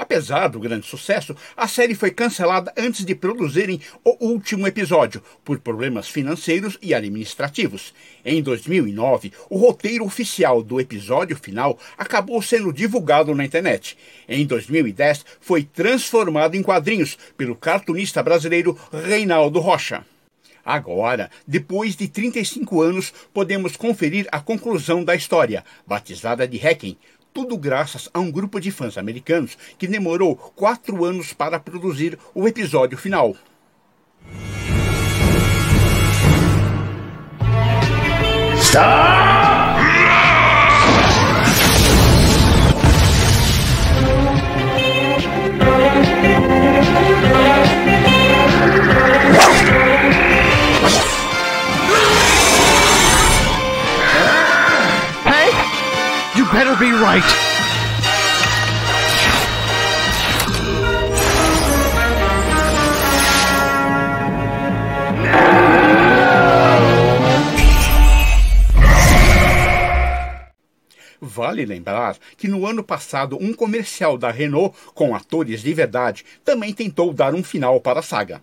Apesar 0.01 0.48
do 0.48 0.59
grande 0.59 0.86
sucesso, 0.86 1.36
a 1.55 1.68
série 1.68 1.94
foi 1.94 2.10
cancelada 2.10 2.72
antes 2.74 3.05
de 3.05 3.14
produzirem 3.14 3.78
o 4.02 4.16
último 4.28 4.66
episódio, 4.66 5.22
por 5.44 5.59
problemas 5.59 6.09
financeiros 6.09 6.78
e 6.81 6.94
administrativos. 6.94 7.93
Em 8.24 8.43
2009, 8.43 9.31
o 9.51 9.59
roteiro 9.59 10.06
oficial 10.06 10.62
do 10.62 10.81
episódio 10.81 11.36
final 11.36 11.78
acabou 11.98 12.40
sendo 12.40 12.72
divulgado 12.72 13.35
na 13.35 13.44
internet. 13.44 13.94
Em 14.27 14.47
2010, 14.47 15.22
foi 15.39 15.64
transformado 15.64 16.55
em 16.55 16.62
quadrinhos 16.62 17.18
pelo 17.36 17.55
cartunista 17.55 18.22
brasileiro 18.22 18.78
Reinaldo 18.90 19.60
Rocha. 19.60 20.02
Agora, 20.64 21.31
depois 21.47 21.94
de 21.94 22.09
35 22.09 22.81
anos, 22.81 23.12
podemos 23.35 23.77
conferir 23.77 24.27
a 24.32 24.40
conclusão 24.40 25.05
da 25.05 25.14
história, 25.14 25.62
batizada 25.86 26.48
de 26.48 26.56
Hacking, 26.56 26.97
tudo 27.32 27.57
graças 27.57 28.09
a 28.12 28.20
um 28.20 28.31
grupo 28.31 28.61
de 28.61 28.70
fãs 28.70 28.98
americanos 28.98 29.57
que 29.78 29.86
demorou 29.86 30.36
quatro 30.36 31.05
anos 31.05 31.32
para 31.32 31.61
produzir 31.61 32.19
o 32.35 32.47
episódio 32.47 32.98
final. 32.98 33.35
Stop! 38.61 39.40
Right. 57.12 57.24
Vale 71.23 71.65
lembrar 71.65 72.16
que 72.37 72.49
no 72.49 72.66
ano 72.66 72.82
passado 72.82 73.37
um 73.41 73.53
comercial 73.53 74.16
da 74.16 74.31
Renault 74.31 74.77
com 74.95 75.15
atores 75.15 75.62
de 75.62 75.74
verdade 75.74 76.24
também 76.45 76.73
tentou 76.73 77.12
dar 77.12 77.35
um 77.35 77.43
final 77.43 77.81
para 77.81 78.01
a 78.01 78.03
saga. 78.03 78.41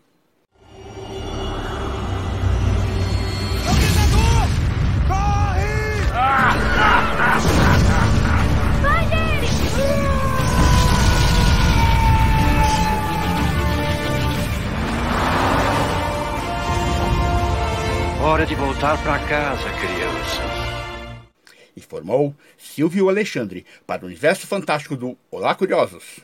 Hora 18.27 18.45
de 18.45 18.55
voltar 18.55 19.01
para 19.03 19.25
casa, 19.25 19.63
crianças. 19.79 21.31
Informou 21.77 22.35
Silvio 22.57 23.07
Alexandre 23.07 23.65
para 23.85 24.03
o 24.03 24.07
Universo 24.07 24.45
Fantástico 24.45 24.97
do 24.97 25.17
Olá 25.31 25.55
Curiosos. 25.55 26.19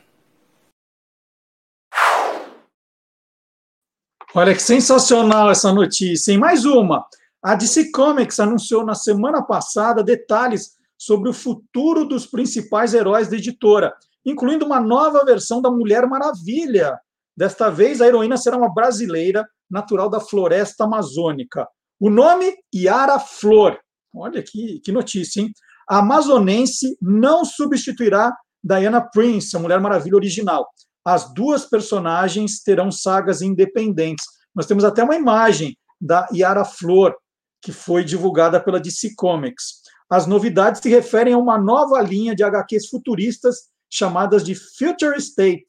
Olha 4.36 4.54
que 4.54 4.62
sensacional 4.62 5.50
essa 5.50 5.72
notícia. 5.72 6.34
E 6.34 6.38
mais 6.38 6.66
uma. 6.66 7.06
A 7.42 7.56
DC 7.56 7.90
Comics 7.92 8.38
anunciou 8.38 8.86
na 8.86 8.96
semana 8.96 9.42
passada 9.42 10.04
detalhes 10.04 10.74
sobre 10.98 11.30
o 11.30 11.34
futuro 11.34 12.04
dos 12.04 12.28
principais 12.28 12.94
heróis 12.94 13.30
da 13.30 13.38
editora, 13.38 13.96
incluindo 14.26 14.66
uma 14.66 14.82
nova 14.82 15.24
versão 15.24 15.62
da 15.62 15.72
Mulher 15.72 16.06
Maravilha. 16.06 17.00
Desta 17.36 17.70
vez, 17.70 18.02
a 18.02 18.08
heroína 18.08 18.36
será 18.36 18.58
uma 18.58 18.74
brasileira 18.74 19.48
natural 19.72 20.10
da 20.10 20.20
floresta 20.20 20.84
amazônica. 20.84 21.66
O 22.00 22.10
nome, 22.10 22.54
Yara 22.74 23.20
Flor. 23.20 23.80
Olha 24.16 24.44
que, 24.44 24.80
que 24.80 24.92
notícia, 24.92 25.42
hein? 25.42 25.52
A 25.90 26.00
amazonense 26.00 26.98
não 27.02 27.44
substituirá 27.44 28.34
Diana 28.64 29.02
Prince, 29.02 29.56
a 29.56 29.60
Mulher 29.60 29.80
Maravilha 29.80 30.16
original. 30.16 30.68
As 31.06 31.34
duas 31.34 31.66
personagens 31.66 32.62
terão 32.64 32.92
sagas 32.92 33.42
independentes. 33.42 34.26
Nós 34.56 34.66
temos 34.66 34.84
até 34.84 35.04
uma 35.04 35.16
imagem 35.16 35.78
da 36.00 36.28
Yara 36.34 36.64
Flor, 36.64 37.16
que 37.62 37.72
foi 37.72 38.04
divulgada 38.04 38.60
pela 38.60 38.80
DC 38.80 39.14
Comics. 39.16 39.82
As 40.10 40.28
novidades 40.28 40.82
se 40.82 40.90
referem 40.90 41.34
a 41.34 41.38
uma 41.38 41.58
nova 41.58 42.02
linha 42.02 42.36
de 42.36 42.44
HQs 42.44 42.88
futuristas 42.88 43.70
chamadas 43.90 44.44
de 44.44 44.56
Future 44.56 45.18
State. 45.18 45.66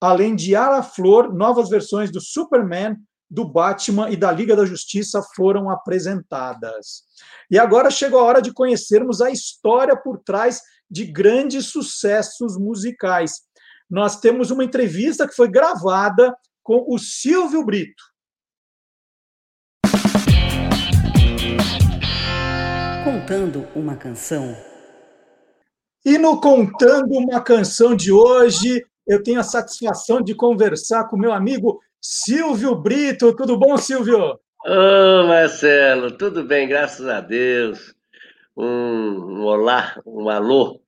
Além 0.00 0.36
de 0.36 0.52
Yara 0.52 0.82
Flor, 0.82 1.32
novas 1.32 1.68
versões 1.70 2.10
do 2.10 2.20
Superman, 2.20 2.96
do 3.34 3.44
Batman 3.44 4.10
e 4.10 4.16
da 4.16 4.30
Liga 4.30 4.54
da 4.54 4.64
Justiça 4.64 5.20
foram 5.34 5.68
apresentadas. 5.68 7.02
E 7.50 7.58
agora 7.58 7.90
chegou 7.90 8.20
a 8.20 8.22
hora 8.22 8.40
de 8.40 8.52
conhecermos 8.52 9.20
a 9.20 9.28
história 9.28 9.96
por 9.96 10.20
trás 10.20 10.62
de 10.88 11.04
grandes 11.04 11.66
sucessos 11.66 12.56
musicais. 12.56 13.40
Nós 13.90 14.20
temos 14.20 14.52
uma 14.52 14.62
entrevista 14.62 15.26
que 15.26 15.34
foi 15.34 15.50
gravada 15.50 16.32
com 16.62 16.84
o 16.88 16.96
Silvio 16.96 17.64
Brito. 17.64 18.04
Contando 23.02 23.66
uma 23.74 23.96
canção. 23.96 24.56
E 26.04 26.18
no 26.18 26.40
Contando 26.40 27.14
uma 27.14 27.40
Canção 27.40 27.96
de 27.96 28.12
hoje, 28.12 28.84
eu 29.06 29.22
tenho 29.22 29.40
a 29.40 29.44
satisfação 29.44 30.22
de 30.22 30.34
conversar 30.34 31.08
com 31.08 31.16
meu 31.16 31.32
amigo 31.32 31.80
Silvio 32.06 32.74
Brito. 32.74 33.34
Tudo 33.34 33.58
bom, 33.58 33.78
Silvio? 33.78 34.38
Ô, 34.66 35.26
Marcelo, 35.26 36.10
tudo 36.10 36.44
bem, 36.44 36.68
graças 36.68 37.08
a 37.08 37.22
Deus. 37.22 37.94
Um, 38.54 39.40
um 39.40 39.44
olá, 39.44 39.98
um 40.04 40.28
alô 40.28 40.82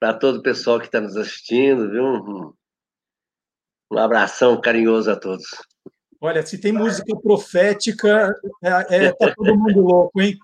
para 0.00 0.12
todo 0.12 0.38
o 0.38 0.42
pessoal 0.42 0.80
que 0.80 0.86
está 0.86 1.00
nos 1.00 1.16
assistindo, 1.16 1.88
viu? 1.88 2.02
Um, 2.02 2.52
um 3.92 3.98
abração 3.98 4.60
carinhoso 4.60 5.12
a 5.12 5.16
todos. 5.16 5.46
Olha, 6.20 6.44
se 6.44 6.58
tem 6.58 6.72
música 6.72 7.16
profética, 7.22 8.34
é, 8.60 9.06
é, 9.06 9.12
tá 9.12 9.32
todo 9.32 9.56
mundo 9.56 9.80
louco, 9.80 10.20
hein? 10.20 10.36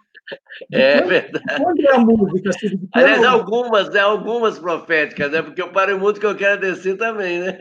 É 0.73 1.03
verdade. 1.03 1.62
Onde 1.65 1.86
é 1.86 1.94
a 1.94 1.98
música? 1.98 2.51
Que 2.51 2.78
Aliás, 2.93 3.24
algumas, 3.24 3.90
né? 3.90 4.01
Algumas 4.01 4.59
proféticas, 4.59 5.31
né? 5.31 5.43
Porque 5.43 5.62
eu 5.62 5.70
paro 5.73 5.98
muito 5.98 6.19
que 6.19 6.27
eu 6.27 6.36
quero 6.36 6.61
descer 6.61 6.97
também, 6.97 7.40
né? 7.40 7.57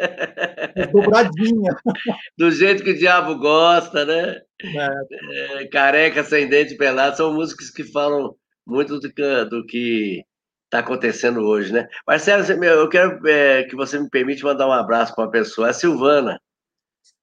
É 0.75 0.87
dobradinha. 0.87 1.75
Do 2.37 2.51
jeito 2.51 2.83
que 2.83 2.91
o 2.91 2.97
diabo 2.97 3.37
gosta, 3.37 4.05
né? 4.05 4.41
É, 4.63 5.61
É, 5.61 5.67
careca, 5.67 6.23
sem 6.23 6.47
dente, 6.47 6.75
pelado, 6.75 7.17
são 7.17 7.33
músicas 7.33 7.69
que 7.69 7.83
falam 7.83 8.35
muito 8.65 8.99
do 8.99 9.13
que 9.13 9.45
do 9.45 9.65
que 9.65 10.23
está 10.65 10.79
acontecendo 10.79 11.41
hoje, 11.41 11.71
né? 11.71 11.87
Marcelo, 12.07 12.43
eu 12.63 12.89
quero 12.89 13.25
é, 13.27 13.63
que 13.63 13.75
você 13.75 13.99
me 13.99 14.09
permite 14.09 14.43
mandar 14.43 14.67
um 14.67 14.71
abraço 14.71 15.13
para 15.15 15.25
uma 15.25 15.31
pessoa, 15.31 15.69
a 15.69 15.73
Silvana. 15.73 16.39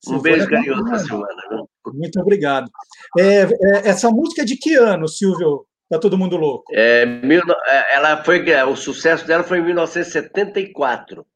Um 0.06 0.18
Silvana 0.18 0.22
beijo 0.22 0.46
é 0.46 0.50
carinhoso 0.50 0.82
para 0.84 0.92
bacana. 0.92 1.06
Silvana. 1.06 1.42
Muito 1.86 2.20
obrigado. 2.20 2.70
É, 3.18 3.42
é, 3.42 3.88
essa 3.88 4.10
música 4.10 4.42
é 4.42 4.44
de 4.44 4.56
que 4.56 4.74
ano, 4.76 5.08
Silvio? 5.08 5.66
Tá 5.88 5.98
todo 5.98 6.16
mundo 6.16 6.36
louco. 6.36 6.64
É, 6.74 7.04
mil 7.04 7.42
é, 7.66 7.94
ela 7.94 8.24
foi, 8.24 8.44
o 8.64 8.76
sucesso 8.76 9.26
dela 9.26 9.44
foi 9.44 9.58
em 9.58 9.64
1974. 9.64 11.26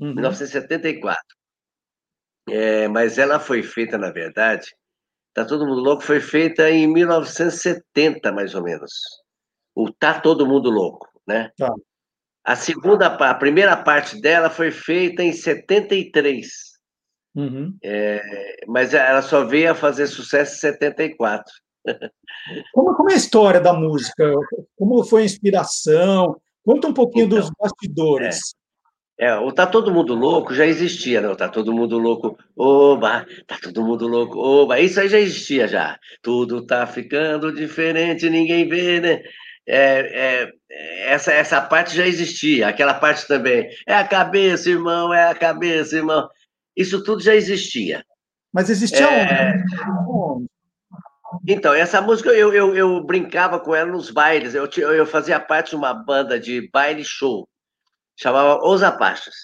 Uhum. 0.00 0.14
1974. 0.14 1.20
É, 2.50 2.88
mas 2.88 3.18
ela 3.18 3.40
foi 3.40 3.62
feita, 3.62 3.98
na 3.98 4.10
verdade, 4.10 4.74
Tá 5.38 5.44
Todo 5.44 5.66
Mundo 5.66 5.80
Louco 5.80 6.02
foi 6.02 6.20
feita 6.20 6.68
em 6.68 6.86
1970, 6.88 8.32
mais 8.32 8.56
ou 8.56 8.62
menos. 8.62 8.90
O 9.72 9.92
Tá 9.92 10.18
Todo 10.20 10.46
Mundo 10.46 10.68
Louco, 10.68 11.08
né? 11.26 11.52
Tá. 11.56 11.72
A 12.44 12.56
segunda, 12.56 13.06
a 13.06 13.34
primeira 13.34 13.76
parte 13.76 14.20
dela 14.20 14.50
foi 14.50 14.72
feita 14.72 15.22
em 15.22 15.32
73, 15.32 16.67
Uhum. 17.34 17.76
é, 17.84 18.56
mas 18.66 18.94
ela 18.94 19.22
só 19.22 19.44
veio 19.44 19.70
a 19.70 19.74
fazer 19.74 20.06
sucesso 20.06 20.56
em 20.56 20.58
74. 20.58 21.52
Como, 22.72 22.94
como 22.94 23.10
é 23.10 23.14
a 23.14 23.16
história 23.16 23.60
da 23.60 23.72
música? 23.72 24.32
Como 24.76 25.04
foi 25.04 25.22
a 25.22 25.24
inspiração? 25.24 26.36
Conta 26.64 26.88
um 26.88 26.92
pouquinho 26.92 27.28
dos 27.28 27.50
bastidores. 27.58 28.54
É, 29.20 29.34
o 29.34 29.50
Tá 29.50 29.66
Todo 29.66 29.92
Mundo 29.92 30.14
Louco 30.14 30.54
já 30.54 30.64
existia, 30.64 31.20
né? 31.20 31.28
O 31.28 31.34
Tá 31.34 31.48
Todo 31.48 31.72
Mundo 31.72 31.98
Louco, 31.98 32.38
oba, 32.56 33.26
tá 33.48 33.58
todo 33.60 33.82
mundo 33.82 34.06
louco, 34.06 34.38
oba. 34.38 34.78
Isso 34.78 35.00
aí 35.00 35.08
já 35.08 35.18
existia 35.18 35.66
já. 35.66 35.98
Tudo 36.22 36.64
tá 36.64 36.86
ficando 36.86 37.52
diferente, 37.52 38.30
ninguém 38.30 38.68
vê, 38.68 39.00
né? 39.00 39.20
É, 39.66 40.46
é, 40.46 41.12
essa, 41.12 41.32
essa 41.32 41.60
parte 41.60 41.96
já 41.96 42.06
existia, 42.06 42.68
aquela 42.68 42.94
parte 42.94 43.26
também. 43.26 43.68
É 43.86 43.94
a 43.94 44.06
cabeça, 44.06 44.70
irmão, 44.70 45.12
é 45.12 45.28
a 45.28 45.34
cabeça, 45.34 45.96
irmão. 45.96 46.28
Isso 46.78 47.02
tudo 47.02 47.20
já 47.20 47.34
existia. 47.34 48.04
Mas 48.52 48.70
existia 48.70 49.04
É. 49.04 49.54
onde? 50.08 50.46
Então, 51.46 51.74
essa 51.74 52.00
música 52.00 52.30
eu, 52.30 52.54
eu, 52.54 52.74
eu 52.74 53.04
brincava 53.04 53.58
com 53.58 53.74
ela 53.74 53.90
nos 53.90 54.10
bailes. 54.10 54.54
Eu, 54.54 54.66
eu 54.66 55.04
fazia 55.04 55.40
parte 55.40 55.70
de 55.70 55.76
uma 55.76 55.92
banda 55.92 56.38
de 56.38 56.70
baile 56.70 57.04
show, 57.04 57.46
chamava 58.16 58.64
Os 58.64 58.82
Apaches. 58.82 59.34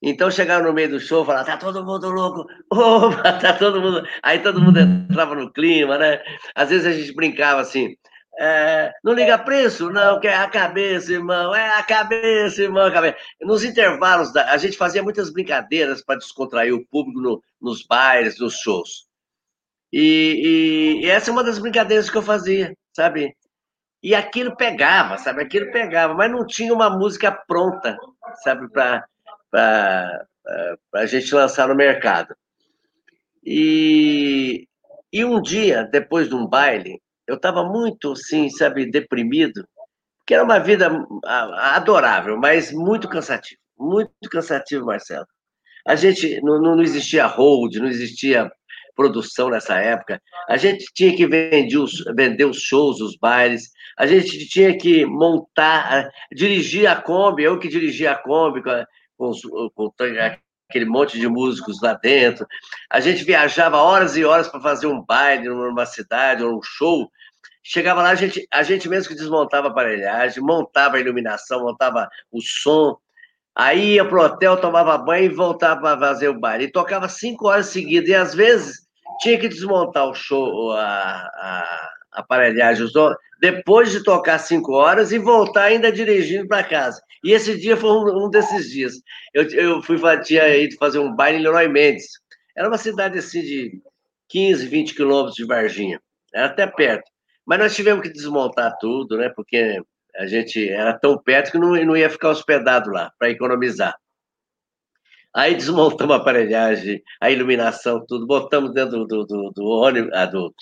Então 0.00 0.30
chegava 0.30 0.64
no 0.64 0.72
meio 0.72 0.90
do 0.90 1.00
show, 1.00 1.24
falava, 1.24 1.44
tá 1.44 1.56
todo 1.56 1.84
mundo 1.84 2.08
louco, 2.08 2.46
opa, 2.70 3.32
tá 3.42 3.52
todo 3.54 3.80
mundo. 3.80 4.06
Aí 4.22 4.38
todo 4.38 4.60
mundo 4.60 4.78
entrava 4.78 5.34
no 5.34 5.52
clima, 5.52 5.98
né? 5.98 6.22
Às 6.54 6.70
vezes 6.70 6.86
a 6.86 6.92
gente 6.92 7.12
brincava 7.14 7.60
assim, 7.60 7.96
é, 8.40 8.92
não 9.02 9.14
liga 9.14 9.36
preço, 9.36 9.90
não, 9.90 10.20
que 10.20 10.28
é 10.28 10.36
a 10.36 10.48
cabeça, 10.48 11.12
irmão, 11.12 11.52
é 11.52 11.70
a 11.76 11.82
cabeça, 11.82 12.62
irmão, 12.62 12.86
a 12.86 12.92
cabeça. 12.92 13.16
Nos 13.40 13.64
intervalos, 13.64 14.32
da, 14.32 14.52
a 14.52 14.56
gente 14.56 14.76
fazia 14.76 15.02
muitas 15.02 15.28
brincadeiras 15.30 16.04
para 16.04 16.20
descontrair 16.20 16.72
o 16.72 16.86
público 16.86 17.20
no, 17.20 17.42
nos 17.60 17.84
bailes, 17.84 18.38
nos 18.38 18.54
shows. 18.54 19.08
E, 19.92 21.00
e, 21.00 21.04
e, 21.04 21.10
essa 21.10 21.30
é 21.30 21.32
uma 21.32 21.42
das 21.42 21.58
brincadeiras 21.58 22.08
que 22.08 22.16
eu 22.16 22.22
fazia, 22.22 22.76
sabe? 22.94 23.36
E 24.00 24.14
aquilo 24.14 24.56
pegava, 24.56 25.18
sabe? 25.18 25.42
Aquilo 25.42 25.72
pegava, 25.72 26.14
mas 26.14 26.30
não 26.30 26.46
tinha 26.46 26.72
uma 26.72 26.88
música 26.88 27.32
pronta, 27.32 27.98
sabe, 28.44 28.68
para 28.70 29.04
a 30.94 31.06
gente 31.06 31.34
lançar 31.34 31.66
no 31.66 31.74
mercado. 31.74 32.36
E, 33.44 34.68
e 35.12 35.24
um 35.24 35.42
dia, 35.42 35.82
depois 35.82 36.28
de 36.28 36.36
um 36.36 36.46
baile, 36.46 37.00
eu 37.28 37.36
estava 37.36 37.62
muito, 37.62 38.12
assim, 38.12 38.48
sabe, 38.48 38.90
deprimido, 38.90 39.62
que 40.26 40.34
era 40.34 40.42
uma 40.42 40.58
vida 40.58 40.90
adorável, 41.74 42.38
mas 42.38 42.72
muito 42.72 43.08
cansativo, 43.08 43.60
muito 43.78 44.10
cansativo, 44.30 44.86
Marcelo. 44.86 45.26
A 45.86 45.94
gente 45.94 46.40
não, 46.40 46.60
não 46.60 46.82
existia 46.82 47.26
hold, 47.26 47.76
não 47.76 47.86
existia 47.86 48.50
produção 48.96 49.50
nessa 49.50 49.78
época. 49.78 50.20
A 50.48 50.56
gente 50.56 50.86
tinha 50.92 51.14
que 51.14 51.26
vender 51.26 51.76
os, 51.76 52.02
vender 52.16 52.44
os 52.46 52.60
shows, 52.60 53.00
os 53.00 53.16
bailes. 53.16 53.70
A 53.96 54.06
gente 54.06 54.48
tinha 54.48 54.76
que 54.76 55.04
montar, 55.06 56.10
dirigir 56.32 56.86
a 56.86 56.96
Kombi, 56.96 57.44
eu 57.44 57.58
que 57.58 57.68
dirigia 57.68 58.12
a 58.12 58.16
Kombi 58.16 58.62
com, 58.62 58.84
com, 59.16 59.70
com 59.74 59.90
aquele 60.68 60.84
monte 60.84 61.18
de 61.18 61.26
músicos 61.26 61.80
lá 61.80 61.94
dentro. 61.94 62.46
A 62.90 63.00
gente 63.00 63.24
viajava 63.24 63.78
horas 63.78 64.16
e 64.16 64.24
horas 64.24 64.48
para 64.48 64.60
fazer 64.60 64.86
um 64.86 65.02
baile 65.02 65.48
numa 65.48 65.86
cidade 65.86 66.44
ou 66.44 66.58
um 66.58 66.62
show. 66.62 67.10
Chegava 67.62 68.02
lá, 68.02 68.10
a 68.10 68.14
gente, 68.14 68.46
a 68.52 68.62
gente 68.62 68.88
mesmo 68.88 69.08
que 69.08 69.14
desmontava 69.14 69.68
a 69.68 69.70
aparelhagem, 69.70 70.42
montava 70.42 70.96
a 70.96 71.00
iluminação, 71.00 71.64
montava 71.64 72.08
o 72.30 72.40
som. 72.40 72.96
Aí 73.54 73.94
ia 73.94 74.04
pro 74.04 74.22
hotel, 74.22 74.56
tomava 74.58 74.96
banho 74.98 75.24
e 75.24 75.34
voltava 75.34 75.80
para 75.80 75.98
fazer 75.98 76.28
o 76.28 76.38
baile. 76.38 76.64
E 76.64 76.72
tocava 76.72 77.08
cinco 77.08 77.48
horas 77.48 77.66
seguidas. 77.66 78.08
E 78.08 78.14
às 78.14 78.34
vezes 78.34 78.86
tinha 79.20 79.38
que 79.38 79.48
desmontar 79.48 80.06
o 80.08 80.14
show, 80.14 80.72
a, 80.72 81.90
aparelhagem, 82.12 82.86
depois 83.40 83.90
de 83.90 84.02
tocar 84.02 84.38
cinco 84.38 84.72
horas 84.72 85.12
e 85.12 85.18
voltar 85.18 85.64
ainda 85.64 85.92
dirigindo 85.92 86.48
para 86.48 86.64
casa. 86.64 87.00
E 87.24 87.32
esse 87.32 87.56
dia 87.58 87.76
foi 87.76 87.90
um, 87.90 88.26
um 88.26 88.30
desses 88.30 88.70
dias. 88.70 88.94
Eu, 89.34 89.44
eu 89.50 89.82
fui 89.82 89.98
tinha 90.22 90.56
ido 90.56 90.76
fazer 90.76 90.98
um 90.98 91.14
baile 91.14 91.38
em 91.38 91.42
Leroy 91.42 91.68
Mendes. 91.68 92.06
Era 92.56 92.68
uma 92.68 92.78
cidade 92.78 93.18
assim 93.18 93.42
de 93.42 93.82
15, 94.28 94.66
20 94.66 94.94
quilômetros 94.94 95.34
de 95.34 95.44
Varginha. 95.44 96.00
Era 96.34 96.46
até 96.46 96.66
perto. 96.66 97.10
Mas 97.46 97.58
nós 97.58 97.74
tivemos 97.74 98.02
que 98.02 98.12
desmontar 98.12 98.76
tudo, 98.78 99.16
né? 99.16 99.28
Porque 99.30 99.80
a 100.16 100.26
gente 100.26 100.68
era 100.68 100.98
tão 100.98 101.16
perto 101.16 101.52
que 101.52 101.58
não, 101.58 101.70
não 101.84 101.96
ia 101.96 102.10
ficar 102.10 102.30
hospedado 102.30 102.90
lá, 102.90 103.10
para 103.18 103.30
economizar. 103.30 103.96
Aí 105.34 105.54
desmontamos 105.54 106.16
a 106.16 106.18
aparelhagem, 106.18 107.02
a 107.20 107.30
iluminação, 107.30 108.04
tudo, 108.06 108.26
botamos 108.26 108.72
dentro 108.72 109.06
do, 109.06 109.24
do, 109.24 109.50
do 109.50 109.64
ônibus, 109.64 110.10
ah, 110.12 110.26
do, 110.26 110.52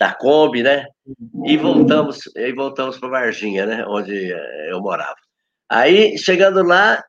da 0.00 0.14
Kombi, 0.14 0.62
né? 0.62 0.86
E 1.44 1.58
voltamos, 1.58 2.20
e 2.34 2.52
voltamos 2.54 2.98
para 2.98 3.10
Varginha, 3.10 3.66
né? 3.66 3.84
Onde 3.86 4.32
eh, 4.32 4.72
eu 4.72 4.80
morava. 4.80 5.16
Aí, 5.68 6.16
chegando 6.16 6.62
lá, 6.62 7.04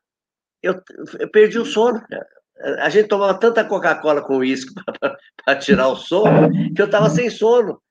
eu, 0.62 0.76
eu 1.18 1.32
perdi 1.32 1.58
o 1.58 1.66
sono. 1.66 2.04
A 2.80 2.90
gente 2.90 3.08
tomava 3.08 3.40
tanta 3.40 3.64
Coca-Cola 3.64 4.22
com 4.22 4.38
uísque 4.38 4.74
para 5.46 5.56
tirar 5.56 5.88
o 5.88 5.96
sono, 5.96 6.52
que 6.76 6.82
eu 6.82 6.86
estava 6.86 7.10
sem 7.10 7.30
sono. 7.30 7.82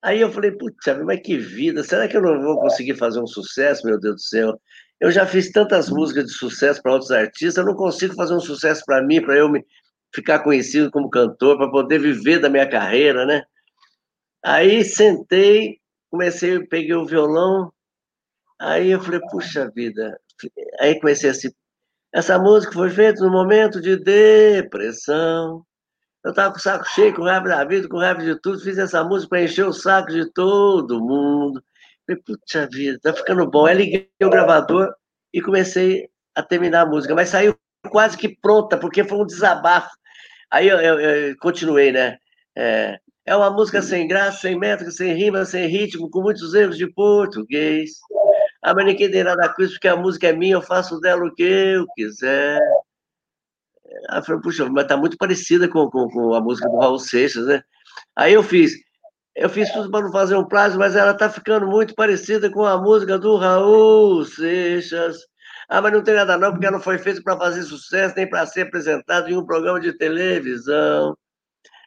Aí 0.00 0.20
eu 0.20 0.30
falei, 0.30 0.52
putz, 0.52 0.86
mas 1.04 1.20
que 1.20 1.36
vida, 1.36 1.82
será 1.82 2.06
que 2.06 2.16
eu 2.16 2.22
não 2.22 2.40
vou 2.40 2.60
conseguir 2.60 2.94
fazer 2.94 3.20
um 3.20 3.26
sucesso, 3.26 3.84
meu 3.84 3.98
Deus 3.98 4.14
do 4.14 4.20
céu? 4.20 4.60
Eu 5.00 5.10
já 5.10 5.26
fiz 5.26 5.50
tantas 5.50 5.90
músicas 5.90 6.26
de 6.26 6.32
sucesso 6.32 6.80
para 6.80 6.92
outros 6.92 7.10
artistas, 7.10 7.56
eu 7.56 7.66
não 7.66 7.74
consigo 7.74 8.14
fazer 8.14 8.34
um 8.34 8.40
sucesso 8.40 8.82
para 8.86 9.02
mim, 9.02 9.20
para 9.20 9.36
eu 9.36 9.48
me 9.48 9.62
ficar 10.14 10.38
conhecido 10.38 10.90
como 10.90 11.10
cantor, 11.10 11.58
para 11.58 11.70
poder 11.70 11.98
viver 11.98 12.38
da 12.38 12.48
minha 12.48 12.68
carreira, 12.68 13.26
né? 13.26 13.42
Aí 14.42 14.84
sentei, 14.84 15.78
comecei, 16.10 16.64
peguei 16.66 16.94
o 16.94 17.06
violão, 17.06 17.72
Aí 18.60 18.90
eu 18.90 19.00
falei, 19.00 19.20
puxa 19.30 19.70
vida. 19.74 20.20
Aí 20.80 21.00
comecei 21.00 21.30
assim. 21.30 21.48
Essa 22.12 22.38
música 22.38 22.72
foi 22.74 22.90
feita 22.90 23.24
no 23.24 23.30
momento 23.30 23.80
de 23.80 23.96
depressão. 23.96 25.64
Eu 26.22 26.30
estava 26.30 26.52
com 26.52 26.58
o 26.58 26.60
saco 26.60 26.84
cheio, 26.90 27.14
com 27.14 27.22
raiva 27.22 27.48
da 27.48 27.64
vida, 27.64 27.88
com 27.88 27.98
raiva 27.98 28.22
de 28.22 28.38
tudo. 28.42 28.60
Fiz 28.60 28.76
essa 28.76 29.02
música 29.02 29.30
para 29.30 29.42
encher 29.44 29.66
o 29.66 29.72
saco 29.72 30.12
de 30.12 30.30
todo 30.32 31.00
mundo. 31.00 31.62
Falei, 32.06 32.22
puxa 32.22 32.68
vida, 32.70 32.98
tá 33.02 33.14
ficando 33.14 33.48
bom. 33.50 33.64
Aí 33.64 33.76
liguei 33.76 34.10
o 34.22 34.28
gravador 34.28 34.92
e 35.32 35.40
comecei 35.40 36.10
a 36.34 36.42
terminar 36.42 36.82
a 36.82 36.86
música. 36.86 37.14
Mas 37.14 37.30
saiu 37.30 37.56
quase 37.88 38.18
que 38.18 38.28
pronta, 38.28 38.76
porque 38.76 39.04
foi 39.04 39.18
um 39.18 39.26
desabafo. 39.26 39.90
Aí 40.50 40.68
eu, 40.68 40.78
eu, 40.80 41.00
eu 41.00 41.36
continuei, 41.38 41.92
né? 41.92 42.18
É, 42.54 43.00
é 43.30 43.36
uma 43.36 43.48
música 43.48 43.80
sem 43.80 44.08
graça, 44.08 44.38
sem 44.38 44.58
métrica, 44.58 44.90
sem 44.90 45.14
rima, 45.14 45.44
sem 45.44 45.68
ritmo, 45.68 46.10
com 46.10 46.20
muitos 46.20 46.52
erros 46.52 46.76
de 46.76 46.88
português. 46.88 47.92
Ah, 48.60 48.74
mas 48.74 48.84
ninguém 48.84 49.08
tem 49.08 49.22
nada 49.22 49.48
com 49.48 49.62
isso, 49.62 49.74
porque 49.74 49.86
a 49.86 49.94
música 49.94 50.26
é 50.26 50.32
minha, 50.32 50.54
eu 50.54 50.62
faço 50.62 50.98
dela 50.98 51.24
o 51.24 51.32
que 51.32 51.44
eu 51.44 51.86
quiser. 51.94 52.60
Aí 54.08 54.24
falei, 54.24 54.40
puxa, 54.40 54.68
mas 54.68 54.84
tá 54.88 54.96
muito 54.96 55.16
parecida 55.16 55.68
com, 55.68 55.88
com, 55.88 56.08
com, 56.08 56.34
a 56.34 56.40
música 56.40 56.68
do 56.68 56.78
Raul 56.78 56.98
Seixas, 56.98 57.46
né? 57.46 57.62
Aí 58.16 58.32
eu 58.32 58.42
fiz, 58.42 58.72
eu 59.36 59.48
fiz 59.48 59.70
tudo 59.70 59.88
para 59.92 60.02
não 60.06 60.10
fazer 60.10 60.34
um 60.34 60.48
plágio, 60.48 60.80
mas 60.80 60.96
ela 60.96 61.14
tá 61.14 61.30
ficando 61.30 61.68
muito 61.68 61.94
parecida 61.94 62.50
com 62.50 62.64
a 62.64 62.82
música 62.82 63.16
do 63.16 63.36
Raul 63.36 64.24
Seixas. 64.24 65.18
Ah, 65.68 65.80
mas 65.80 65.92
não 65.92 66.02
tem 66.02 66.14
nada 66.16 66.36
não, 66.36 66.50
porque 66.50 66.66
ela 66.66 66.78
não 66.78 66.82
foi 66.82 66.98
feita 66.98 67.22
para 67.22 67.38
fazer 67.38 67.62
sucesso, 67.62 68.16
nem 68.16 68.28
para 68.28 68.44
ser 68.44 68.62
apresentado 68.62 69.28
em 69.28 69.36
um 69.36 69.46
programa 69.46 69.78
de 69.78 69.92
televisão. 69.92 71.16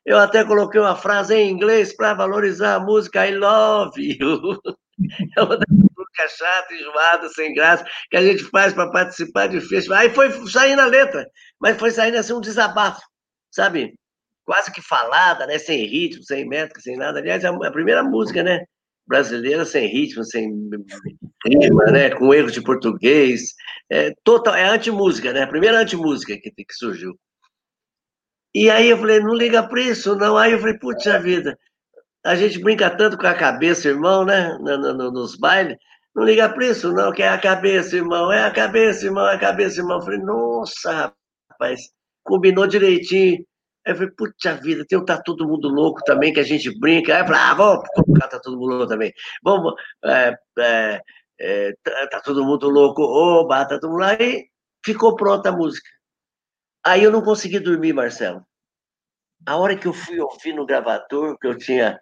Eu 0.06 0.18
até 0.20 0.44
coloquei 0.44 0.82
uma 0.82 0.96
frase 0.96 1.34
em 1.34 1.50
inglês 1.50 1.96
para 1.96 2.14
valorizar 2.14 2.76
a 2.76 2.80
música 2.80 3.26
I 3.28 3.36
Love 3.36 4.18
You. 4.20 4.60
É 5.36 5.42
uma 5.42 5.58
das 5.58 5.68
músicas 5.70 6.38
chatas, 6.38 6.80
enjoadas, 6.80 7.34
sem 7.34 7.54
graça, 7.56 7.84
que 8.12 8.16
a 8.16 8.22
gente 8.22 8.44
faz 8.44 8.74
para 8.74 8.92
participar 8.92 9.48
de 9.48 9.60
festival. 9.60 9.98
Aí 9.98 10.10
foi 10.12 10.32
saindo 10.48 10.82
a 10.82 10.86
letra, 10.86 11.28
mas 11.60 11.78
foi 11.78 11.90
saindo 11.90 12.16
assim 12.16 12.32
um 12.32 12.40
desabafo, 12.40 13.02
sabe? 13.52 13.96
Quase 14.46 14.72
que 14.72 14.82
falada, 14.82 15.48
né? 15.48 15.58
Sem 15.58 15.86
ritmo, 15.88 16.24
sem 16.24 16.48
métrica, 16.48 16.80
sem 16.80 16.96
nada. 16.96 17.20
Aliás, 17.20 17.44
é 17.44 17.48
a 17.48 17.72
primeira 17.72 18.04
música, 18.04 18.44
né? 18.44 18.64
Brasileira 19.08 19.66
sem 19.66 19.88
ritmo, 19.88 20.24
sem 20.24 20.70
clima, 21.42 21.86
né? 21.86 22.12
Com 22.12 22.32
erros 22.32 22.54
de 22.54 22.62
português. 22.62 23.52
É, 23.90 24.14
total, 24.24 24.54
é 24.54 24.66
anti-música, 24.66 25.34
né? 25.34 25.42
A 25.42 25.48
primeira 25.48 25.80
anti-música 25.80 26.38
que, 26.38 26.52
que 26.52 26.74
surgiu. 26.74 27.18
E 28.56 28.70
aí 28.70 28.90
eu 28.90 28.98
falei, 28.98 29.20
não 29.20 29.34
liga 29.34 29.64
para 29.64 29.82
isso, 29.82 30.16
não. 30.16 30.38
Aí 30.38 30.52
eu 30.52 30.60
falei, 30.60 30.78
putz, 30.78 31.06
vida, 31.22 31.58
a 32.26 32.36
gente 32.36 32.60
brinca 32.60 32.90
tanto 32.90 33.18
com 33.18 33.28
a 33.28 33.34
cabeça, 33.34 33.90
irmão, 33.90 34.26
né? 34.26 34.58
No, 34.60 34.78
no, 34.94 35.12
nos 35.12 35.36
bailes. 35.36 35.78
Não 36.16 36.24
liga 36.24 36.48
para 36.48 36.66
isso, 36.68 36.94
não, 36.94 37.12
que 37.12 37.24
é 37.24 37.30
a 37.30 37.40
cabeça, 37.40 37.96
irmão. 37.96 38.32
É 38.32 38.44
a 38.44 38.52
cabeça, 38.52 39.06
irmão, 39.06 39.28
é 39.28 39.36
a 39.36 39.40
cabeça, 39.40 39.80
irmão. 39.80 39.98
Eu 39.98 40.04
falei, 40.04 40.20
nossa, 40.20 41.14
rapaz, 41.52 41.82
combinou 42.24 42.68
direitinho. 42.68 43.44
Aí 43.86 43.94
eu 43.94 43.96
falei, 43.96 44.12
puta 44.12 44.56
vida, 44.56 44.86
tem 44.88 44.98
o 44.98 45.06
Tá 45.06 45.22
Todo 45.22 45.48
Mundo 45.48 45.68
Louco 45.68 46.02
também, 46.06 46.32
que 46.32 46.40
a 46.40 46.44
gente 46.44 46.78
brinca. 46.80 47.16
Aí 47.16 47.22
eu 47.22 47.26
falei, 47.26 47.42
ah, 47.42 47.54
vamos 47.56 47.90
colocar 47.90 48.28
Tá 48.28 48.40
Todo 48.40 48.58
Mundo 48.58 48.76
Louco 48.76 48.88
também. 48.88 49.12
Vamos, 49.44 49.74
é, 50.06 50.36
é, 50.60 51.02
é, 51.40 51.74
tá, 51.84 52.08
tá, 52.08 52.22
Todo 52.22 52.46
Mundo 52.46 52.70
Louco, 52.70 53.02
oba, 53.02 53.66
tá 53.66 53.80
todo 53.80 53.92
mundo... 53.92 54.04
Aí 54.04 54.46
ficou 54.86 55.16
pronta 55.16 55.50
a 55.50 55.52
música. 55.52 55.90
Aí 56.86 57.04
eu 57.04 57.12
não 57.12 57.22
consegui 57.22 57.60
dormir, 57.60 57.94
Marcelo. 57.94 58.46
A 59.46 59.56
hora 59.58 59.76
que 59.76 59.88
eu 59.88 59.94
fui 59.94 60.20
ouvir 60.20 60.54
no 60.54 60.66
gravador, 60.66 61.38
que 61.38 61.48
eu 61.48 61.58
tinha 61.58 62.00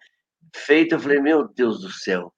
feito, 0.54 0.94
eu 0.94 1.00
falei, 1.00 1.20
meu 1.20 1.48
Deus 1.48 1.80
do 1.80 1.90
céu, 1.90 2.32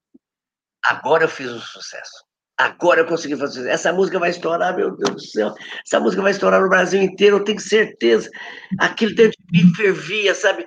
agora 0.85 1.25
eu 1.25 1.29
fiz 1.29 1.51
um 1.51 1.61
sucesso. 1.61 2.25
Agora 2.57 3.01
eu 3.01 3.07
consegui 3.07 3.37
fazer 3.37 3.55
sucesso. 3.55 3.69
Essa 3.69 3.93
música 3.93 4.19
vai 4.19 4.31
estourar, 4.31 4.77
meu 4.77 4.97
Deus 4.97 5.11
do 5.11 5.21
céu. 5.21 5.55
Essa 5.85 5.99
música 5.99 6.23
vai 6.23 6.31
estourar 6.31 6.61
no 6.61 6.69
Brasil 6.69 7.03
inteiro, 7.03 7.39
eu 7.39 7.45
tenho 7.45 7.61
certeza. 7.61 8.31
Aquilo 8.79 9.15
dentro 9.15 9.37
de 9.41 9.65
mim 9.65 9.75
fervia, 9.75 10.35
sabe? 10.35 10.67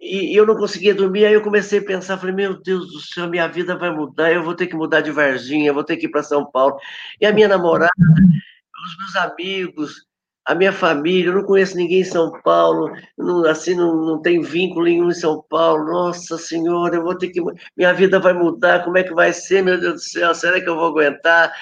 E, 0.00 0.34
eu 0.38 0.46
não 0.46 0.56
conseguia 0.56 0.94
dormir, 0.94 1.26
aí 1.26 1.34
eu 1.34 1.42
comecei 1.42 1.80
a 1.80 1.84
pensar, 1.84 2.18
falei, 2.18 2.34
meu 2.34 2.60
Deus 2.62 2.92
do 2.92 3.00
céu, 3.00 3.28
minha 3.28 3.48
vida 3.48 3.76
vai 3.76 3.90
mudar, 3.90 4.32
eu 4.32 4.44
vou 4.44 4.54
ter 4.54 4.68
que 4.68 4.76
mudar 4.76 5.00
de 5.00 5.10
Varginha, 5.10 5.68
eu 5.70 5.74
vou 5.74 5.84
ter 5.84 5.96
que 5.96 6.06
ir 6.06 6.10
para 6.10 6.22
São 6.22 6.48
Paulo. 6.50 6.78
E 7.20 7.26
a 7.26 7.32
minha 7.32 7.48
namorada, 7.48 7.92
os 7.98 8.96
meus 8.98 9.16
amigos, 9.16 10.07
a 10.48 10.54
minha 10.54 10.72
família, 10.72 11.28
eu 11.28 11.34
não 11.34 11.44
conheço 11.44 11.76
ninguém 11.76 12.00
em 12.00 12.04
São 12.04 12.32
Paulo, 12.40 12.90
não, 13.18 13.44
assim, 13.44 13.74
não, 13.74 13.94
não 13.94 14.22
tem 14.22 14.40
vínculo 14.40 14.86
nenhum 14.86 15.10
em 15.10 15.14
São 15.14 15.42
Paulo. 15.42 15.84
Nossa 15.84 16.38
Senhora, 16.38 16.96
eu 16.96 17.02
vou 17.02 17.14
ter 17.18 17.28
que. 17.28 17.38
Minha 17.76 17.92
vida 17.92 18.18
vai 18.18 18.32
mudar, 18.32 18.82
como 18.82 18.96
é 18.96 19.04
que 19.04 19.12
vai 19.12 19.30
ser, 19.30 19.62
meu 19.62 19.78
Deus 19.78 19.94
do 19.94 20.00
céu? 20.00 20.34
Será 20.34 20.58
que 20.58 20.66
eu 20.66 20.74
vou 20.74 20.86
aguentar? 20.86 21.54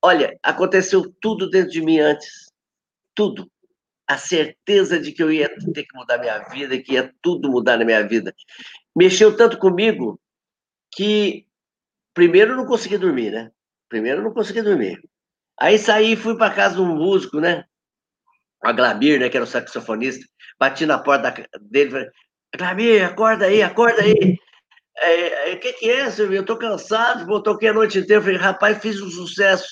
Olha, 0.00 0.38
aconteceu 0.40 1.12
tudo 1.20 1.50
dentro 1.50 1.72
de 1.72 1.82
mim 1.82 1.98
antes. 1.98 2.46
tudo. 3.14 3.50
A 4.08 4.16
certeza 4.18 5.00
de 5.00 5.12
que 5.12 5.22
eu 5.22 5.32
ia 5.32 5.48
ter 5.74 5.84
que 5.84 5.96
mudar 5.96 6.18
minha 6.18 6.38
vida, 6.50 6.78
que 6.80 6.94
ia 6.94 7.12
tudo 7.20 7.50
mudar 7.50 7.76
na 7.76 7.84
minha 7.84 8.06
vida. 8.06 8.32
Mexeu 8.96 9.36
tanto 9.36 9.58
comigo 9.58 10.20
que 10.94 11.46
primeiro 12.14 12.52
eu 12.52 12.56
não 12.56 12.66
consegui 12.66 12.98
dormir, 12.98 13.32
né? 13.32 13.50
Primeiro 13.88 14.20
eu 14.20 14.24
não 14.24 14.32
consegui 14.32 14.62
dormir. 14.62 15.02
Aí 15.60 15.78
saí 15.78 16.12
e 16.12 16.16
fui 16.16 16.36
para 16.36 16.54
casa 16.54 16.76
de 16.76 16.82
um 16.82 16.94
músico, 16.96 17.40
né? 17.40 17.64
A 18.62 18.72
Glamir, 18.72 19.20
né, 19.20 19.28
que 19.28 19.36
era 19.36 19.44
o 19.44 19.46
saxofonista. 19.46 20.24
Bati 20.58 20.86
na 20.86 20.98
porta 20.98 21.32
dele 21.60 21.88
e 21.88 21.92
falei, 21.92 22.08
Glamir, 22.56 23.04
acorda 23.04 23.46
aí, 23.46 23.62
acorda 23.62 24.02
aí. 24.02 24.34
O 24.34 25.00
é, 25.00 25.52
é, 25.52 25.56
que, 25.56 25.72
que 25.74 25.90
é, 25.90 26.10
Silvio? 26.10 26.38
Eu 26.38 26.44
tô 26.44 26.56
cansado, 26.56 27.26
pô, 27.26 27.40
toquei 27.40 27.68
a 27.68 27.72
noite 27.74 27.98
inteira. 27.98 28.20
Eu 28.20 28.24
falei, 28.24 28.38
rapaz, 28.38 28.78
fiz 28.78 29.00
um 29.00 29.10
sucesso. 29.10 29.66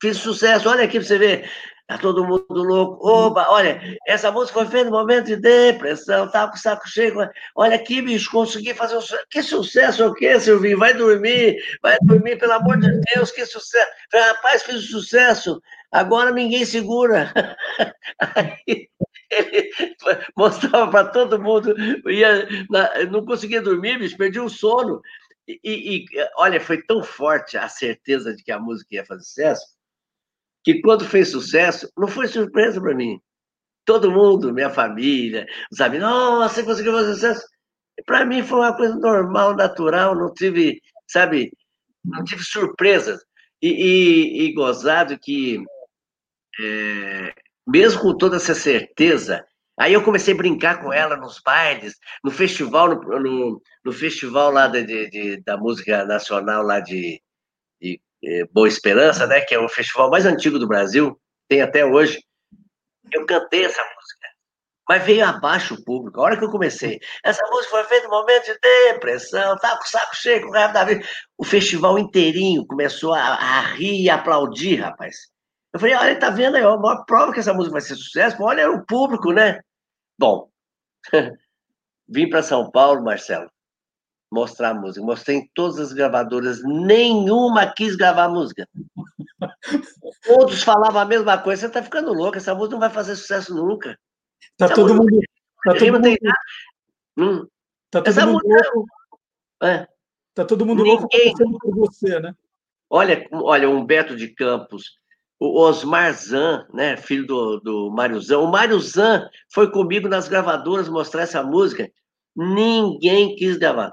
Fiz 0.00 0.16
sucesso, 0.18 0.68
olha 0.68 0.84
aqui 0.84 0.98
pra 0.98 1.06
você 1.06 1.18
ver. 1.18 1.50
Tá 1.90 1.98
todo 1.98 2.24
mundo 2.24 2.46
louco. 2.50 3.04
Opa, 3.04 3.46
olha, 3.48 3.80
essa 4.06 4.30
música 4.30 4.60
foi 4.60 4.68
feita 4.68 4.88
no 4.88 4.96
momento 4.96 5.26
de 5.26 5.36
depressão, 5.36 6.30
tava 6.30 6.52
com 6.52 6.56
o 6.56 6.60
saco 6.60 6.88
cheio. 6.88 7.16
Olha 7.56 7.74
aqui, 7.74 8.00
bicho, 8.00 8.30
consegui 8.30 8.72
fazer 8.72 8.96
um 8.96 9.00
sucesso. 9.00 9.26
Que 9.28 9.42
sucesso 9.42 10.02
é 10.04 10.06
o 10.06 10.14
quê, 10.14 10.38
Silvinho? 10.38 10.78
Vai 10.78 10.94
dormir, 10.94 11.56
vai 11.82 11.98
dormir, 12.02 12.38
pelo 12.38 12.52
amor 12.52 12.78
de 12.78 12.88
Deus, 13.12 13.32
que 13.32 13.44
sucesso. 13.44 13.90
Falei, 14.12 14.28
rapaz, 14.28 14.62
fiz 14.62 14.76
um 14.76 15.00
sucesso. 15.00 15.60
Agora 15.90 16.30
ninguém 16.30 16.64
segura. 16.64 17.32
Aí 18.20 18.88
ele 19.30 19.70
mostrava 20.36 20.90
para 20.90 21.08
todo 21.08 21.40
mundo, 21.40 21.74
ia, 22.10 22.48
não 23.10 23.24
conseguia 23.24 23.62
dormir, 23.62 23.98
bicho, 23.98 24.16
perdi 24.16 24.40
o 24.40 24.48
sono. 24.48 25.00
E, 25.48 25.58
e, 25.64 26.04
olha, 26.36 26.60
foi 26.60 26.82
tão 26.82 27.02
forte 27.02 27.56
a 27.56 27.68
certeza 27.68 28.34
de 28.34 28.42
que 28.42 28.52
a 28.52 28.58
música 28.58 28.94
ia 28.94 29.04
fazer 29.04 29.22
sucesso, 29.22 29.66
que 30.62 30.80
quando 30.80 31.04
fez 31.04 31.30
sucesso, 31.30 31.90
não 31.96 32.06
foi 32.06 32.28
surpresa 32.28 32.80
para 32.80 32.94
mim. 32.94 33.20
Todo 33.84 34.10
mundo, 34.10 34.52
minha 34.52 34.70
família, 34.70 35.46
amigos, 35.80 36.00
nossa, 36.00 36.56
você 36.56 36.62
conseguiu 36.62 36.92
fazer 36.92 37.14
sucesso. 37.14 37.46
Para 38.06 38.24
mim 38.24 38.42
foi 38.42 38.58
uma 38.58 38.76
coisa 38.76 38.94
normal, 38.96 39.56
natural, 39.56 40.14
não 40.14 40.32
tive, 40.32 40.80
sabe, 41.08 41.52
não 42.04 42.22
tive 42.24 42.44
surpresas. 42.44 43.20
E, 43.62 43.68
e, 43.68 44.42
e 44.44 44.54
gozado 44.54 45.18
que, 45.18 45.62
é, 46.62 47.34
mesmo 47.66 48.00
com 48.00 48.16
toda 48.16 48.36
essa 48.36 48.54
certeza, 48.54 49.44
aí 49.78 49.92
eu 49.92 50.02
comecei 50.02 50.34
a 50.34 50.36
brincar 50.36 50.82
com 50.82 50.92
ela 50.92 51.16
nos 51.16 51.40
bailes, 51.40 51.96
no 52.22 52.30
festival, 52.30 52.88
no, 52.88 53.20
no, 53.20 53.62
no 53.84 53.92
festival 53.92 54.50
lá 54.50 54.66
de, 54.66 54.84
de, 54.84 55.10
de, 55.10 55.42
da 55.42 55.56
música 55.56 56.04
nacional 56.04 56.62
lá 56.62 56.80
de, 56.80 57.22
de 57.80 58.00
é, 58.24 58.44
Boa 58.46 58.68
Esperança, 58.68 59.26
né? 59.26 59.40
Que 59.40 59.54
é 59.54 59.58
o 59.58 59.68
festival 59.68 60.10
mais 60.10 60.26
antigo 60.26 60.58
do 60.58 60.68
Brasil, 60.68 61.18
tem 61.48 61.62
até 61.62 61.84
hoje. 61.84 62.22
Eu 63.12 63.24
cantei 63.26 63.64
essa 63.64 63.82
música, 63.82 64.28
mas 64.88 65.04
veio 65.04 65.24
abaixo 65.24 65.74
o 65.74 65.84
público. 65.84 66.20
A 66.20 66.24
hora 66.24 66.36
que 66.36 66.44
eu 66.44 66.50
comecei, 66.50 66.98
essa 67.24 67.44
música 67.48 67.70
foi 67.70 67.84
feita 67.84 68.08
no 68.08 68.14
momento 68.14 68.44
de 68.44 68.58
depressão, 68.58 69.56
tava 69.56 69.78
com 69.78 69.84
o 69.84 69.88
saco 69.88 70.16
cheio, 70.16 70.42
com 70.42 70.48
o 70.48 70.52
da 70.52 70.84
vida. 70.84 71.04
O 71.38 71.44
festival 71.44 71.98
inteirinho 71.98 72.66
começou 72.66 73.14
a, 73.14 73.20
a 73.20 73.60
rir 73.74 74.02
e 74.02 74.10
aplaudir, 74.10 74.76
rapaz. 74.76 75.16
Eu 75.72 75.80
falei, 75.80 75.94
olha, 75.94 76.18
tá 76.18 76.30
vendo 76.30 76.56
aí, 76.56 76.62
a 76.62 76.76
maior 76.76 77.04
prova 77.04 77.32
que 77.32 77.40
essa 77.40 77.54
música 77.54 77.72
vai 77.72 77.80
ser 77.80 77.94
sucesso, 77.94 78.42
olha 78.42 78.70
o 78.70 78.84
público, 78.84 79.32
né? 79.32 79.60
Bom, 80.18 80.50
vim 82.08 82.28
para 82.28 82.42
São 82.42 82.70
Paulo, 82.70 83.04
Marcelo 83.04 83.50
mostrar 84.30 84.70
a 84.70 84.74
música. 84.74 85.04
Mostrei 85.04 85.38
em 85.38 85.50
todas 85.52 85.78
as 85.78 85.92
gravadoras, 85.92 86.62
nenhuma 86.62 87.72
quis 87.72 87.96
gravar 87.96 88.24
a 88.24 88.28
música. 88.28 88.68
Todos 90.22 90.62
falavam 90.62 91.00
a 91.00 91.04
mesma 91.04 91.38
coisa. 91.38 91.62
Você 91.62 91.66
está 91.66 91.82
ficando 91.82 92.12
louco, 92.12 92.36
essa 92.36 92.54
música 92.54 92.72
não 92.72 92.80
vai 92.80 92.90
fazer 92.90 93.16
sucesso 93.16 93.54
nunca. 93.54 93.98
Tá 94.56 94.66
essa 94.66 94.74
todo 94.74 94.94
mundo. 94.94 95.20
Tá 95.64 95.74
todo 95.74 95.92
mundo, 95.92 96.08
hum. 97.18 97.46
tá 97.90 98.02
todo 98.02 98.26
mundo 98.26 98.46
louco. 98.46 98.86
É. 99.62 99.86
Tá 100.32 100.44
todo 100.44 100.64
mundo 100.64 100.82
Ninguém... 100.84 101.34
louco 101.36 101.58
por 101.58 101.76
você, 101.76 102.20
né? 102.20 102.34
Olha, 102.88 103.28
olha, 103.32 103.68
Humberto 103.68 104.16
de 104.16 104.28
Campos, 104.28 104.98
o 105.40 105.58
Osmar 105.58 106.12
Zan, 106.12 106.68
né, 106.72 106.98
filho 106.98 107.26
do, 107.26 107.60
do 107.60 107.90
Mário 107.90 108.20
Zan. 108.20 108.40
O 108.40 108.50
Mário 108.50 108.78
Zan 108.78 109.26
foi 109.50 109.70
comigo 109.72 110.06
nas 110.06 110.28
gravadoras 110.28 110.86
mostrar 110.86 111.22
essa 111.22 111.42
música. 111.42 111.90
Ninguém 112.36 113.34
quis 113.34 113.56
gravar. 113.56 113.90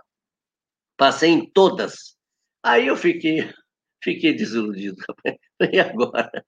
Passei 0.98 1.30
em 1.30 1.50
todas. 1.50 2.18
Aí 2.62 2.88
eu 2.88 2.98
fiquei, 2.98 3.50
fiquei 4.04 4.36
desiludido. 4.36 5.02
E 5.74 5.80
agora? 5.80 6.46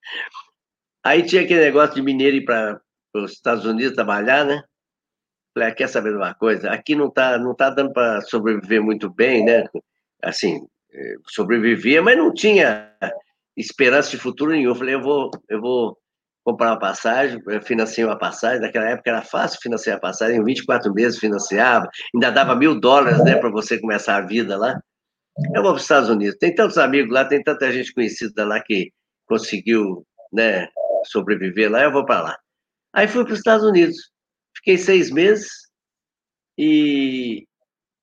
Aí 1.04 1.26
tinha 1.26 1.42
aquele 1.42 1.62
negócio 1.62 1.96
de 1.96 2.02
mineiro 2.04 2.38
ir 2.38 2.46
para 2.46 2.80
os 3.16 3.32
Estados 3.32 3.66
Unidos 3.66 3.96
trabalhar, 3.96 4.46
né? 4.46 4.62
Falei, 5.52 5.70
ah, 5.70 5.74
quer 5.74 5.88
saber 5.88 6.12
de 6.12 6.18
uma 6.18 6.36
coisa? 6.36 6.70
Aqui 6.70 6.94
não 6.94 7.08
está 7.08 7.40
não 7.40 7.56
tá 7.56 7.72
dando 7.72 7.92
para 7.92 8.22
sobreviver 8.22 8.84
muito 8.84 9.10
bem, 9.10 9.44
né? 9.44 9.64
Assim, 10.22 10.64
eh, 10.94 11.16
sobrevivia, 11.28 12.04
mas 12.04 12.16
não 12.16 12.32
tinha 12.32 12.96
esperança 13.60 14.10
de 14.10 14.18
futuro 14.18 14.52
nenhum. 14.52 14.70
Eu 14.70 14.76
falei, 14.76 14.96
eu 14.96 15.02
vou, 15.02 15.30
eu 15.50 15.62
vou 15.62 15.98
comprar 16.44 16.72
uma 16.72 16.80
passagem, 16.80 17.40
financiei 17.64 18.06
uma 18.06 18.18
passagem, 18.18 18.62
naquela 18.62 18.90
época 18.90 19.10
era 19.10 19.22
fácil 19.22 19.60
financiar 19.62 19.98
a 19.98 20.00
passagem, 20.00 20.40
em 20.40 20.44
24 20.44 20.92
meses 20.94 21.20
financiava, 21.20 21.88
ainda 22.14 22.32
dava 22.32 22.56
mil 22.56 22.80
dólares, 22.80 23.24
né, 23.24 23.36
para 23.36 23.52
você 23.52 23.80
começar 23.80 24.18
a 24.18 24.26
vida 24.26 24.58
lá. 24.58 24.80
Eu 25.54 25.62
vou 25.62 25.72
para 25.72 25.78
os 25.78 25.84
Estados 25.84 26.10
Unidos, 26.10 26.38
tem 26.40 26.54
tantos 26.56 26.78
amigos 26.78 27.14
lá, 27.14 27.26
tem 27.26 27.44
tanta 27.44 27.72
gente 27.72 27.94
conhecida 27.94 28.46
lá 28.46 28.60
que 28.62 28.92
conseguiu, 29.28 30.06
né, 30.34 30.68
sobreviver 31.06 31.72
lá, 31.72 31.84
eu 31.84 31.92
vou 31.92 32.06
para 32.06 32.22
lá. 32.22 32.40
Aí 32.94 33.08
fui 33.08 33.24
para 33.24 33.34
os 33.34 33.40
Estados 33.40 33.66
Unidos, 33.66 33.96
fiquei 34.56 34.78
seis 34.78 35.12
meses, 35.12 35.50
e 36.58 37.46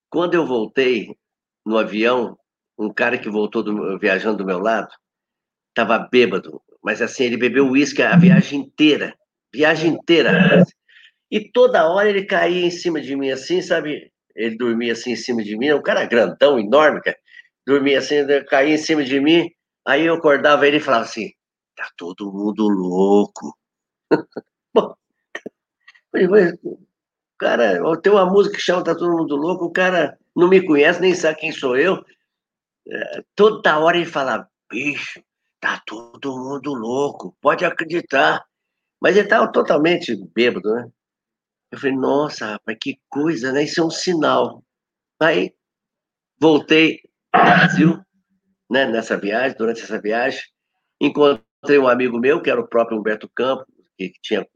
quando 0.09 0.35
eu 0.35 0.47
voltei 0.47 1.15
no 1.65 1.77
avião, 1.77 2.39
um 2.79 2.93
cara 2.93 3.19
que 3.19 3.29
voltou 3.29 3.63
do, 3.63 3.99
viajando 3.99 4.39
do 4.39 4.47
meu 4.47 4.59
lado, 4.59 4.89
estava 5.77 5.99
bêbado, 5.99 6.63
mas 6.83 7.03
assim, 7.03 7.25
ele 7.25 7.37
bebeu 7.37 7.69
uísque 7.69 8.03
a 8.03 8.17
viagem 8.17 8.61
inteira. 8.61 9.15
Viagem 9.53 9.93
inteira. 9.93 10.65
E 11.31 11.51
toda 11.53 11.87
hora 11.87 12.09
ele 12.09 12.25
caía 12.25 12.65
em 12.65 12.71
cima 12.71 12.99
de 13.01 13.15
mim 13.15 13.31
assim, 13.31 13.61
sabe? 13.61 14.11
Ele 14.35 14.57
dormia 14.57 14.93
assim 14.93 15.13
em 15.13 15.17
cima 15.17 15.43
de 15.43 15.57
mim, 15.57 15.73
um 15.73 15.83
cara 15.83 16.07
grandão, 16.07 16.59
enorme, 16.59 17.03
cara. 17.03 17.19
Dormia 17.67 17.99
assim, 17.99 18.17
caía 18.49 18.75
em 18.75 18.79
cima 18.79 19.05
de 19.05 19.21
mim. 19.21 19.51
Aí 19.87 20.07
eu 20.07 20.15
acordava 20.15 20.67
ele 20.67 20.79
e 20.79 20.81
falava 20.81 21.05
assim: 21.05 21.31
tá 21.77 21.91
todo 21.97 22.33
mundo 22.33 22.69
louco. 22.69 23.55
Bom, 24.75 24.95
cara, 27.39 27.97
tem 28.01 28.13
uma 28.13 28.27
música 28.27 28.57
que 28.57 28.63
chama 28.63 28.85
Tá 28.85 28.95
Todo 28.95 29.17
Mundo 29.17 29.37
Louco, 29.37 29.67
o 29.67 29.73
cara 29.73 30.19
não 30.35 30.49
me 30.49 30.65
conhece, 30.65 31.01
nem 31.01 31.15
sabe 31.15 31.39
quem 31.39 31.53
sou 31.53 31.77
eu. 31.77 32.05
É, 32.89 33.25
toda 33.35 33.79
hora 33.79 33.97
ele 33.97 34.07
falava, 34.07 34.49
bicho, 34.71 35.21
Tá 35.67 35.83
todo 35.85 36.39
mundo 36.39 36.73
louco, 36.75 37.37
pode 37.41 37.65
acreditar. 37.65 38.41
Mas 39.03 39.17
ele 39.17 39.27
estava 39.27 39.51
totalmente 39.51 40.15
bêbado, 40.33 40.73
né? 40.73 40.89
Eu 41.73 41.79
falei, 41.81 41.97
nossa, 41.97 42.53
rapaz, 42.53 42.79
que 42.81 43.01
coisa, 43.09 43.51
né? 43.51 43.65
Isso 43.65 43.81
é 43.81 43.85
um 43.85 43.91
sinal. 43.91 44.63
Aí 45.21 45.53
voltei 46.41 47.01
ao 47.33 47.45
Brasil, 47.45 48.01
né, 48.71 48.87
nessa 48.87 49.17
viagem, 49.17 49.59
durante 49.59 49.83
essa 49.83 50.01
viagem, 50.01 50.41
encontrei 51.01 51.79
um 51.81 51.89
amigo 51.89 52.17
meu, 52.17 52.41
que 52.41 52.49
era 52.49 52.61
o 52.61 52.69
próprio 52.69 52.97
Humberto 52.97 53.29
Campos, 53.35 53.67
que 53.99 54.13
tinha 54.23 54.47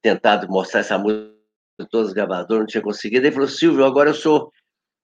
tentado 0.00 0.48
mostrar 0.48 0.80
essa 0.80 0.96
música 0.96 1.30
em 1.78 1.86
todas 1.86 2.08
as 2.08 2.14
gravadoras, 2.14 2.60
não 2.60 2.66
tinha 2.66 2.82
conseguido. 2.82 3.26
Ele 3.26 3.34
falou, 3.34 3.48
Silvio, 3.48 3.84
agora 3.84 4.08
eu 4.08 4.14
sou 4.14 4.50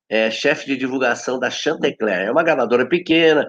é, 0.09 0.31
chefe 0.31 0.65
de 0.65 0.79
divulgação 0.79 1.39
da 1.39 1.51
Chantecler. 1.51 2.29
É 2.29 2.31
uma 2.31 2.43
gravadora 2.43 2.89
pequena, 2.89 3.47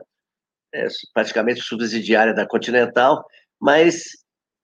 é, 0.74 0.88
praticamente 1.14 1.62
subsidiária 1.62 2.34
da 2.34 2.48
Continental, 2.48 3.24
mas 3.60 4.04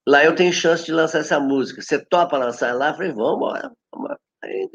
lá 0.07 0.23
eu 0.23 0.35
tenho 0.35 0.53
chance 0.53 0.85
de 0.85 0.91
lançar 0.91 1.19
essa 1.19 1.39
música. 1.39 1.81
Você 1.81 2.03
topa 2.05 2.37
lançar 2.37 2.73
lá? 2.73 2.89
Eu 2.89 2.95
falei, 2.95 3.11
vamos 3.11 3.35
embora. 3.35 3.71
Vamos, 3.93 4.17
aí. 4.43 4.69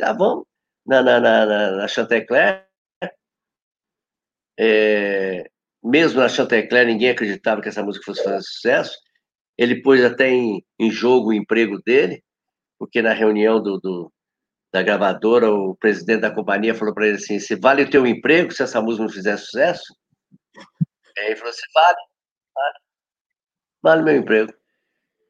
Na, 0.86 1.02
na, 1.02 1.20
na, 1.20 1.70
na 1.76 1.88
Chantecler, 1.88 2.66
é, 4.59 5.48
mesmo 5.82 6.20
na 6.20 6.28
Chantecler, 6.28 6.86
ninguém 6.86 7.10
acreditava 7.10 7.60
que 7.60 7.68
essa 7.68 7.82
música 7.82 8.04
fosse 8.04 8.22
fazer 8.22 8.42
sucesso. 8.42 8.98
Ele 9.56 9.82
pôs 9.82 10.04
até 10.04 10.28
em, 10.28 10.64
em 10.78 10.90
jogo 10.90 11.28
o 11.28 11.32
emprego 11.32 11.80
dele, 11.84 12.22
porque 12.78 13.02
na 13.02 13.12
reunião 13.12 13.62
do, 13.62 13.78
do 13.78 14.12
da 14.72 14.82
gravadora, 14.82 15.50
o 15.52 15.76
presidente 15.76 16.22
da 16.22 16.34
companhia 16.34 16.74
falou 16.74 16.94
para 16.94 17.06
ele 17.06 17.16
assim: 17.16 17.38
se 17.38 17.54
vale 17.56 17.82
o 17.82 17.90
teu 17.90 18.06
emprego 18.06 18.50
se 18.50 18.62
essa 18.62 18.80
música 18.80 19.04
não 19.04 19.10
fizer 19.12 19.36
sucesso? 19.36 19.94
Aí 21.18 21.26
ele 21.26 21.36
falou 21.36 21.51
assim, 21.51 21.62
vale, 21.74 21.97
vale, 22.55 22.78
vale 23.82 24.02
meu 24.02 24.16
emprego. 24.16 24.52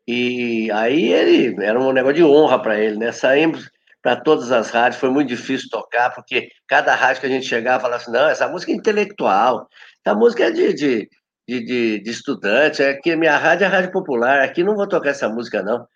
E 0.06 0.70
aí 0.72 1.12
ele, 1.12 1.64
era 1.64 1.78
um 1.78 1.92
negócio 1.92 2.16
de 2.16 2.24
honra 2.24 2.60
para 2.60 2.78
ele, 2.78 2.96
né? 2.98 3.12
Saímos 3.12 3.70
para 4.02 4.16
todas 4.16 4.50
as 4.50 4.70
rádios, 4.70 5.00
foi 5.00 5.10
muito 5.10 5.28
difícil 5.28 5.68
tocar, 5.70 6.10
porque 6.10 6.50
cada 6.66 6.94
rádio 6.94 7.20
que 7.20 7.26
a 7.26 7.30
gente 7.30 7.46
chegava 7.46 7.80
falava 7.80 8.02
assim, 8.02 8.10
não, 8.10 8.28
essa 8.28 8.48
música 8.48 8.72
é 8.72 8.74
intelectual, 8.74 9.68
essa 10.04 10.14
música 10.16 10.44
é 10.44 10.50
de, 10.50 10.74
de, 10.74 11.08
de, 11.46 12.00
de, 12.00 12.10
estudante. 12.10 12.82
Aqui, 12.82 13.14
minha 13.14 13.36
rádio 13.36 13.64
é 13.64 13.68
rádio 13.68 13.92
popular. 13.92 14.40
Aqui 14.40 14.64
não 14.64 14.74
vou 14.74 14.88
tocar 14.88 15.10
essa 15.10 15.28
música, 15.28 15.62
não. 15.62 15.86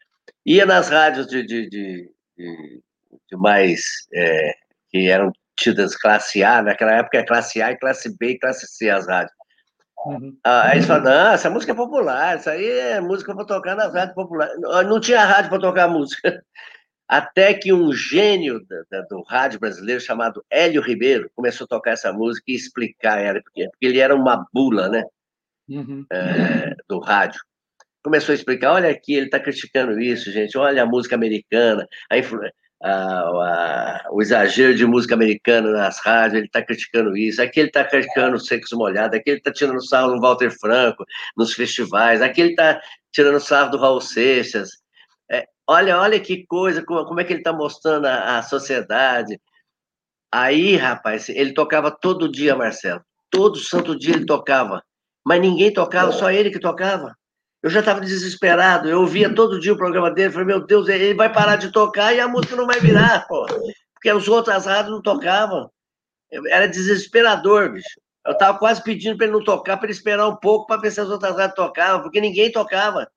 Ia 0.44 0.64
nas 0.64 0.88
rádios 0.88 1.26
de, 1.26 1.44
de, 1.44 1.68
de, 1.68 2.10
de, 2.36 2.82
de 3.30 3.36
mais. 3.36 3.82
É, 4.14 4.54
que 4.90 5.08
eram 5.08 5.32
tidas 5.56 5.96
classe 5.96 6.44
A, 6.44 6.62
naquela 6.62 6.92
época 6.92 7.18
é 7.18 7.24
classe 7.24 7.60
A, 7.62 7.72
e 7.72 7.76
classe 7.76 8.16
B 8.16 8.30
e 8.30 8.38
classe 8.38 8.66
C 8.66 8.90
as 8.90 9.06
rádios. 9.06 9.32
Uhum. 10.05 10.36
Aí 10.44 10.77
eles 10.77 10.86
falam, 10.86 11.05
não, 11.05 11.32
essa 11.32 11.51
música 11.51 11.73
é 11.73 11.74
popular, 11.74 12.39
isso 12.39 12.51
aí 12.51 12.68
é 12.68 13.01
música 13.01 13.35
para 13.35 13.44
tocar 13.44 13.74
nas 13.74 13.93
rádios 13.93 14.14
populares. 14.14 14.55
Não 14.60 15.01
tinha 15.01 15.24
rádio 15.24 15.51
para 15.51 15.60
tocar 15.60 15.89
música. 15.89 16.44
Até 17.09 17.55
que 17.55 17.73
um 17.73 17.93
gênio 17.93 18.60
do, 18.60 19.06
do 19.09 19.23
rádio 19.23 19.60
brasileiro 19.60 20.01
chamado 20.01 20.44
Hélio 20.51 20.82
Ribeiro 20.82 21.31
começou 21.35 21.64
a 21.64 21.68
tocar 21.68 21.93
essa 21.93 22.12
música 22.12 22.44
e 22.48 22.55
explicar 22.55 23.20
ela, 23.20 23.40
porque, 23.43 23.68
porque 23.70 23.86
ele 23.86 24.01
era 24.01 24.14
uma 24.14 24.44
bula, 24.52 24.89
né? 24.89 25.05
Uhum. 25.68 26.05
É, 26.12 26.74
do 26.89 26.98
rádio. 26.98 27.40
Começou 28.02 28.32
a 28.32 28.36
explicar, 28.36 28.73
olha 28.73 28.90
aqui, 28.90 29.14
ele 29.14 29.27
está 29.27 29.40
criticando 29.40 30.01
isso, 30.01 30.31
gente, 30.31 30.56
olha 30.59 30.82
a 30.82 30.86
música 30.86 31.14
americana, 31.14 31.86
a 32.10 32.18
influência 32.18 32.55
a, 32.82 33.20
a, 33.20 34.09
o 34.11 34.20
exagero 34.20 34.74
de 34.74 34.86
música 34.86 35.15
americana 35.15 35.70
nas 35.70 35.98
rádios, 35.98 36.39
ele 36.39 36.47
está 36.47 36.62
criticando 36.62 37.16
isso, 37.16 37.40
aqui 37.40 37.61
ele 37.61 37.69
está 37.69 37.85
criticando 37.85 38.36
o 38.36 38.40
sexo 38.40 38.77
molhado, 38.77 39.16
aqui 39.16 39.31
ele 39.31 39.39
está 39.39 39.53
tirando 39.53 39.85
sarro 39.86 40.15
no 40.15 40.20
Walter 40.20 40.51
Franco, 40.51 41.05
nos 41.36 41.55
festivais, 41.55 42.20
aqui 42.20 42.40
ele 42.40 42.51
está 42.51 42.81
tirando 43.12 43.40
sarro 43.40 43.70
do 43.70 43.78
Raul 43.78 44.01
Seixas. 44.01 44.70
É, 45.31 45.47
olha, 45.66 45.98
olha 45.98 46.20
que 46.20 46.47
coisa, 46.47 46.85
como, 46.85 47.05
como 47.07 47.20
é 47.20 47.24
que 47.24 47.32
ele 47.32 47.40
está 47.40 47.53
mostrando 47.53 48.07
a, 48.07 48.39
a 48.39 48.43
sociedade. 48.43 49.40
Aí, 50.31 50.77
rapaz, 50.77 51.28
ele 51.28 51.55
tocava 51.55 51.90
todo 51.90 52.31
dia, 52.31 52.55
Marcelo. 52.55 53.03
Todo 53.31 53.59
santo 53.59 53.98
dia 53.98 54.15
ele 54.15 54.27
tocava. 54.27 54.82
Mas 55.24 55.40
ninguém 55.40 55.73
tocava, 55.73 56.12
só 56.12 56.31
ele 56.31 56.51
que 56.51 56.61
tocava. 56.61 57.16
Eu 57.62 57.70
já 57.70 57.80
estava 57.80 58.00
desesperado, 58.00 58.88
eu 58.88 59.00
ouvia 59.00 59.34
todo 59.34 59.58
dia 59.58 59.72
o 59.72 59.76
programa 59.76 60.10
dele, 60.10 60.32
falei, 60.32 60.46
meu 60.46 60.64
Deus, 60.64 60.88
ele 60.88 61.14
vai 61.14 61.32
parar 61.32 61.56
de 61.56 61.72
tocar 61.72 62.14
e 62.14 62.20
a 62.20 62.28
música 62.28 62.54
não 62.54 62.66
vai 62.66 62.78
virar, 62.78 63.26
pô. 63.26 63.46
Porque 63.94 64.12
os 64.12 64.28
outros 64.28 64.66
rádios 64.66 64.94
não 64.94 65.02
tocavam. 65.02 65.70
Era 66.48 66.68
desesperador, 66.68 67.72
bicho. 67.72 68.00
Eu 68.24 68.32
estava 68.32 68.58
quase 68.58 68.82
pedindo 68.82 69.16
para 69.16 69.26
ele 69.26 69.36
não 69.36 69.44
tocar, 69.44 69.76
para 69.76 69.86
ele 69.86 69.92
esperar 69.92 70.28
um 70.28 70.36
pouco 70.36 70.66
para 70.66 70.80
ver 70.80 70.90
se 70.90 71.00
as 71.00 71.08
outras 71.08 71.36
rádios 71.36 71.54
tocavam, 71.54 72.02
porque 72.02 72.20
ninguém 72.20 72.50
tocava. 72.50 73.08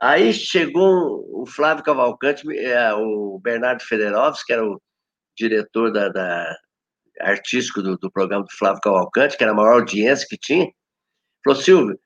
Aí 0.00 0.32
chegou 0.32 1.24
o 1.30 1.46
Flávio 1.46 1.84
Cavalcante, 1.84 2.46
é, 2.58 2.92
o 2.94 3.38
Bernardo 3.42 3.82
Federoves, 3.82 4.42
que 4.42 4.52
era 4.52 4.64
o 4.66 4.80
diretor 5.36 5.92
da, 5.92 6.08
da 6.08 6.56
artístico 7.20 7.82
do, 7.82 7.96
do, 7.96 8.10
programa 8.10 8.44
do 8.44 8.56
Flávio 8.56 8.80
Cavalcante, 8.80 9.36
que 9.36 9.42
era 9.42 9.52
a 9.52 9.54
maior 9.54 9.74
audiência 9.74 10.26
que 10.28 10.36
tinha, 10.36 10.70
falou, 11.44 11.60
Silvio, 11.60 12.00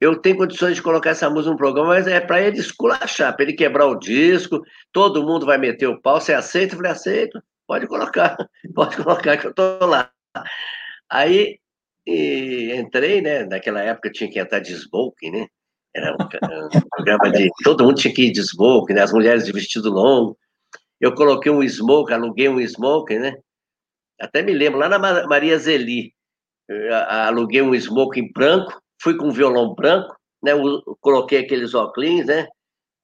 eu 0.00 0.16
tenho 0.16 0.38
condições 0.38 0.76
de 0.76 0.82
colocar 0.82 1.10
essa 1.10 1.28
música 1.28 1.50
no 1.50 1.58
programa, 1.58 1.88
mas 1.88 2.06
é 2.06 2.18
para 2.20 2.40
ele 2.40 2.58
esculachar, 2.58 3.34
para 3.36 3.44
ele 3.44 3.52
quebrar 3.52 3.86
o 3.86 3.98
disco, 3.98 4.62
todo 4.90 5.22
mundo 5.22 5.44
vai 5.44 5.58
meter 5.58 5.86
o 5.88 6.00
pau, 6.00 6.18
você 6.18 6.32
aceita? 6.32 6.74
Eu 6.74 6.78
falei, 6.78 6.92
aceito, 6.92 7.42
pode 7.66 7.86
colocar, 7.86 8.36
pode 8.74 8.96
colocar 8.96 9.36
que 9.36 9.46
eu 9.46 9.50
estou 9.50 9.84
lá. 9.86 10.10
Aí 11.10 11.58
entrei, 12.06 13.20
né, 13.20 13.44
naquela 13.44 13.82
época 13.82 14.10
tinha 14.10 14.30
que 14.30 14.38
entrar 14.38 14.60
de 14.60 14.72
smoking, 14.72 15.30
né, 15.30 15.46
era 15.94 16.12
um, 16.12 16.68
um 16.76 16.80
programa 16.90 17.30
de, 17.30 17.50
todo 17.62 17.84
mundo 17.84 17.96
tinha 17.96 18.12
que 18.12 18.26
ir 18.26 18.32
de 18.32 18.40
smoking, 18.40 18.94
né, 18.94 19.02
as 19.02 19.12
mulheres 19.12 19.44
de 19.44 19.52
vestido 19.52 19.90
longo, 19.90 20.36
eu 20.98 21.14
coloquei 21.14 21.52
um 21.52 21.62
smoke, 21.62 22.12
aluguei 22.12 22.48
um 22.48 22.58
smoking, 22.60 23.18
né, 23.18 23.36
até 24.18 24.42
me 24.42 24.52
lembro, 24.52 24.78
lá 24.78 24.88
na 24.88 24.98
Maria 24.98 25.58
Zeli, 25.58 26.12
aluguei 27.08 27.60
um 27.60 27.74
smoking 27.74 28.32
branco, 28.32 28.80
fui 29.00 29.16
com 29.16 29.30
violão 29.30 29.74
branco, 29.74 30.16
né? 30.42 30.52
Coloquei 31.00 31.40
aqueles 31.40 31.74
óculos, 31.74 32.26
né? 32.26 32.46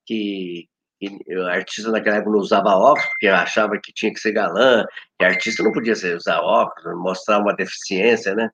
Que, 0.07 0.69
que 1.01 1.35
artista 1.49 1.91
naquela 1.91 2.17
época 2.17 2.33
não 2.33 2.39
usava 2.39 2.77
óculos, 2.77 3.07
porque 3.07 3.29
achava 3.29 3.79
que 3.81 3.93
tinha 3.93 4.13
que 4.13 4.21
ser 4.21 4.33
galã, 4.33 4.85
que 5.19 5.25
artista 5.25 5.63
não 5.63 5.73
podia 5.73 5.95
ser, 5.97 6.17
usar 6.17 6.41
óculos, 6.41 6.99
mostrar 6.99 7.39
uma 7.39 7.55
deficiência, 7.55 8.35
né? 8.35 8.51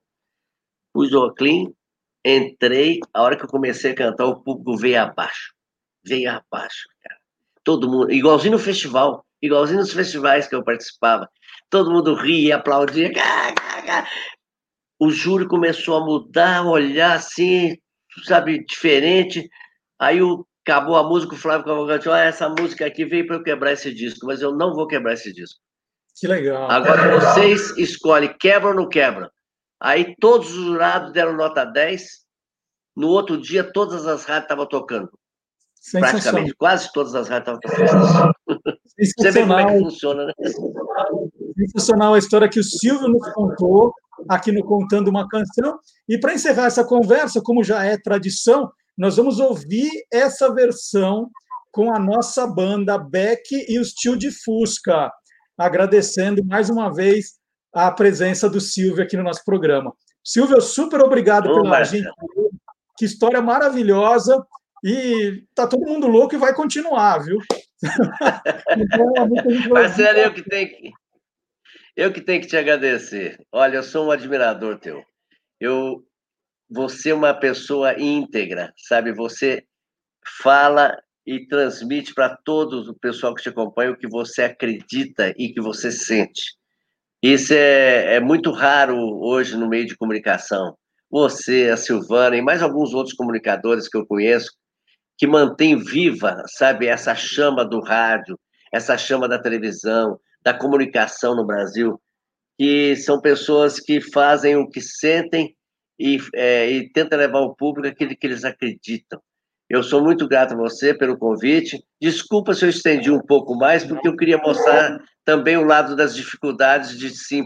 Pus 0.92 1.12
o 1.12 1.26
óculos, 1.26 1.72
entrei, 2.24 3.00
a 3.12 3.22
hora 3.22 3.36
que 3.36 3.44
eu 3.44 3.48
comecei 3.48 3.92
a 3.92 3.96
cantar, 3.96 4.26
o 4.26 4.40
público 4.40 4.76
veio 4.76 5.02
abaixo. 5.02 5.54
Veio 6.04 6.30
abaixo, 6.30 6.88
cara. 7.02 7.20
Todo 7.64 7.88
mundo, 7.88 8.12
igualzinho 8.12 8.52
no 8.52 8.58
festival, 8.58 9.24
igualzinho 9.40 9.80
nos 9.80 9.92
festivais 9.92 10.48
que 10.48 10.54
eu 10.54 10.64
participava. 10.64 11.28
Todo 11.70 11.90
mundo 11.90 12.14
ria, 12.14 12.56
aplaudia 12.56 13.12
o 15.02 15.10
júri 15.10 15.48
começou 15.48 15.96
a 15.96 16.04
mudar, 16.06 16.64
olhar 16.64 17.16
assim, 17.16 17.76
sabe, 18.24 18.64
diferente. 18.64 19.50
Aí 19.98 20.22
o, 20.22 20.46
acabou 20.64 20.94
a 20.94 21.02
música, 21.02 21.34
o 21.34 21.36
Flávio 21.36 21.66
Cavalcante, 21.66 22.08
olha, 22.08 22.22
essa 22.22 22.48
música 22.48 22.86
aqui 22.86 23.04
veio 23.04 23.26
para 23.26 23.34
eu 23.34 23.42
quebrar 23.42 23.72
esse 23.72 23.92
disco, 23.92 24.24
mas 24.26 24.40
eu 24.40 24.54
não 24.54 24.72
vou 24.72 24.86
quebrar 24.86 25.14
esse 25.14 25.32
disco. 25.32 25.58
Que 26.14 26.28
legal. 26.28 26.70
Agora 26.70 27.18
vocês 27.18 27.76
escolhem, 27.78 28.32
quebra 28.38 28.68
ou 28.68 28.76
não 28.76 28.88
quebra. 28.88 29.28
Aí 29.80 30.14
todos 30.20 30.50
os 30.50 30.66
jurados 30.66 31.12
deram 31.12 31.36
nota 31.36 31.64
10. 31.64 32.22
No 32.94 33.08
outro 33.08 33.36
dia, 33.36 33.64
todas 33.64 34.06
as 34.06 34.24
rádios 34.24 34.44
estavam 34.44 34.66
tocando. 34.66 35.10
Praticamente, 35.90 36.54
quase 36.54 36.92
todas 36.92 37.16
as 37.16 37.28
rádios 37.28 37.58
estavam 37.58 37.88
tocando. 37.90 38.34
Você 39.18 39.30
vê 39.32 39.40
como 39.40 39.54
é 39.54 39.66
que 39.66 39.78
funciona, 39.80 40.26
né? 40.26 40.32
Sensacional 41.58 42.14
a 42.14 42.18
história 42.18 42.48
que 42.48 42.60
o 42.60 42.64
Silvio 42.64 43.08
nos 43.08 43.28
contou 43.32 43.92
aqui 44.28 44.52
no 44.52 44.64
Contando 44.64 45.08
uma 45.08 45.28
Canção. 45.28 45.78
E 46.08 46.18
para 46.18 46.34
encerrar 46.34 46.66
essa 46.66 46.84
conversa, 46.84 47.40
como 47.42 47.64
já 47.64 47.84
é 47.84 47.96
tradição, 47.96 48.70
nós 48.96 49.16
vamos 49.16 49.40
ouvir 49.40 49.90
essa 50.12 50.52
versão 50.52 51.30
com 51.70 51.94
a 51.94 51.98
nossa 51.98 52.46
banda 52.46 52.98
Beck 52.98 53.50
e 53.68 53.78
os 53.78 53.92
Tio 53.92 54.16
de 54.16 54.30
Fusca, 54.30 55.10
agradecendo 55.56 56.44
mais 56.44 56.68
uma 56.68 56.92
vez 56.92 57.40
a 57.74 57.90
presença 57.90 58.48
do 58.48 58.60
Silvio 58.60 59.02
aqui 59.02 59.16
no 59.16 59.22
nosso 59.22 59.42
programa. 59.44 59.92
Silvio, 60.22 60.60
super 60.60 61.00
obrigado 61.00 61.50
Ô, 61.50 61.62
pela 61.62 61.82
gente. 61.82 62.08
Que 62.96 63.06
história 63.06 63.40
maravilhosa. 63.40 64.44
E 64.84 65.44
tá 65.54 65.66
todo 65.66 65.86
mundo 65.86 66.06
louco 66.08 66.34
e 66.34 66.38
vai 66.38 66.54
continuar, 66.54 67.18
viu? 67.18 67.38
então, 68.76 69.12
Marcelo, 69.70 70.18
eu 70.18 70.34
que 70.34 70.42
tenho 70.42 70.68
que 70.68 70.92
eu 71.96 72.12
que 72.12 72.20
tenho 72.20 72.40
que 72.40 72.46
te 72.46 72.56
agradecer. 72.56 73.38
Olha, 73.52 73.76
eu 73.76 73.82
sou 73.82 74.06
um 74.06 74.10
admirador 74.10 74.78
teu. 74.78 75.04
Eu, 75.60 76.04
você 76.70 77.10
é 77.10 77.14
uma 77.14 77.34
pessoa 77.34 77.98
íntegra, 78.00 78.72
sabe? 78.76 79.12
Você 79.12 79.64
fala 80.42 80.96
e 81.26 81.46
transmite 81.46 82.14
para 82.14 82.36
todo 82.44 82.90
o 82.90 82.98
pessoal 82.98 83.34
que 83.34 83.42
te 83.42 83.48
acompanha 83.48 83.92
o 83.92 83.96
que 83.96 84.08
você 84.08 84.42
acredita 84.42 85.32
e 85.36 85.52
que 85.52 85.60
você 85.60 85.92
sente. 85.92 86.56
Isso 87.22 87.52
é, 87.54 88.16
é 88.16 88.20
muito 88.20 88.50
raro 88.50 88.96
hoje 89.20 89.56
no 89.56 89.68
meio 89.68 89.86
de 89.86 89.96
comunicação. 89.96 90.76
Você, 91.08 91.68
a 91.72 91.76
Silvana 91.76 92.36
e 92.36 92.42
mais 92.42 92.62
alguns 92.62 92.92
outros 92.94 93.14
comunicadores 93.14 93.88
que 93.88 93.96
eu 93.96 94.06
conheço 94.06 94.50
que 95.16 95.26
mantém 95.26 95.76
viva, 95.76 96.42
sabe, 96.48 96.86
essa 96.86 97.14
chama 97.14 97.64
do 97.64 97.80
rádio, 97.80 98.36
essa 98.72 98.98
chama 98.98 99.28
da 99.28 99.38
televisão, 99.38 100.18
da 100.42 100.52
comunicação 100.54 101.34
no 101.34 101.46
Brasil, 101.46 102.00
que 102.58 102.96
são 102.96 103.20
pessoas 103.20 103.80
que 103.80 104.00
fazem 104.00 104.56
o 104.56 104.68
que 104.68 104.80
sentem 104.80 105.54
e, 105.98 106.18
é, 106.34 106.70
e 106.70 106.90
tentam 106.92 107.18
levar 107.18 107.38
ao 107.38 107.54
público 107.54 107.88
aquilo 107.88 108.16
que 108.16 108.26
eles 108.26 108.44
acreditam. 108.44 109.20
Eu 109.72 109.82
sou 109.82 110.02
muito 110.02 110.28
grato 110.28 110.52
a 110.52 110.56
você 110.56 110.92
pelo 110.92 111.16
convite. 111.16 111.82
Desculpa 112.00 112.52
se 112.52 112.64
eu 112.64 112.68
estendi 112.68 113.10
um 113.10 113.20
pouco 113.20 113.54
mais, 113.54 113.84
porque 113.84 114.06
eu 114.06 114.16
queria 114.16 114.36
mostrar 114.36 115.00
também 115.24 115.56
o 115.56 115.64
lado 115.64 115.96
das 115.96 116.14
dificuldades 116.14 116.98
de 116.98 117.08
se, 117.08 117.42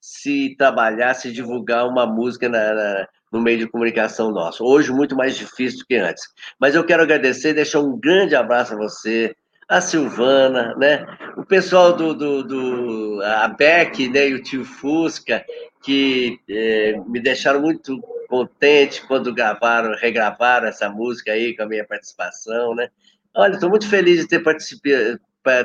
se 0.00 0.54
trabalhar, 0.56 1.14
se 1.14 1.32
divulgar 1.32 1.88
uma 1.88 2.06
música 2.06 2.48
na, 2.48 2.72
na, 2.72 3.08
no 3.32 3.40
meio 3.40 3.58
de 3.58 3.68
comunicação 3.68 4.30
nosso. 4.30 4.64
Hoje, 4.64 4.92
muito 4.92 5.16
mais 5.16 5.36
difícil 5.36 5.80
do 5.80 5.86
que 5.86 5.96
antes. 5.96 6.22
Mas 6.60 6.74
eu 6.74 6.84
quero 6.84 7.02
agradecer 7.02 7.50
e 7.50 7.54
deixar 7.54 7.80
um 7.80 7.98
grande 7.98 8.36
abraço 8.36 8.74
a 8.74 8.76
você, 8.76 9.34
a 9.68 9.80
Silvana, 9.80 10.74
né? 10.76 11.04
O 11.36 11.44
pessoal 11.44 11.92
do, 11.92 12.14
do, 12.14 12.42
do 12.42 13.22
a 13.22 13.48
Beck, 13.48 14.08
né? 14.08 14.28
E 14.28 14.34
o 14.34 14.42
tio 14.42 14.64
Fusca, 14.64 15.44
que 15.82 16.38
é, 16.48 17.00
me 17.06 17.20
deixaram 17.20 17.60
muito 17.60 18.00
contente 18.28 19.06
quando 19.06 19.34
gravaram, 19.34 19.94
regravaram 19.96 20.68
essa 20.68 20.88
música 20.88 21.32
aí 21.32 21.56
com 21.56 21.62
a 21.62 21.66
minha 21.66 21.84
participação, 21.84 22.74
né? 22.74 22.88
Olha, 23.34 23.54
estou 23.54 23.68
muito 23.68 23.88
feliz 23.88 24.20
de 24.20 24.28
ter 24.28 24.42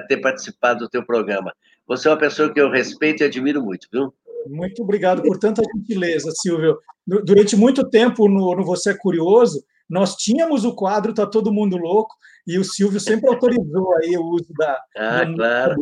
ter 0.08 0.18
participado 0.18 0.82
do 0.82 0.90
teu 0.90 1.04
programa. 1.04 1.54
Você 1.88 2.08
é 2.08 2.12
uma 2.12 2.18
pessoa 2.18 2.54
que 2.54 2.60
eu 2.60 2.70
respeito 2.70 3.24
e 3.24 3.26
admiro 3.26 3.64
muito, 3.64 3.88
viu? 3.92 4.14
Muito 4.48 4.84
obrigado 4.84 5.22
por 5.22 5.38
tanta 5.38 5.62
gentileza, 5.76 6.32
Silvio. 6.32 6.80
Durante 7.06 7.56
muito 7.56 7.90
tempo 7.90 8.28
no, 8.28 8.56
no 8.56 8.64
Você 8.66 8.92
é 8.92 8.98
Curioso, 8.98 9.64
nós 9.92 10.16
tínhamos 10.16 10.64
o 10.64 10.74
quadro 10.74 11.14
Tá 11.14 11.28
Todo 11.28 11.54
Mundo 11.54 11.78
Louco, 11.78 12.16
e 12.48 12.58
o 12.58 12.64
Silvio 12.64 13.00
sempre 13.00 13.30
autorizou 13.30 13.96
aí 13.98 14.18
o 14.18 14.24
uso 14.24 14.52
da. 14.58 14.82
Ah, 14.98 15.26
da 15.26 15.34
claro. 15.36 15.76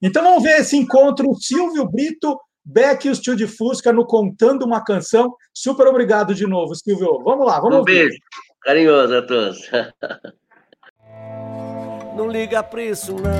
Então 0.00 0.22
vamos 0.22 0.42
ver 0.42 0.60
esse 0.60 0.76
encontro 0.76 1.34
Silvio 1.34 1.88
Brito, 1.90 2.38
Beck 2.64 3.06
e 3.06 3.10
os 3.10 3.18
Tio 3.18 3.34
de 3.34 3.46
Fusca 3.46 3.92
no 3.92 4.06
Contando 4.06 4.64
uma 4.64 4.84
Canção. 4.84 5.34
Super 5.52 5.88
obrigado 5.88 6.34
de 6.34 6.46
novo, 6.46 6.74
Silvio. 6.76 7.20
Vamos 7.24 7.46
lá, 7.46 7.58
vamos 7.58 7.80
Um 7.80 7.84
beijo 7.84 8.16
carinhoso 8.62 9.16
a 9.16 9.22
todos. 9.22 9.58
Não 12.14 12.28
liga 12.28 12.62
pra 12.64 12.82
isso, 12.82 13.14
não. 13.14 13.30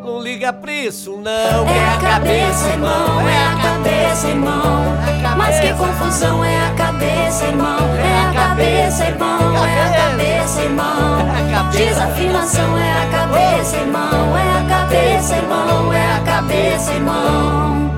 Não 0.00 0.22
liga 0.22 0.52
pra 0.52 0.72
isso, 0.72 1.16
não. 1.16 1.68
É 1.68 1.88
a 1.88 2.00
cabeça, 2.00 2.68
irmão, 2.70 3.20
é 3.28 3.36
a 3.36 3.60
cabeça, 3.60 4.28
irmão. 4.28 5.07
Mas 5.48 5.60
que 5.60 5.72
confusão 5.72 6.44
é 6.44 6.66
a 6.66 6.74
cabeça, 6.74 7.46
irmão. 7.46 7.78
É 7.96 8.20
a 8.20 8.32
cabeça, 8.34 9.04
irmão, 9.06 9.66
é 9.66 9.80
a 9.80 10.10
cabeça, 10.10 10.60
irmão. 10.60 11.70
Desafinação 11.72 12.76
é 12.76 12.92
a 12.92 13.06
cabeça, 13.08 13.76
irmão. 13.78 14.36
É 14.36 14.58
a 14.58 14.68
cabeça, 14.68 15.36
irmão, 15.36 15.92
é 15.94 16.16
a 16.16 16.20
cabeça, 16.20 16.92
irmão. 16.92 17.90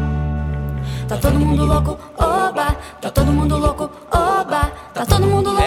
Tá 1.08 1.16
todo 1.16 1.40
mundo 1.40 1.64
louco, 1.64 1.98
oba. 2.16 2.76
Tá 3.00 3.10
todo 3.10 3.32
mundo 3.32 3.58
louco, 3.58 3.90
oba. 4.12 4.70
Tá 4.94 5.04
todo 5.04 5.26
mundo 5.26 5.50
louco, 5.50 5.59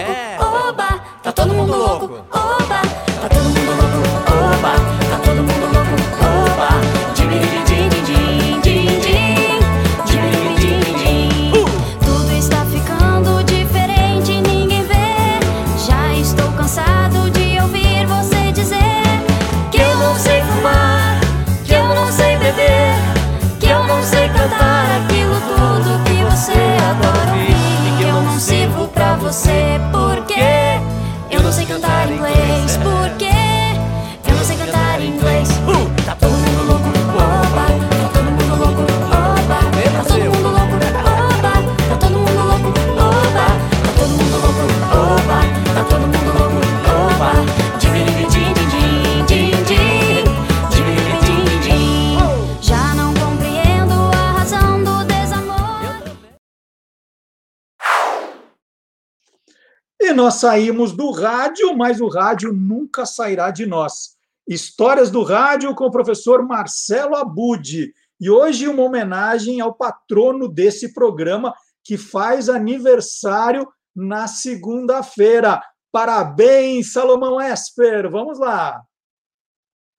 nós 60.24 60.36
saímos 60.36 60.92
do 60.92 61.10
rádio, 61.10 61.76
mas 61.76 62.00
o 62.00 62.08
rádio 62.08 62.50
nunca 62.50 63.04
sairá 63.04 63.50
de 63.50 63.66
nós. 63.66 64.14
Histórias 64.48 65.10
do 65.10 65.22
Rádio 65.22 65.74
com 65.74 65.84
o 65.84 65.90
professor 65.90 66.42
Marcelo 66.42 67.14
Abud. 67.14 67.92
E 68.18 68.30
hoje 68.30 68.66
uma 68.66 68.84
homenagem 68.84 69.60
ao 69.60 69.74
patrono 69.74 70.48
desse 70.48 70.94
programa, 70.94 71.54
que 71.82 71.98
faz 71.98 72.48
aniversário 72.48 73.68
na 73.94 74.26
segunda-feira. 74.26 75.62
Parabéns, 75.92 76.94
Salomão 76.94 77.38
Esper. 77.38 78.10
Vamos 78.10 78.38
lá. 78.38 78.82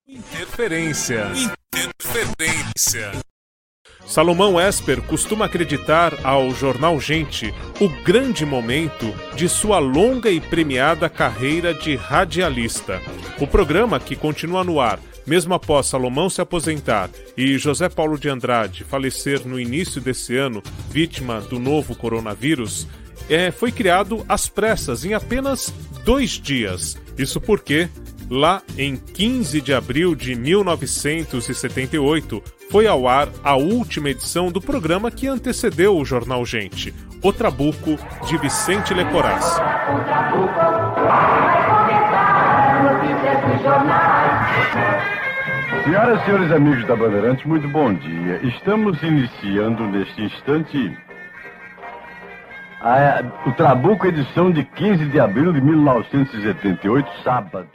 Interferência. 0.07 1.27
Interferência. 1.71 3.11
Salomão 4.05 4.59
Esper 4.59 5.01
costuma 5.01 5.45
acreditar 5.45 6.13
ao 6.23 6.51
jornal 6.51 6.99
Gente 6.99 7.53
o 7.79 7.89
grande 8.03 8.45
momento 8.45 9.13
de 9.35 9.49
sua 9.49 9.79
longa 9.79 10.29
e 10.29 10.39
premiada 10.39 11.09
carreira 11.09 11.73
de 11.73 11.95
radialista. 11.95 13.01
O 13.39 13.47
programa, 13.47 13.99
que 13.99 14.15
continua 14.15 14.63
no 14.63 14.79
ar 14.79 14.99
mesmo 15.25 15.53
após 15.53 15.87
Salomão 15.87 16.29
se 16.29 16.41
aposentar 16.41 17.09
e 17.35 17.57
José 17.57 17.89
Paulo 17.89 18.17
de 18.17 18.29
Andrade 18.29 18.83
falecer 18.83 19.45
no 19.45 19.59
início 19.59 19.99
desse 19.99 20.37
ano, 20.37 20.61
vítima 20.89 21.41
do 21.41 21.59
novo 21.59 21.95
coronavírus, 21.95 22.87
é, 23.29 23.51
foi 23.51 23.71
criado 23.71 24.23
às 24.29 24.47
pressas 24.47 25.03
em 25.03 25.13
apenas 25.13 25.73
dois 26.03 26.31
dias. 26.31 26.97
Isso 27.17 27.41
porque, 27.41 27.89
lá 28.29 28.61
em 28.77 28.95
15 28.95 29.59
de 29.61 29.73
abril 29.73 30.13
de 30.13 30.35
1978, 30.35 32.43
foi 32.69 32.87
ao 32.87 33.07
ar 33.07 33.27
a 33.43 33.55
última 33.55 34.09
edição 34.09 34.51
do 34.51 34.61
programa 34.61 35.09
que 35.11 35.27
antecedeu 35.27 35.97
o 35.97 36.05
jornal 36.05 36.45
Gente, 36.45 36.93
O 37.23 37.31
Trabuco, 37.31 37.97
de 38.27 38.37
Vicente 38.37 38.93
Lecoraz. 38.93 39.59
Senhoras 45.83 46.21
e 46.21 46.25
senhores 46.25 46.51
amigos 46.51 46.85
da 46.87 46.95
Bandeirantes, 46.95 47.45
muito 47.45 47.67
bom 47.67 47.93
dia. 47.93 48.39
Estamos 48.43 49.01
iniciando 49.03 49.83
neste 49.87 50.21
instante 50.23 50.97
a- 52.81 53.21
o 53.47 53.51
Trabuco, 53.53 54.05
edição 54.07 54.51
de 54.51 54.63
15 54.63 55.05
de 55.05 55.19
abril 55.19 55.51
de 55.53 55.61
1978, 55.61 57.09
sábado. 57.23 57.67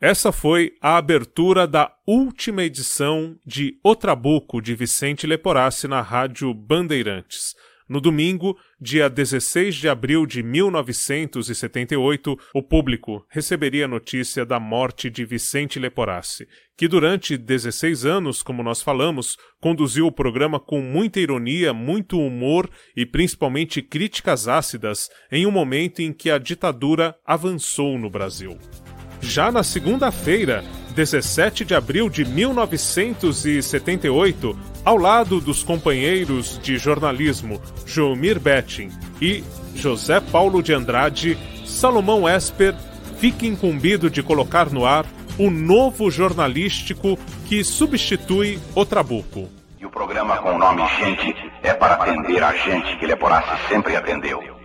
Essa 0.00 0.32
foi 0.32 0.72
a 0.80 0.96
abertura 0.96 1.66
da 1.66 1.92
última 2.06 2.64
edição 2.64 3.36
de 3.44 3.78
O 3.84 3.94
Trabuco 3.94 4.58
de 4.62 4.74
Vicente 4.74 5.26
Leporassi 5.26 5.86
na 5.86 6.00
Rádio 6.00 6.54
Bandeirantes. 6.54 7.54
No 7.86 8.00
domingo, 8.00 8.56
dia 8.80 9.10
16 9.10 9.74
de 9.74 9.90
abril 9.90 10.24
de 10.24 10.42
1978, 10.42 12.38
o 12.54 12.62
público 12.62 13.26
receberia 13.28 13.84
a 13.84 13.88
notícia 13.88 14.46
da 14.46 14.58
morte 14.58 15.10
de 15.10 15.22
Vicente 15.26 15.78
Leporassi, 15.78 16.48
que 16.78 16.88
durante 16.88 17.36
16 17.36 18.06
anos, 18.06 18.42
como 18.42 18.62
nós 18.62 18.80
falamos, 18.80 19.36
conduziu 19.60 20.06
o 20.06 20.12
programa 20.12 20.58
com 20.58 20.80
muita 20.80 21.20
ironia, 21.20 21.74
muito 21.74 22.18
humor 22.18 22.70
e 22.96 23.04
principalmente 23.04 23.82
críticas 23.82 24.48
ácidas 24.48 25.10
em 25.30 25.44
um 25.44 25.50
momento 25.50 26.00
em 26.00 26.10
que 26.10 26.30
a 26.30 26.38
ditadura 26.38 27.14
avançou 27.26 27.98
no 27.98 28.08
Brasil. 28.08 28.56
Já 29.20 29.52
na 29.52 29.62
segunda-feira, 29.62 30.64
17 30.94 31.64
de 31.64 31.74
abril 31.74 32.08
de 32.08 32.24
1978, 32.24 34.58
ao 34.84 34.96
lado 34.96 35.40
dos 35.40 35.62
companheiros 35.62 36.58
de 36.62 36.78
jornalismo 36.78 37.60
Joomir 37.86 38.40
Betting 38.40 38.90
e 39.20 39.44
José 39.74 40.20
Paulo 40.20 40.62
de 40.62 40.72
Andrade, 40.72 41.36
Salomão 41.64 42.28
Esper 42.28 42.74
fica 43.18 43.44
incumbido 43.46 44.10
de 44.10 44.22
colocar 44.22 44.70
no 44.70 44.86
ar 44.86 45.04
o 45.38 45.50
novo 45.50 46.10
jornalístico 46.10 47.16
que 47.46 47.62
substitui 47.62 48.58
o 48.74 48.84
Trabuco. 48.84 49.48
E 49.78 49.86
o 49.86 49.90
programa 49.90 50.38
com 50.38 50.54
o 50.54 50.58
nome 50.58 50.82
Gente 50.98 51.36
é 51.62 51.72
para 51.72 51.94
atender 51.94 52.42
a 52.42 52.52
gente 52.52 52.96
que 52.98 53.06
Leporassi 53.06 53.68
sempre 53.68 53.94
atendeu. 53.96 54.59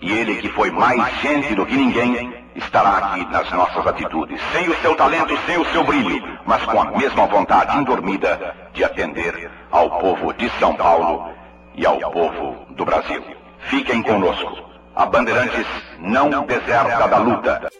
E 0.00 0.12
ele 0.12 0.36
que 0.36 0.48
foi 0.48 0.70
mais 0.70 1.20
gente 1.20 1.54
do 1.54 1.66
que 1.66 1.76
ninguém, 1.76 2.32
estará 2.54 2.96
aqui 2.96 3.24
nas 3.26 3.50
nossas 3.52 3.86
atitudes, 3.86 4.40
sem 4.52 4.68
o 4.68 4.74
seu 4.80 4.94
talento, 4.94 5.36
sem 5.46 5.58
o 5.58 5.64
seu 5.66 5.84
brilho, 5.84 6.38
mas 6.46 6.64
com 6.64 6.80
a 6.80 6.90
mesma 6.96 7.26
vontade 7.26 7.76
indormida 7.76 8.54
de 8.72 8.82
atender 8.82 9.50
ao 9.70 9.90
povo 10.00 10.32
de 10.34 10.48
São 10.58 10.74
Paulo 10.74 11.32
e 11.74 11.84
ao 11.84 11.98
povo 12.10 12.66
do 12.70 12.84
Brasil. 12.84 13.22
Fiquem 13.68 14.02
conosco. 14.02 14.70
A 14.96 15.06
Bandeirantes 15.06 15.66
não 15.98 16.44
deserta 16.44 17.06
da 17.06 17.18
luta. 17.18 17.70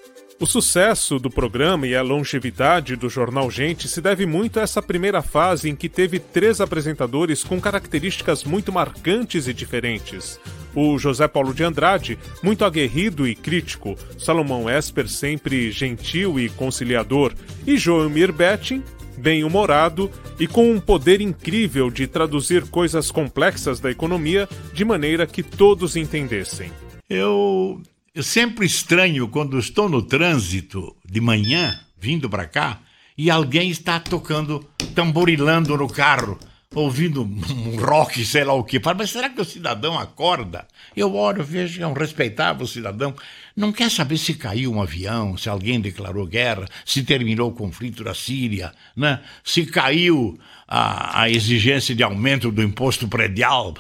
O 0.41 0.47
sucesso 0.47 1.19
do 1.19 1.29
programa 1.29 1.87
e 1.87 1.95
a 1.95 2.01
longevidade 2.01 2.97
do 2.97 3.11
jornal 3.11 3.51
Gente 3.51 3.87
se 3.87 4.01
deve 4.01 4.25
muito 4.25 4.59
a 4.59 4.63
essa 4.63 4.81
primeira 4.81 5.21
fase 5.21 5.69
em 5.69 5.77
que 5.77 5.87
teve 5.87 6.19
três 6.19 6.63
apresentadores 6.63 7.45
com 7.45 7.61
características 7.61 8.43
muito 8.43 8.73
marcantes 8.73 9.47
e 9.47 9.53
diferentes. 9.53 10.41
O 10.75 10.97
José 10.97 11.29
Paulo 11.29 11.53
de 11.53 11.63
Andrade, 11.63 12.19
muito 12.43 12.65
aguerrido 12.65 13.29
e 13.29 13.35
crítico, 13.35 13.95
Salomão 14.19 14.71
Esper, 14.71 15.11
sempre 15.11 15.71
gentil 15.71 16.41
e 16.41 16.49
conciliador, 16.49 17.35
e 17.67 17.77
Joelmir 17.77 18.33
Betting, 18.33 18.83
bem-humorado 19.19 20.11
e 20.39 20.47
com 20.47 20.73
um 20.73 20.81
poder 20.81 21.21
incrível 21.21 21.91
de 21.91 22.07
traduzir 22.07 22.67
coisas 22.71 23.11
complexas 23.11 23.79
da 23.79 23.91
economia 23.91 24.49
de 24.73 24.87
maneira 24.87 25.27
que 25.27 25.43
todos 25.43 25.97
entendessem. 25.97 26.73
Eu, 27.11 27.83
eu 28.21 28.25
sempre 28.25 28.67
estranho 28.67 29.27
quando 29.29 29.59
estou 29.59 29.89
no 29.89 30.03
trânsito 30.03 30.95
de 31.03 31.23
manhã, 31.23 31.81
vindo 31.99 32.29
para 32.29 32.47
cá, 32.47 32.79
e 33.17 33.31
alguém 33.31 33.71
está 33.71 33.99
tocando, 33.99 34.63
tamborilando 34.95 35.75
no 35.75 35.89
carro. 35.89 36.39
ouvindo 36.75 37.23
um 37.23 37.77
rock, 37.83 38.23
sei 38.25 38.45
lá 38.45 38.53
o. 38.53 38.67
Fala, 38.83 38.99
mas 38.99 39.11
será 39.11 39.31
que 39.31 39.41
o 39.41 39.45
cidadão 39.45 39.99
acorda? 39.99 40.69
Eu 40.95 41.15
olho, 41.15 41.43
vejo 41.43 41.79
que 41.79 41.83
é 41.83 41.87
um 41.87 41.95
respeitável 41.95 42.67
cidadão. 42.67 43.15
Não 43.57 43.73
quer 43.73 43.91
saber 43.91 44.19
se 44.19 44.35
caiu 44.35 44.71
um 44.71 44.83
avião, 44.83 45.37
se 45.39 45.49
alguém 45.49 45.81
declarou 45.81 46.27
guerra, 46.27 46.67
se 46.85 47.03
terminou 47.03 47.49
o 47.49 47.55
conflito 47.55 48.05
da 48.05 48.15
Síria, 48.15 48.73
né? 48.95 49.21
se 49.43 49.65
caiu 49.65 50.39
a, 50.71 51.23
a 51.23 51.31
exigência 51.31 51.95
de 51.95 52.03
aumento 52.03 52.53
do 52.53 52.63
imposto 52.63 53.09
predial. 53.09 53.75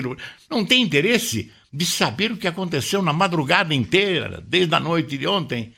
Não 0.50 0.64
tem 0.64 0.82
interesse 0.82 1.52
de 1.72 1.84
saber 1.84 2.32
o 2.32 2.36
que 2.36 2.48
aconteceu 2.48 3.02
na 3.02 3.12
madrugada 3.12 3.74
inteira, 3.74 4.42
desde 4.46 4.74
a 4.74 4.80
noite 4.80 5.18
de 5.18 5.26
ontem. 5.26 5.74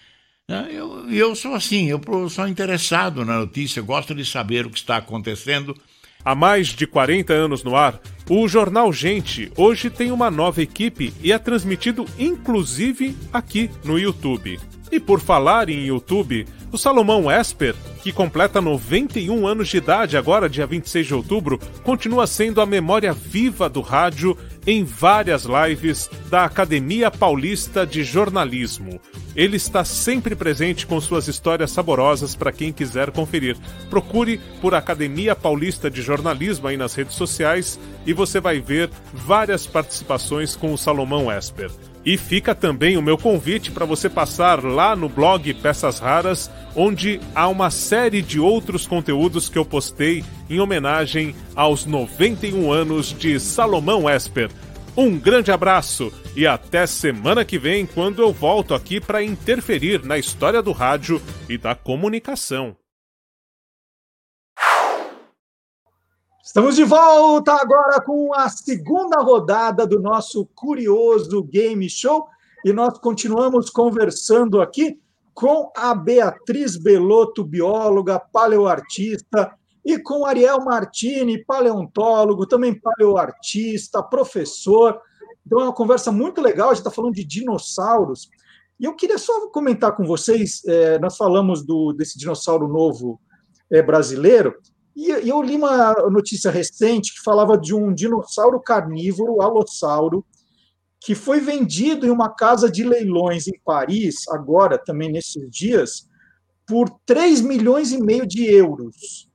Né? 0.49 0.69
Eu, 0.71 1.11
eu 1.11 1.35
sou 1.35 1.55
assim, 1.55 1.89
eu 1.91 2.01
sou 2.31 2.47
interessado 2.47 3.25
na 3.25 3.41
notícia, 3.41 3.83
gosto 3.83 4.15
de 4.15 4.25
saber 4.25 4.65
o 4.65 4.71
que 4.71 4.79
está 4.79 4.97
acontecendo 4.97 5.75
Há 6.25 6.37
mais 6.37 6.69
de 6.69 6.87
40 6.87 7.33
anos 7.33 7.65
no 7.65 7.75
ar, 7.75 8.01
o 8.31 8.47
jornal 8.47 8.93
Gente 8.93 9.51
hoje 9.57 9.91
tem 9.91 10.13
uma 10.13 10.31
nova 10.31 10.63
equipe 10.63 11.13
e 11.21 11.33
é 11.33 11.39
transmitido 11.39 12.07
inclusive 12.17 13.17
aqui 13.33 13.69
no 13.85 13.99
YouTube. 13.99 14.61
E 14.93 15.01
por 15.01 15.21
falar 15.21 15.69
em 15.69 15.87
YouTube, 15.87 16.47
o 16.73 16.79
Salomão 16.79 17.31
Esper, 17.31 17.75
que 18.03 18.11
completa 18.11 18.59
91 18.59 19.47
anos 19.47 19.69
de 19.69 19.77
idade 19.77 20.17
agora, 20.17 20.49
dia 20.49 20.67
26 20.67 21.07
de 21.07 21.15
outubro, 21.15 21.61
continua 21.85 22.27
sendo 22.27 22.63
a 22.63 22.67
memória 22.67 23.13
viva 23.13 23.69
do 23.69 23.83
rádio 23.83 24.37
em 24.67 24.83
várias 24.83 25.45
lives 25.45 26.09
da 26.31 26.45
Academia 26.45 27.11
Paulista 27.11 27.87
de 27.87 28.03
Jornalismo. 28.03 28.99
Ele 29.37 29.57
está 29.57 29.85
sempre 29.85 30.35
presente 30.35 30.87
com 30.87 30.99
suas 30.99 31.29
histórias 31.29 31.71
saborosas 31.71 32.35
para 32.35 32.53
quem 32.53 32.73
quiser 32.73 33.11
conferir. 33.11 33.57
Procure 33.91 34.41
por 34.61 34.75
Academia 34.75 35.37
Paulista 35.37 35.91
de 35.91 36.01
Jornalismo 36.01 36.69
aí 36.69 36.77
nas 36.79 36.95
redes 36.95 37.17
sociais 37.17 37.79
e 38.07 38.15
você 38.15 38.41
vai 38.41 38.61
ver 38.61 38.89
várias 39.13 39.67
participações 39.67 40.57
com 40.57 40.73
o 40.73 40.79
Salomão 40.79 41.31
Esper. 41.31 41.71
E 42.05 42.17
fica 42.17 42.55
também 42.55 42.97
o 42.97 43.03
meu 43.03 43.17
convite 43.17 43.71
para 43.71 43.85
você 43.85 44.09
passar 44.09 44.65
lá 44.65 44.97
no 44.97 45.09
blog 45.09 45.55
Peças 45.55 46.01
Raras, 46.01 46.51
onde 46.75 47.21
há 47.35 47.49
uma 47.49 47.71
série 47.71 48.21
de 48.21 48.41
outros 48.41 48.87
conteúdos 48.87 49.49
que 49.49 49.57
eu 49.57 49.65
postei 49.65 50.25
em 50.51 50.59
homenagem 50.59 51.35
aos 51.55 51.87
91 51.87 52.73
anos 52.73 53.17
de 53.17 53.39
Salomão 53.39 54.11
Esper. 54.11 54.51
Um 54.97 55.19
grande 55.19 55.53
abraço 55.53 56.13
e 56.37 56.47
até 56.47 56.87
semana 56.87 57.45
que 57.45 57.59
vem, 57.59 57.87
quando 57.87 58.21
eu 58.21 58.33
volto 58.33 58.75
aqui 58.75 59.01
para 59.01 59.23
interferir 59.23 60.05
na 60.05 60.19
história 60.19 60.61
do 60.61 60.73
rádio 60.73 61.23
e 61.49 61.57
da 61.57 61.75
comunicação. 61.75 62.82
Estamos 66.53 66.77
de 66.77 66.85
volta 66.85 67.55
agora 67.55 67.99
com 68.03 68.35
a 68.35 68.47
segunda 68.51 69.23
rodada 69.23 69.87
do 69.87 69.99
nosso 69.99 70.45
curioso 70.55 71.43
game 71.45 71.89
show 71.89 72.29
e 72.63 72.75
nós 72.75 72.99
continuamos 72.99 73.71
conversando 73.71 74.61
aqui 74.61 75.01
com 75.33 75.73
a 75.75 75.95
Beatriz 75.95 76.77
Belotto, 76.77 77.43
bióloga, 77.43 78.21
paleoartista, 78.21 79.51
e 79.83 79.99
com 79.99 80.27
Ariel 80.27 80.63
Martini, 80.63 81.43
paleontólogo, 81.43 82.47
também 82.47 82.79
paleoartista, 82.79 84.03
professor. 84.03 85.01
Então 85.47 85.59
é 85.59 85.65
uma 85.65 85.73
conversa 85.73 86.13
muito 86.13 86.43
legal, 86.43 86.69
a 86.69 86.75
gente 86.75 86.81
está 86.81 86.91
falando 86.91 87.15
de 87.15 87.25
dinossauros. 87.25 88.29
E 88.79 88.85
eu 88.85 88.95
queria 88.95 89.17
só 89.17 89.49
comentar 89.49 89.97
com 89.97 90.05
vocês, 90.05 90.61
é, 90.67 90.99
nós 90.99 91.17
falamos 91.17 91.65
do, 91.65 91.95
desse 91.95 92.19
dinossauro 92.19 92.69
novo 92.69 93.19
é, 93.71 93.81
brasileiro, 93.81 94.55
e, 94.95 95.11
eu 95.11 95.43
li 95.43 95.57
uma 95.57 95.95
notícia 96.11 96.51
recente 96.51 97.15
que 97.15 97.23
falava 97.23 97.57
de 97.57 97.75
um 97.75 97.93
dinossauro 97.93 98.61
carnívoro, 98.61 99.41
alossauro, 99.41 100.25
que 101.01 101.15
foi 101.15 101.41
vendido 101.41 102.07
em 102.07 102.11
uma 102.11 102.31
casa 102.31 102.71
de 102.71 102.85
leilões 102.85 103.49
em 103.49 103.59
Paris, 103.65 104.29
agora, 104.29 104.79
também 104.79 105.11
nesses 105.11 105.51
dias, 105.51 106.09
por 106.67 106.89
3 107.05 107.41
milhões 107.41 107.91
e 107.93 108.01
meio 108.01 108.27
de 108.27 108.45
euros. 108.45 109.29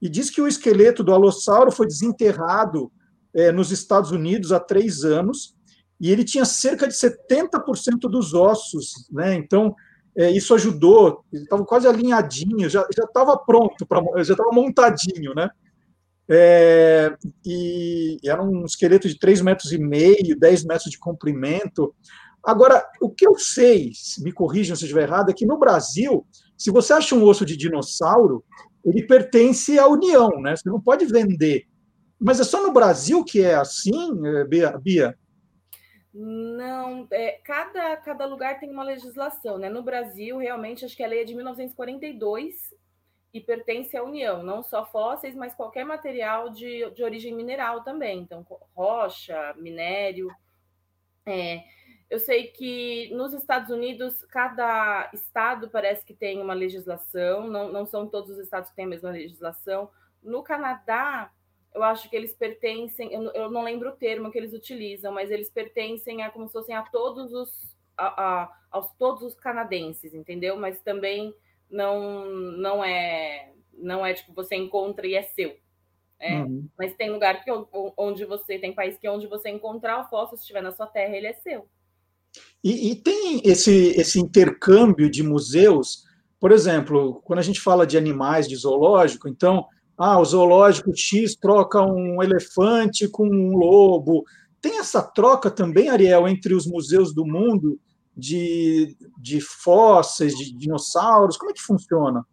E 0.00 0.08
diz 0.08 0.30
que 0.30 0.40
o 0.40 0.46
esqueleto 0.46 1.02
do 1.02 1.12
alossauro 1.12 1.72
foi 1.72 1.86
desenterrado 1.86 2.92
é, 3.34 3.50
nos 3.50 3.72
Estados 3.72 4.12
Unidos 4.12 4.52
há 4.52 4.60
três 4.60 5.04
anos, 5.04 5.56
e 6.00 6.12
ele 6.12 6.22
tinha 6.22 6.44
cerca 6.44 6.86
de 6.86 6.94
70% 6.94 8.00
dos 8.02 8.32
ossos, 8.32 9.08
né? 9.10 9.34
Então, 9.34 9.74
é, 10.18 10.32
isso 10.32 10.52
ajudou, 10.52 11.24
ele 11.32 11.44
estava 11.44 11.64
quase 11.64 11.86
alinhadinho, 11.86 12.68
já 12.68 12.84
estava 12.90 13.38
pronto, 13.38 13.86
pra, 13.86 14.02
já 14.24 14.34
estava 14.34 14.50
montadinho, 14.50 15.32
né? 15.32 15.48
É, 16.28 17.16
e 17.46 18.18
era 18.24 18.42
um 18.42 18.64
esqueleto 18.64 19.08
de 19.08 19.16
3 19.16 19.40
metros 19.40 19.72
e 19.72 19.78
meio, 19.78 20.36
10 20.36 20.64
metros 20.64 20.90
de 20.90 20.98
comprimento. 20.98 21.94
Agora, 22.44 22.84
o 23.00 23.08
que 23.08 23.26
eu 23.26 23.38
sei, 23.38 23.92
me 24.18 24.32
corrijam 24.32 24.74
se 24.74 24.82
estiver 24.82 25.04
errado, 25.04 25.30
é 25.30 25.32
que 25.32 25.46
no 25.46 25.56
Brasil, 25.56 26.26
se 26.56 26.72
você 26.72 26.92
acha 26.92 27.14
um 27.14 27.22
osso 27.22 27.46
de 27.46 27.56
dinossauro, 27.56 28.44
ele 28.84 29.06
pertence 29.06 29.78
à 29.78 29.86
União, 29.86 30.28
né? 30.42 30.56
Você 30.56 30.68
não 30.68 30.80
pode 30.80 31.06
vender. 31.06 31.64
Mas 32.20 32.40
é 32.40 32.44
só 32.44 32.60
no 32.60 32.72
Brasil 32.72 33.22
que 33.22 33.40
é 33.40 33.54
assim, 33.54 34.10
é, 34.26 34.44
Bia? 34.44 35.16
Não, 36.12 37.06
é, 37.10 37.32
cada, 37.44 37.96
cada 37.98 38.24
lugar 38.24 38.58
tem 38.58 38.70
uma 38.70 38.82
legislação, 38.82 39.58
né? 39.58 39.68
No 39.68 39.82
Brasil, 39.82 40.38
realmente, 40.38 40.84
acho 40.84 40.96
que 40.96 41.02
a 41.02 41.06
lei 41.06 41.20
é 41.20 41.24
de 41.24 41.34
1942 41.34 42.74
e 43.32 43.40
pertence 43.40 43.96
à 43.96 44.02
União, 44.02 44.42
não 44.42 44.62
só 44.62 44.86
fósseis, 44.86 45.34
mas 45.34 45.54
qualquer 45.54 45.84
material 45.84 46.48
de, 46.48 46.90
de 46.90 47.04
origem 47.04 47.34
mineral 47.34 47.84
também, 47.84 48.20
então 48.20 48.44
rocha, 48.74 49.54
minério. 49.58 50.28
É, 51.26 51.62
eu 52.08 52.18
sei 52.18 52.48
que 52.48 53.14
nos 53.14 53.34
Estados 53.34 53.70
Unidos, 53.70 54.24
cada 54.26 55.10
estado 55.12 55.68
parece 55.68 56.06
que 56.06 56.14
tem 56.14 56.40
uma 56.40 56.54
legislação, 56.54 57.46
não, 57.46 57.70
não 57.70 57.84
são 57.84 58.08
todos 58.08 58.30
os 58.30 58.38
estados 58.38 58.70
que 58.70 58.76
têm 58.76 58.86
a 58.86 58.88
mesma 58.88 59.10
legislação. 59.10 59.90
No 60.22 60.42
Canadá, 60.42 61.30
eu 61.74 61.82
acho 61.82 62.08
que 62.08 62.16
eles 62.16 62.34
pertencem, 62.34 63.12
eu, 63.12 63.22
eu, 63.32 63.50
não 63.50 63.62
lembro 63.62 63.90
o 63.90 63.96
termo 63.96 64.30
que 64.30 64.38
eles 64.38 64.52
utilizam, 64.52 65.12
mas 65.12 65.30
eles 65.30 65.50
pertencem 65.50 66.22
a 66.22 66.30
como 66.30 66.46
se 66.46 66.52
fossem 66.52 66.74
a 66.74 66.82
todos 66.82 67.32
os 67.32 67.76
a, 67.96 68.06
a, 68.06 68.52
aos 68.70 68.92
todos 68.92 69.22
os 69.22 69.34
canadenses, 69.34 70.14
entendeu? 70.14 70.56
Mas 70.56 70.80
também 70.80 71.34
não 71.70 72.26
não 72.26 72.84
é 72.84 73.52
não 73.74 74.04
é 74.04 74.14
tipo 74.14 74.32
você 74.32 74.56
encontra 74.56 75.06
e 75.06 75.14
é 75.14 75.22
seu. 75.22 75.56
É, 76.20 76.34
uhum. 76.34 76.68
Mas 76.76 76.96
tem 76.96 77.10
lugar 77.10 77.44
que 77.44 77.50
onde 77.96 78.24
você 78.24 78.58
tem 78.58 78.74
país 78.74 78.98
que 78.98 79.08
onde 79.08 79.26
você 79.26 79.48
encontrar 79.50 80.00
o 80.00 80.08
fóssil, 80.08 80.36
se 80.36 80.42
estiver 80.42 80.62
na 80.62 80.72
sua 80.72 80.86
terra, 80.86 81.16
ele 81.16 81.28
é 81.28 81.32
seu. 81.32 81.68
E, 82.62 82.90
e 82.90 82.96
tem 82.96 83.40
esse 83.44 83.90
esse 83.90 84.18
intercâmbio 84.18 85.10
de 85.10 85.22
museus, 85.22 86.04
por 86.40 86.50
exemplo, 86.50 87.20
quando 87.24 87.38
a 87.38 87.42
gente 87.42 87.60
fala 87.60 87.86
de 87.86 87.96
animais 87.96 88.48
de 88.48 88.56
zoológico, 88.56 89.28
então 89.28 89.66
ah, 89.98 90.20
o 90.20 90.24
zoológico 90.24 90.96
X 90.96 91.34
troca 91.34 91.82
um 91.82 92.22
elefante 92.22 93.08
com 93.08 93.26
um 93.26 93.56
lobo. 93.56 94.24
Tem 94.60 94.78
essa 94.78 95.02
troca 95.02 95.50
também, 95.50 95.88
Ariel, 95.88 96.28
entre 96.28 96.54
os 96.54 96.66
museus 96.66 97.12
do 97.12 97.26
mundo 97.26 97.78
de, 98.16 98.96
de 99.20 99.40
fósseis, 99.40 100.36
de 100.36 100.52
dinossauros? 100.52 101.36
Como 101.36 101.50
é 101.50 101.54
que 101.54 101.60
funciona? 101.60 102.24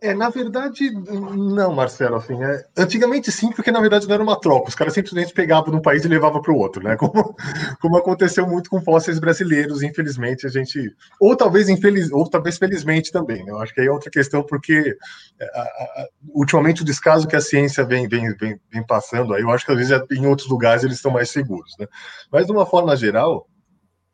É, 0.00 0.14
na 0.14 0.28
verdade, 0.30 0.90
não, 0.90 1.74
Marcelo, 1.74 2.16
assim, 2.16 2.40
é, 2.42 2.64
antigamente 2.76 3.32
sim, 3.32 3.50
porque 3.50 3.72
na 3.72 3.80
verdade 3.80 4.06
não 4.06 4.14
era 4.14 4.22
uma 4.22 4.40
troca, 4.40 4.68
os 4.68 4.74
caras 4.74 4.94
simplesmente 4.94 5.32
pegavam 5.32 5.72
de 5.72 5.76
um 5.76 5.82
país 5.82 6.04
e 6.04 6.08
levavam 6.08 6.40
para 6.40 6.52
o 6.52 6.56
outro, 6.56 6.82
né, 6.82 6.94
como, 6.98 7.34
como 7.80 7.96
aconteceu 7.96 8.46
muito 8.46 8.70
com 8.70 8.80
fósseis 8.80 9.18
brasileiros, 9.18 9.82
infelizmente 9.82 10.46
a 10.46 10.50
gente, 10.50 10.94
ou 11.20 11.36
talvez 11.36 11.68
infeliz, 11.68 12.12
ou 12.12 12.28
talvez 12.30 12.58
felizmente 12.58 13.10
também, 13.10 13.44
né, 13.44 13.50
eu 13.50 13.58
acho 13.58 13.74
que 13.74 13.80
aí 13.80 13.88
é 13.88 13.90
outra 13.90 14.10
questão, 14.10 14.42
porque 14.42 14.96
é, 15.40 15.44
a, 15.58 15.62
a, 15.62 16.08
ultimamente 16.28 16.82
o 16.82 16.84
descaso 16.84 17.26
que 17.26 17.34
a 17.34 17.40
ciência 17.40 17.84
vem, 17.84 18.06
vem, 18.06 18.32
vem, 18.36 18.60
vem 18.72 18.86
passando, 18.86 19.34
aí 19.34 19.42
eu 19.42 19.50
acho 19.50 19.66
que 19.66 19.72
às 19.72 19.78
vezes 19.78 20.00
em 20.12 20.26
outros 20.26 20.48
lugares 20.48 20.84
eles 20.84 20.96
estão 20.96 21.10
mais 21.10 21.28
seguros, 21.30 21.74
né, 21.78 21.88
mas 22.30 22.46
de 22.46 22.52
uma 22.52 22.64
forma 22.64 22.94
geral, 22.94 23.48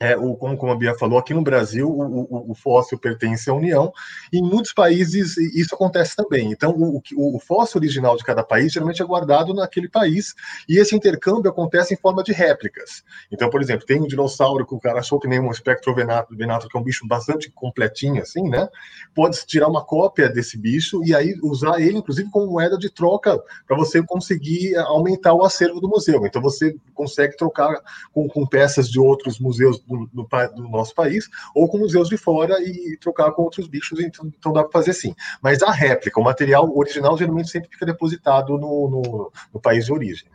é, 0.04 0.16
o, 0.18 0.36
como, 0.36 0.54
como 0.58 0.70
a 0.70 0.76
Bia 0.76 0.94
falou, 0.94 1.18
aqui 1.18 1.32
no 1.32 1.40
Brasil 1.40 1.88
o, 1.88 2.24
o, 2.24 2.50
o, 2.50 2.54
fóssil 2.54 2.98
pertence 2.98 3.48
à 3.48 3.54
União, 3.54 3.90
e 4.30 4.38
em 4.38 4.42
muitos 4.42 4.74
países 4.74 5.38
isso 5.38 5.74
acontece 5.74 6.14
também. 6.14 6.52
Então, 6.52 6.72
o, 6.72 7.02
o, 7.16 7.40
fóssil 7.40 7.78
original 7.78 8.14
de 8.14 8.22
cada 8.22 8.44
país 8.44 8.70
geralmente 8.70 9.00
é 9.00 9.04
guardado 9.04 9.54
naquele 9.54 9.88
país, 9.88 10.34
e 10.68 10.76
esse 10.76 10.94
intercâmbio 10.94 11.50
acontece 11.50 11.94
em 11.94 11.96
forma 11.96 12.22
de 12.22 12.32
réplicas. 12.32 13.02
Então, 13.32 13.48
por 13.48 13.62
exemplo, 13.62 13.86
tem 13.86 13.98
um 13.98 14.06
dinossauro 14.06 14.66
que 14.66 14.74
o 14.74 14.78
cara 14.78 14.98
achou 14.98 15.18
que 15.18 15.26
nem 15.26 15.40
um 15.40 15.50
espectro 15.50 15.94
venato, 15.94 16.36
venato 16.36 16.68
que 16.68 16.76
é 16.76 16.80
um 16.80 16.84
bicho 16.84 17.06
bastante 17.08 17.50
completinho, 17.50 18.20
assim, 18.20 18.46
né? 18.46 18.68
Pode 19.14 19.46
tirar 19.46 19.68
uma 19.68 19.82
cópia 19.82 20.28
desse 20.28 20.58
bicho 20.58 21.02
e 21.02 21.14
aí 21.14 21.34
usar 21.42 21.80
ele, 21.80 21.96
inclusive, 21.96 22.30
como 22.30 22.52
moeda 22.52 22.76
de 22.76 22.90
troca 22.90 23.42
para 23.66 23.76
você 23.76 24.02
conseguir 24.02 24.76
aumentar 24.76 25.32
o 25.32 25.44
acervo 25.44 25.80
do 25.80 25.88
museu. 25.88 26.26
Então, 26.26 26.42
você 26.42 26.76
consegue 26.92 27.38
trocar 27.38 27.80
com, 28.12 28.28
com 28.28 28.46
peças 28.46 28.90
de 28.90 29.00
outros 29.00 29.38
museus 29.38 29.82
do, 29.96 30.06
do, 30.12 30.28
do, 30.54 30.68
nosso 30.68 30.94
país, 30.94 31.28
ou 31.54 31.68
com 31.68 31.78
museus 31.78 32.08
de 32.08 32.16
fora 32.16 32.60
e 32.60 32.96
trocar 32.98 33.32
com 33.32 33.42
outros 33.42 33.68
bichos, 33.68 34.00
então, 34.00 34.26
então 34.26 34.52
dá 34.52 34.62
para 34.62 34.72
fazer 34.72 34.92
sim. 34.92 35.14
Mas 35.42 35.62
a 35.62 35.70
réplica, 35.70 36.20
o 36.20 36.24
material 36.24 36.70
original, 36.76 37.16
geralmente 37.16 37.50
sempre 37.50 37.70
fica 37.70 37.86
depositado 37.86 38.58
no, 38.58 38.90
no, 38.90 39.32
no 39.52 39.60
país 39.60 39.86
de 39.86 39.92
origem. 39.92 40.28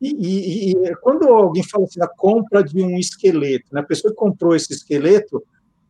E, 0.00 0.10
e, 0.10 0.70
e, 0.72 0.96
quando 0.96 1.26
alguém 1.28 1.62
fala 1.62 1.84
assim, 1.84 2.02
a 2.02 2.08
compra 2.08 2.62
de 2.62 2.82
um 2.82 2.98
esqueleto, 2.98 3.66
né, 3.72 3.80
a 3.80 3.84
pessoa 3.84 4.12
que 4.12 4.18
comprou 4.18 4.54
esse 4.54 4.72
esqueleto, 4.72 5.42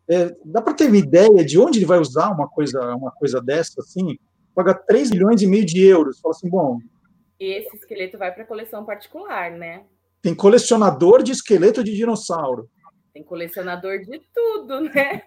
é, 0.09 0.35
dá 0.45 0.63
para 0.63 0.75
ter 0.75 0.87
uma 0.87 0.97
ideia 0.97 1.45
de 1.45 1.59
onde 1.59 1.79
ele 1.79 1.87
vai 1.87 1.99
usar 1.99 2.31
uma 2.31 2.49
coisa, 2.49 2.95
uma 2.95 3.11
coisa 3.11 3.41
dessa, 3.41 3.81
assim? 3.81 4.17
Paga 4.55 4.73
3 4.73 5.11
milhões 5.11 5.43
e 5.43 5.47
meio 5.47 5.67
de 5.67 5.83
euros. 5.83 6.21
Fala 6.21 6.35
assim, 6.35 6.49
bom. 6.49 6.79
Esse 7.39 7.77
esqueleto 7.77 8.17
vai 8.17 8.33
para 8.33 8.45
coleção 8.45 8.85
particular, 8.85 9.51
né? 9.51 9.83
Tem 10.23 10.35
colecionador 10.35 11.23
de 11.23 11.33
esqueleto 11.33 11.83
de 11.83 11.95
dinossauro. 11.95 12.71
Tem 13.17 13.25
colecionador 13.25 14.01
de 14.01 14.19
tudo, 14.35 14.79
né? 14.93 15.23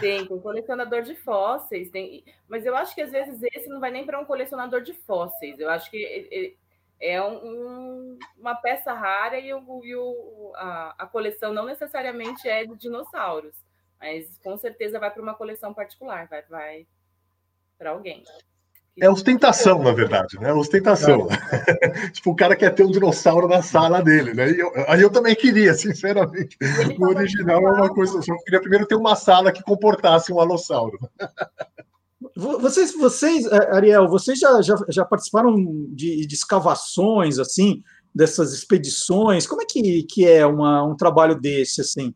tem, 0.00 0.26
tem 0.26 0.38
colecionador 0.38 1.00
de 1.00 1.14
fósseis, 1.14 1.88
tem... 1.90 2.22
mas 2.46 2.66
eu 2.66 2.76
acho 2.76 2.94
que 2.94 3.00
às 3.00 3.10
vezes 3.10 3.42
esse 3.54 3.70
não 3.70 3.80
vai 3.80 3.90
nem 3.90 4.04
para 4.04 4.20
um 4.20 4.26
colecionador 4.26 4.82
de 4.82 4.92
fósseis. 4.92 5.58
Eu 5.58 5.70
acho 5.70 5.90
que 5.90 6.54
é 7.00 7.22
um, 7.22 8.18
uma 8.36 8.54
peça 8.54 8.92
rara 8.92 9.38
e, 9.38 9.50
o, 9.54 9.82
e 9.82 9.96
o, 9.96 10.52
a, 10.56 10.94
a, 10.98 11.06
coleção 11.06 11.54
não 11.54 11.64
necessariamente 11.64 12.46
é 12.46 12.66
de 12.66 12.76
dinossauros, 12.76 13.56
mas 13.98 14.38
com 14.44 14.58
certeza 14.58 15.00
vai 15.00 15.10
para 15.10 15.22
uma 15.22 15.34
coleção 15.34 15.72
particular, 15.72 16.28
vai, 16.28 16.42
vai 16.42 16.86
para 17.78 17.92
alguém. 17.92 18.22
É 19.00 19.08
ostentação, 19.08 19.82
na 19.82 19.92
verdade, 19.92 20.38
né? 20.40 20.52
Ostentação. 20.52 21.28
É. 21.30 22.10
tipo, 22.10 22.30
o 22.30 22.36
cara 22.36 22.56
quer 22.56 22.74
ter 22.74 22.84
um 22.84 22.90
dinossauro 22.90 23.46
na 23.46 23.62
sala 23.62 24.02
dele, 24.02 24.34
né? 24.34 24.50
Eu, 24.50 24.72
aí 24.88 25.00
eu 25.00 25.10
também 25.10 25.34
queria, 25.34 25.74
sinceramente. 25.74 26.56
O 26.98 27.06
original 27.06 27.66
é 27.68 27.72
uma 27.72 27.88
coisa. 27.88 28.18
Eu 28.18 28.36
queria 28.44 28.60
primeiro 28.60 28.86
ter 28.86 28.96
uma 28.96 29.14
sala 29.14 29.52
que 29.52 29.62
comportasse 29.62 30.32
um 30.32 30.40
alossauro. 30.40 30.98
Vocês, 32.34 32.92
vocês, 32.94 33.46
é, 33.46 33.74
Ariel, 33.74 34.08
vocês 34.08 34.38
já, 34.38 34.60
já, 34.62 34.74
já 34.88 35.04
participaram 35.04 35.54
de, 35.90 36.26
de, 36.26 36.34
escavações, 36.34 37.38
assim, 37.38 37.82
dessas 38.14 38.52
expedições? 38.52 39.46
Como 39.46 39.62
é 39.62 39.64
que, 39.64 40.02
que 40.04 40.26
é 40.26 40.44
uma, 40.44 40.82
um 40.84 40.96
trabalho 40.96 41.34
desse, 41.34 41.80
assim? 41.80 42.14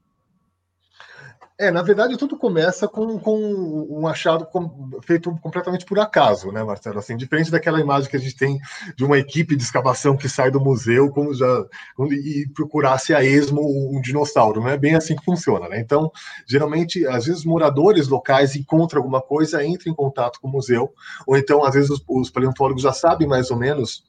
É, 1.62 1.70
na 1.70 1.80
verdade, 1.80 2.16
tudo 2.16 2.36
começa 2.36 2.88
com, 2.88 3.20
com 3.20 3.86
um 3.88 4.08
achado 4.08 4.44
com, 4.46 4.90
feito 5.00 5.30
completamente 5.40 5.84
por 5.84 5.96
acaso, 6.00 6.50
né, 6.50 6.64
Marcelo? 6.64 6.98
Assim, 6.98 7.16
diferente 7.16 7.52
daquela 7.52 7.80
imagem 7.80 8.10
que 8.10 8.16
a 8.16 8.18
gente 8.18 8.34
tem 8.34 8.58
de 8.96 9.04
uma 9.04 9.16
equipe 9.16 9.54
de 9.54 9.62
escavação 9.62 10.16
que 10.16 10.28
sai 10.28 10.50
do 10.50 10.60
museu 10.60 11.08
como 11.10 11.32
já 11.32 11.64
e 12.10 12.48
procurasse 12.52 13.14
a 13.14 13.22
esmo 13.22 13.62
um 13.96 14.00
dinossauro. 14.00 14.60
Não 14.60 14.70
é 14.70 14.76
bem 14.76 14.96
assim 14.96 15.14
que 15.14 15.24
funciona, 15.24 15.68
né? 15.68 15.78
Então, 15.78 16.10
geralmente, 16.48 17.06
às 17.06 17.26
vezes, 17.26 17.44
moradores 17.44 18.08
locais 18.08 18.56
encontram 18.56 18.98
alguma 18.98 19.22
coisa, 19.22 19.64
entram 19.64 19.92
em 19.92 19.94
contato 19.94 20.40
com 20.40 20.48
o 20.48 20.50
museu, 20.50 20.92
ou 21.24 21.36
então, 21.36 21.64
às 21.64 21.74
vezes, 21.74 21.90
os, 21.90 22.02
os 22.08 22.28
paleontólogos 22.28 22.82
já 22.82 22.92
sabem 22.92 23.28
mais 23.28 23.52
ou 23.52 23.56
menos 23.56 24.02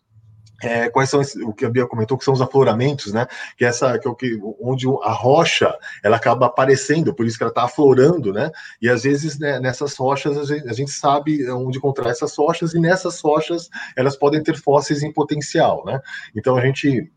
é, 0.64 0.90
quais 0.90 1.10
são 1.10 1.22
o 1.46 1.54
que 1.54 1.66
a 1.66 1.70
Bia 1.70 1.86
comentou 1.86 2.18
que 2.18 2.24
são 2.24 2.34
os 2.34 2.42
afloramentos, 2.42 3.12
né? 3.14 3.28
Que 3.58 3.66
é 3.66 3.68
essa 3.68 3.98
que 4.00 4.08
é 4.08 4.12
o 4.12 4.16
que 4.16 4.40
onde 4.62 4.88
a 5.04 5.12
rocha 5.12 5.78
ela 6.04 6.18
acaba 6.18 6.46
aparecendo, 6.46 7.14
por 7.14 7.26
isso 7.26 7.38
que 7.38 7.44
ela 7.44 7.52
está 7.52 7.64
aflorando, 7.64 8.32
né? 8.32 8.52
E 8.82 8.90
às 8.90 9.04
vezes 9.04 9.38
né, 9.40 9.60
nessas 9.60 9.96
rochas 9.96 10.38
a 10.38 10.44
gente, 10.46 10.70
a 10.70 10.74
gente, 10.74 10.92
sabe 10.92 11.50
onde 11.52 11.78
encontrar 11.78 12.10
essas 12.10 12.36
rochas 12.36 12.74
e 12.74 12.80
nessas 12.80 13.20
rochas 13.20 13.70
elas 13.96 14.16
podem 14.16 14.42
ter 14.42 14.56
fósseis 14.58 15.04
em 15.04 15.12
potencial, 15.12 15.84
né? 15.86 16.00
Então 16.36 16.56
a 16.56 16.62
gente 16.62 17.12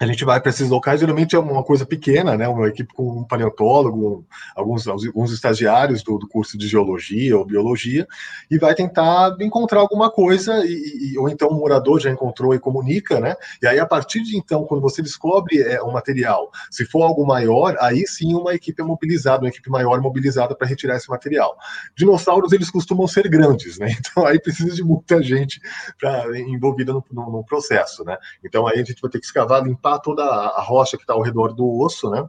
a 0.00 0.06
gente 0.06 0.24
vai 0.24 0.40
para 0.40 0.50
esses 0.50 0.68
locais, 0.68 1.00
geralmente 1.00 1.34
é 1.34 1.38
uma 1.38 1.64
coisa 1.64 1.84
pequena, 1.84 2.36
né? 2.36 2.46
Uma 2.46 2.68
equipe 2.68 2.94
com 2.94 3.20
um 3.20 3.24
paleontólogo, 3.24 4.24
alguns, 4.54 4.86
alguns 4.86 5.32
estagiários 5.32 6.04
do, 6.04 6.18
do 6.18 6.28
curso 6.28 6.56
de 6.56 6.68
geologia 6.68 7.36
ou 7.36 7.44
biologia, 7.44 8.06
e 8.48 8.58
vai 8.58 8.76
tentar 8.76 9.36
encontrar 9.40 9.80
alguma 9.80 10.08
coisa, 10.08 10.64
e, 10.64 11.12
e, 11.12 11.18
ou 11.18 11.28
então 11.28 11.48
um 11.48 11.58
morador 11.58 11.98
já 11.98 12.10
encontrou 12.10 12.54
e 12.54 12.60
comunica, 12.60 13.18
né? 13.18 13.34
E 13.60 13.66
aí, 13.66 13.80
a 13.80 13.86
partir 13.86 14.22
de 14.22 14.36
então, 14.36 14.64
quando 14.64 14.80
você 14.80 15.02
descobre 15.02 15.60
é, 15.60 15.82
um 15.82 15.90
material, 15.90 16.48
se 16.70 16.84
for 16.84 17.02
algo 17.02 17.26
maior, 17.26 17.76
aí 17.80 18.06
sim 18.06 18.34
uma 18.34 18.54
equipe 18.54 18.80
é 18.80 18.84
mobilizada, 18.84 19.42
uma 19.42 19.48
equipe 19.48 19.68
maior 19.68 20.00
mobilizada 20.00 20.54
para 20.54 20.68
retirar 20.68 20.96
esse 20.96 21.10
material. 21.10 21.56
Dinossauros, 21.96 22.52
eles 22.52 22.70
costumam 22.70 23.08
ser 23.08 23.28
grandes, 23.28 23.78
né? 23.78 23.88
Então 24.08 24.26
aí 24.26 24.40
precisa 24.40 24.74
de 24.74 24.82
muita 24.82 25.22
gente 25.22 25.60
pra, 25.98 26.38
envolvida 26.38 26.92
no, 26.92 27.04
no, 27.10 27.30
no 27.30 27.44
processo, 27.44 28.04
né? 28.04 28.16
Então 28.44 28.66
aí 28.66 28.80
a 28.80 28.84
gente 28.84 29.00
vai 29.02 29.10
ter 29.10 29.18
que 29.18 29.26
escavar, 29.26 29.62
limpar 29.62 29.87
limpar 29.88 29.98
toda 30.00 30.24
a 30.24 30.60
rocha 30.60 30.96
que 30.96 31.02
está 31.02 31.14
ao 31.14 31.22
redor 31.22 31.54
do 31.54 31.80
osso, 31.80 32.10
né? 32.10 32.28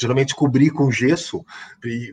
Geralmente 0.00 0.34
cobrir 0.34 0.70
com 0.70 0.90
gesso 0.90 1.44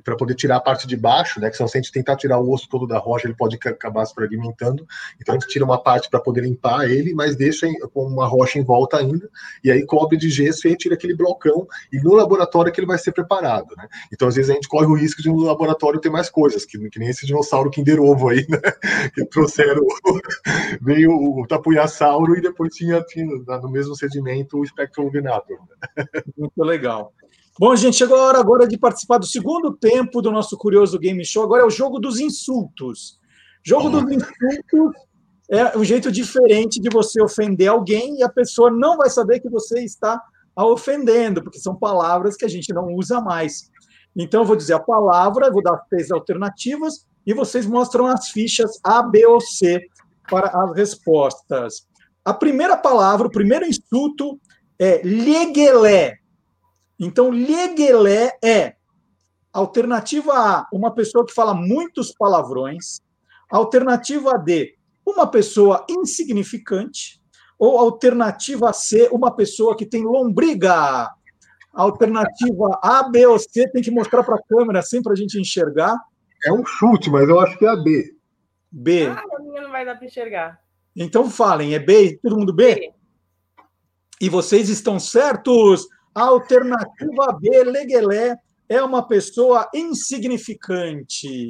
para 0.03 0.15
poder 0.15 0.35
tirar 0.35 0.57
a 0.57 0.61
parte 0.61 0.87
de 0.87 0.95
baixo, 0.95 1.39
né? 1.39 1.49
Que 1.49 1.57
se 1.57 1.63
a 1.63 1.67
gente 1.67 1.91
tentar 1.91 2.15
tirar 2.15 2.39
o 2.39 2.51
osso 2.51 2.67
todo 2.69 2.87
da 2.87 2.97
rocha, 2.97 3.27
ele 3.27 3.35
pode 3.35 3.55
acabar 3.55 4.05
se 4.05 4.13
fragmentando. 4.13 4.85
Então 5.19 5.35
a 5.35 5.39
gente 5.39 5.49
tira 5.49 5.65
uma 5.65 5.81
parte 5.81 6.09
para 6.09 6.19
poder 6.19 6.41
limpar 6.41 6.89
ele, 6.89 7.13
mas 7.13 7.35
deixa 7.35 7.67
com 7.93 8.05
uma 8.05 8.27
rocha 8.27 8.59
em 8.59 8.63
volta 8.63 8.97
ainda, 8.97 9.29
e 9.63 9.71
aí 9.71 9.85
cobre 9.85 10.17
de 10.17 10.29
gesso 10.29 10.67
e 10.67 10.75
tira 10.75 10.95
aquele 10.95 11.15
blocão, 11.15 11.67
e 11.91 11.99
no 11.99 12.13
laboratório 12.13 12.71
que 12.71 12.79
ele 12.79 12.87
vai 12.87 12.97
ser 12.97 13.11
preparado, 13.11 13.75
né? 13.77 13.87
Então 14.13 14.27
às 14.27 14.35
vezes 14.35 14.51
a 14.51 14.53
gente 14.53 14.67
corre 14.67 14.85
o 14.85 14.95
risco 14.95 15.21
de 15.21 15.29
no 15.29 15.43
laboratório 15.43 15.99
ter 15.99 16.09
mais 16.09 16.29
coisas, 16.29 16.65
que, 16.65 16.77
que 16.89 16.99
nem 16.99 17.09
esse 17.09 17.25
dinossauro 17.25 17.69
Kinder 17.69 18.01
Ovo 18.01 18.29
aí, 18.29 18.45
né? 18.47 18.59
Que 19.13 19.25
trouxeram, 19.25 19.81
veio 20.81 21.11
o 21.11 21.45
tapuiasauro 21.47 22.37
e 22.37 22.41
depois 22.41 22.73
tinha, 22.73 23.01
tinha 23.03 23.25
no 23.25 23.69
mesmo 23.69 23.95
sedimento 23.95 24.59
o 24.59 24.65
Spectrolognathor. 24.65 25.57
Muito 26.37 26.63
legal. 26.63 27.13
Bom, 27.59 27.75
gente, 27.75 27.97
chegou 27.97 28.17
a 28.17 28.23
hora 28.27 28.39
agora 28.39 28.67
de 28.67 28.77
participar 28.77 29.17
do 29.17 29.25
segundo 29.25 29.75
tempo 29.75 30.21
do 30.21 30.31
nosso 30.31 30.57
Curioso 30.57 30.97
Game 30.97 31.23
Show. 31.25 31.43
Agora 31.43 31.63
é 31.63 31.65
o 31.65 31.69
jogo 31.69 31.99
dos 31.99 32.19
insultos. 32.19 33.19
Jogo 33.63 33.89
dos 33.89 34.03
insultos 34.03 34.95
é 35.49 35.77
um 35.77 35.83
jeito 35.83 36.09
diferente 36.09 36.79
de 36.79 36.89
você 36.89 37.21
ofender 37.21 37.67
alguém 37.67 38.19
e 38.19 38.23
a 38.23 38.29
pessoa 38.29 38.71
não 38.71 38.97
vai 38.97 39.09
saber 39.09 39.41
que 39.41 39.49
você 39.49 39.83
está 39.83 40.19
a 40.55 40.65
ofendendo, 40.65 41.43
porque 41.43 41.59
são 41.59 41.75
palavras 41.75 42.37
que 42.37 42.45
a 42.45 42.47
gente 42.47 42.73
não 42.73 42.95
usa 42.95 43.19
mais. 43.19 43.69
Então, 44.15 44.41
eu 44.41 44.45
vou 44.45 44.55
dizer 44.55 44.73
a 44.73 44.79
palavra, 44.79 45.51
vou 45.51 45.61
dar 45.61 45.77
três 45.89 46.09
alternativas 46.09 47.05
e 47.27 47.33
vocês 47.33 47.65
mostram 47.65 48.07
as 48.07 48.29
fichas 48.29 48.79
A, 48.81 49.03
B 49.03 49.25
ou 49.25 49.41
C 49.41 49.81
para 50.29 50.47
as 50.47 50.75
respostas. 50.75 51.85
A 52.23 52.33
primeira 52.33 52.77
palavra, 52.77 53.27
o 53.27 53.31
primeiro 53.31 53.65
insulto 53.65 54.39
é 54.79 55.01
leguelé. 55.03 56.20
Então, 57.01 57.31
leguelé 57.31 58.37
é 58.45 58.75
alternativa 59.51 60.33
A, 60.33 60.67
uma 60.71 60.93
pessoa 60.93 61.25
que 61.25 61.33
fala 61.33 61.51
muitos 61.51 62.13
palavrões, 62.13 63.01
alternativa 63.49 64.37
D, 64.37 64.75
uma 65.03 65.25
pessoa 65.25 65.83
insignificante, 65.89 67.19
ou 67.57 67.79
alternativa 67.79 68.71
C, 68.71 69.09
uma 69.11 69.35
pessoa 69.35 69.75
que 69.75 69.85
tem 69.85 70.03
lombriga. 70.03 71.09
Alternativa 71.73 72.79
A, 72.83 73.09
B 73.09 73.25
ou 73.25 73.39
C 73.39 73.67
tem 73.71 73.81
que 73.81 73.89
mostrar 73.89 74.23
para 74.23 74.35
a 74.35 74.43
câmera 74.43 74.79
assim 74.79 75.01
para 75.01 75.13
a 75.13 75.15
gente 75.15 75.39
enxergar. 75.39 75.95
É 76.45 76.51
um 76.51 76.65
chute, 76.65 77.09
mas 77.09 77.27
eu 77.27 77.39
acho 77.39 77.57
que 77.57 77.65
é 77.65 77.69
a 77.69 77.75
B. 77.75 78.15
B. 78.71 79.07
Ah, 79.07 79.23
a 79.37 79.41
minha 79.41 79.61
não 79.61 79.71
vai 79.71 79.85
dar 79.85 79.95
para 79.95 80.05
enxergar. 80.05 80.59
Então 80.95 81.29
falem, 81.29 81.73
é 81.73 81.79
B? 81.79 82.19
Todo 82.21 82.37
mundo 82.37 82.53
B? 82.53 82.75
B. 82.75 82.93
E 84.19 84.29
vocês 84.29 84.69
estão 84.69 84.99
certos? 84.99 85.87
Alternativa 86.13 87.37
B, 87.39 87.63
Leguelé 87.63 88.37
é 88.67 88.81
uma 88.81 89.05
pessoa 89.05 89.69
insignificante. 89.73 91.49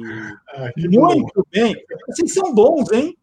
Ah, 0.54 0.70
Muito 0.76 1.46
bem. 1.52 1.74
Vocês 2.08 2.34
são 2.34 2.52
bons, 2.52 2.90
hein? 2.92 3.16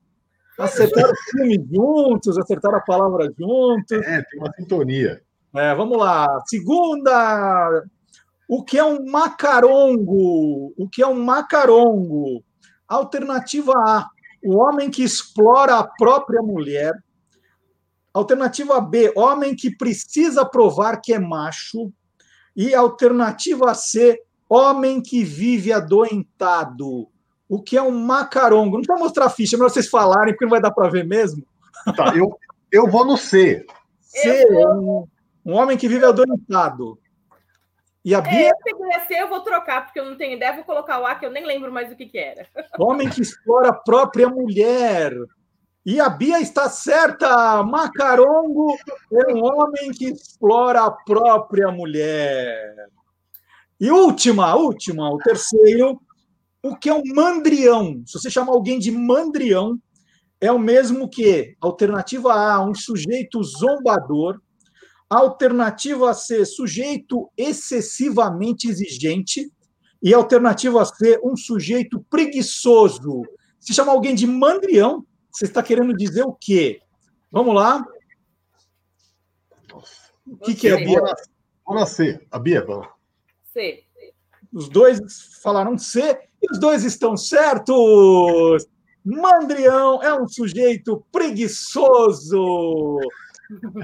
Acertaram 0.57 1.11
o 1.11 1.31
filme 1.31 1.67
juntos, 1.71 2.37
acertaram 2.37 2.77
a 2.77 2.81
palavra 2.81 3.33
juntos. 3.37 3.91
É, 3.91 4.21
tem 4.21 4.39
uma 4.39 4.51
sintonia. 4.53 5.21
É, 5.55 5.73
vamos 5.73 5.97
lá. 5.97 6.27
Segunda. 6.47 7.83
O 8.47 8.63
que 8.63 8.77
é 8.77 8.83
um 8.83 9.05
macarongo? 9.05 10.73
O 10.77 10.87
que 10.89 11.01
é 11.01 11.07
um 11.07 11.23
macarongo? 11.23 12.43
Alternativa 12.87 13.73
A. 13.73 14.09
O 14.43 14.57
homem 14.57 14.89
que 14.89 15.03
explora 15.03 15.77
a 15.77 15.83
própria 15.83 16.41
mulher. 16.41 16.93
Alternativa 18.19 18.79
B, 18.81 19.13
homem 19.15 19.55
que 19.55 19.75
precisa 19.75 20.45
provar 20.45 21.01
que 21.01 21.13
é 21.13 21.19
macho. 21.19 21.91
E 22.55 22.75
alternativa 22.75 23.73
C, 23.73 24.21
homem 24.49 25.01
que 25.01 25.23
vive 25.23 25.71
adoentado. 25.71 27.07
O 27.47 27.61
que 27.61 27.77
é 27.77 27.81
um 27.81 27.97
macarongo? 27.97 28.77
Não 28.77 28.81
precisa 28.81 29.03
mostrar 29.03 29.25
a 29.25 29.29
ficha, 29.29 29.55
é 29.55 29.57
melhor 29.57 29.69
vocês 29.69 29.87
falarem, 29.87 30.33
porque 30.33 30.45
não 30.45 30.51
vai 30.51 30.61
dar 30.61 30.71
para 30.71 30.89
ver 30.89 31.05
mesmo. 31.05 31.43
Tá, 31.95 32.13
eu, 32.15 32.37
eu 32.71 32.87
vou 32.87 33.05
no 33.05 33.15
C. 33.15 33.65
C, 34.01 34.45
um, 34.51 35.07
um 35.45 35.53
homem 35.53 35.77
que 35.77 35.87
vive 35.87 36.05
adoentado. 36.05 36.99
E 38.03 38.13
a 38.15 38.21
Bia? 38.21 38.49
É, 38.49 38.51
se 38.51 38.95
a 38.95 39.05
C, 39.05 39.13
eu 39.21 39.29
vou 39.29 39.41
trocar, 39.41 39.85
porque 39.85 39.99
eu 39.99 40.05
não 40.05 40.17
tenho 40.17 40.35
ideia. 40.35 40.53
Vou 40.53 40.63
colocar 40.63 40.99
o 40.99 41.05
A, 41.05 41.15
que 41.15 41.25
eu 41.25 41.31
nem 41.31 41.45
lembro 41.45 41.71
mais 41.71 41.91
o 41.91 41.95
que, 41.95 42.05
que 42.05 42.17
era. 42.17 42.47
Homem 42.77 43.09
que 43.09 43.21
explora 43.21 43.69
a 43.69 43.73
própria 43.73 44.27
mulher. 44.27 45.13
E 45.85 45.99
a 45.99 46.09
Bia 46.09 46.39
está 46.41 46.69
certa! 46.69 47.63
Macarongo 47.63 48.77
é 49.13 49.33
um 49.33 49.43
homem 49.43 49.91
que 49.91 50.05
explora 50.09 50.83
a 50.83 50.91
própria 50.91 51.71
mulher. 51.71 52.75
E 53.79 53.89
última, 53.89 54.55
última, 54.55 55.09
o 55.09 55.17
terceiro, 55.17 55.99
o 56.61 56.75
que 56.75 56.89
é 56.89 56.93
um 56.93 57.03
mandrião? 57.15 58.03
Se 58.05 58.19
você 58.19 58.29
chamar 58.29 58.51
alguém 58.51 58.77
de 58.77 58.91
mandrião, 58.91 59.79
é 60.41 60.51
o 60.51 60.59
mesmo 60.59 61.09
que 61.09 61.55
alternativa 61.61 62.33
A, 62.33 62.63
um 62.63 62.75
sujeito 62.75 63.41
zombador, 63.41 64.41
alternativa 65.09 66.13
C, 66.13 66.45
sujeito 66.45 67.31
excessivamente 67.37 68.69
exigente, 68.69 69.49
e 70.01 70.13
alternativa 70.13 70.83
C, 70.85 71.19
um 71.23 71.35
sujeito 71.35 72.05
preguiçoso. 72.09 73.23
Se 73.59 73.73
chamar 73.73 73.93
alguém 73.93 74.13
de 74.13 74.27
mandrião, 74.27 75.05
você 75.31 75.45
está 75.45 75.61
querendo 75.61 75.95
dizer 75.95 76.23
o 76.23 76.33
quê? 76.33 76.81
Vamos 77.31 77.55
lá. 77.55 77.85
O 80.25 80.37
que, 80.37 80.55
que 80.55 80.67
é, 80.67 80.77
Bia? 80.77 81.01
Vou 81.65 81.75
na 81.75 81.85
C. 81.85 82.19
A 82.31 82.39
Bia, 82.39 82.65
vamos. 82.65 82.87
C. 83.53 83.83
Os 84.51 84.69
dois 84.69 84.99
falaram 85.41 85.77
C 85.77 86.17
e 86.41 86.51
os 86.51 86.59
dois 86.59 86.83
estão 86.83 87.15
certos. 87.15 88.67
Mandrião 89.05 90.01
é 90.03 90.13
um 90.13 90.27
sujeito 90.27 91.05
preguiçoso. 91.11 92.99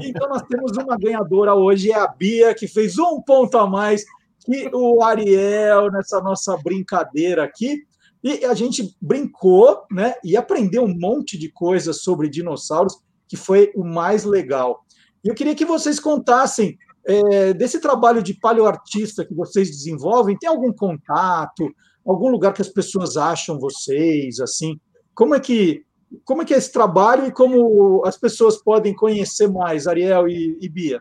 Então 0.01 0.30
nós 0.30 0.43
temos 0.43 0.77
uma 0.77 0.97
ganhadora 0.97 1.55
hoje, 1.55 1.91
é 1.91 1.95
a 1.95 2.07
Bia, 2.07 2.53
que 2.53 2.67
fez 2.67 2.99
um 2.99 3.22
ponto 3.22 3.57
a 3.57 3.67
mais 3.67 4.03
que 4.45 4.69
o 4.72 5.01
Ariel 5.01 5.91
nessa 5.91 6.22
nossa 6.22 6.55
brincadeira 6.57 7.43
aqui. 7.43 7.84
E 8.26 8.43
a 8.43 8.56
gente 8.56 8.97
brincou, 8.99 9.84
né? 9.91 10.15
E 10.23 10.35
aprendeu 10.35 10.84
um 10.84 10.97
monte 10.97 11.38
de 11.38 11.47
coisas 11.52 12.02
sobre 12.02 12.27
dinossauros, 12.27 12.97
que 13.27 13.38
foi 13.38 13.72
o 13.76 13.84
mais 13.84 14.23
legal. 14.23 14.84
E 15.23 15.27
eu 15.27 15.35
queria 15.35 15.53
que 15.53 15.64
vocês 15.64 15.99
contassem 15.99 16.76
é, 17.06 17.53
desse 17.53 17.80
trabalho 17.80 18.23
de 18.23 18.34
paleoartista 18.34 19.23
que 19.23 19.35
vocês 19.35 19.69
desenvolvem. 19.69 20.35
Tem 20.39 20.49
algum 20.49 20.73
contato, 20.73 21.69
algum 22.03 22.30
lugar 22.30 22.52
que 22.52 22.64
as 22.64 22.68
pessoas 22.69 23.15
acham 23.15 23.60
vocês, 23.60 24.39
assim? 24.39 24.80
Como 25.14 25.35
é 25.35 25.39
que 25.39 25.85
como 26.23 26.41
é 26.41 26.45
que 26.45 26.53
é 26.53 26.57
esse 26.57 26.72
trabalho 26.72 27.27
e 27.27 27.31
como 27.31 28.03
as 28.06 28.18
pessoas 28.18 28.57
podem 28.57 28.95
conhecer 28.95 29.47
mais, 29.47 29.85
Ariel 29.85 30.27
e, 30.27 30.57
e 30.60 30.68
Bia? 30.69 30.99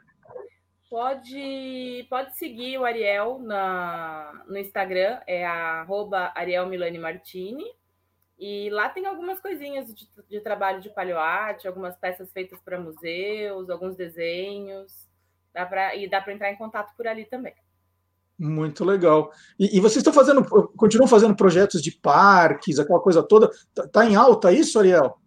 Pode, 0.95 2.07
pode 2.09 2.39
seguir 2.39 2.79
o 2.79 2.85
Ariel 2.85 3.41
na, 3.41 4.45
no 4.47 4.57
Instagram, 4.57 5.19
é 5.27 5.45
arroba 5.45 6.31
Ariel 6.37 6.69
Milani 6.69 7.01
Martini. 7.01 7.65
E 8.39 8.71
lá 8.71 8.89
tem 8.89 9.05
algumas 9.05 9.41
coisinhas 9.41 9.93
de, 9.93 10.09
de 10.31 10.39
trabalho 10.39 10.81
de 10.81 10.91
paleoarte, 10.91 11.67
algumas 11.67 11.97
peças 11.97 12.31
feitas 12.31 12.61
para 12.61 12.81
museus, 12.81 13.69
alguns 13.69 13.97
desenhos. 13.97 15.09
Dá 15.53 15.67
pra, 15.67 15.97
e 15.97 16.09
dá 16.09 16.21
para 16.21 16.33
entrar 16.33 16.53
em 16.53 16.57
contato 16.57 16.95
por 16.97 17.09
ali 17.09 17.25
também. 17.25 17.55
Muito 18.39 18.85
legal. 18.85 19.33
E, 19.59 19.77
e, 19.77 19.81
vocês 19.81 19.97
estão 19.97 20.13
fazendo, 20.13 20.45
continuam 20.77 21.09
fazendo 21.09 21.35
projetos 21.35 21.83
de 21.83 21.91
parques, 21.91 22.79
aquela 22.79 23.01
coisa 23.01 23.21
toda. 23.21 23.51
Está 23.51 23.89
tá 23.89 24.07
em 24.07 24.15
alta 24.15 24.53
isso, 24.53 24.79
Ariel? 24.79 25.19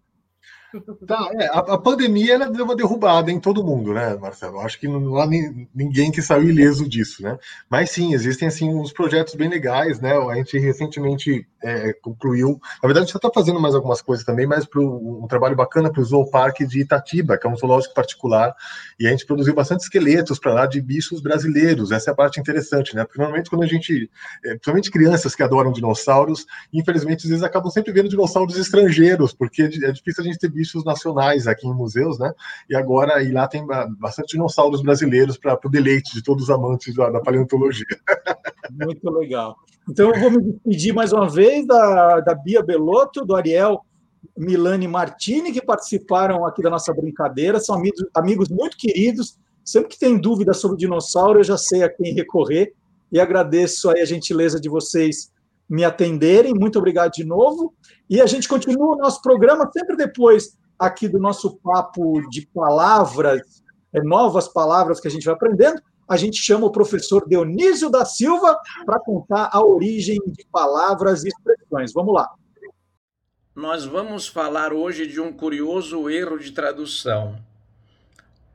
Tá, 1.05 1.29
é, 1.33 1.47
a, 1.47 1.59
a, 1.59 1.77
pandemia 1.77 2.33
ela 2.33 2.49
deu 2.49 2.65
uma 2.65 2.75
derrubada 2.75 3.31
em 3.31 3.39
todo 3.39 3.63
mundo, 3.63 3.93
né, 3.93 4.15
Marcelo? 4.15 4.59
Acho 4.59 4.79
que 4.79 4.87
não 4.87 5.17
há 5.17 5.25
ni, 5.25 5.67
ninguém 5.73 6.11
que 6.11 6.21
saiu 6.21 6.49
ileso 6.49 6.87
disso, 6.87 7.23
né? 7.23 7.37
Mas 7.69 7.91
sim, 7.91 8.13
existem 8.13 8.47
assim 8.47 8.69
uns 8.69 8.91
projetos 8.91 9.35
bem 9.35 9.49
legais, 9.49 9.99
né? 9.99 10.13
A 10.13 10.35
gente 10.35 10.57
recentemente 10.57 11.47
é, 11.63 11.93
concluiu, 11.93 12.59
na 12.81 12.87
verdade 12.87 13.03
a 13.03 13.07
gente 13.07 13.15
está 13.15 13.31
fazendo 13.33 13.59
mais 13.59 13.73
algumas 13.73 14.01
coisas 14.01 14.25
também, 14.25 14.45
mas 14.45 14.65
para 14.65 14.81
um 14.81 15.25
trabalho 15.27 15.55
bacana 15.55 15.91
para 15.91 16.01
o 16.01 16.05
Zooparque 16.05 16.65
de 16.65 16.81
Itatiba, 16.81 17.37
que 17.37 17.47
é 17.47 17.49
um 17.49 17.55
zoológico 17.55 17.93
particular, 17.93 18.53
e 18.99 19.07
a 19.07 19.11
gente 19.11 19.25
produziu 19.25 19.53
bastante 19.53 19.81
esqueletos 19.81 20.39
para 20.39 20.53
lá 20.53 20.65
de 20.65 20.81
bichos 20.81 21.21
brasileiros. 21.21 21.91
Essa 21.91 22.11
é 22.11 22.13
a 22.13 22.15
parte 22.15 22.39
interessante, 22.39 22.95
né? 22.95 23.03
Porque 23.03 23.19
normalmente 23.19 23.49
quando 23.49 23.63
a 23.63 23.67
gente, 23.67 24.09
é, 24.45 24.49
principalmente 24.49 24.91
crianças 24.91 25.35
que 25.35 25.43
adoram 25.43 25.71
dinossauros, 25.71 26.45
infelizmente 26.71 27.25
às 27.25 27.29
vezes 27.29 27.43
acabam 27.43 27.71
sempre 27.71 27.91
vendo 27.91 28.09
dinossauros 28.09 28.57
estrangeiros, 28.57 29.33
porque 29.33 29.63
é 29.63 29.91
difícil 29.91 30.23
a 30.23 30.27
gente 30.27 30.39
ter 30.39 30.49
bichos 30.49 30.66
nacionais 30.83 31.47
aqui 31.47 31.67
em 31.67 31.73
museus, 31.73 32.17
né? 32.19 32.31
E 32.69 32.75
agora 32.75 33.21
e 33.23 33.31
lá 33.31 33.47
tem 33.47 33.65
bastante 33.97 34.33
dinossauros 34.33 34.81
brasileiros 34.81 35.37
para 35.37 35.59
o 35.63 35.69
deleite 35.69 36.13
de 36.13 36.23
todos 36.23 36.43
os 36.43 36.49
amantes 36.49 36.95
da, 36.95 37.09
da 37.09 37.19
paleontologia. 37.19 37.85
Muito 38.71 39.09
legal. 39.09 39.55
Então 39.89 40.13
eu 40.13 40.19
vou 40.19 40.31
me 40.31 40.41
despedir 40.41 40.93
mais 40.93 41.13
uma 41.13 41.29
vez 41.29 41.65
da, 41.65 42.19
da 42.19 42.35
Bia 42.35 42.61
Belotto, 42.61 43.25
do 43.25 43.35
Ariel 43.35 43.81
Milani 44.37 44.87
Martini, 44.87 45.51
que 45.51 45.61
participaram 45.61 46.45
aqui 46.45 46.61
da 46.61 46.69
nossa 46.69 46.93
brincadeira, 46.93 47.59
são 47.59 47.75
amigos, 47.75 48.05
amigos 48.13 48.49
muito 48.49 48.77
queridos. 48.77 49.37
Sempre 49.63 49.89
que 49.89 49.99
tem 49.99 50.17
dúvida 50.17 50.53
sobre 50.53 50.77
dinossauro, 50.77 51.39
eu 51.39 51.43
já 51.43 51.57
sei 51.57 51.83
a 51.83 51.89
quem 51.89 52.13
recorrer. 52.13 52.73
E 53.11 53.19
agradeço 53.19 53.89
aí 53.89 54.01
a 54.01 54.05
gentileza 54.05 54.59
de 54.59 54.69
vocês 54.69 55.31
me 55.69 55.83
atenderem. 55.83 56.53
Muito 56.53 56.77
obrigado 56.77 57.11
de 57.11 57.25
novo. 57.25 57.73
E 58.09 58.21
a 58.21 58.25
gente 58.25 58.47
continua 58.47 58.95
o 58.95 58.97
nosso 58.97 59.21
programa 59.21 59.69
sempre 59.71 59.95
depois 59.95 60.57
aqui 60.79 61.07
do 61.07 61.19
nosso 61.19 61.57
papo 61.57 62.21
de 62.29 62.47
palavras, 62.47 63.63
é, 63.93 64.01
novas 64.01 64.47
palavras 64.47 64.99
que 64.99 65.07
a 65.07 65.11
gente 65.11 65.25
vai 65.25 65.35
aprendendo. 65.35 65.81
A 66.07 66.15
gente 66.15 66.37
chama 66.37 66.65
o 66.65 66.71
professor 66.71 67.27
Dionísio 67.27 67.89
da 67.89 68.05
Silva 68.05 68.57
para 68.85 68.99
contar 68.99 69.49
a 69.51 69.63
origem 69.63 70.17
de 70.25 70.45
palavras 70.49 71.25
e 71.25 71.27
expressões. 71.27 71.91
Vamos 71.93 72.13
lá. 72.13 72.29
Nós 73.53 73.85
vamos 73.85 74.27
falar 74.27 74.71
hoje 74.71 75.07
de 75.07 75.19
um 75.19 75.33
curioso 75.33 76.09
erro 76.09 76.37
de 76.37 76.51
tradução. 76.51 77.37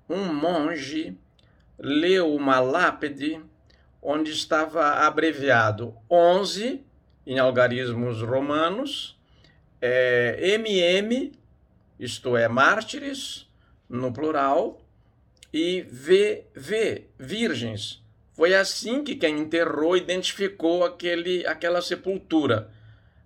Um 0.09 0.33
monge 0.33 1.19
leu 1.79 2.33
uma 2.35 2.61
lápide 2.61 3.41
onde 4.01 4.31
estava 4.31 5.07
abreviado 5.07 5.95
11 6.11 6.85
em 7.27 7.39
algarismos 7.39 8.23
romanos, 8.23 9.19
é, 9.81 10.37
MM, 10.55 11.33
isto 11.99 12.37
é, 12.37 12.49
mártires, 12.49 13.49
no 13.89 14.13
plural, 14.13 14.81
e 15.53 15.83
VV, 15.83 17.09
virgens. 17.19 18.03
Foi 18.33 18.55
assim 18.55 19.05
que 19.05 19.15
quem 19.15 19.41
enterrou 19.41 19.97
identificou 19.97 20.85
aquele, 20.85 21.47
aquela 21.47 21.83
sepultura. 21.83 22.71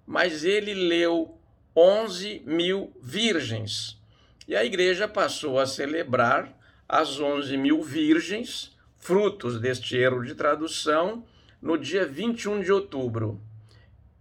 Mas 0.05 0.44
ele 0.44 0.74
leu 0.74 1.39
11 1.74 2.43
mil 2.44 2.93
virgens. 3.01 4.01
E 4.48 4.56
a 4.56 4.64
igreja 4.64 5.06
passou 5.06 5.59
a 5.59 5.66
celebrar 5.66 6.56
as 6.89 7.20
11 7.20 7.56
mil 7.56 7.82
virgens, 7.82 8.77
frutos 8.97 9.60
deste 9.60 9.97
erro 9.97 10.24
de 10.24 10.35
tradução, 10.35 11.24
no 11.60 11.77
dia 11.78 12.05
21 12.05 12.62
de 12.62 12.73
outubro. 12.73 13.40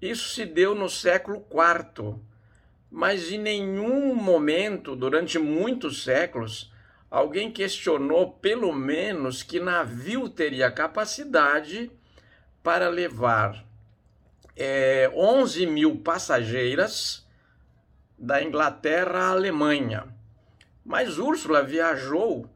Isso 0.10 0.30
se 0.30 0.46
deu 0.46 0.76
no 0.76 0.88
século 0.88 1.44
IV, 1.52 2.20
mas 2.92 3.32
em 3.32 3.40
nenhum 3.40 4.14
momento, 4.14 4.96
durante 4.96 5.40
muitos 5.40 6.04
séculos, 6.04 6.72
alguém 7.10 7.52
questionou, 7.52 8.34
pelo 8.34 8.72
menos, 8.72 9.42
que 9.42 9.60
navio 9.60 10.30
teria 10.30 10.70
capacidade 10.70 11.92
para 12.62 12.88
levar 12.88 13.66
é, 14.56 15.12
11 15.14 15.66
mil 15.66 15.98
passageiras 15.98 17.26
da 18.18 18.44
Inglaterra 18.44 19.20
à 19.20 19.30
Alemanha. 19.30 20.06
Mas 20.86 21.18
Úrsula 21.18 21.64
viajou 21.64 22.48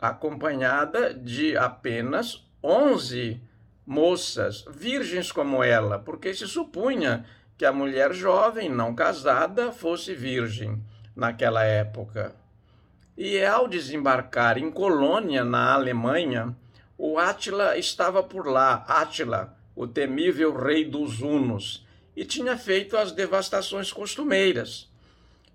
acompanhada 0.00 1.12
de 1.12 1.56
apenas 1.56 2.46
11 2.62 3.40
moças, 3.92 4.64
virgens 4.70 5.30
como 5.30 5.62
ela, 5.62 5.98
porque 5.98 6.32
se 6.32 6.48
supunha 6.48 7.26
que 7.58 7.64
a 7.66 7.72
mulher 7.72 8.14
jovem, 8.14 8.70
não 8.70 8.94
casada, 8.94 9.70
fosse 9.70 10.14
virgem 10.14 10.82
naquela 11.14 11.62
época. 11.62 12.34
E 13.14 13.44
ao 13.44 13.68
desembarcar 13.68 14.56
em 14.56 14.70
Colônia, 14.70 15.44
na 15.44 15.74
Alemanha, 15.74 16.56
o 16.96 17.18
Átila 17.18 17.76
estava 17.76 18.22
por 18.22 18.46
lá, 18.46 18.82
Átila, 18.88 19.54
o 19.76 19.86
temível 19.86 20.56
rei 20.56 20.86
dos 20.86 21.20
Hunos, 21.20 21.86
e 22.16 22.24
tinha 22.24 22.56
feito 22.56 22.96
as 22.96 23.12
devastações 23.12 23.92
costumeiras. 23.92 24.90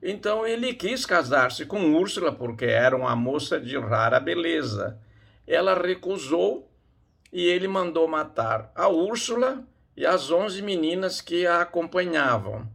Então 0.01 0.45
ele 0.45 0.75
quis 0.75 1.07
casar-se 1.07 1.65
com 1.65 1.95
Úrsula 1.95 2.31
porque 2.31 2.65
era 2.65 2.95
uma 2.95 3.15
moça 3.15 3.59
de 3.59 3.79
rara 3.79 4.19
beleza. 4.19 4.99
Ela 5.47 5.73
recusou 5.73 6.69
e 7.31 7.45
ele 7.45 7.67
mandou 7.67 8.07
matar 8.07 8.71
a 8.75 8.87
Úrsula 8.87 9.63
e 9.95 10.05
as 10.05 10.31
onze 10.31 10.61
meninas 10.61 11.21
que 11.21 11.45
a 11.45 11.61
acompanhavam. 11.61 12.67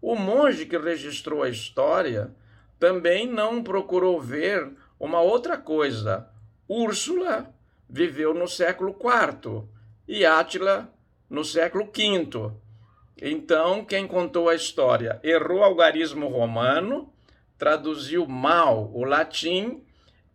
O 0.00 0.14
monge 0.14 0.64
que 0.64 0.78
registrou 0.78 1.42
a 1.42 1.48
história 1.48 2.30
também 2.78 3.26
não 3.26 3.62
procurou 3.62 4.20
ver 4.20 4.70
uma 4.98 5.20
outra 5.20 5.56
coisa. 5.56 6.28
Úrsula 6.68 7.52
viveu 7.88 8.32
no 8.32 8.46
século 8.46 8.90
IV 8.90 9.64
e 10.06 10.24
Átila 10.24 10.88
no 11.28 11.44
século 11.44 11.86
V. 11.86 12.52
Então, 13.20 13.84
quem 13.84 14.06
contou 14.06 14.48
a 14.48 14.54
história 14.54 15.18
errou 15.24 15.58
o 15.58 15.64
algarismo 15.64 16.28
romano, 16.28 17.12
traduziu 17.58 18.26
mal 18.26 18.90
o 18.94 19.04
latim, 19.04 19.82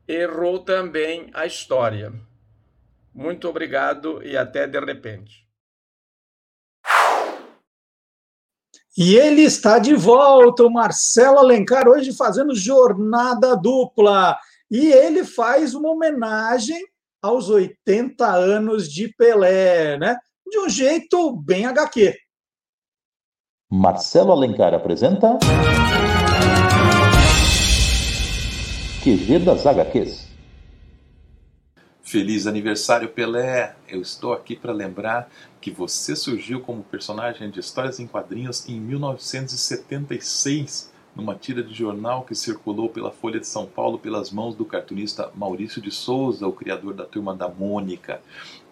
errou 0.06 0.60
também 0.60 1.30
a 1.34 1.46
história. 1.46 2.12
Muito 3.14 3.48
obrigado 3.48 4.24
e 4.24 4.36
até 4.36 4.66
de 4.66 4.80
repente. 4.80 5.44
E 8.96 9.16
ele 9.16 9.42
está 9.42 9.80
de 9.80 9.96
volta, 9.96 10.64
o 10.64 10.70
Marcelo 10.70 11.40
Alencar, 11.40 11.88
hoje 11.88 12.14
fazendo 12.14 12.56
jornada 12.56 13.56
dupla. 13.56 14.38
E 14.70 14.92
ele 14.92 15.24
faz 15.24 15.74
uma 15.74 15.90
homenagem 15.90 16.80
aos 17.22 17.50
80 17.50 18.26
anos 18.26 18.92
de 18.92 19.08
Pelé, 19.08 19.98
né? 19.98 20.18
De 20.46 20.60
um 20.60 20.70
jeito 20.70 21.36
bem 21.38 21.66
HQ. 21.66 22.16
Marcelo 23.72 24.32
Alencar 24.32 24.74
apresenta. 24.74 25.40
QG 29.04 29.40
das 29.40 29.66
HQs. 29.66 30.33
Feliz 32.06 32.48
aniversário, 32.48 33.08
Pelé! 33.08 33.78
Eu 33.88 34.02
estou 34.02 34.34
aqui 34.34 34.58
para 34.58 34.74
lembrar 34.74 35.32
que 35.62 35.72
você 35.72 36.18
surgiu 36.18 36.60
como 36.60 36.84
personagem 36.84 37.50
de 37.50 37.62
histórias 37.62 37.98
em 37.98 38.06
quadrinhos 38.06 38.68
em 38.68 38.78
1976, 38.78 40.92
numa 41.16 41.34
tira 41.34 41.64
de 41.64 41.74
jornal 41.74 42.26
que 42.26 42.36
circulou 42.36 42.90
pela 42.90 43.10
Folha 43.10 43.40
de 43.40 43.48
São 43.48 43.66
Paulo 43.66 43.98
pelas 43.98 44.32
mãos 44.32 44.54
do 44.54 44.66
cartunista 44.66 45.32
Maurício 45.34 45.82
de 45.82 45.92
Souza, 45.92 46.46
o 46.46 46.52
criador 46.52 46.94
da 46.94 47.06
Turma 47.06 47.34
da 47.34 47.48
Mônica, 47.48 48.20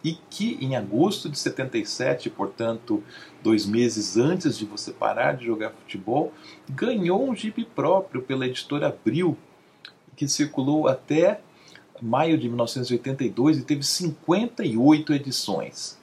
e 0.04 0.18
que 0.30 0.58
em 0.60 0.76
agosto 0.76 1.30
de 1.30 1.40
77, 1.40 2.30
portanto, 2.30 3.02
dois 3.42 3.66
meses 3.66 4.18
antes 4.18 4.58
de 4.58 4.66
você 4.66 4.92
parar 4.92 5.38
de 5.38 5.46
jogar 5.46 5.70
futebol, 5.70 6.34
ganhou 6.70 7.26
um 7.28 7.34
gibi 7.34 7.64
próprio 7.64 8.22
pela 8.22 8.46
editora 8.46 8.90
Abril, 8.90 9.38
que 10.18 10.28
circulou 10.28 10.90
até 10.90 11.40
maio 12.02 12.38
de 12.38 12.48
1982 12.48 13.60
e 13.60 13.64
teve 13.64 13.84
58 13.84 15.14
edições. 15.14 16.02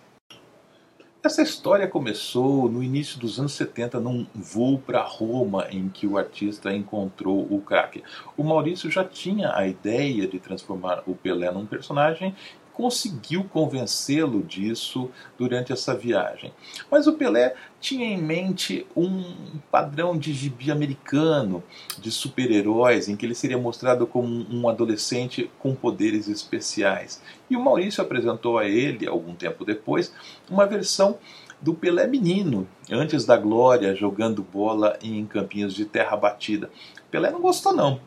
Essa 1.20 1.42
história 1.42 1.88
começou 1.88 2.70
no 2.70 2.82
início 2.82 3.18
dos 3.18 3.40
anos 3.40 3.52
70 3.52 3.98
num 3.98 4.24
voo 4.32 4.78
para 4.78 5.02
Roma 5.02 5.66
em 5.68 5.88
que 5.88 6.06
o 6.06 6.16
artista 6.16 6.72
encontrou 6.72 7.40
o 7.50 7.60
craque. 7.60 8.04
O 8.36 8.44
Maurício 8.44 8.88
já 8.88 9.04
tinha 9.04 9.54
a 9.54 9.66
ideia 9.66 10.28
de 10.28 10.38
transformar 10.38 11.02
o 11.06 11.16
Pelé 11.16 11.50
num 11.50 11.66
personagem 11.66 12.34
conseguiu 12.78 13.42
convencê-lo 13.42 14.40
disso 14.40 15.10
durante 15.36 15.72
essa 15.72 15.96
viagem. 15.96 16.52
Mas 16.88 17.08
o 17.08 17.14
Pelé 17.14 17.56
tinha 17.80 18.06
em 18.06 18.22
mente 18.22 18.86
um 18.96 19.58
padrão 19.68 20.16
de 20.16 20.32
gibi 20.32 20.70
americano, 20.70 21.60
de 21.98 22.12
super-heróis, 22.12 23.08
em 23.08 23.16
que 23.16 23.26
ele 23.26 23.34
seria 23.34 23.58
mostrado 23.58 24.06
como 24.06 24.28
um 24.48 24.68
adolescente 24.68 25.50
com 25.58 25.74
poderes 25.74 26.28
especiais. 26.28 27.20
E 27.50 27.56
o 27.56 27.60
Maurício 27.60 28.00
apresentou 28.00 28.56
a 28.58 28.64
ele, 28.68 29.08
algum 29.08 29.34
tempo 29.34 29.64
depois, 29.64 30.14
uma 30.48 30.64
versão 30.64 31.18
do 31.60 31.74
Pelé 31.74 32.06
menino, 32.06 32.68
antes 32.88 33.24
da 33.24 33.36
glória, 33.36 33.96
jogando 33.96 34.40
bola 34.40 34.96
em 35.02 35.26
campinhos 35.26 35.74
de 35.74 35.84
terra 35.84 36.16
batida. 36.16 36.70
Pelé 37.10 37.32
não 37.32 37.40
gostou 37.40 37.74
não, 37.74 38.00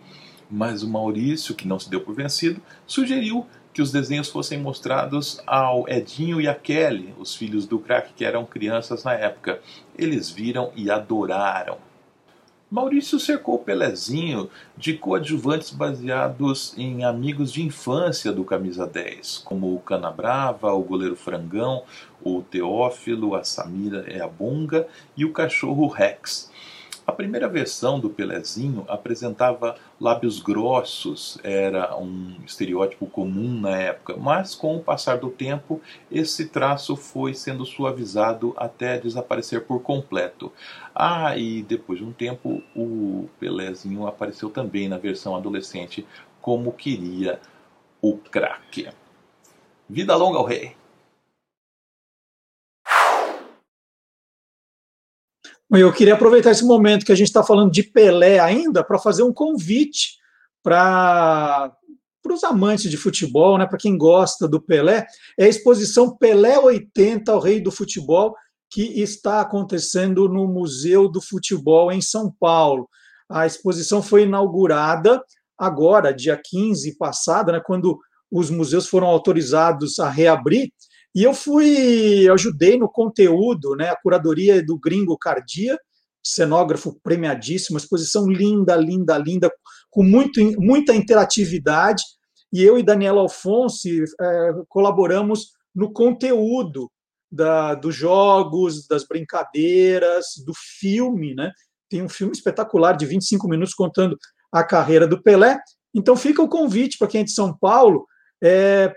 mas 0.50 0.82
o 0.82 0.90
Maurício, 0.90 1.56
que 1.56 1.68
não 1.68 1.78
se 1.78 1.90
deu 1.90 2.00
por 2.00 2.16
vencido, 2.16 2.62
sugeriu 2.88 3.46
que 3.74 3.82
os 3.82 3.92
desenhos 3.92 4.30
fossem 4.30 4.60
mostrados 4.60 5.42
ao 5.48 5.88
Edinho 5.88 6.42
e 6.42 6.48
a 6.48 6.56
Kelly, 6.56 7.14
os 7.18 7.36
filhos 7.36 7.66
do 7.66 7.80
crack 7.80 8.14
que 8.14 8.26
eram 8.26 8.46
crianças 8.46 9.04
na 9.04 9.14
época. 9.14 9.60
Eles 9.98 10.30
viram 10.30 10.72
e 10.76 10.92
adoraram. 10.92 11.78
Maurício 12.70 13.20
cercou 13.20 13.60
Pelezinho 13.60 14.50
de 14.78 14.94
coadjuvantes 14.94 15.72
baseados 15.72 16.74
em 16.78 17.04
amigos 17.04 17.52
de 17.52 17.62
infância 17.62 18.32
do 18.32 18.46
Camisa 18.46 18.88
10, 18.88 19.40
como 19.40 19.76
o 19.76 19.80
Canabrava, 19.80 20.72
o 20.72 20.82
goleiro 20.82 21.18
Frangão, 21.18 21.84
o 22.24 22.42
Teófilo, 22.42 23.36
a 23.36 23.44
Samira 23.44 24.06
é 24.08 24.22
a 24.22 24.28
Bonga 24.28 24.88
e 25.18 25.26
o 25.26 25.34
cachorro 25.34 25.88
Rex. 25.88 26.51
A 27.06 27.12
primeira 27.12 27.48
versão 27.48 28.00
do 28.00 28.12
Pelezinho 28.12 28.86
apresentava 28.88 29.76
lábios 30.00 30.40
grossos, 30.40 31.40
era 31.44 31.98
um 31.98 32.36
estereótipo 32.46 33.08
comum 33.08 33.60
na 33.60 33.76
época, 33.76 34.16
mas 34.18 34.54
com 34.54 34.78
o 34.78 34.84
passar 34.84 35.18
do 35.18 35.30
tempo 35.32 35.82
esse 36.12 36.48
traço 36.48 36.96
foi 36.96 37.34
sendo 37.34 37.66
suavizado 37.66 38.54
até 38.56 39.00
desaparecer 39.00 39.66
por 39.66 39.82
completo. 39.82 40.52
Ah, 40.94 41.36
e 41.36 41.64
depois 41.64 41.98
de 41.98 42.06
um 42.06 42.14
tempo 42.14 42.62
o 42.76 43.28
Pelezinho 43.40 44.06
apareceu 44.06 44.52
também 44.52 44.88
na 44.88 44.98
versão 45.00 45.36
adolescente, 45.36 46.06
como 46.40 46.72
queria 46.72 47.40
o 48.00 48.16
craque. 48.18 48.90
Vida 49.90 50.16
longa 50.16 50.38
ao 50.38 50.46
rei! 50.46 50.81
Eu 55.74 55.94
queria 55.94 56.16
aproveitar 56.16 56.52
esse 56.52 56.66
momento 56.66 57.06
que 57.06 57.14
a 57.14 57.16
gente 57.16 57.28
está 57.28 57.42
falando 57.42 57.72
de 57.72 57.82
Pelé 57.82 58.40
ainda 58.40 58.84
para 58.84 59.00
fazer 59.00 59.24
um 59.24 59.32
convite 59.34 60.18
para 60.62 61.74
os 62.28 62.44
amantes 62.44 62.92
de 62.92 62.98
futebol, 62.98 63.58
né, 63.58 63.66
para 63.66 63.78
quem 63.78 63.98
gosta 63.98 64.50
do 64.50 64.62
Pelé, 64.62 65.06
é 65.40 65.46
a 65.46 65.48
exposição 65.48 66.16
Pelé 66.18 66.60
80, 66.60 67.34
o 67.34 67.40
Rei 67.40 67.62
do 67.62 67.72
Futebol, 67.72 68.36
que 68.70 69.02
está 69.02 69.40
acontecendo 69.40 70.28
no 70.28 70.46
Museu 70.46 71.08
do 71.08 71.22
Futebol 71.22 71.90
em 71.90 72.02
São 72.02 72.34
Paulo. 72.38 72.90
A 73.30 73.46
exposição 73.46 74.04
foi 74.04 74.24
inaugurada 74.24 75.24
agora, 75.58 76.14
dia 76.14 76.40
15 76.42 76.98
passado, 76.98 77.52
né, 77.52 77.62
quando 77.66 77.98
os 78.30 78.50
museus 78.50 78.88
foram 78.88 79.08
autorizados 79.08 80.00
a 80.00 80.10
reabrir, 80.10 80.72
e 81.14 81.24
eu 81.24 81.34
fui, 81.34 82.28
ajudei 82.30 82.78
no 82.78 82.90
conteúdo, 82.90 83.76
né? 83.76 83.90
A 83.90 83.96
curadoria 83.96 84.64
do 84.64 84.80
Gringo 84.80 85.18
Cardia, 85.18 85.78
cenógrafo 86.24 86.98
premiadíssimo, 87.04 87.78
exposição 87.78 88.30
linda, 88.30 88.76
linda, 88.76 89.18
linda, 89.18 89.52
com 89.90 90.04
muito, 90.04 90.40
muita 90.60 90.96
interatividade. 90.96 92.04
E 92.54 92.64
eu 92.64 92.78
e 92.78 92.84
Daniela 92.84 93.22
Alfonsi 93.22 94.04
é, 94.04 94.52
colaboramos 94.70 95.52
no 95.76 95.92
conteúdo 95.92 96.90
da, 97.30 97.76
dos 97.76 97.96
jogos, 97.96 98.88
das 98.88 99.06
brincadeiras, 99.06 100.26
do 100.46 100.54
filme, 100.80 101.34
né? 101.34 101.52
Tem 101.90 102.02
um 102.02 102.10
filme 102.10 102.34
espetacular 102.34 102.94
de 102.94 103.06
25 103.06 103.50
minutos 103.50 103.74
contando 103.74 104.18
a 104.52 104.64
carreira 104.64 105.06
do 105.06 105.22
Pelé. 105.22 105.60
Então 105.94 106.16
fica 106.16 106.42
o 106.42 106.48
convite 106.48 106.98
para 106.98 107.08
quem 107.08 107.22
é 107.22 107.24
de 107.24 107.32
São 107.32 107.58
Paulo 107.58 108.06
é, 108.42 108.94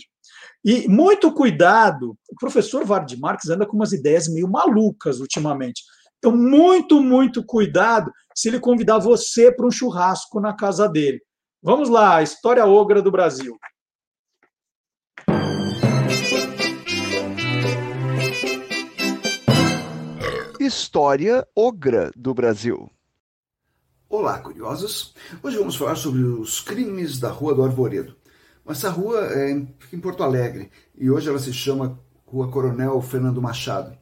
E 0.65 0.89
muito 0.89 1.33
cuidado, 1.33 2.17
o 2.31 2.37
professor 2.41 2.85
Vard 2.85 3.13
Marques 3.19 3.51
anda 3.51 3.67
com 3.67 3.77
umas 3.77 3.93
ideias 3.93 4.29
meio 4.29 4.49
malucas 4.49 5.21
ultimamente. 5.21 5.83
Então, 6.27 6.37
muito, 6.37 7.01
muito 7.01 7.41
cuidado 7.45 8.11
se 8.35 8.49
ele 8.49 8.59
convidar 8.59 8.99
você 8.99 9.53
para 9.53 9.65
um 9.65 9.71
churrasco 9.71 10.41
na 10.41 10.57
casa 10.57 10.89
dele. 10.89 11.21
Vamos 11.63 11.89
lá, 11.89 12.21
história 12.21 12.67
ogra 12.67 13.01
do 13.01 13.13
Brasil. 13.13 13.57
História 20.59 21.47
ogra 21.55 22.11
do 22.17 22.35
Brasil. 22.35 22.91
Olá, 24.09 24.41
curiosos! 24.41 25.15
Hoje 25.41 25.57
vamos 25.57 25.77
falar 25.77 25.95
sobre 25.95 26.25
os 26.25 26.61
crimes 26.61 27.21
da 27.21 27.31
Rua 27.31 27.55
do 27.55 27.63
Arvoredo. 27.63 28.17
Essa 28.67 28.91
rua 28.91 29.29
é 29.33 29.53
em 29.53 30.01
Porto 30.01 30.25
Alegre 30.25 30.73
e 30.99 31.09
hoje 31.09 31.29
ela 31.29 31.39
se 31.39 31.53
chama 31.53 32.01
Rua 32.27 32.51
Coronel 32.51 33.01
Fernando 33.01 33.41
Machado. 33.41 33.97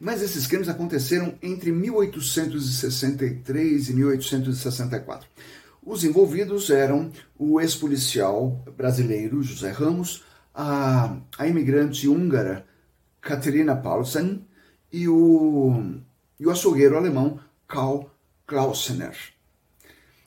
Mas 0.00 0.22
esses 0.22 0.46
crimes 0.46 0.68
aconteceram 0.68 1.34
entre 1.42 1.72
1863 1.72 3.88
e 3.88 3.94
1864. 3.94 5.28
Os 5.84 6.04
envolvidos 6.04 6.70
eram 6.70 7.10
o 7.38 7.60
ex-policial 7.60 8.64
brasileiro 8.76 9.42
José 9.42 9.70
Ramos, 9.70 10.24
a, 10.54 11.16
a 11.38 11.46
imigrante 11.46 12.08
húngara 12.08 12.66
Katerina 13.20 13.76
Paulsen 13.76 14.44
e 14.92 15.08
o, 15.08 15.94
e 16.38 16.46
o 16.46 16.50
açougueiro 16.50 16.96
alemão 16.96 17.40
Karl 17.66 18.04
Klausener. 18.46 19.16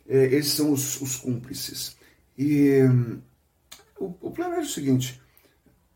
É, 0.07 0.26
esses 0.36 0.53
são 0.53 0.72
os, 0.72 0.99
os 1.02 1.15
cúmplices. 1.18 1.95
E 2.38 2.82
o, 3.99 4.14
o 4.19 4.32
plano 4.32 4.53
era 4.53 4.64
o 4.64 4.68
seguinte: 4.68 5.22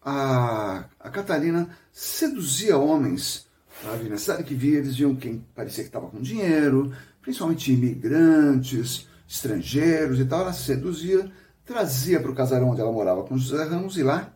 a, 0.01 0.85
a 0.99 1.09
Catarina 1.09 1.69
seduzia 1.91 2.77
homens 2.77 3.44
Sabe? 3.85 4.09
Na 4.09 4.17
cidade 4.17 4.43
que 4.43 4.55
via, 4.55 4.79
eles 4.79 4.95
viam 4.95 5.15
quem 5.15 5.45
parecia 5.53 5.83
que 5.83 5.89
estava 5.89 6.07
com 6.07 6.19
dinheiro, 6.19 6.91
principalmente 7.21 7.71
imigrantes, 7.71 9.07
estrangeiros 9.29 10.19
e 10.19 10.25
tal. 10.25 10.41
Ela 10.41 10.53
seduzia, 10.53 11.31
trazia 11.63 12.19
para 12.19 12.31
o 12.31 12.33
casarão 12.33 12.71
onde 12.71 12.81
ela 12.81 12.91
morava 12.91 13.23
com 13.23 13.37
José 13.37 13.63
Ramos 13.63 13.95
e 13.95 14.01
lá 14.01 14.33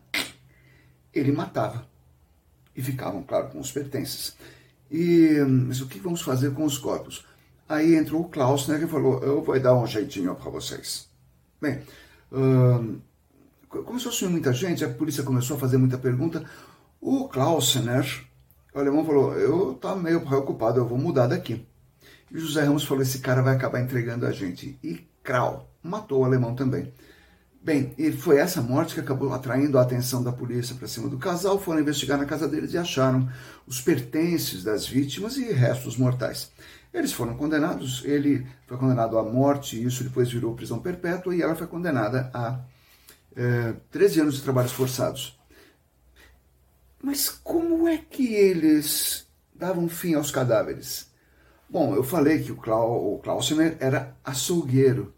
ele 1.12 1.32
matava. 1.32 1.84
E 2.76 2.80
ficavam, 2.80 3.24
claro, 3.24 3.48
com 3.48 3.58
os 3.58 3.72
pertences. 3.72 4.36
E, 4.88 5.40
mas 5.44 5.80
o 5.80 5.88
que 5.88 5.98
vamos 5.98 6.22
fazer 6.22 6.54
com 6.54 6.64
os 6.64 6.78
corpos? 6.78 7.26
Aí 7.68 7.96
entrou 7.96 8.20
o 8.20 8.28
Klausner 8.28 8.80
e 8.80 8.86
falou: 8.86 9.20
Eu 9.20 9.42
vou 9.42 9.58
dar 9.58 9.74
um 9.74 9.84
jeitinho 9.84 10.36
para 10.36 10.48
vocês. 10.48 11.08
Bem, 11.60 11.82
hum, 12.30 13.00
começou 13.68 14.10
a 14.10 14.14
sumir 14.14 14.30
muita 14.30 14.52
gente, 14.52 14.84
a 14.84 14.88
polícia 14.88 15.24
começou 15.24 15.56
a 15.56 15.60
fazer 15.60 15.76
muita 15.76 15.98
pergunta. 15.98 16.44
O 17.00 17.28
Klausner, 17.28 18.29
o 18.74 18.78
alemão 18.78 19.04
falou: 19.04 19.34
Eu 19.34 19.72
estou 19.72 19.96
meio 19.96 20.20
preocupado, 20.20 20.78
eu 20.78 20.86
vou 20.86 20.98
mudar 20.98 21.26
daqui. 21.26 21.66
E 22.30 22.38
José 22.38 22.62
Ramos 22.62 22.84
falou: 22.84 23.02
Esse 23.02 23.18
cara 23.18 23.42
vai 23.42 23.54
acabar 23.54 23.80
entregando 23.80 24.26
a 24.26 24.32
gente. 24.32 24.78
E 24.82 25.08
Krau 25.22 25.70
matou 25.82 26.20
o 26.20 26.24
alemão 26.24 26.54
também. 26.54 26.92
Bem, 27.62 27.92
e 27.98 28.10
foi 28.10 28.38
essa 28.38 28.62
morte 28.62 28.94
que 28.94 29.00
acabou 29.00 29.34
atraindo 29.34 29.78
a 29.78 29.82
atenção 29.82 30.22
da 30.22 30.32
polícia 30.32 30.74
para 30.74 30.88
cima 30.88 31.08
do 31.08 31.18
casal. 31.18 31.58
Foram 31.58 31.80
investigar 31.80 32.16
na 32.16 32.24
casa 32.24 32.48
deles 32.48 32.72
e 32.72 32.78
acharam 32.78 33.28
os 33.66 33.80
pertences 33.80 34.64
das 34.64 34.86
vítimas 34.86 35.36
e 35.36 35.52
restos 35.52 35.96
mortais. 35.96 36.50
Eles 36.92 37.12
foram 37.12 37.36
condenados, 37.36 38.02
ele 38.04 38.46
foi 38.66 38.78
condenado 38.78 39.18
à 39.18 39.22
morte, 39.22 39.76
e 39.76 39.84
isso 39.84 40.02
depois 40.02 40.30
virou 40.30 40.56
prisão 40.56 40.80
perpétua, 40.80 41.36
e 41.36 41.42
ela 41.42 41.54
foi 41.54 41.66
condenada 41.66 42.30
a 42.32 42.60
é, 43.36 43.74
13 43.90 44.20
anos 44.22 44.34
de 44.36 44.42
trabalhos 44.42 44.72
forçados. 44.72 45.39
Mas 47.02 47.28
como 47.28 47.88
é 47.88 47.98
que 47.98 48.34
eles 48.34 49.26
davam 49.54 49.88
fim 49.88 50.14
aos 50.14 50.30
cadáveres? 50.30 51.10
Bom, 51.68 51.94
eu 51.94 52.02
falei 52.02 52.42
que 52.42 52.52
o, 52.52 52.56
Klau, 52.56 53.14
o 53.14 53.18
Klausner 53.20 53.76
era 53.80 54.16
açougueiro 54.24 55.14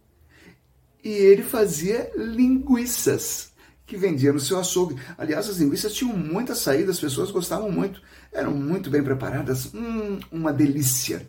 e 1.03 1.09
ele 1.09 1.43
fazia 1.43 2.13
linguiças 2.15 3.53
que 3.85 3.97
vendia 3.97 4.33
no 4.33 4.39
seu 4.39 4.59
açougue. 4.59 4.97
Aliás, 5.19 5.49
as 5.49 5.57
linguiças 5.57 5.93
tinham 5.93 6.17
muita 6.17 6.55
saída, 6.55 6.91
as 6.91 7.01
pessoas 7.01 7.31
gostavam 7.31 7.71
muito, 7.71 8.01
eram 8.33 8.53
muito 8.53 8.89
bem 8.89 9.03
preparadas, 9.03 9.75
hum, 9.75 10.21
uma 10.31 10.53
delícia. 10.53 11.29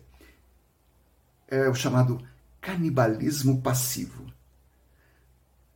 É 1.48 1.68
o 1.68 1.74
chamado 1.74 2.20
canibalismo 2.60 3.60
passivo. 3.60 4.23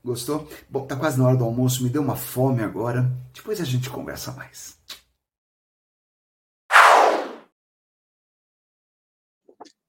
Gostou? 0.05 0.49
Bom, 0.71 0.87
tá 0.87 0.97
quase 0.97 1.19
na 1.19 1.27
hora 1.27 1.37
do 1.37 1.45
almoço, 1.45 1.83
me 1.83 1.91
deu 1.91 2.03
uma 2.03 2.17
fome 2.17 2.63
agora. 2.63 3.11
Depois 3.35 3.61
a 3.61 3.65
gente 3.65 3.91
conversa 3.91 4.33
mais. 4.33 4.79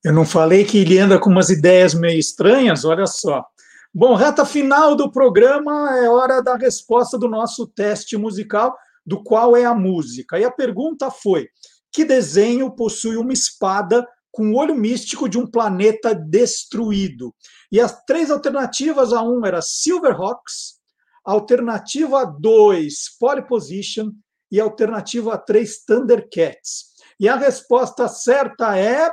Eu 0.04 0.14
não 0.14 0.26
falei 0.26 0.64
que 0.64 0.78
ele 0.78 0.98
anda 0.98 1.20
com 1.20 1.30
umas 1.30 1.50
ideias 1.50 1.94
meio 1.94 2.18
estranhas? 2.18 2.86
Olha 2.86 3.06
só. 3.06 3.46
Bom, 3.94 4.16
reta 4.16 4.46
final 4.46 4.96
do 4.96 5.12
programa 5.12 5.98
é 5.98 6.10
hora 6.10 6.42
da 6.42 6.56
resposta 6.56 7.18
do 7.18 7.28
nosso 7.28 7.68
teste 7.68 8.16
musical, 8.16 8.78
do 9.06 9.22
qual 9.24 9.58
é 9.58 9.66
a 9.66 9.74
música. 9.74 10.40
E 10.40 10.46
a 10.46 10.52
pergunta 10.52 11.12
foi: 11.12 11.50
que 11.92 12.06
desenho 12.06 12.72
possui 12.72 13.18
uma 13.18 13.34
espada 13.34 14.08
com 14.32 14.52
o 14.52 14.56
olho 14.56 14.76
místico 14.76 15.28
de 15.28 15.38
um 15.38 15.46
planeta 15.46 16.14
destruído? 16.14 17.34
E 17.72 17.80
as 17.80 18.04
três 18.06 18.32
alternativas: 18.32 19.14
a 19.14 19.22
um 19.22 19.46
era 19.46 19.62
Silverhawks, 19.62 20.80
alternativa 21.24 22.26
2, 22.26 23.18
Pole 23.20 23.48
Position, 23.48 24.12
e 24.52 24.60
alternativa 24.60 25.38
3, 25.38 25.86
Thundercats. 25.86 26.90
E 27.20 27.28
a 27.28 27.36
resposta 27.36 28.08
certa 28.08 28.78
é. 28.78 29.12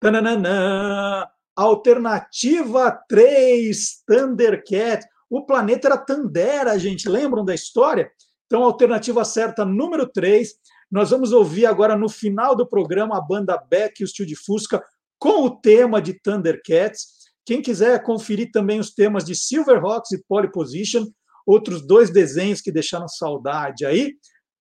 Tananana, 0.00 1.30
Alternativa 1.56 2.90
3, 3.08 4.02
Thundercat. 4.06 5.06
O 5.30 5.44
planeta 5.46 5.88
era 5.88 5.96
Tandera, 5.96 6.78
gente. 6.78 7.08
Lembram 7.08 7.44
da 7.44 7.54
história? 7.54 8.10
Então, 8.46 8.62
alternativa 8.62 9.24
certa, 9.24 9.64
número 9.64 10.06
3. 10.06 10.52
Nós 10.92 11.08
vamos 11.08 11.32
ouvir 11.32 11.64
agora 11.64 11.96
no 11.96 12.06
final 12.06 12.54
do 12.54 12.68
programa 12.68 13.16
a 13.16 13.20
banda 13.20 13.56
Beck 13.56 13.98
e 13.98 14.04
o 14.04 14.06
Steel 14.06 14.26
de 14.28 14.36
Fusca 14.36 14.84
com 15.18 15.46
o 15.46 15.50
tema 15.50 16.02
de 16.02 16.12
Thundercats. 16.12 17.06
Quem 17.46 17.62
quiser 17.62 18.02
conferir 18.02 18.50
também 18.52 18.78
os 18.78 18.92
temas 18.92 19.24
de 19.24 19.34
Silverhawks 19.34 20.12
e 20.12 20.22
Pole 20.28 20.52
Position, 20.52 21.06
outros 21.46 21.80
dois 21.86 22.10
desenhos 22.10 22.60
que 22.60 22.70
deixaram 22.70 23.08
saudade 23.08 23.86
aí, 23.86 24.12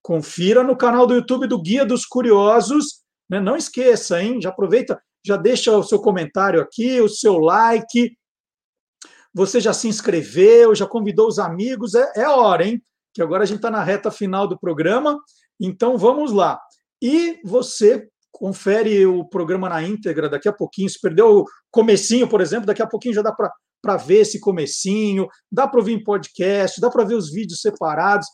confira 0.02 0.64
no 0.64 0.78
canal 0.78 1.06
do 1.06 1.16
YouTube 1.16 1.48
do 1.48 1.62
Guia 1.62 1.86
dos 1.86 2.06
Curiosos. 2.06 3.02
Né? 3.30 3.42
Não 3.42 3.58
esqueça, 3.58 4.24
hein? 4.24 4.42
Já 4.42 4.50
aproveita, 4.50 5.02
já 5.26 5.36
deixa 5.36 5.76
o 5.76 5.84
seu 5.84 6.00
comentário 6.00 6.62
aqui, 6.62 7.02
o 7.02 7.10
seu 7.10 7.40
like. 7.40 8.18
Você 9.34 9.60
já 9.60 9.74
se 9.74 9.90
inscreveu, 9.90 10.74
já 10.74 10.88
convidou 10.88 11.28
os 11.28 11.40
amigos, 11.40 11.94
é, 11.94 12.10
é 12.16 12.30
hora, 12.30 12.66
hein? 12.66 12.82
Que 13.14 13.22
agora 13.22 13.44
a 13.44 13.46
gente 13.46 13.58
está 13.58 13.70
na 13.70 13.84
reta 13.84 14.10
final 14.10 14.48
do 14.48 14.58
programa, 14.58 15.20
então 15.62 15.98
vamos 15.98 16.32
lá. 16.32 16.60
E 17.02 17.40
você 17.44 18.08
confere 18.32 19.06
o 19.06 19.24
programa 19.24 19.70
na 19.70 19.84
íntegra 19.84 20.28
daqui 20.28 20.50
a 20.50 20.54
pouquinho. 20.54 20.90
Se 20.90 21.00
perdeu 21.00 21.40
o 21.40 21.46
comecinho, 21.70 22.28
por 22.28 22.42
exemplo, 22.42 22.66
daqui 22.66 22.82
a 22.82 22.88
pouquinho 22.88 23.14
já 23.14 23.22
dá 23.22 23.32
para 23.32 23.98
ver 23.98 24.22
esse 24.22 24.40
comecinho, 24.40 25.28
dá 25.52 25.68
para 25.68 25.80
ouvir 25.80 25.94
em 25.94 26.04
podcast, 26.04 26.82
dá 26.82 26.90
para 26.90 27.04
ver 27.04 27.16
os 27.16 27.32
vídeos 27.32 27.62
separados. 27.62 28.28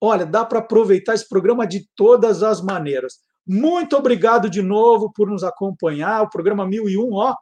Olha, 0.00 0.24
dá 0.24 0.44
para 0.44 0.60
aproveitar 0.60 1.14
esse 1.14 1.28
programa 1.28 1.66
de 1.66 1.86
todas 1.96 2.42
as 2.42 2.62
maneiras. 2.62 3.14
Muito 3.46 3.96
obrigado 3.96 4.48
de 4.48 4.62
novo 4.62 5.12
por 5.12 5.28
nos 5.28 5.42
acompanhar. 5.42 6.22
O 6.22 6.30
programa 6.30 6.66
1001, 6.66 7.12
ó, 7.12 7.34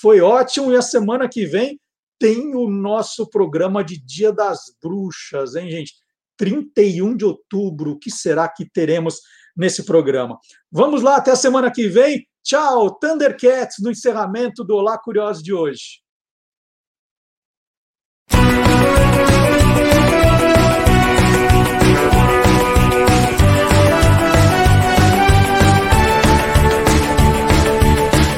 foi 0.00 0.20
ótimo. 0.20 0.72
E 0.72 0.76
a 0.76 0.82
semana 0.82 1.28
que 1.28 1.46
vem 1.46 1.80
tem 2.18 2.54
o 2.54 2.68
nosso 2.68 3.28
programa 3.28 3.82
de 3.82 3.98
Dia 3.98 4.32
das 4.32 4.60
Bruxas, 4.82 5.54
hein, 5.54 5.70
gente? 5.70 5.94
31 6.40 7.14
de 7.14 7.24
outubro. 7.26 7.90
O 7.90 7.98
que 7.98 8.10
será 8.10 8.48
que 8.48 8.64
teremos 8.64 9.20
nesse 9.54 9.84
programa? 9.84 10.38
Vamos 10.72 11.02
lá, 11.02 11.16
até 11.16 11.32
a 11.32 11.36
semana 11.36 11.70
que 11.70 11.86
vem. 11.86 12.26
Tchau, 12.42 12.98
Thundercats, 12.98 13.76
no 13.82 13.90
encerramento 13.90 14.64
do 14.64 14.74
Olá 14.74 14.96
Curioso 14.96 15.42
de 15.42 15.52
hoje. 15.52 16.00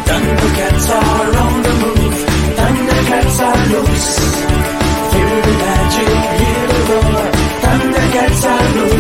Thundercats 0.05 0.91
are 0.91 1.37
on 1.39 1.63
the 1.63 1.73
move. 1.79 2.27
Thundercats 2.57 3.41
are 3.41 3.69
loose. 3.71 4.23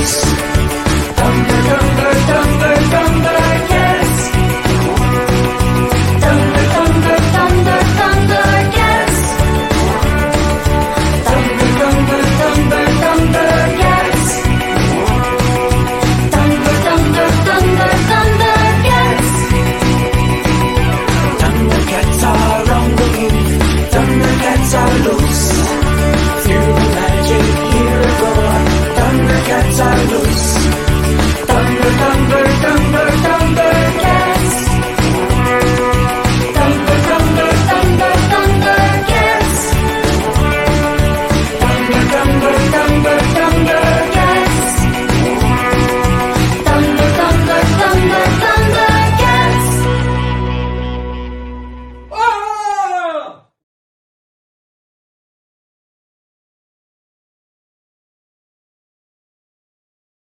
Peace. 0.02 0.51